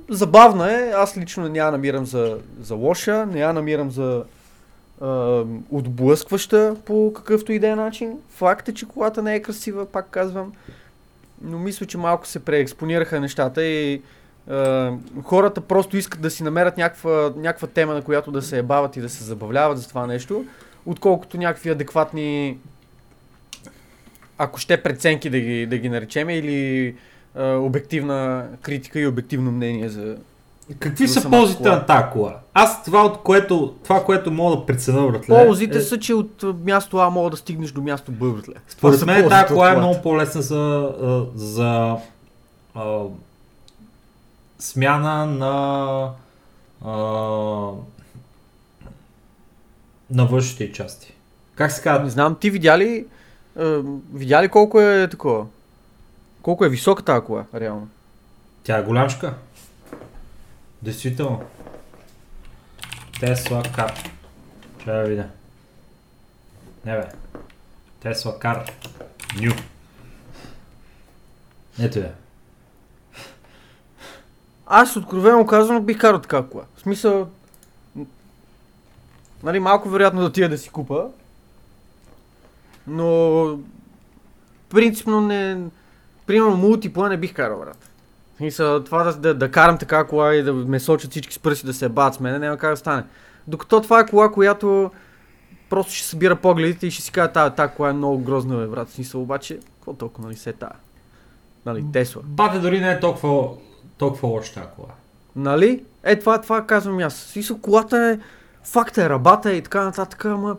забавна 0.09 0.73
е. 0.73 0.91
Аз 0.95 1.17
лично 1.17 1.49
не 1.49 1.57
я 1.57 1.71
намирам 1.71 2.05
за, 2.05 2.37
за 2.61 2.75
лоша, 2.75 3.25
не 3.25 3.39
я 3.39 3.53
намирам 3.53 3.91
за 3.91 4.23
а, 5.01 5.43
отблъскваща 5.71 6.75
по 6.85 7.13
какъвто 7.15 7.51
и 7.51 7.59
да 7.59 7.67
е 7.67 7.75
начин. 7.75 8.17
Факт 8.29 8.69
е, 8.69 8.73
че 8.73 8.87
колата 8.87 9.21
не 9.21 9.35
е 9.35 9.41
красива, 9.41 9.85
пак 9.85 10.09
казвам. 10.09 10.53
Но 11.41 11.59
мисля, 11.59 11.85
че 11.85 11.97
малко 11.97 12.27
се 12.27 12.39
преекспонираха 12.39 13.19
нещата 13.19 13.63
и 13.65 14.01
а, 14.49 14.91
хората 15.23 15.61
просто 15.61 15.97
искат 15.97 16.21
да 16.21 16.29
си 16.29 16.43
намерят 16.43 16.77
някаква, 16.77 17.31
някаква 17.35 17.67
тема, 17.67 17.93
на 17.93 18.01
която 18.01 18.31
да 18.31 18.41
се 18.41 18.57
ебават 18.57 18.95
и 18.95 19.01
да 19.01 19.09
се 19.09 19.23
забавляват 19.23 19.77
за 19.77 19.87
това 19.87 20.07
нещо, 20.07 20.45
отколкото 20.85 21.37
някакви 21.37 21.69
адекватни 21.69 22.57
ако 24.37 24.59
ще 24.59 24.83
преценки 24.83 25.29
да 25.29 25.39
ги, 25.39 25.65
да 25.65 25.77
ги 25.77 25.89
наречем 25.89 26.29
или 26.29 26.95
а, 27.35 27.45
обективна 27.55 28.47
критика 28.61 28.99
и 28.99 29.07
обективно 29.07 29.51
мнение 29.51 29.89
за... 29.89 30.17
Какви 30.79 31.07
За 31.07 31.21
са 31.21 31.29
ползите 31.29 31.63
кола. 31.63 31.75
на 31.75 31.85
тази 31.85 32.03
кола? 32.13 32.39
Аз 32.53 32.83
това, 32.83 33.05
от 33.05 33.17
което, 33.23 33.75
това, 33.83 34.03
което 34.03 34.31
мога 34.31 34.55
да 34.55 34.65
преценя, 34.65 35.07
братле, 35.07 35.45
Ползите 35.45 35.77
е, 35.77 35.81
са, 35.81 35.99
че 35.99 36.13
от 36.13 36.43
място 36.63 36.97
А 36.97 37.09
мога 37.09 37.29
да 37.29 37.37
стигнеш 37.37 37.71
до 37.71 37.81
място 37.81 38.11
Б, 38.11 38.29
братле. 38.29 38.53
Според 38.67 39.05
мен 39.05 39.29
тази 39.29 39.53
кола 39.53 39.71
е 39.73 39.77
много 39.77 40.01
по-лесна 40.01 40.41
за, 40.41 40.93
за 41.35 41.95
а, 42.75 43.01
смяна 44.59 45.25
на 45.25 46.09
а, 46.85 46.91
на 50.09 50.25
външните 50.25 50.71
части. 50.71 51.13
Как 51.55 51.71
се 51.71 51.79
Не 51.79 51.83
казва? 51.83 52.09
знам, 52.09 52.35
ти 52.41 52.49
видя 52.49 52.77
ли, 52.77 53.05
видя 54.13 54.43
ли 54.43 54.49
колко 54.49 54.81
е 54.81 55.07
такова? 55.09 55.45
Колко 56.41 56.65
е 56.65 56.69
висока 56.69 57.03
тази 57.03 57.25
кола, 57.25 57.45
реално? 57.53 57.87
Тя 58.63 58.77
е 58.77 58.83
голямшка. 58.83 59.33
Действително. 60.81 61.43
Тесла 63.19 63.63
Кар. 63.75 63.93
Трябва 64.85 65.01
да 65.01 65.09
видя. 65.09 65.27
Не 66.85 66.97
бе. 66.97 67.07
Тесла 67.99 68.39
Кар. 68.39 68.71
Ню. 69.41 69.51
Ето 71.79 71.99
я. 71.99 72.13
Аз 74.65 74.95
откровено 74.95 75.45
казано 75.45 75.81
бих 75.81 75.99
карал 75.99 76.21
така 76.21 76.43
кола. 76.43 76.63
В 76.75 76.81
смисъл, 76.81 77.29
нали, 79.43 79.59
малко 79.59 79.89
вероятно 79.89 80.19
да 80.19 80.27
отида 80.27 80.49
да 80.49 80.57
си 80.57 80.69
купа, 80.69 81.07
но 82.87 83.59
принципно 84.69 85.21
не, 85.21 85.57
примерно 86.25 86.57
мултипла 86.57 87.09
не 87.09 87.17
бих 87.17 87.33
карал, 87.33 87.59
брат. 87.59 87.89
Смисъл, 88.37 88.83
това 88.83 89.03
да, 89.03 89.13
да, 89.13 89.33
да 89.33 89.51
карам 89.51 89.77
така 89.77 90.07
кола 90.07 90.35
и 90.35 90.43
да 90.43 90.53
ме 90.53 90.79
сочат 90.79 91.11
всички 91.11 91.33
с 91.33 91.39
пръси 91.39 91.65
да 91.65 91.73
се 91.73 91.89
бават 91.89 92.13
с 92.13 92.19
мене, 92.19 92.39
няма 92.39 92.57
как 92.57 92.71
да 92.71 92.77
стане. 92.77 93.03
Докато 93.47 93.81
това 93.81 93.99
е 93.99 94.05
кола, 94.05 94.31
която 94.31 94.91
просто 95.69 95.93
ще 95.93 96.07
събира 96.07 96.35
погледите 96.35 96.87
и 96.87 96.91
ще 96.91 97.03
си 97.03 97.11
казва, 97.11 97.33
тази, 97.33 97.55
тази 97.55 97.73
кола 97.73 97.89
е 97.89 97.93
много 97.93 98.17
грозна, 98.19 98.57
бе, 98.57 98.67
брат. 98.67 98.89
Смисъл, 98.89 99.21
обаче, 99.21 99.59
какво 99.75 99.93
толкова, 99.93 100.27
нали, 100.27 100.37
се 100.37 100.49
е 100.49 100.53
тая? 100.53 100.75
Нали, 101.65 101.85
Тесла. 101.93 102.21
Бате 102.25 102.59
дори 102.59 102.79
не 102.79 102.91
е 102.91 102.99
толкова, 102.99 103.49
толкова 103.97 104.27
лоша 104.27 104.53
тази 104.53 104.67
кола. 104.75 104.89
Нали? 105.35 105.83
Е, 106.03 106.19
това, 106.19 106.41
това 106.41 106.65
казвам 106.65 106.99
аз. 106.99 107.15
Смисъл, 107.15 107.57
колата 107.57 107.97
е, 107.97 108.19
факт 108.63 108.97
е, 108.97 109.09
рабата 109.09 109.51
е 109.51 109.55
и 109.55 109.61
така 109.61 109.83
нататък, 109.83 110.25
ама 110.25 110.57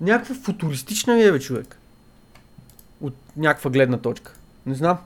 някаква 0.00 0.34
футуристична 0.34 1.14
ми 1.14 1.22
е, 1.22 1.32
бе, 1.32 1.40
човек. 1.40 1.76
От 3.00 3.14
някаква 3.36 3.70
гледна 3.70 3.98
точка. 3.98 4.32
Не 4.66 4.74
знам. 4.74 4.98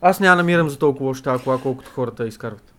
Аз 0.00 0.20
няма 0.20 0.36
намирам 0.36 0.68
за 0.70 0.78
толкова 0.78 1.06
лоша 1.06 1.22
тази 1.22 1.44
кола, 1.44 1.58
колкото 1.58 1.90
хората 1.90 2.26
изкарват. 2.26 2.72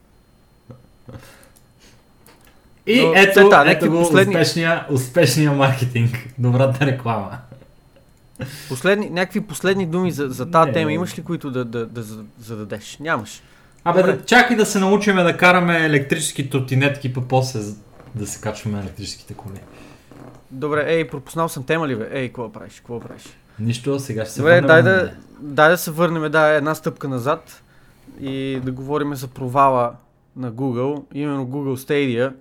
И 2.87 3.01
Но, 3.01 3.13
ето, 3.15 3.31
все 3.31 3.49
та, 3.49 3.63
ето 3.67 3.91
го 3.91 3.99
последни- 3.99 4.35
успешния, 4.35 4.85
успешния 4.91 5.51
маркетинг. 5.51 6.17
Добрата 6.37 6.85
реклама. 6.85 7.37
Последни, 8.69 9.09
някакви 9.09 9.41
последни 9.41 9.85
думи 9.85 10.11
за, 10.11 10.27
за 10.27 10.51
тази 10.51 10.71
тема 10.71 10.91
имаш 10.93 11.17
ли, 11.17 11.23
които 11.23 11.51
да, 11.51 11.65
да, 11.65 11.85
да, 11.85 12.03
за- 12.03 12.23
зададеш? 12.39 12.97
Нямаш. 12.99 13.41
Абе, 13.83 13.99
Добре. 13.99 14.13
да, 14.13 14.25
чакай 14.25 14.57
да 14.57 14.65
се 14.65 14.79
научиме 14.79 15.23
да 15.23 15.37
караме 15.37 15.85
електрически 15.85 16.49
тротинетки, 16.49 17.13
па 17.13 17.21
после 17.21 17.59
да 18.15 18.27
се 18.27 18.41
качваме 18.41 18.77
на 18.77 18.83
електрическите 18.83 19.33
коли. 19.33 19.59
Добре, 20.53 20.85
ей, 20.87 21.07
пропуснал 21.07 21.49
съм 21.49 21.63
тема 21.63 21.87
ли, 21.87 21.95
бе? 21.95 22.09
Ей, 22.11 22.27
какво 22.27 22.51
правиш? 22.51 22.73
Какво 22.77 22.99
правиш? 22.99 23.23
Нищо, 23.59 23.99
сега 23.99 24.25
ще 24.25 24.33
се 24.33 24.39
Добре, 24.39 24.61
дай 24.61 24.83
да, 24.83 25.13
дай 25.39 25.69
да 25.69 25.77
се 25.77 25.91
върнем 25.91 26.31
да, 26.31 26.47
една 26.47 26.75
стъпка 26.75 27.07
назад 27.07 27.63
и 28.19 28.61
да 28.65 28.71
говорим 28.71 29.15
за 29.15 29.27
провала 29.27 29.95
на 30.35 30.53
Google, 30.53 31.03
именно 31.13 31.47
Google 31.47 31.75
Stadia. 31.75 32.33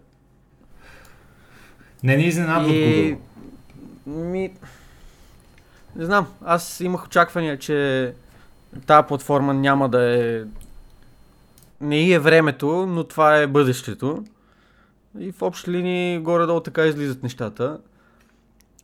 Не 2.03 2.17
ни 2.17 2.25
изненадва 2.25 2.69
от 2.69 2.75
Google. 2.75 3.19
Ми... 4.07 4.53
Не 5.97 6.05
знам, 6.05 6.27
аз 6.45 6.81
имах 6.81 7.05
очаквания, 7.05 7.59
че 7.59 8.13
тази 8.87 9.07
платформа 9.07 9.55
няма 9.55 9.89
да 9.89 10.03
е... 10.03 10.45
Не 11.81 12.01
и 12.01 12.13
е 12.13 12.19
времето, 12.19 12.87
но 12.87 13.05
това 13.05 13.37
е 13.37 13.47
бъдещето. 13.47 14.25
И 15.19 15.33
в 15.33 15.43
общи 15.43 15.71
линии 15.71 16.19
горе-долу 16.19 16.61
така 16.61 16.87
излизат 16.87 17.23
нещата. 17.23 17.79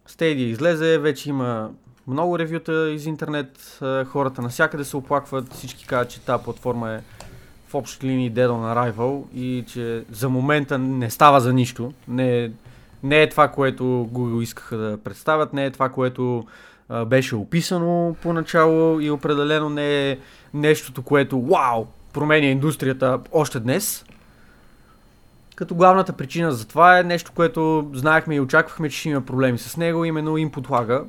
Stadia 0.08 0.46
излезе, 0.46 0.98
вече 0.98 1.28
има 1.28 1.70
много 2.06 2.38
ревюта 2.38 2.90
из 2.90 3.06
интернет, 3.06 3.78
хората 4.06 4.42
навсякъде 4.42 4.84
се 4.84 4.96
оплакват, 4.96 5.52
всички 5.52 5.86
казват, 5.86 6.10
че 6.10 6.20
тази 6.20 6.44
платформа 6.44 6.92
е 6.92 7.00
в 7.68 7.74
общи 7.74 8.06
линии 8.06 8.32
dead 8.32 8.48
on 8.48 8.74
arrival 8.74 9.24
и 9.34 9.64
че 9.66 10.04
за 10.10 10.28
момента 10.28 10.78
не 10.78 11.10
става 11.10 11.40
за 11.40 11.52
нищо. 11.52 11.92
Не 12.08 12.44
е 12.44 12.50
не 13.02 13.22
е 13.22 13.28
това, 13.28 13.48
което 13.48 13.82
Google 14.12 14.42
искаха 14.42 14.76
да 14.76 14.98
представят, 14.98 15.52
не 15.52 15.64
е 15.64 15.70
това, 15.70 15.88
което 15.88 16.44
а, 16.88 17.04
беше 17.04 17.36
описано 17.36 18.16
поначало 18.22 19.00
и 19.00 19.10
определено 19.10 19.70
не 19.70 20.10
е 20.10 20.18
нещото, 20.54 21.02
което 21.02 21.40
вау, 21.40 21.86
променя 22.12 22.46
индустрията 22.46 23.20
още 23.32 23.60
днес. 23.60 24.04
Като 25.58 25.74
главната 25.74 26.12
причина 26.12 26.52
за 26.52 26.68
това 26.68 26.98
е 26.98 27.02
нещо, 27.02 27.32
което 27.34 27.90
знаехме 27.94 28.34
и 28.34 28.40
очаквахме, 28.40 28.90
че 28.90 28.98
ще 28.98 29.08
има 29.08 29.20
проблеми 29.20 29.58
с 29.58 29.76
него, 29.76 30.04
именно 30.04 30.30
input 30.30 30.68
lag 30.68 31.04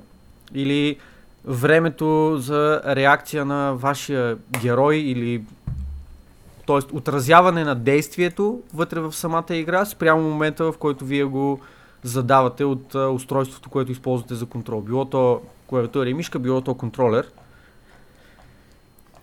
или 0.53 0.97
времето 1.45 2.37
за 2.37 2.81
реакция 2.85 3.45
на 3.45 3.73
вашия 3.73 4.37
герой 4.61 4.95
или 4.95 5.43
т.е. 6.67 6.95
отразяване 6.95 7.63
на 7.63 7.75
действието 7.75 8.61
вътре 8.73 8.99
в 8.99 9.13
самата 9.13 9.55
игра 9.55 9.85
спрямо 9.85 10.21
момента, 10.21 10.71
в 10.71 10.77
който 10.77 11.05
вие 11.05 11.23
го 11.23 11.59
задавате 12.03 12.63
от 12.63 12.95
устройството, 12.95 13.69
което 13.69 13.91
използвате 13.91 14.35
за 14.35 14.45
контрол. 14.45 14.81
Било 14.81 15.05
то 15.05 15.41
клавиатура 15.67 16.09
и 16.09 16.13
мишка, 16.13 16.39
било 16.39 16.61
то 16.61 16.73
контролер. 16.73 17.27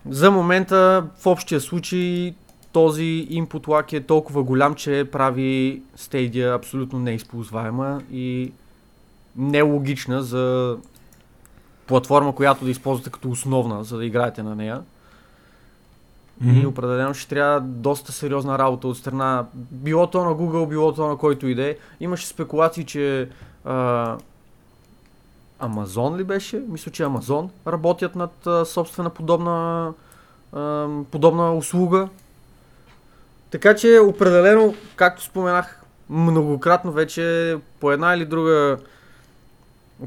За 0.09 0.31
момента 0.31 1.05
в 1.19 1.25
общия 1.25 1.61
случай 1.61 2.35
този 2.77 3.27
input 3.31 3.67
lag 3.67 3.93
е 3.93 4.01
толкова 4.01 4.43
голям, 4.43 4.75
че 4.75 5.09
прави 5.11 5.81
Stadia 5.97 6.55
абсолютно 6.55 6.99
неизползваема 6.99 8.01
и 8.11 8.51
нелогична 9.35 10.23
за 10.23 10.77
платформа, 11.87 12.35
която 12.35 12.65
да 12.65 12.71
използвате 12.71 13.09
като 13.09 13.29
основна, 13.29 13.83
за 13.83 13.97
да 13.97 14.05
играете 14.05 14.43
на 14.43 14.55
нея. 14.55 14.81
Мгм. 16.41 16.59
И 16.59 16.65
определено 16.65 17.13
ще 17.13 17.29
трябва 17.29 17.59
доста 17.61 18.11
сериозна 18.11 18.59
работа 18.59 18.87
от 18.87 18.97
страна, 18.97 19.45
било 19.53 20.07
то 20.07 20.25
на 20.25 20.31
Google, 20.31 20.69
било 20.69 20.93
то 20.93 21.07
на 21.07 21.17
който 21.17 21.47
иде. 21.47 21.77
Имаше 21.99 22.27
спекулации, 22.27 22.85
че 22.85 23.29
а, 23.65 24.17
Амазон 25.59 26.17
ли 26.17 26.23
беше? 26.23 26.63
Мисля, 26.67 26.91
че 26.91 27.03
Амазон 27.03 27.49
работят 27.67 28.15
над 28.15 28.47
а, 28.47 28.65
собствена 28.65 29.09
подобна, 29.09 29.93
а, 30.53 30.87
подобна 31.11 31.53
услуга. 31.53 32.09
Така 33.51 33.75
че 33.75 33.99
определено, 33.99 34.75
както 34.95 35.23
споменах 35.23 35.81
многократно 36.09 36.91
вече, 36.91 37.57
по 37.79 37.91
една 37.91 38.13
или 38.13 38.25
друга 38.25 38.77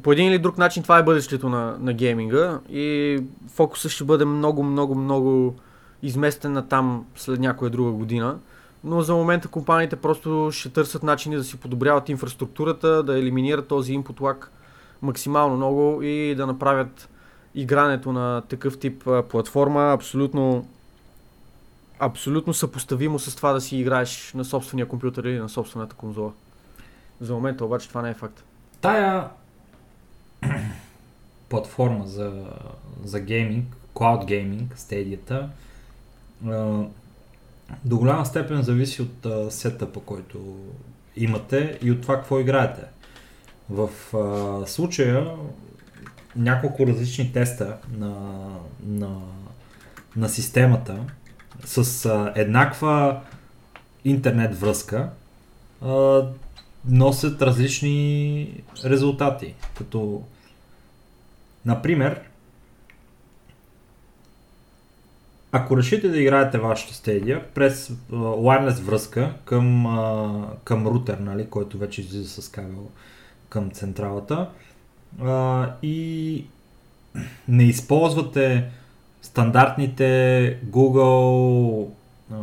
по 0.02 0.12
един 0.12 0.28
или 0.28 0.38
друг 0.38 0.58
начин 0.58 0.82
това 0.82 0.98
е 0.98 1.02
бъдещето 1.02 1.48
на, 1.48 1.76
на 1.80 1.92
гейминга 1.92 2.60
и 2.70 3.18
фокусът 3.54 3.90
ще 3.92 4.04
бъде 4.04 4.24
много, 4.24 4.62
много, 4.62 4.94
много 4.94 5.54
изместен 6.02 6.52
на 6.52 6.68
там 6.68 7.06
след 7.16 7.40
някоя 7.40 7.70
друга 7.70 7.90
година. 7.90 8.38
Но 8.84 9.02
за 9.02 9.14
момента 9.14 9.48
компаниите 9.48 9.96
просто 9.96 10.48
ще 10.52 10.68
търсят 10.68 11.02
начини 11.02 11.36
да 11.36 11.44
си 11.44 11.56
подобряват 11.56 12.08
инфраструктурата, 12.08 13.02
да 13.02 13.18
елиминират 13.18 13.68
този 13.68 13.98
input 13.98 14.20
lag 14.20 14.46
максимално 15.02 15.56
много 15.56 16.02
и 16.02 16.34
да 16.34 16.46
направят 16.46 17.08
игрането 17.54 18.12
на 18.12 18.42
такъв 18.48 18.78
тип 18.78 19.04
платформа 19.28 19.92
абсолютно 19.92 20.66
абсолютно 22.00 22.54
съпоставимо 22.54 23.18
с 23.18 23.36
това 23.36 23.52
да 23.52 23.60
си 23.60 23.76
играеш 23.76 24.32
на 24.34 24.44
собствения 24.44 24.88
компютър 24.88 25.24
или 25.24 25.38
на 25.38 25.48
собствената 25.48 25.96
конзола. 25.96 26.32
За 27.20 27.34
момента 27.34 27.64
обаче 27.64 27.88
това 27.88 28.02
не 28.02 28.10
е 28.10 28.14
факт. 28.14 28.44
Тая 28.80 29.28
платформа 31.48 32.06
за, 32.06 32.46
за 33.04 33.20
гейминг, 33.20 33.76
cloud 33.94 34.24
гейминг, 34.24 34.78
стедията, 34.78 35.48
до 37.84 37.98
голяма 37.98 38.26
степен 38.26 38.62
зависи 38.62 39.02
от 39.02 39.52
сетъпа, 39.52 40.00
който 40.00 40.56
имате 41.16 41.78
и 41.82 41.90
от 41.90 42.00
това 42.02 42.16
какво 42.16 42.40
играете. 42.40 42.82
В 43.70 43.90
а, 44.16 44.66
случая 44.66 45.30
няколко 46.36 46.86
различни 46.86 47.32
теста 47.32 47.76
на, 47.98 48.14
на, 48.86 49.20
на 50.16 50.28
системата 50.28 50.98
с 51.64 52.06
а, 52.06 52.32
еднаква 52.36 53.20
интернет 54.04 54.60
връзка 54.60 55.10
носят 56.88 57.42
различни 57.42 58.62
резултати. 58.84 59.54
Като, 59.78 60.22
например, 61.66 62.20
ако 65.52 65.76
решите 65.76 66.08
да 66.08 66.20
играете 66.20 66.58
вашата 66.58 66.94
стедия 66.94 67.46
през 67.54 67.90
а, 67.90 68.14
wireless 68.14 68.80
връзка 68.80 69.34
към, 69.44 69.86
а, 69.86 70.46
към 70.64 70.86
рутер, 70.86 71.18
нали, 71.18 71.46
който 71.46 71.78
вече 71.78 72.00
излиза 72.00 72.42
с 72.42 72.48
кабел 72.48 72.88
към 73.48 73.70
централата 73.70 74.50
а, 75.22 75.68
и 75.82 76.44
не 77.48 77.64
използвате 77.64 78.70
стандартните 79.30 80.58
Google 80.66 81.88
а, 82.32 82.36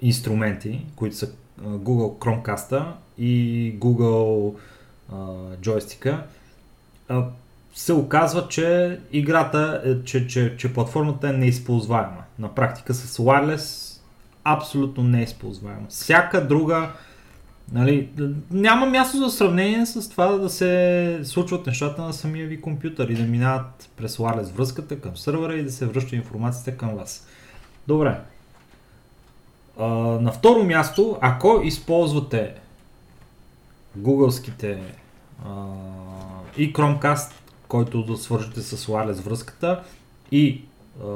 инструменти, 0.00 0.86
които 0.96 1.16
са 1.16 1.32
Google 1.62 2.18
Chromecast 2.18 2.84
и 3.18 3.74
Google 3.78 4.54
а, 5.12 5.16
джойстика, 5.60 6.22
се 7.74 7.92
оказва, 7.92 8.48
че 8.48 8.98
играта, 9.12 9.82
е, 9.84 10.04
че, 10.04 10.26
че, 10.26 10.56
че 10.56 10.74
платформата 10.74 11.28
е 11.28 11.32
неизползваема. 11.32 12.22
На 12.38 12.54
практика 12.54 12.94
с 12.94 13.18
wireless 13.18 13.96
абсолютно 14.44 15.02
неизползваема. 15.02 15.86
Всяка 15.88 16.46
друга 16.46 16.92
Нали, 17.72 18.08
няма 18.50 18.86
място 18.86 19.16
за 19.16 19.30
сравнение 19.30 19.86
с 19.86 20.10
това 20.10 20.26
да 20.26 20.50
се 20.50 21.20
случват 21.24 21.66
нещата 21.66 22.02
на 22.02 22.12
самия 22.12 22.46
ви 22.46 22.60
компютър 22.60 23.08
и 23.08 23.14
да 23.14 23.22
минават 23.22 23.90
през 23.96 24.16
wireless 24.16 24.52
връзката 24.52 25.00
към 25.00 25.16
сървъра 25.16 25.54
и 25.54 25.62
да 25.62 25.72
се 25.72 25.86
връща 25.86 26.16
информацията 26.16 26.78
към 26.78 26.96
вас. 26.96 27.28
Добре. 27.88 28.20
А, 29.78 29.86
на 30.20 30.32
второ 30.32 30.64
място, 30.64 31.18
ако 31.20 31.60
използвате 31.64 32.54
гугълските 33.96 34.82
и 36.56 36.72
Chromecast, 36.72 37.32
който 37.68 38.02
да 38.02 38.16
свържете 38.16 38.60
с 38.60 38.86
wireless 38.86 39.22
връзката 39.22 39.82
и 40.32 40.62
а, 41.04 41.06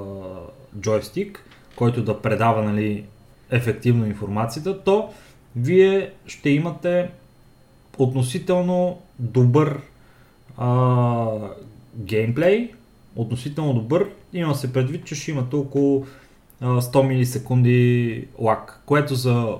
джойстик, 0.81 1.45
който 1.77 2.05
да 2.05 2.23
предава 2.23 2.63
нали, 2.63 3.05
ефективно 3.51 4.07
информацията, 4.07 4.85
то 4.85 5.15
вие 5.57 6.11
ще 6.27 6.51
имате 6.51 7.11
относително 7.99 8.99
добър 9.19 9.81
а, 10.59 11.27
геймплей, 11.97 12.73
относително 13.17 13.75
добър, 13.75 14.07
има 14.33 14.55
се 14.55 14.73
предвид, 14.73 15.05
че 15.05 15.15
ще 15.15 15.31
имате 15.31 15.57
около 15.57 16.07
а, 16.61 16.81
100 16.81 17.07
милисекунди 17.07 18.25
лак, 18.39 18.83
което 18.87 19.15
за 19.15 19.55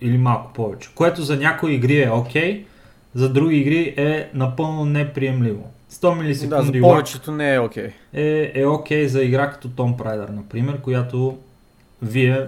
или 0.00 0.18
малко 0.18 0.52
повече, 0.52 0.88
което 0.94 1.22
за 1.22 1.36
някои 1.36 1.74
игри 1.74 2.02
е 2.02 2.10
окей, 2.10 2.42
okay, 2.42 2.64
за 3.14 3.32
други 3.32 3.56
игри 3.56 3.94
е 3.96 4.30
напълно 4.34 4.84
неприемливо. 4.84 5.70
100 5.92 6.18
милисекунди 6.18 6.72
Да, 6.72 6.78
за 6.78 6.80
повечето 6.80 7.32
не 7.32 7.54
е 7.54 7.60
окей. 7.60 7.90
е, 8.12 8.52
е 8.54 8.66
окей 8.66 9.08
за 9.08 9.22
игра 9.22 9.50
като 9.50 9.68
Tomb 9.68 9.96
Raider, 9.96 10.30
например, 10.30 10.80
която 10.80 11.38
вие 12.02 12.46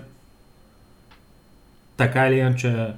така 2.01 2.27
или 2.27 2.39
иначе 2.39 2.93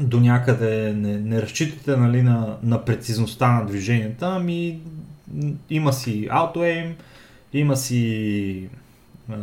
до 0.00 0.20
някъде 0.20 0.92
не, 0.92 1.18
не 1.18 1.42
разчитате 1.42 1.96
нали, 1.96 2.22
на, 2.22 2.56
на 2.62 2.84
прецизността 2.84 3.52
на 3.52 3.66
движенията, 3.66 4.26
ами 4.26 4.80
има 5.70 5.92
си 5.92 6.28
auto-aim, 6.30 6.92
има 7.52 7.76
си 7.76 8.68
а, 9.30 9.36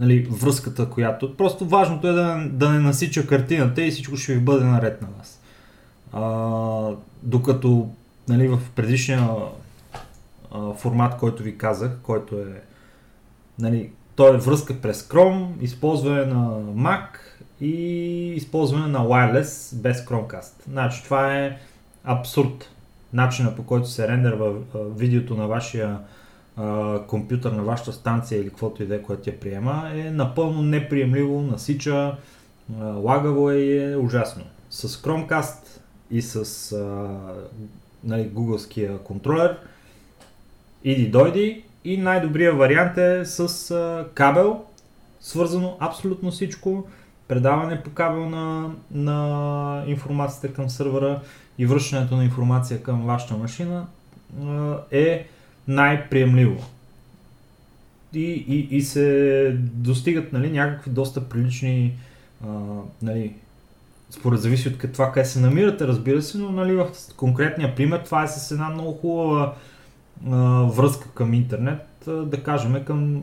нали, 0.00 0.28
връзката, 0.30 0.90
която... 0.90 1.36
Просто 1.36 1.66
важното 1.66 2.08
е 2.08 2.12
да, 2.12 2.48
да 2.50 2.70
не 2.70 2.78
насича 2.78 3.26
картината 3.26 3.82
и 3.82 3.90
всичко 3.90 4.16
ще 4.16 4.34
ви 4.34 4.40
бъде 4.40 4.64
наред 4.64 5.02
на 5.02 5.08
вас. 5.18 5.40
А, 6.12 6.90
докато 7.22 7.90
нали, 8.28 8.48
в 8.48 8.58
предишния 8.74 9.28
а, 10.52 10.74
формат, 10.74 11.16
който 11.16 11.42
ви 11.42 11.58
казах, 11.58 11.98
който 12.02 12.36
е 12.36 12.62
нали, 13.58 13.90
той 14.16 14.34
е 14.34 14.38
връзка 14.38 14.80
през 14.80 15.02
Chrome, 15.02 15.60
използване 15.60 16.24
на 16.24 16.60
Mac 16.60 17.06
и 17.60 17.72
използване 18.34 18.86
на 18.86 18.98
wireless 18.98 19.76
без 19.76 20.04
Chromecast. 20.04 20.52
Значи 20.70 21.04
това 21.04 21.36
е 21.36 21.58
абсурд. 22.04 22.70
Начина 23.12 23.56
по 23.56 23.62
който 23.62 23.88
се 23.88 24.08
рендерва 24.08 24.54
видеото 24.74 25.34
на 25.34 25.46
вашия 25.46 25.98
а, 26.56 26.98
компютър, 27.06 27.52
на 27.52 27.62
вашата 27.62 27.92
станция 27.92 28.40
или 28.40 28.48
каквото 28.48 28.82
и 28.82 28.86
да 28.86 28.94
е, 28.94 29.02
което 29.02 29.30
я 29.30 29.40
приема, 29.40 29.90
е 29.94 30.10
напълно 30.10 30.62
неприемливо, 30.62 31.42
насича, 31.42 32.16
а, 32.80 32.84
лагаво 32.84 33.50
е 33.50 33.56
и 33.56 33.92
е 33.92 33.96
ужасно. 33.96 34.44
С 34.70 34.88
Chromecast 34.88 35.80
и 36.10 36.22
с 36.22 36.72
а, 36.72 37.08
нали, 38.04 38.30
Google 38.30 38.98
контролер 38.98 39.58
иди 40.84 41.08
дойди 41.08 41.64
и 41.86 41.96
най-добрият 41.96 42.56
вариант 42.56 42.98
е 42.98 43.24
с 43.24 43.70
а, 43.70 44.06
кабел, 44.14 44.64
свързано 45.20 45.76
абсолютно 45.80 46.30
всичко, 46.30 46.86
предаване 47.28 47.82
по 47.82 47.90
кабел 47.90 48.28
на, 48.28 48.70
на 48.90 49.84
информацията 49.86 50.54
към 50.54 50.70
сървъра 50.70 51.20
и 51.58 51.66
връщането 51.66 52.16
на 52.16 52.24
информация 52.24 52.82
към 52.82 53.06
вашата 53.06 53.36
машина 53.36 53.86
а, 54.42 54.76
е 54.90 55.26
най-приемливо. 55.68 56.64
И, 58.14 58.44
и, 58.48 58.76
и 58.76 58.82
се 58.82 59.56
достигат 59.60 60.32
нали, 60.32 60.50
някакви 60.50 60.90
доста 60.90 61.28
прилични, 61.28 61.94
а, 62.46 62.48
нали, 63.02 63.34
според 64.10 64.40
зависи 64.40 64.68
от 64.68 64.92
това 64.92 65.12
къде 65.12 65.26
се 65.26 65.40
намирате, 65.40 65.86
разбира 65.86 66.22
се, 66.22 66.38
но 66.38 66.50
нали, 66.52 66.74
в 66.74 66.86
конкретния 67.16 67.74
пример 67.74 67.98
това 68.04 68.22
е 68.22 68.28
с 68.28 68.50
една 68.50 68.68
много 68.68 68.92
хубава 68.92 69.54
връзка 70.76 71.08
към 71.14 71.34
интернет, 71.34 71.88
да 72.06 72.42
кажем 72.42 72.84
към 72.84 73.22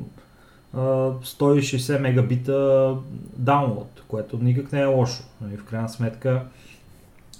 а, 0.73 0.79
160 0.79 1.99
мегабита 1.99 2.95
даунлод, 3.37 4.03
което 4.07 4.37
никак 4.37 4.71
не 4.71 4.81
е 4.81 4.85
лошо. 4.85 5.23
Нали, 5.41 5.57
в 5.57 5.63
крайна 5.63 5.89
сметка 5.89 6.41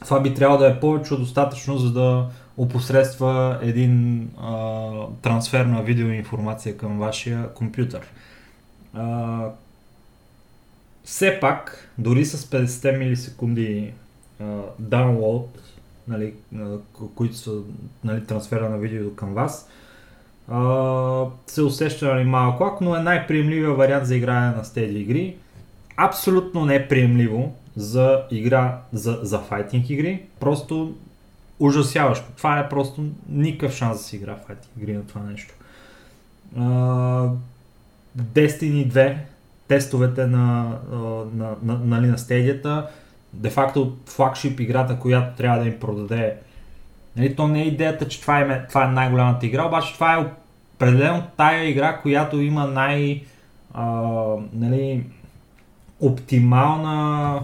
това 0.03 0.19
би 0.19 0.33
трябвало 0.33 0.59
да 0.59 0.67
е 0.67 0.79
повече 0.79 1.13
от 1.13 1.19
достатъчно, 1.19 1.77
за 1.77 1.93
да 1.93 2.27
опосредства 2.57 3.59
един 3.61 4.29
а, 4.37 4.91
трансфер 5.21 5.65
на 5.65 5.81
видеоинформация 5.81 6.77
към 6.77 6.99
вашия 6.99 7.53
компютър. 7.53 8.01
А, 8.93 9.39
все 11.03 11.39
пак, 11.41 11.89
дори 11.97 12.25
с 12.25 12.37
50 12.37 12.97
милисекунди 12.97 13.93
download, 14.81 15.45
нали, 16.07 16.33
които 17.15 17.35
са 17.35 17.51
нали, 18.03 18.25
трансфера 18.25 18.69
на 18.69 18.77
видео 18.77 19.15
към 19.15 19.33
вас, 19.33 19.69
а, 20.47 21.25
се 21.47 21.61
усеща 21.61 22.13
нали, 22.13 22.23
малко 22.23 22.63
лак, 22.63 22.81
но 22.81 22.95
е 22.95 22.99
най-приемливия 22.99 23.73
вариант 23.73 24.05
за 24.05 24.15
игране 24.15 24.55
на 24.55 24.63
стеди 24.63 24.99
игри. 24.99 25.35
Абсолютно 25.97 26.65
неприемливо 26.65 27.55
за 27.75 28.23
игра, 28.31 28.81
за, 28.93 29.19
за 29.21 29.39
файтинг 29.39 29.89
игри. 29.89 30.21
Просто 30.39 30.95
ужасяващо. 31.59 32.25
Това 32.37 32.59
е 32.59 32.69
просто 32.69 33.05
никакъв 33.29 33.75
шанс 33.75 33.97
да 33.97 34.03
си 34.03 34.15
игра 34.15 34.35
файтинг 34.35 34.77
игри 34.77 34.93
на 34.93 35.07
това 35.07 35.21
нещо. 35.21 35.53
А, 36.57 36.63
Destiny 38.17 38.91
2 38.91 39.17
тестовете 39.67 40.25
на, 40.27 40.77
на, 41.33 41.55
на, 41.63 41.79
на, 41.83 42.01
на 42.01 42.17
стедията, 42.17 42.87
де-факто 43.33 43.97
флагшип 44.05 44.59
играта, 44.59 44.99
която 44.99 45.37
трябва 45.37 45.59
да 45.59 45.67
им 45.67 45.79
продаде. 45.79 46.35
Нали, 47.17 47.35
то 47.35 47.47
не 47.47 47.61
е 47.61 47.67
идеята, 47.67 48.07
че 48.07 48.21
това 48.21 48.39
е, 48.39 48.67
това 48.67 48.85
е 48.85 48.87
най-голямата 48.87 49.45
игра, 49.45 49.65
обаче 49.65 49.93
това 49.93 50.13
е 50.13 50.25
определено 50.75 51.23
тая 51.37 51.69
игра, 51.69 51.97
която 51.97 52.41
има 52.41 52.67
най- 52.67 53.23
а, 53.73 53.85
нали, 54.53 55.03
оптимална 55.99 57.39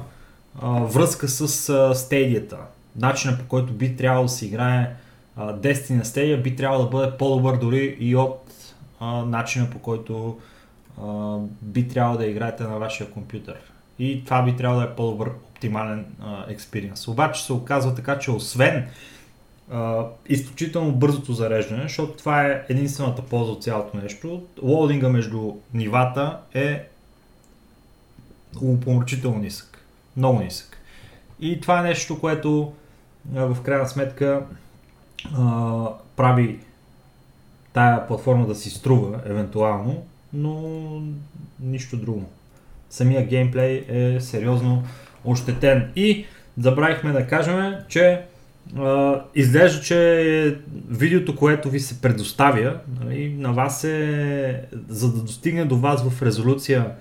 а, 0.61 0.69
връзка 0.69 1.27
с 1.27 1.69
а, 1.69 1.95
стедията. 1.95 2.57
Начинът 2.95 3.39
по 3.39 3.47
който 3.47 3.73
би 3.73 3.95
трябвало 3.95 4.25
да 4.25 4.29
се 4.29 4.45
играе 4.45 4.93
а, 5.37 5.45
на 5.45 6.03
Stadia 6.05 6.41
би 6.41 6.55
трябвало 6.55 6.83
да 6.83 6.89
бъде 6.89 7.17
по-добър 7.17 7.57
дори 7.57 7.97
и 7.99 8.15
от 8.15 8.41
а, 8.99 9.25
начина 9.25 9.69
по 9.69 9.79
който 9.79 10.37
би 11.61 11.87
трябвало 11.87 12.17
да 12.17 12.25
играете 12.25 12.63
на 12.63 12.79
вашия 12.79 13.11
компютър. 13.11 13.55
И 13.99 14.25
това 14.25 14.41
би 14.41 14.55
трябвало 14.55 14.81
да 14.81 14.87
е 14.87 14.95
по-добър 14.95 15.31
оптимален 15.59 16.05
експириенс. 16.47 17.07
Обаче 17.07 17.45
се 17.45 17.53
оказва 17.53 17.95
така, 17.95 18.19
че 18.19 18.31
освен 18.31 18.87
а, 19.71 20.05
изключително 20.29 20.91
бързото 20.91 21.33
зареждане, 21.33 21.83
защото 21.83 22.17
това 22.17 22.45
е 22.45 22.65
единствената 22.69 23.21
полза 23.21 23.51
от 23.51 23.63
цялото 23.63 23.97
нещо, 23.97 24.43
лоудинга 24.61 25.09
между 25.09 25.53
нивата 25.73 26.39
е 26.53 26.87
упоморчително 28.61 29.37
нисък. 29.37 29.85
Много 30.17 30.39
нисък. 30.39 30.77
И 31.39 31.61
това 31.61 31.79
е 31.79 31.83
нещо, 31.83 32.19
което 32.19 32.73
а, 33.35 33.45
в 33.45 33.61
крайна 33.61 33.87
сметка 33.87 34.45
а, 35.37 35.85
прави 36.15 36.59
тая 37.73 38.07
платформа 38.07 38.47
да 38.47 38.55
си 38.55 38.69
струва 38.69 39.21
евентуално, 39.25 40.03
но 40.33 40.63
нищо 41.59 41.97
друго. 41.97 42.25
Самия 42.89 43.27
геймплей 43.27 43.85
е 43.89 44.19
сериозно 44.21 44.83
ощетен. 45.25 45.91
И 45.95 46.25
забравихме 46.57 47.11
да 47.11 47.27
кажем, 47.27 47.75
че 47.87 48.21
а, 48.77 49.21
изглежда, 49.35 49.81
че 49.81 50.57
видеото, 50.89 51.35
което 51.35 51.69
ви 51.69 51.79
се 51.79 52.01
предоставя, 52.01 52.79
нали, 52.99 53.35
на 53.37 53.53
вас 53.53 53.83
е, 53.83 54.61
за 54.87 55.13
да 55.13 55.21
достигне 55.21 55.65
до 55.65 55.77
вас 55.77 56.09
в 56.09 56.21
резолюция 56.21 56.91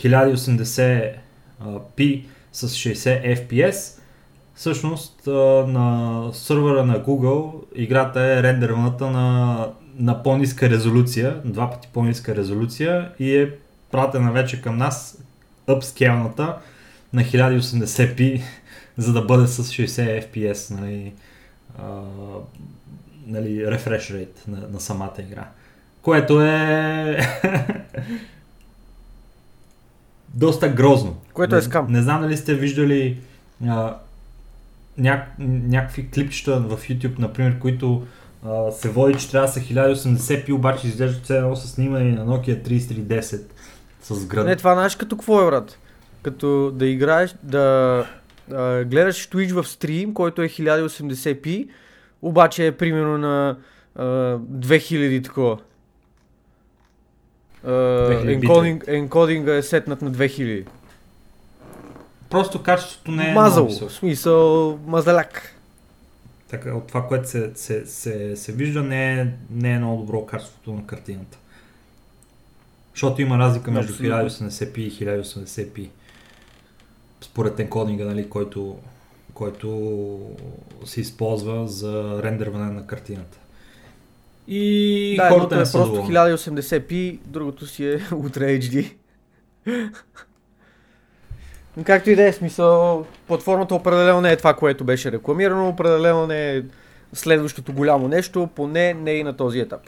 1080p 0.00 2.24
с 2.52 2.68
60 2.68 3.48
fps, 3.48 4.00
всъщност 4.54 5.26
на 5.66 6.30
сървъра 6.32 6.84
на 6.84 7.04
Google 7.04 7.52
играта 7.74 8.20
е 8.20 8.42
рендерваната 8.42 9.10
на 9.10 9.68
на 9.98 10.22
по-ниска 10.22 10.70
резолюция, 10.70 11.40
два 11.44 11.70
пъти 11.70 11.88
по-ниска 11.92 12.36
резолюция 12.36 13.10
и 13.18 13.36
е 13.36 13.50
пратена 13.90 14.32
вече 14.32 14.62
към 14.62 14.76
нас 14.76 15.18
upscale 15.68 16.22
на 17.14 17.22
1080p, 17.22 18.42
за 18.96 19.12
да 19.12 19.22
бъде 19.22 19.46
с 19.46 19.64
60 19.64 20.32
fps, 20.32 20.80
нали, 20.80 21.12
а, 21.78 22.00
нали, 23.26 23.66
refresh 23.66 24.12
rate 24.12 24.48
на, 24.48 24.68
на 24.72 24.80
самата 24.80 25.14
игра. 25.18 25.48
Което 26.02 26.42
е 26.42 27.18
доста 30.34 30.68
грозно. 30.68 31.16
Което 31.32 31.56
е 31.56 31.62
скам. 31.62 31.86
Не, 31.86 31.92
не 31.92 32.02
знам 32.02 32.20
дали 32.20 32.36
сте 32.36 32.54
виждали 32.54 33.18
а, 33.66 33.96
ня, 34.98 35.24
някакви 35.38 36.10
клипчета 36.10 36.60
в 36.60 36.76
YouTube, 36.76 37.18
например, 37.18 37.58
които 37.58 38.06
се 38.72 38.88
води, 38.88 39.18
че 39.18 39.30
трябва 39.30 39.46
да 39.46 39.52
са 39.52 39.60
1080p, 39.60 40.52
обаче 40.52 40.86
изглежда 40.86 41.20
все 41.22 41.36
едно 41.36 41.56
са 41.56 41.68
снимани 41.68 42.12
на 42.12 42.26
Nokia 42.26 42.68
3310 42.68 43.42
с 44.02 44.26
град. 44.26 44.46
Не, 44.46 44.56
това 44.56 44.74
знаеш 44.74 44.96
като 44.96 45.16
какво 45.16 45.42
е, 45.42 45.46
брат? 45.46 45.78
Като 46.24 46.70
да 46.70 46.86
играеш, 46.86 47.34
да 47.42 48.06
а, 48.52 48.84
гледаш 48.84 49.28
Twitch 49.28 49.62
в 49.62 49.68
стрим, 49.68 50.14
който 50.14 50.42
е 50.42 50.48
1080p, 50.48 51.68
обаче 52.22 52.66
е 52.66 52.72
примерно 52.72 53.18
на 53.18 53.56
а, 53.96 54.04
2000 54.04 55.24
такова. 55.24 55.58
Uh, 57.66 58.32
енкодинг, 58.32 58.84
енкодинга 58.86 59.54
е 59.54 59.62
сетнат 59.62 60.02
на 60.02 60.12
2000. 60.12 60.66
просто 62.30 62.62
качеството 62.62 63.10
не 63.10 63.30
е 63.30 63.34
Мазало, 63.34 63.68
в 63.68 63.92
смисъл 63.92 64.78
мазаляк. 64.86 65.54
Така, 66.48 66.74
от 66.74 66.86
това, 66.86 67.08
което 67.08 67.28
се, 67.28 67.50
се, 67.54 67.86
се, 67.86 68.36
се 68.36 68.52
вижда, 68.52 68.82
не 68.82 69.20
е, 69.20 69.26
не 69.50 69.72
е 69.72 69.78
много 69.78 70.00
добро 70.00 70.26
качеството 70.26 70.72
на 70.72 70.86
картината. 70.86 71.38
Защото 72.94 73.22
има 73.22 73.38
разлика 73.38 73.70
между 73.70 73.92
Абсолютно. 73.92 74.48
1080p 74.48 74.78
и 74.78 74.92
1080p. 74.92 75.88
Според 77.24 77.60
енкодинга, 77.60 78.04
нали, 78.04 78.28
който, 78.28 78.76
който 79.34 80.20
се 80.84 81.00
използва 81.00 81.68
за 81.68 82.20
рендерване 82.22 82.72
на 82.72 82.86
картината. 82.86 83.38
И 84.48 85.14
да, 85.18 85.28
хората 85.28 85.54
е 85.54 85.58
не 85.58 85.66
са 85.66 85.78
просто 85.78 85.94
доволни. 85.94 86.14
1080p, 86.14 87.18
другото 87.26 87.66
си 87.66 87.86
е 87.86 87.98
Ultra 87.98 88.60
HD. 88.60 88.92
Но 91.76 91.84
Както 91.84 92.10
и 92.10 92.16
да 92.16 92.28
е 92.28 92.32
смисъл, 92.32 93.06
платформата 93.26 93.74
определено 93.74 94.20
не 94.20 94.32
е 94.32 94.36
това, 94.36 94.54
което 94.54 94.84
беше 94.84 95.12
рекламирано, 95.12 95.68
определено 95.68 96.26
не 96.26 96.56
е 96.56 96.62
следващото 97.12 97.72
голямо 97.72 98.08
нещо, 98.08 98.48
поне 98.54 98.94
не 98.94 99.12
и 99.12 99.24
на 99.24 99.36
този 99.36 99.58
етап. 99.60 99.80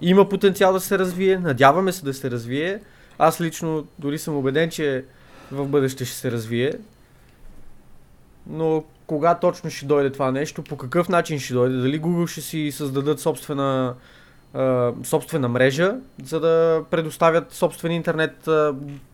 Има 0.00 0.28
потенциал 0.28 0.72
да 0.72 0.80
се 0.80 0.98
развие, 0.98 1.38
надяваме 1.38 1.92
се 1.92 2.04
да 2.04 2.14
се 2.14 2.30
развие. 2.30 2.80
Аз 3.18 3.40
лично 3.40 3.86
дори 3.98 4.18
съм 4.18 4.36
убеден, 4.36 4.70
че 4.70 5.04
в 5.52 5.68
бъдеще 5.68 6.04
ще 6.04 6.16
се 6.16 6.30
развие. 6.30 6.72
Но 8.46 8.84
кога 9.06 9.34
точно 9.34 9.70
ще 9.70 9.86
дойде 9.86 10.10
това 10.10 10.32
нещо, 10.32 10.62
по 10.62 10.76
какъв 10.76 11.08
начин 11.08 11.38
ще 11.38 11.54
дойде, 11.54 11.76
дали 11.76 12.00
Google 12.00 12.26
ще 12.26 12.40
си 12.40 12.72
създадат 12.72 13.20
собствена, 13.20 13.94
собствена 15.04 15.48
мрежа, 15.48 15.96
за 16.24 16.40
да 16.40 16.84
предоставят 16.90 17.52
собствен 17.52 17.92
интернет 17.92 18.48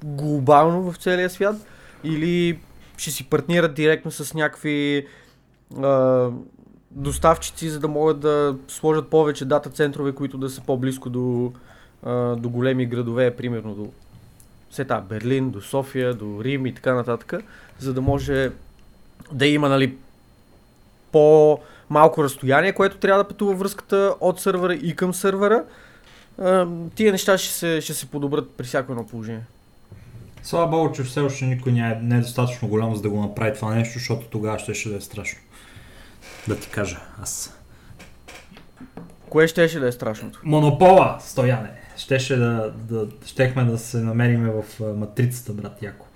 глобално 0.05 0.93
в 0.93 0.97
целия 0.97 1.31
свят, 1.31 1.57
или 2.05 2.59
ще 2.97 3.11
си 3.11 3.29
партнират 3.29 3.75
директно 3.75 4.11
с 4.11 4.35
някакви 4.35 5.07
доставчици, 6.91 7.69
за 7.69 7.81
да 7.81 7.89
могат 7.89 8.21
да 8.21 8.57
сложат 8.69 9.09
повече 9.09 9.45
дата 9.45 9.71
центрове, 9.71 10.13
които 10.13 10.39
да 10.39 10.51
са 10.51 10.61
по-близко 10.61 11.11
до, 11.11 11.53
до 12.37 12.49
големи 12.49 12.87
градове, 12.87 13.37
примерно 13.37 13.75
до 13.75 13.91
сета, 14.71 15.03
Берлин, 15.09 15.51
до 15.51 15.61
София, 15.61 16.15
до 16.15 16.45
Рим 16.45 16.67
и 16.67 16.75
така 16.75 16.95
нататък, 16.95 17.35
за 17.79 17.95
да 17.95 18.01
може 18.01 18.51
да 19.33 19.47
има 19.47 19.69
нали, 19.69 19.97
по-малко 21.13 22.25
разстояние, 22.25 22.73
което 22.73 22.99
трябва 22.99 23.23
да 23.23 23.29
пътува 23.29 23.55
връзката 23.55 24.15
от 24.21 24.41
сървъра 24.41 24.75
и 24.75 24.97
към 24.97 25.15
сървъра. 25.15 25.65
Тия 26.95 27.13
неща 27.13 27.39
ще 27.39 27.55
се, 27.55 27.81
ще 27.81 27.95
се 27.95 28.07
подобрят 28.07 28.51
при 28.51 28.65
всяко 28.65 28.93
едно 28.93 29.07
положение. 29.07 29.45
Слава 30.43 30.67
Богу, 30.67 30.93
че 30.93 31.03
все 31.03 31.21
още 31.21 31.45
никой 31.45 31.73
не 31.73 31.91
е, 31.91 31.99
не 32.03 32.17
е 32.17 32.21
достатъчно 32.21 32.69
голям, 32.69 32.97
за 32.97 33.03
да 33.03 33.11
го 33.11 33.21
направи 33.21 33.55
това 33.55 33.75
нещо, 33.75 33.99
защото 33.99 34.27
тогава 34.27 34.59
ще, 34.59 34.75
ще 34.75 34.89
да 34.89 34.97
е 34.97 35.01
страшно. 35.01 35.41
Да 36.49 36.57
ти 36.57 36.71
кажа 36.71 37.01
аз. 37.23 37.59
Кое 39.29 39.49
щеше 39.49 39.81
да 39.81 39.89
е 39.89 39.93
страшното? 39.93 40.41
Монопола, 40.45 41.19
Стояне. 41.21 41.86
Щеше 41.97 42.37
да, 42.37 42.73
да, 42.77 43.09
щехме 43.27 43.65
да 43.65 43.79
се 43.79 43.97
намериме 43.99 44.51
в 44.51 44.65
матрицата, 44.97 45.53
брат 45.53 45.83
Яко. 45.83 46.07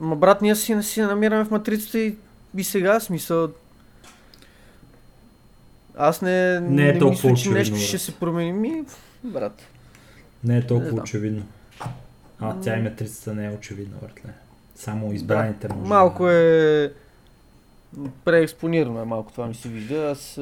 Ма 0.00 0.16
брат, 0.16 0.42
ние 0.42 0.54
си, 0.56 0.82
си 0.82 1.00
намираме 1.00 1.44
в 1.44 1.50
матрицата 1.50 1.98
и, 1.98 2.16
и 2.56 2.64
сега, 2.64 3.00
смисъл... 3.00 3.48
Аз 5.98 6.22
не, 6.22 6.60
Не 6.60 6.88
е 6.88 6.92
не 6.92 6.98
толкова 6.98 7.10
мисля, 7.10 7.28
че 7.28 7.32
очевидно, 7.32 7.58
нещо 7.58 7.74
брат. 7.74 7.82
ще 7.82 7.98
се 7.98 8.14
промени. 8.14 8.52
Ми, 8.52 8.84
брат. 9.24 9.62
Не 10.44 10.54
е 10.54 10.56
Не 10.56 10.66
толкова 10.66 10.90
знам. 10.90 11.02
очевидно. 11.02 11.42
А, 12.40 12.60
тя 12.60 12.78
и 12.78 12.82
матрицата 12.82 13.34
не 13.34 13.46
е 13.46 13.50
очевидна, 13.50 13.96
братле. 14.02 14.30
Само 14.74 15.12
избраните 15.12 15.68
може 15.68 15.88
Малко 15.88 16.24
да... 16.24 16.32
е... 16.32 16.90
Преекспонирано 18.24 19.00
е 19.00 19.04
малко, 19.04 19.32
това 19.32 19.46
ми 19.46 19.54
се 19.54 19.68
вижда. 19.68 20.10
Аз... 20.10 20.40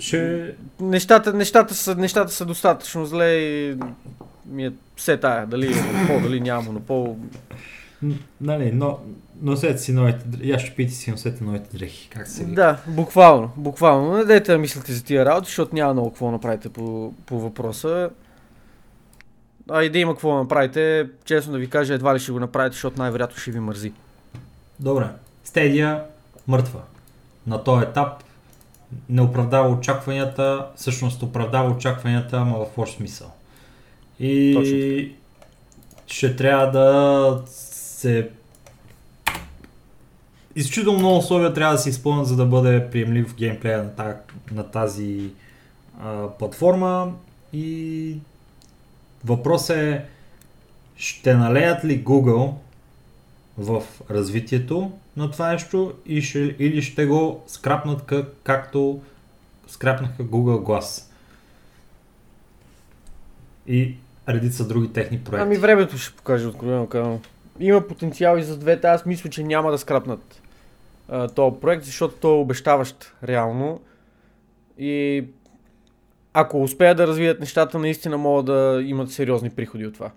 Ще... 0.00 0.52
Нещата, 0.80 1.32
нещата, 1.32 1.74
са, 1.74 1.94
нещата 1.94 2.32
са 2.32 2.44
достатъчно 2.44 3.06
зле 3.06 3.32
и 3.32 3.76
ми 4.46 4.66
е 4.66 4.72
все 4.96 5.16
тая. 5.16 5.46
Дали 5.46 5.66
е 5.66 5.82
монопол, 5.82 6.20
дали 6.20 6.40
няма 6.40 6.62
монопол. 6.62 7.16
Нали, 8.40 8.72
но... 8.72 8.98
Носете 9.42 9.78
си 9.78 9.92
новите 9.92 10.24
дрехи. 10.24 10.50
Я 10.50 10.58
ще 10.58 10.74
пити 10.74 10.92
си 10.92 11.10
носете 11.10 11.44
новите 11.44 11.76
дрехи. 11.76 12.08
Как 12.08 12.28
се 12.28 12.44
вика? 12.44 12.54
Да, 12.54 12.78
буквално, 12.86 13.50
буквално. 13.56 14.16
Не 14.16 14.24
дайте 14.24 14.52
да 14.52 14.58
мислите 14.58 14.92
за 14.92 15.04
тия 15.04 15.24
работи, 15.24 15.48
защото 15.48 15.74
няма 15.74 15.92
много 15.92 16.10
какво 16.10 16.30
направите 16.30 16.68
по, 16.68 17.12
по 17.26 17.40
въпроса. 17.40 18.10
А 19.70 19.82
и 19.82 19.90
да 19.90 19.98
има 19.98 20.12
какво 20.12 20.32
да 20.32 20.38
направите, 20.38 21.08
честно 21.24 21.52
да 21.52 21.58
ви 21.58 21.70
кажа, 21.70 21.94
едва 21.94 22.14
ли 22.14 22.18
ще 22.18 22.32
го 22.32 22.40
направите, 22.40 22.74
защото 22.74 22.98
най-вероятно 22.98 23.36
ще 23.36 23.50
ви 23.50 23.60
мързи. 23.60 23.92
Добре. 24.80 25.06
Стедия 25.44 26.02
мъртва. 26.48 26.80
На 27.46 27.64
този 27.64 27.84
етап 27.84 28.24
не 29.08 29.22
оправдава 29.22 29.68
очакванията, 29.68 30.66
всъщност 30.76 31.22
оправдава 31.22 31.70
очакванията, 31.70 32.36
ама 32.36 32.58
в 32.58 32.78
лош 32.78 32.90
смисъл. 32.90 33.32
И 34.20 34.54
Точно 34.54 35.20
ще 36.06 36.36
трябва 36.36 36.70
да 36.70 37.42
се 37.46 38.30
изключително 40.56 40.98
много 40.98 41.18
условия 41.18 41.52
трябва 41.52 41.74
да 41.74 41.80
се 41.80 41.90
изпълнят, 41.90 42.26
за 42.26 42.36
да 42.36 42.46
бъде 42.46 42.90
приемлив 42.90 43.34
геймплея 43.34 43.78
на, 43.82 43.90
та, 43.90 44.16
на 44.52 44.62
тази 44.62 45.30
а, 46.00 46.28
платформа. 46.28 47.12
И 47.52 48.16
въпрос 49.24 49.70
е 49.70 50.04
ще 50.96 51.34
налеят 51.34 51.84
ли 51.84 52.04
Google 52.04 52.52
в 53.58 53.82
развитието 54.10 54.92
на 55.20 55.30
това 55.30 55.52
нещо 55.52 55.94
и 56.06 56.22
ще, 56.22 56.38
или 56.58 56.82
ще 56.82 57.06
го 57.06 57.42
скрапнат 57.46 58.02
как, 58.02 58.26
както 58.42 59.00
скрапнаха 59.68 60.22
Google 60.22 60.62
Glass 60.62 61.04
и 63.66 63.94
редица 64.28 64.68
други 64.68 64.92
техни 64.92 65.20
проекти. 65.20 65.42
Ами 65.42 65.56
времето 65.56 65.98
ще 65.98 66.16
покаже 66.16 66.46
откровено 66.46 66.86
казано. 66.86 67.20
Има 67.60 67.88
потенциал 67.88 68.36
и 68.38 68.42
за 68.42 68.58
двете. 68.58 68.86
Аз 68.86 69.06
мисля, 69.06 69.30
че 69.30 69.42
няма 69.42 69.70
да 69.70 69.78
скрапнат 69.78 70.42
а, 71.08 71.28
този 71.28 71.56
проект, 71.60 71.84
защото 71.84 72.14
той 72.14 72.36
е 72.36 72.40
обещаващ 72.40 73.14
реално. 73.24 73.80
И 74.78 75.24
ако 76.32 76.62
успеят 76.62 76.96
да 76.96 77.06
развият 77.06 77.40
нещата, 77.40 77.78
наистина 77.78 78.18
могат 78.18 78.46
да 78.46 78.82
имат 78.84 79.10
сериозни 79.10 79.50
приходи 79.50 79.86
от 79.86 79.94
това. 79.94 80.10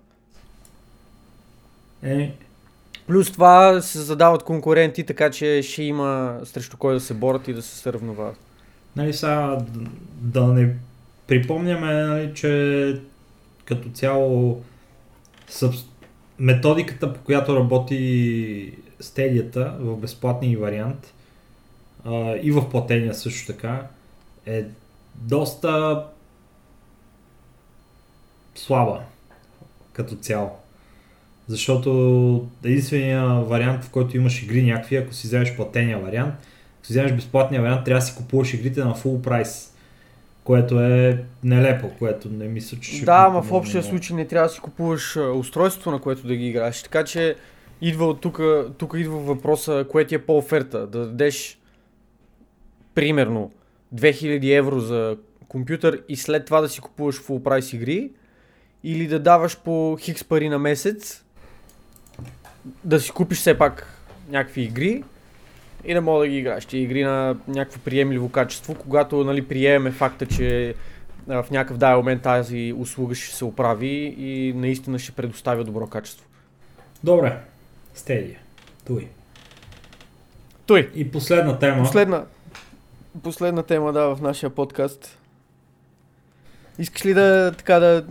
Е, 2.03 2.31
Плюс 3.07 3.31
това 3.31 3.81
се 3.81 3.99
задават 3.99 4.43
конкуренти, 4.43 5.03
така 5.03 5.31
че 5.31 5.61
ще 5.63 5.83
има 5.83 6.39
срещу 6.43 6.77
кой 6.77 6.93
да 6.93 6.99
се 6.99 7.13
борят 7.13 7.47
и 7.47 7.53
да 7.53 7.61
се 7.61 7.77
съревновават. 7.77 8.37
Нали 8.95 9.13
сега 9.13 9.57
да 10.21 10.47
не 10.47 10.75
припомняме, 11.27 11.93
нали, 11.93 12.33
че 12.33 13.01
като 13.65 13.89
цяло 13.89 14.63
събс... 15.47 15.77
методиката, 16.39 17.13
по 17.13 17.21
която 17.21 17.55
работи 17.55 18.77
стедията 18.99 19.75
в 19.79 19.97
безплатния 19.97 20.59
вариант 20.59 21.13
а, 22.05 22.35
и 22.41 22.51
в 22.51 22.69
платения 22.69 23.13
също 23.13 23.53
така 23.53 23.87
е 24.45 24.65
доста 25.15 26.03
слаба 28.55 29.01
като 29.93 30.15
цяло. 30.15 30.62
Защото 31.47 32.47
единствения 32.63 33.25
вариант, 33.27 33.83
в 33.83 33.89
който 33.89 34.17
имаш 34.17 34.43
игри 34.43 34.63
някакви, 34.63 34.95
ако 34.95 35.13
си 35.13 35.27
вземеш 35.27 35.55
платения 35.55 35.99
вариант, 35.99 36.33
ако 36.77 36.85
си 36.85 36.93
вземеш 36.93 37.11
безплатния 37.11 37.61
вариант, 37.61 37.85
трябва 37.85 37.99
да 37.99 38.05
си 38.05 38.15
купуваш 38.15 38.53
игрите 38.53 38.83
на 38.83 38.95
full 38.95 39.21
прайс. 39.21 39.73
Което 40.43 40.79
е 40.79 41.23
нелепо, 41.43 41.89
което 41.99 42.29
не 42.29 42.47
мисля, 42.47 42.77
че 42.79 42.95
ще 42.95 43.05
Да, 43.05 43.25
ама 43.27 43.41
в 43.41 43.51
общия 43.51 43.83
случай 43.83 44.15
не 44.15 44.27
трябва 44.27 44.47
да 44.47 44.53
си 44.53 44.59
купуваш 44.59 45.17
а, 45.17 45.21
устройство, 45.21 45.91
на 45.91 45.99
което 45.99 46.27
да 46.27 46.35
ги 46.35 46.47
играеш. 46.47 46.83
Така 46.83 47.03
че 47.03 47.35
идва 47.81 48.05
от 48.05 48.21
тук, 48.21 48.41
тук 48.77 48.93
идва 48.97 49.17
въпроса, 49.17 49.85
кое 49.89 50.05
ти 50.05 50.15
е 50.15 50.19
по-оферта. 50.25 50.87
Да 50.87 50.99
дадеш 50.99 51.59
примерно 52.95 53.51
2000 53.95 54.57
евро 54.57 54.79
за 54.79 55.17
компютър 55.47 56.01
и 56.09 56.15
след 56.15 56.45
това 56.45 56.61
да 56.61 56.69
си 56.69 56.81
купуваш 56.81 57.21
full 57.21 57.43
прайс 57.43 57.73
игри 57.73 58.11
или 58.83 59.07
да 59.07 59.19
даваш 59.19 59.57
по 59.57 59.97
хикс 59.99 60.23
пари 60.23 60.49
на 60.49 60.59
месец 60.59 61.22
да 62.83 62.99
си 62.99 63.11
купиш 63.11 63.37
все 63.37 63.57
пак 63.57 63.99
някакви 64.29 64.61
игри 64.61 65.03
и 65.85 65.93
да 65.93 66.01
мога 66.01 66.19
да 66.19 66.27
ги 66.27 66.37
играеш. 66.37 66.65
Ти 66.65 66.77
игри 66.77 67.03
на 67.03 67.35
някакво 67.47 67.79
приемливо 67.79 68.29
качество, 68.29 68.75
когато 68.75 69.23
нали, 69.23 69.47
приемеме 69.47 69.91
факта, 69.91 70.25
че 70.25 70.75
в 71.27 71.45
някакъв 71.51 71.77
даден 71.77 71.97
момент 71.97 72.21
тази 72.21 72.73
услуга 72.77 73.15
ще 73.15 73.35
се 73.35 73.45
оправи 73.45 74.15
и 74.17 74.53
наистина 74.55 74.99
ще 74.99 75.11
предоставя 75.11 75.63
добро 75.63 75.87
качество. 75.87 76.25
Добре, 77.03 77.37
Стедия. 77.93 78.39
Той. 78.87 79.07
Той, 80.65 80.91
И 80.95 81.11
последна 81.11 81.59
тема. 81.59 81.83
последна, 81.83 82.25
последна 83.23 83.63
тема 83.63 83.93
да 83.93 84.15
в 84.15 84.21
нашия 84.21 84.49
подкаст. 84.49 85.17
Искаш 86.79 87.05
ли 87.05 87.13
да 87.13 87.53
така 87.57 87.79
да, 87.79 88.05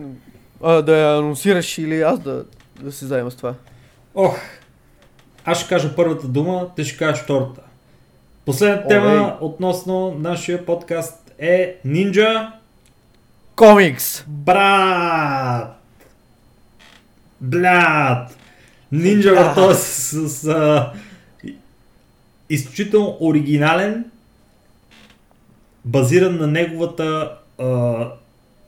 а, 0.63 0.83
да 0.83 0.97
я 0.97 1.19
анонсираш 1.19 1.79
или 1.79 2.03
аз 2.03 2.21
да, 2.21 2.45
да 2.81 2.93
се 2.93 3.07
заема 3.07 3.31
с 3.31 3.37
това? 3.37 3.55
Ох, 4.15 4.39
аз 5.45 5.59
ще 5.59 5.69
кажа 5.69 5.97
първата 5.97 6.29
дума, 6.29 6.69
ти 6.77 6.85
ще 6.85 6.97
кажеш 6.99 7.23
втората. 7.23 7.61
Последната 8.45 8.89
тема 8.89 9.39
относно 9.41 10.15
нашия 10.19 10.67
подкаст 10.67 11.33
е 11.39 11.77
Ninja 11.87 12.51
Комикс! 13.57 14.25
Брат! 14.27 15.77
Блядь! 17.41 18.37
Нинджа 18.93 19.31
Блядь. 19.31 19.57
Върто 19.57 19.75
с, 19.75 20.29
с 20.29 20.49
а, 20.49 20.93
изключително 22.51 23.17
оригинален, 23.21 24.05
базиран 25.85 26.37
на 26.37 26.47
неговата 26.47 27.39
а, 27.59 28.09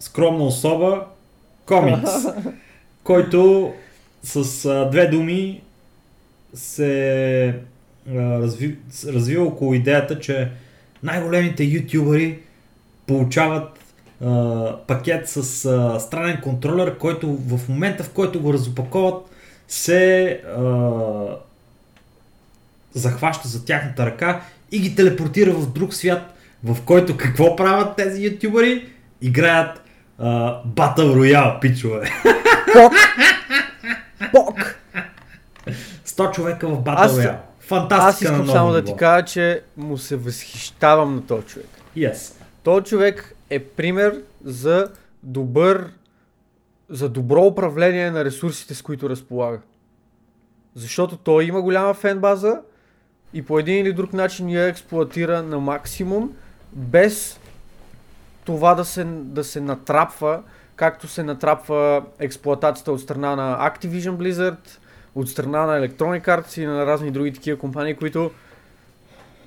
скромна 0.01 0.45
особа 0.45 1.05
комикс, 1.67 2.11
който 3.05 3.73
с 4.25 4.65
а, 4.65 4.91
две 4.91 5.07
думи 5.07 5.63
се 6.55 7.47
а, 7.49 8.13
разви, 8.15 8.77
развива 9.07 9.45
около 9.45 9.75
идеята, 9.75 10.21
че 10.21 10.51
най-големите 11.03 11.65
ютубъри 11.65 12.39
получават 13.07 13.79
а, 14.25 14.77
пакет 14.87 15.29
с 15.29 15.65
а, 15.65 16.01
странен 16.01 16.41
контролер, 16.43 16.99
който 16.99 17.37
в 17.37 17.69
момента 17.69 18.05
в 18.05 18.11
който 18.11 18.41
го 18.41 18.53
разопаковат 18.53 19.27
се 19.69 20.41
а, 20.57 20.63
захваща 22.95 23.49
за 23.49 23.65
тяхната 23.65 24.07
ръка 24.07 24.41
и 24.73 24.79
ги 24.79 24.95
телепортира 24.95 25.53
в 25.53 25.73
друг 25.73 25.95
свят, 25.95 26.35
в 26.65 26.83
който 26.85 27.17
какво 27.17 27.57
правят 27.57 27.97
тези 27.97 28.25
ютубъри? 28.25 28.87
Играят 29.23 29.83
а, 30.19 30.63
Battle 30.63 30.97
Royale, 30.97 31.61
пичове. 31.61 32.11
Пок! 34.33 34.77
100 36.07 36.33
човека 36.35 36.69
в 36.69 36.83
Battle 36.83 36.95
Аз- 36.97 37.17
Royale. 37.17 37.37
Аз 37.61 37.67
Фантастика 37.69 38.33
искам 38.33 38.47
само 38.47 38.73
да 38.73 38.85
ти 38.85 38.97
кажа, 38.97 39.25
че 39.25 39.63
му 39.77 39.99
се 39.99 40.17
възхищавам 40.17 41.15
на 41.15 41.27
този 41.27 41.47
човек. 41.47 41.69
Yes. 41.97 42.33
Този 42.63 42.85
човек 42.85 43.35
е 43.51 43.59
пример 43.65 44.21
за 44.45 44.89
добър, 45.23 45.91
за 46.89 47.09
добро 47.09 47.43
управление 47.43 48.11
на 48.11 48.25
ресурсите, 48.25 48.75
с 48.75 48.83
които 48.83 49.11
разполага. 49.11 49.59
Защото 50.75 51.17
той 51.17 51.45
има 51.45 51.63
голяма 51.63 51.95
фен 51.95 52.19
база 52.19 52.61
и 53.35 53.43
по 53.43 53.59
един 53.59 53.79
или 53.79 53.93
друг 53.93 54.13
начин 54.13 54.49
я 54.51 54.69
експлуатира 54.69 55.43
на 55.43 55.61
максимум, 55.61 56.33
без 56.73 57.41
това 58.45 58.75
да 58.75 58.85
се, 58.85 59.05
да 59.09 59.45
се 59.45 59.61
натрапва, 59.61 60.43
както 60.77 61.09
се 61.09 61.23
натрапва 61.23 62.05
експлуатацията 62.19 62.93
от 62.93 63.01
страна 63.01 63.37
на 63.37 63.71
Activision 63.71 64.17
Blizzard, 64.17 64.79
от 65.15 65.29
страна 65.29 65.67
на 65.67 65.81
Electronic 65.81 66.25
Arts 66.25 66.63
и 66.63 66.67
на 66.67 66.87
разни 66.87 67.11
други 67.11 67.33
такива 67.33 67.59
компании, 67.59 67.95
които 67.95 68.31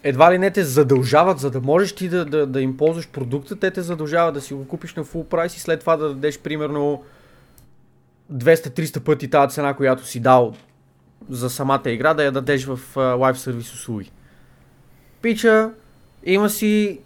едва 0.03 0.33
ли 0.33 0.37
не 0.37 0.51
те 0.51 0.63
задължават, 0.63 1.39
за 1.39 1.51
да 1.51 1.61
можеш 1.61 1.95
ти 1.95 2.09
да, 2.09 2.25
да, 2.25 2.47
да 2.47 2.61
им 2.61 2.77
ползваш 2.77 3.07
продукта, 3.09 3.59
те 3.59 3.71
те 3.71 3.81
задължават 3.81 4.33
да 4.33 4.41
си 4.41 4.53
го 4.53 4.67
купиш 4.67 4.95
на 4.95 5.03
full 5.03 5.23
прайс 5.23 5.55
и 5.55 5.59
след 5.59 5.79
това 5.79 5.97
да 5.97 6.07
дадеш 6.07 6.39
примерно 6.39 7.03
200-300 8.33 8.99
пъти 8.99 9.29
тази 9.29 9.53
цена, 9.53 9.73
която 9.73 10.05
си 10.05 10.19
дал 10.19 10.53
за 11.29 11.49
самата 11.49 11.81
игра, 11.85 12.13
да 12.13 12.23
я 12.23 12.31
дадеш 12.31 12.65
в 12.65 12.79
live 12.95 13.33
сервис 13.33 13.73
услуги. 13.73 14.11
Пича, 15.21 15.71
има 16.23 16.49
си 16.49 16.99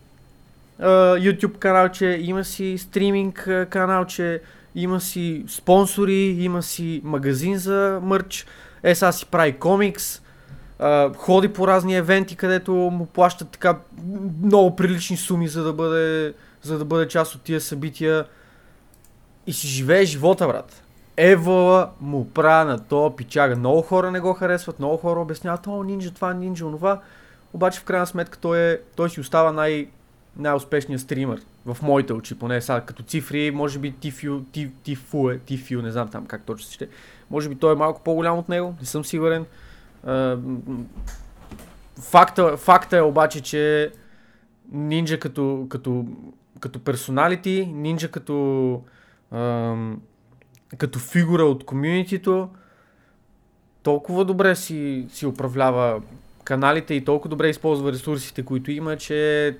YouTube 0.87 1.57
каналче, 1.57 2.19
има 2.21 2.43
си 2.43 2.77
стриминг 2.77 3.49
каналче, 3.69 4.41
има 4.75 5.01
си 5.01 5.45
спонсори, 5.47 6.37
има 6.39 6.63
си 6.63 7.01
магазин 7.03 7.57
за 7.57 7.99
мърч, 8.03 8.45
е 8.83 8.95
сега 8.95 9.11
си 9.11 9.25
прави 9.25 9.53
комикс, 9.53 10.21
а, 10.79 11.13
ходи 11.13 11.47
по 11.47 11.67
разни 11.67 11.95
евенти, 11.95 12.35
където 12.35 12.71
му 12.71 13.05
плащат 13.05 13.49
така 13.49 13.79
много 14.43 14.75
прилични 14.75 15.17
суми, 15.17 15.47
за 15.47 15.63
да 15.63 15.73
бъде, 15.73 16.33
за 16.61 16.77
да 16.77 16.85
бъде 16.85 17.07
част 17.07 17.35
от 17.35 17.41
тия 17.41 17.61
събития. 17.61 18.25
И 19.47 19.53
си 19.53 19.67
живее 19.67 20.05
живота, 20.05 20.47
брат. 20.47 20.83
Евала 21.17 21.89
му 22.01 22.29
правя 22.29 22.65
на 22.65 22.79
то 22.79 23.15
пичага. 23.17 23.55
Много 23.55 23.81
хора 23.81 24.11
не 24.11 24.19
го 24.19 24.33
харесват, 24.33 24.79
много 24.79 24.97
хора 24.97 25.19
обясняват, 25.19 25.67
о, 25.67 25.83
нинджа 25.83 26.11
това, 26.11 26.33
нинджа 26.33 26.65
онова. 26.65 27.01
Обаче 27.53 27.79
в 27.79 27.83
крайна 27.83 28.07
сметка 28.07 28.37
той, 28.37 28.59
е, 28.59 28.77
той 28.95 29.09
си 29.09 29.19
остава 29.19 29.51
най- 29.51 29.87
най-успешният 30.37 31.01
стример. 31.01 31.41
В 31.65 31.77
моите 31.81 32.13
очи, 32.13 32.39
поне 32.39 32.61
сега 32.61 32.81
като 32.81 33.03
цифри, 33.03 33.51
може 33.51 33.79
би 33.79 33.91
Тифю, 33.91 34.39
Ти- 34.51 34.71
Тифу 34.83 35.29
Тифю, 35.45 35.81
не 35.81 35.91
знам 35.91 36.09
там 36.09 36.25
как 36.25 36.43
точно 36.43 36.67
се 36.67 36.73
ще. 36.73 36.87
Може 37.29 37.49
би 37.49 37.55
той 37.55 37.71
е 37.73 37.75
малко 37.75 38.01
по-голям 38.03 38.37
от 38.37 38.49
него, 38.49 38.75
не 38.79 38.85
съм 38.85 39.05
сигурен. 39.05 39.45
Факта, 42.01 42.57
факта 42.57 42.97
е 42.97 43.01
обаче, 43.01 43.41
че 43.41 43.91
Нинджа 44.71 45.19
като, 45.19 45.65
като, 45.69 46.05
като 46.59 46.79
персоналити, 46.79 47.65
Нинджа 47.65 48.11
като, 48.11 48.81
като 50.77 50.99
фигура 50.99 51.43
от 51.43 51.65
комюнитито, 51.65 52.49
толкова 53.83 54.25
добре 54.25 54.55
си, 54.55 55.07
си 55.09 55.25
управлява 55.25 56.01
каналите 56.43 56.93
и 56.93 57.05
толкова 57.05 57.29
добре 57.29 57.49
използва 57.49 57.91
ресурсите, 57.91 58.45
които 58.45 58.71
има, 58.71 58.97
че 58.97 59.57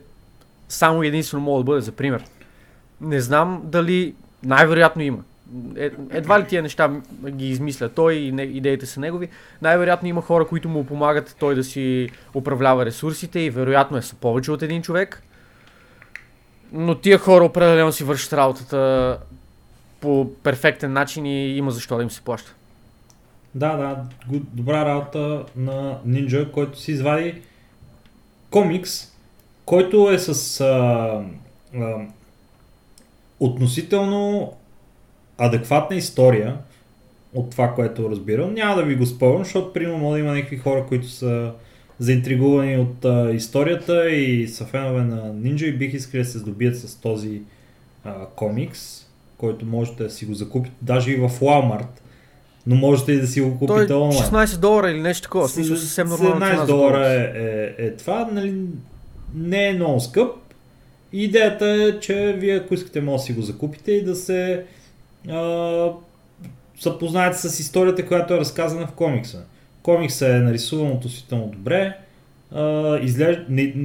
само 0.72 1.04
единствено 1.04 1.44
мога 1.44 1.60
да 1.60 1.64
бъде 1.64 1.82
за 1.82 1.92
пример. 1.92 2.24
Не 3.02 3.22
знам 3.22 3.62
дали 3.64 4.16
най-вероятно 4.44 5.02
има. 5.02 5.20
Е, 5.78 5.92
едва 6.10 6.40
ли 6.40 6.48
тия 6.48 6.62
неща 6.62 6.92
ги 7.30 7.50
измисля 7.50 7.90
той 7.90 8.14
и 8.14 8.28
идеите 8.58 8.86
са 8.86 9.00
негови. 9.00 9.30
Най-вероятно 9.62 10.08
има 10.08 10.22
хора, 10.22 10.48
които 10.48 10.70
му 10.70 10.86
помагат 10.86 11.36
той 11.40 11.56
да 11.56 11.64
си 11.64 12.10
управлява 12.36 12.86
ресурсите 12.86 13.40
и 13.40 13.50
вероятно 13.50 13.98
е 13.98 14.02
са 14.02 14.16
повече 14.16 14.52
от 14.52 14.62
един 14.62 14.82
човек. 14.82 15.24
Но 16.74 16.96
тия 16.96 17.18
хора 17.18 17.46
определено 17.46 17.92
си 17.92 18.04
вършат 18.04 18.34
работата 18.34 19.18
по 20.00 20.34
перфектен 20.44 20.94
начин 20.94 21.26
и 21.26 21.58
има 21.58 21.72
защо 21.72 21.98
да 21.98 22.04
им 22.04 22.12
се 22.12 22.22
плаща. 22.22 22.56
Да, 23.56 23.78
да, 23.78 24.04
добра 24.54 24.86
работа 24.86 25.46
на 25.56 26.00
Ninja, 26.08 26.52
който 26.52 26.80
си 26.80 26.92
извади 26.92 27.42
комикс, 28.50 29.11
който 29.66 30.12
е 30.12 30.20
с 30.20 30.62
а, 30.62 30.66
а, 31.76 31.96
относително 33.40 34.54
адекватна 35.38 35.96
история 35.96 36.58
от 37.34 37.50
това, 37.50 37.74
което 37.74 38.10
разбирам. 38.10 38.54
Няма 38.54 38.76
да 38.76 38.84
ви 38.84 38.96
го 38.96 39.06
спомням, 39.06 39.44
защото 39.44 39.74
примерно 39.74 39.98
може 39.98 40.22
да 40.22 40.28
има 40.28 40.36
някакви 40.36 40.58
хора, 40.58 40.86
които 40.88 41.08
са 41.08 41.52
заинтригувани 42.00 42.78
от 42.78 43.06
а, 43.06 43.32
историята 43.34 44.10
и 44.10 44.48
са 44.48 44.66
фенове 44.66 45.04
на 45.04 45.34
Ninja 45.34 45.66
и 45.66 45.78
бих 45.78 45.94
искали 45.94 46.24
да 46.24 46.30
се 46.30 46.38
здобият 46.38 46.80
с 46.80 46.96
този 46.96 47.42
а, 48.04 48.26
комикс, 48.36 49.06
който 49.38 49.66
можете 49.66 50.04
да 50.04 50.10
си 50.10 50.26
го 50.26 50.34
закупите 50.34 50.76
даже 50.82 51.12
и 51.12 51.16
в 51.16 51.30
Walmart. 51.30 51.88
Но 52.68 52.76
можете 52.76 53.12
и 53.12 53.22
да 53.22 53.28
си 53.28 53.42
го 53.42 53.58
Той 53.68 53.76
купите 53.76 53.94
е 53.94 53.96
онлайн. 53.96 54.48
16 54.48 54.58
долара 54.58 54.92
или 54.92 55.02
нещо 55.02 55.24
такова. 55.24 55.50
Смисъл 55.50 55.78
съвсем 55.78 56.08
нормална 56.08 56.46
цена 56.46 56.58
17 56.58 56.60
за 56.60 56.66
долара 56.66 57.08
е, 57.08 57.18
е, 57.18 57.86
е 57.86 57.96
това, 57.96 58.30
нали, 58.32 58.56
не 59.36 59.68
е 59.68 59.74
много 59.74 60.00
скъп. 60.00 60.36
Идеята 61.14 61.66
е, 61.66 62.00
че 62.00 62.36
вие 62.40 62.56
ако 62.56 62.74
искате 62.74 63.02
може 63.02 63.22
да 63.22 63.24
си 63.24 63.34
го 63.34 63.42
закупите 63.42 63.92
и 63.92 64.04
да 64.04 64.16
се 64.16 64.66
а, 65.30 65.90
запознаете 66.82 67.38
с 67.38 67.60
историята, 67.60 68.08
която 68.08 68.34
е 68.34 68.40
разказана 68.40 68.88
в 68.88 68.92
комикса. 68.92 69.44
Комиксът 69.84 70.30
е 70.30 70.40
нарисуван 70.40 70.92
относително 70.92 71.48
добре, 71.48 71.98
а, 72.52 72.98
изглежда, 73.00 73.46
не, 73.50 73.76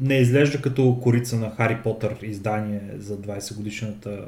не 0.00 0.14
изглежда 0.14 0.60
като 0.60 0.98
корица 1.02 1.36
на 1.36 1.50
Хари 1.50 1.78
Потър 1.82 2.16
издание 2.22 2.80
за 2.98 3.16
20 3.16 3.56
годишната 3.56 4.24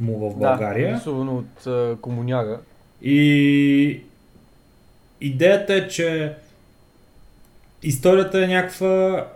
му 0.00 0.18
в 0.18 0.38
България. 0.38 0.90
Да, 0.90 0.96
рисувано 0.96 1.36
от 1.36 1.66
а, 1.66 1.96
комуняга. 2.00 2.58
И 3.02 4.00
идеята 5.20 5.74
е, 5.74 5.88
че 5.88 6.34
историята 7.82 8.44
е 8.44 8.46
някаква 8.46 9.26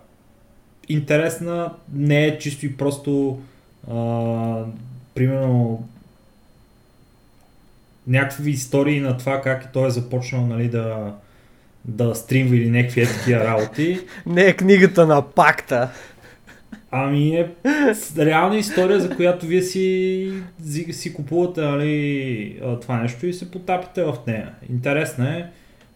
интересна, 0.89 1.73
не 1.93 2.27
е 2.27 2.39
чисто 2.39 2.67
и 2.67 2.77
просто 2.77 3.41
а, 3.91 4.65
примерно 5.15 5.89
някакви 8.07 8.51
истории 8.51 9.01
на 9.01 9.17
това 9.17 9.41
как 9.41 9.73
той 9.73 9.87
е 9.87 9.91
започнал 9.91 10.47
нали, 10.47 10.69
да, 10.69 11.15
да 11.85 12.15
стримва 12.15 12.57
или 12.57 12.71
някакви 12.71 13.03
е 13.03 13.07
такива 13.07 13.45
работи. 13.45 14.01
Не 14.27 14.43
е 14.43 14.57
книгата 14.57 15.07
на 15.07 15.23
пакта. 15.23 15.91
Ами 16.91 17.37
е 17.37 17.51
реална 18.19 18.57
история, 18.57 19.01
за 19.01 19.17
която 19.17 19.47
вие 19.47 19.63
си, 19.63 20.33
си, 20.91 21.15
купувате 21.15 21.61
нали, 21.61 22.61
това 22.81 22.97
нещо 22.97 23.27
и 23.27 23.33
се 23.33 23.51
потапите 23.51 24.03
в 24.03 24.17
нея. 24.27 24.53
Интересна 24.71 25.37
е. 25.37 25.47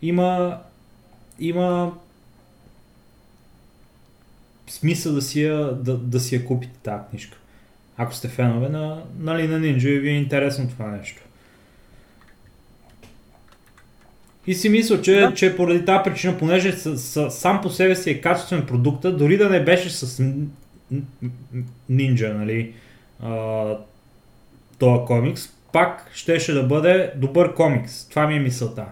Има, 0.02 0.58
има 1.38 1.92
смисъл 4.72 5.12
да 5.12 5.22
си 5.22 5.42
я, 5.44 5.56
да, 5.72 5.96
да 5.96 6.20
си 6.20 6.34
я 6.34 6.44
купите 6.44 6.78
тази 6.82 7.02
книжка. 7.10 7.38
Ако 7.96 8.14
сте 8.14 8.28
фенове 8.28 8.68
на, 8.68 9.02
нали, 9.18 9.48
на 9.48 9.60
Ninja 9.60 9.88
и 9.88 9.98
ви 9.98 10.08
е 10.08 10.12
интересно 10.12 10.68
това 10.68 10.86
нещо. 10.86 11.22
И 14.46 14.54
си 14.54 14.68
мисля, 14.68 15.02
че, 15.02 15.20
Да. 15.20 15.34
че 15.34 15.56
поради 15.56 15.84
тази 15.84 16.10
причина, 16.10 16.38
понеже 16.38 16.72
с, 16.72 16.98
с, 16.98 17.30
сам 17.30 17.60
по 17.60 17.70
себе 17.70 17.96
си 17.96 18.10
е 18.10 18.20
качествен 18.20 18.66
продукта, 18.66 19.16
дори 19.16 19.36
да 19.36 19.48
не 19.50 19.64
беше 19.64 19.90
с 19.90 20.22
Ninja, 21.90 22.32
нали, 22.32 22.74
а, 23.22 23.64
този 24.78 25.06
комикс, 25.06 25.48
пак 25.72 26.10
щеше 26.14 26.52
да 26.52 26.62
бъде 26.62 27.12
добър 27.16 27.54
комикс. 27.54 28.08
Това 28.08 28.26
ми 28.26 28.36
е 28.36 28.40
мисълта. 28.40 28.86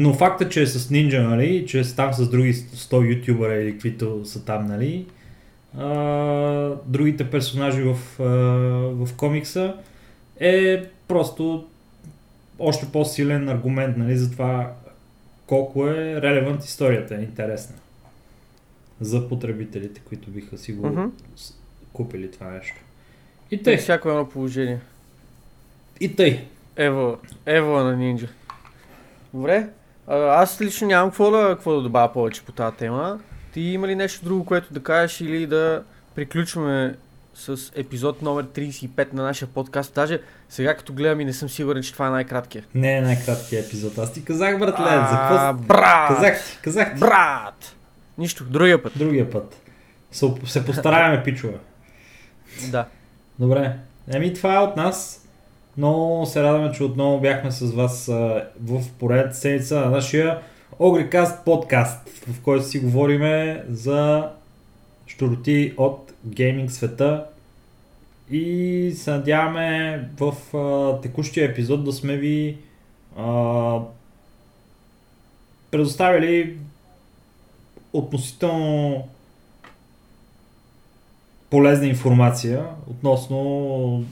Но 0.00 0.14
факта, 0.14 0.48
че 0.48 0.62
е 0.62 0.66
с 0.66 0.88
Ninja, 0.88 1.18
нали, 1.20 1.66
че 1.66 1.80
е 1.80 1.84
там 1.84 2.12
с 2.14 2.30
други 2.30 2.54
100 2.54 2.92
ютубъра 3.10 3.54
или 3.54 3.72
каквито 3.72 4.24
са 4.24 4.44
там, 4.44 4.66
нали, 4.66 5.06
а, 5.78 5.86
другите 6.86 7.30
персонажи 7.30 7.82
в, 7.82 7.96
а, 8.20 8.24
в 9.04 9.16
комикса, 9.16 9.74
е 10.40 10.84
просто 11.08 11.66
още 12.58 12.86
по-силен 12.86 13.48
аргумент 13.48 13.96
нали, 13.96 14.16
за 14.16 14.30
това 14.30 14.72
колко 15.46 15.86
е 15.86 16.22
релевант 16.22 16.64
историята, 16.64 17.14
е 17.14 17.22
интересна. 17.22 17.74
За 19.00 19.28
потребителите, 19.28 20.00
които 20.00 20.30
биха 20.30 20.58
си 20.58 20.72
го 20.72 21.10
с- 21.36 21.54
купили 21.92 22.30
това 22.30 22.50
нещо. 22.50 22.76
И 23.50 23.62
тъй, 23.62 23.76
всяко 23.76 24.08
едно 24.08 24.28
положение. 24.28 24.80
и 26.00 26.16
тъй. 26.16 26.44
Ево, 26.76 27.16
ево 27.46 27.76
на 27.76 27.96
нинджа. 27.96 28.28
Добре. 29.34 29.68
Аз 30.10 30.60
лично 30.60 30.86
нямам 30.86 31.10
какво 31.10 31.30
да, 31.30 31.48
какво 31.48 31.74
да 31.74 31.82
добавя 31.82 32.12
повече 32.12 32.42
по 32.42 32.52
тази 32.52 32.76
тема. 32.76 33.20
Ти 33.52 33.60
има 33.60 33.88
ли 33.88 33.94
нещо 33.94 34.24
друго, 34.24 34.44
което 34.44 34.74
да 34.74 34.82
кажеш 34.82 35.20
или 35.20 35.46
да 35.46 35.82
приключваме 36.14 36.96
с 37.34 37.72
епизод 37.74 38.22
номер 38.22 38.44
35 38.44 39.12
на 39.12 39.22
нашия 39.22 39.48
подкаст? 39.48 39.94
Даже 39.94 40.20
сега 40.48 40.74
като 40.74 40.92
гледам 40.92 41.20
и 41.20 41.24
не 41.24 41.32
съм 41.32 41.48
сигурен, 41.48 41.82
че 41.82 41.92
това 41.92 42.06
е 42.06 42.10
най-краткият. 42.10 42.66
Не 42.74 42.96
е 42.96 43.00
най-краткият 43.00 43.66
епизод. 43.66 43.98
Аз 43.98 44.12
ти 44.12 44.24
казах, 44.24 44.58
братле, 44.58 44.84
за 44.84 45.18
какво... 45.18 45.54
брат! 45.66 46.08
Казах 46.08 46.44
ти, 46.44 46.58
казах 46.62 46.94
ти. 46.94 47.00
Брат! 47.00 47.76
Нищо, 48.18 48.44
другия 48.44 48.82
път. 48.82 48.92
Другия 48.96 49.30
път. 49.30 49.56
Се, 50.12 50.34
се 50.46 50.64
постараем, 50.64 51.22
пичове. 51.24 51.58
Да. 52.70 52.86
Добре. 53.38 53.76
Еми 54.12 54.34
това 54.34 54.54
е 54.54 54.58
от 54.58 54.76
нас. 54.76 55.27
Много 55.78 56.26
се 56.26 56.42
радваме, 56.42 56.72
че 56.72 56.84
отново 56.84 57.20
бяхме 57.20 57.50
с 57.50 57.72
вас 57.72 58.06
в 58.60 58.82
поредната 58.98 59.34
седмица 59.34 59.80
на 59.80 59.90
нашия 59.90 60.38
Огрикаст 60.78 61.44
подкаст, 61.44 62.08
в 62.08 62.42
който 62.42 62.64
си 62.64 62.80
говориме 62.80 63.64
за 63.68 64.28
щуроти 65.06 65.74
от 65.76 66.12
гейминг 66.26 66.70
света. 66.70 67.26
И 68.30 68.92
се 68.96 69.10
надяваме 69.10 70.08
в 70.20 70.56
а, 70.56 71.00
текущия 71.00 71.50
епизод 71.50 71.84
да 71.84 71.92
сме 71.92 72.16
ви 72.16 72.58
а, 73.16 73.78
предоставили 75.70 76.56
относително 77.92 79.04
полезна 81.50 81.86
информация 81.86 82.64
относно 82.90 84.04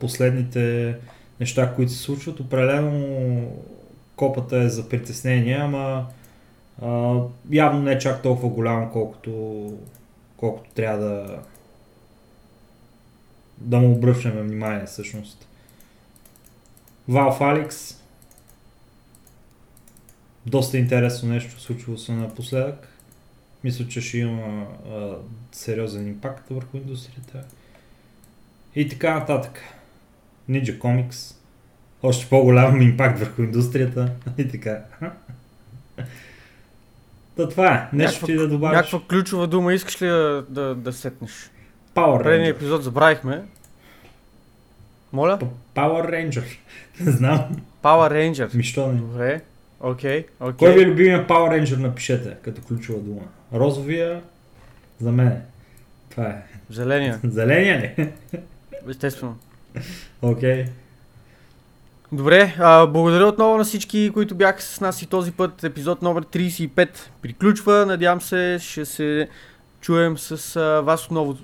последните 0.00 0.96
неща, 1.40 1.74
които 1.74 1.92
се 1.92 1.98
случват. 1.98 2.40
Определено 2.40 3.48
копата 4.16 4.56
е 4.56 4.68
за 4.68 4.88
притеснение, 4.88 5.54
ама 5.54 6.06
а, 6.82 7.20
явно 7.50 7.82
не 7.82 7.92
е 7.92 7.98
чак 7.98 8.22
толкова 8.22 8.48
голямо, 8.48 8.90
колкото, 8.92 9.72
колкото 10.36 10.70
трябва 10.74 11.04
да 11.04 11.38
да 13.58 13.78
му 13.78 13.92
обръщаме 13.92 14.42
внимание 14.42 14.86
всъщност. 14.86 15.48
Valve 17.10 17.40
Alex 17.40 17.96
доста 20.46 20.78
интересно 20.78 21.28
нещо 21.28 21.60
случило 21.60 21.98
се 21.98 22.12
напоследък. 22.12 22.88
Мисля, 23.64 23.88
че 23.88 24.00
ще 24.00 24.18
има 24.18 24.66
а, 24.86 25.16
сериозен 25.52 26.08
импакт 26.08 26.50
върху 26.50 26.76
индустрията. 26.76 27.44
И 28.74 28.88
така 28.88 29.14
нататък. 29.14 29.60
Ninja 30.50 30.78
Comics. 30.78 31.34
Още 32.02 32.28
по-голям 32.28 32.82
импакт 32.82 33.18
върху 33.18 33.42
индустрията. 33.42 34.10
И 34.38 34.48
така. 34.48 34.78
Та 37.36 37.48
това 37.48 37.74
е. 37.74 37.96
Нещо 37.96 38.14
Някаква- 38.14 38.26
ти 38.26 38.34
да 38.34 38.48
добавиш. 38.48 38.76
Някаква 38.76 39.00
ключова 39.08 39.46
дума 39.46 39.74
искаш 39.74 40.02
ли 40.02 40.06
да, 40.06 40.44
да, 40.48 40.74
да 40.74 40.92
сетнеш? 40.92 41.50
Power 41.94 42.22
Предния 42.22 42.50
епизод 42.50 42.82
забравихме. 42.84 43.42
Моля? 45.12 45.38
Power 45.74 46.10
Ranger. 46.10 46.44
Не 47.00 47.10
знам. 47.12 47.56
Power 47.82 48.12
Ranger. 48.12 48.54
Ми 48.54 48.62
що 48.62 48.92
не. 48.92 49.00
Добре. 49.00 49.40
Окей, 49.80 50.26
окей. 50.40 50.56
Кой 50.58 50.74
ви 50.74 50.82
е 50.82 50.86
любимия 50.86 51.26
Power 51.26 51.62
Ranger 51.62 51.76
напишете 51.76 52.36
като 52.42 52.62
ключова 52.62 52.98
дума? 52.98 53.20
Розовия 53.54 54.22
за 55.00 55.12
мен. 55.12 55.42
Това 56.10 56.26
е. 56.26 56.42
Зеления, 56.70 57.20
Зеления 57.24 57.80
ли? 57.98 58.08
Естествено. 58.88 59.36
Окей. 60.22 60.64
Добре, 62.12 62.56
а, 62.58 62.86
благодаря 62.86 63.26
отново 63.26 63.58
на 63.58 63.64
всички, 63.64 64.10
които 64.14 64.34
бяха 64.34 64.62
с 64.62 64.80
нас 64.80 65.02
и 65.02 65.06
този 65.06 65.32
път. 65.32 65.64
Епизод 65.64 66.02
номер 66.02 66.24
35 66.24 66.88
приключва. 67.22 67.86
Надявам 67.86 68.20
се, 68.20 68.58
ще 68.60 68.84
се 68.84 69.28
чуем 69.80 70.18
с 70.18 70.56
а, 70.56 70.80
вас 70.80 71.04
отново 71.04 71.36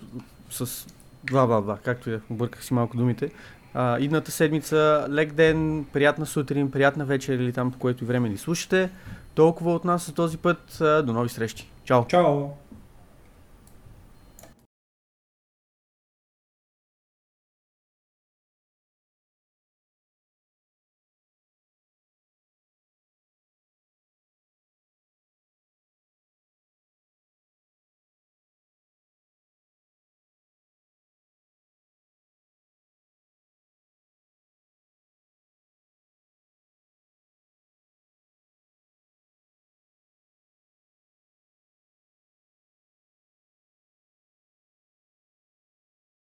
с 0.51 0.87
бла 1.31 1.47
бла 1.47 1.61
бла, 1.61 1.79
както 1.85 2.11
и 2.11 2.13
да 2.13 2.21
обърках 2.31 2.65
си 2.65 2.75
малко 2.75 2.97
думите. 2.97 3.31
А, 3.75 3.99
идната 3.99 4.31
седмица, 4.31 5.07
лек 5.11 5.33
ден, 5.33 5.87
приятна 5.93 6.27
сутрин, 6.27 6.71
приятна 6.71 7.05
вечер 7.05 7.39
или 7.39 7.53
там, 7.53 7.73
по 7.73 7.79
което 7.79 8.05
и 8.05 8.07
време 8.07 8.29
ни 8.29 8.37
слушате. 8.37 8.91
Толкова 9.35 9.75
от 9.75 9.85
нас 9.85 10.07
за 10.07 10.15
този 10.15 10.39
път. 10.39 10.81
А, 10.81 11.03
до 11.03 11.13
нови 11.13 11.29
срещи. 11.29 11.71
Чао! 11.85 12.07
Чао. 12.07 12.49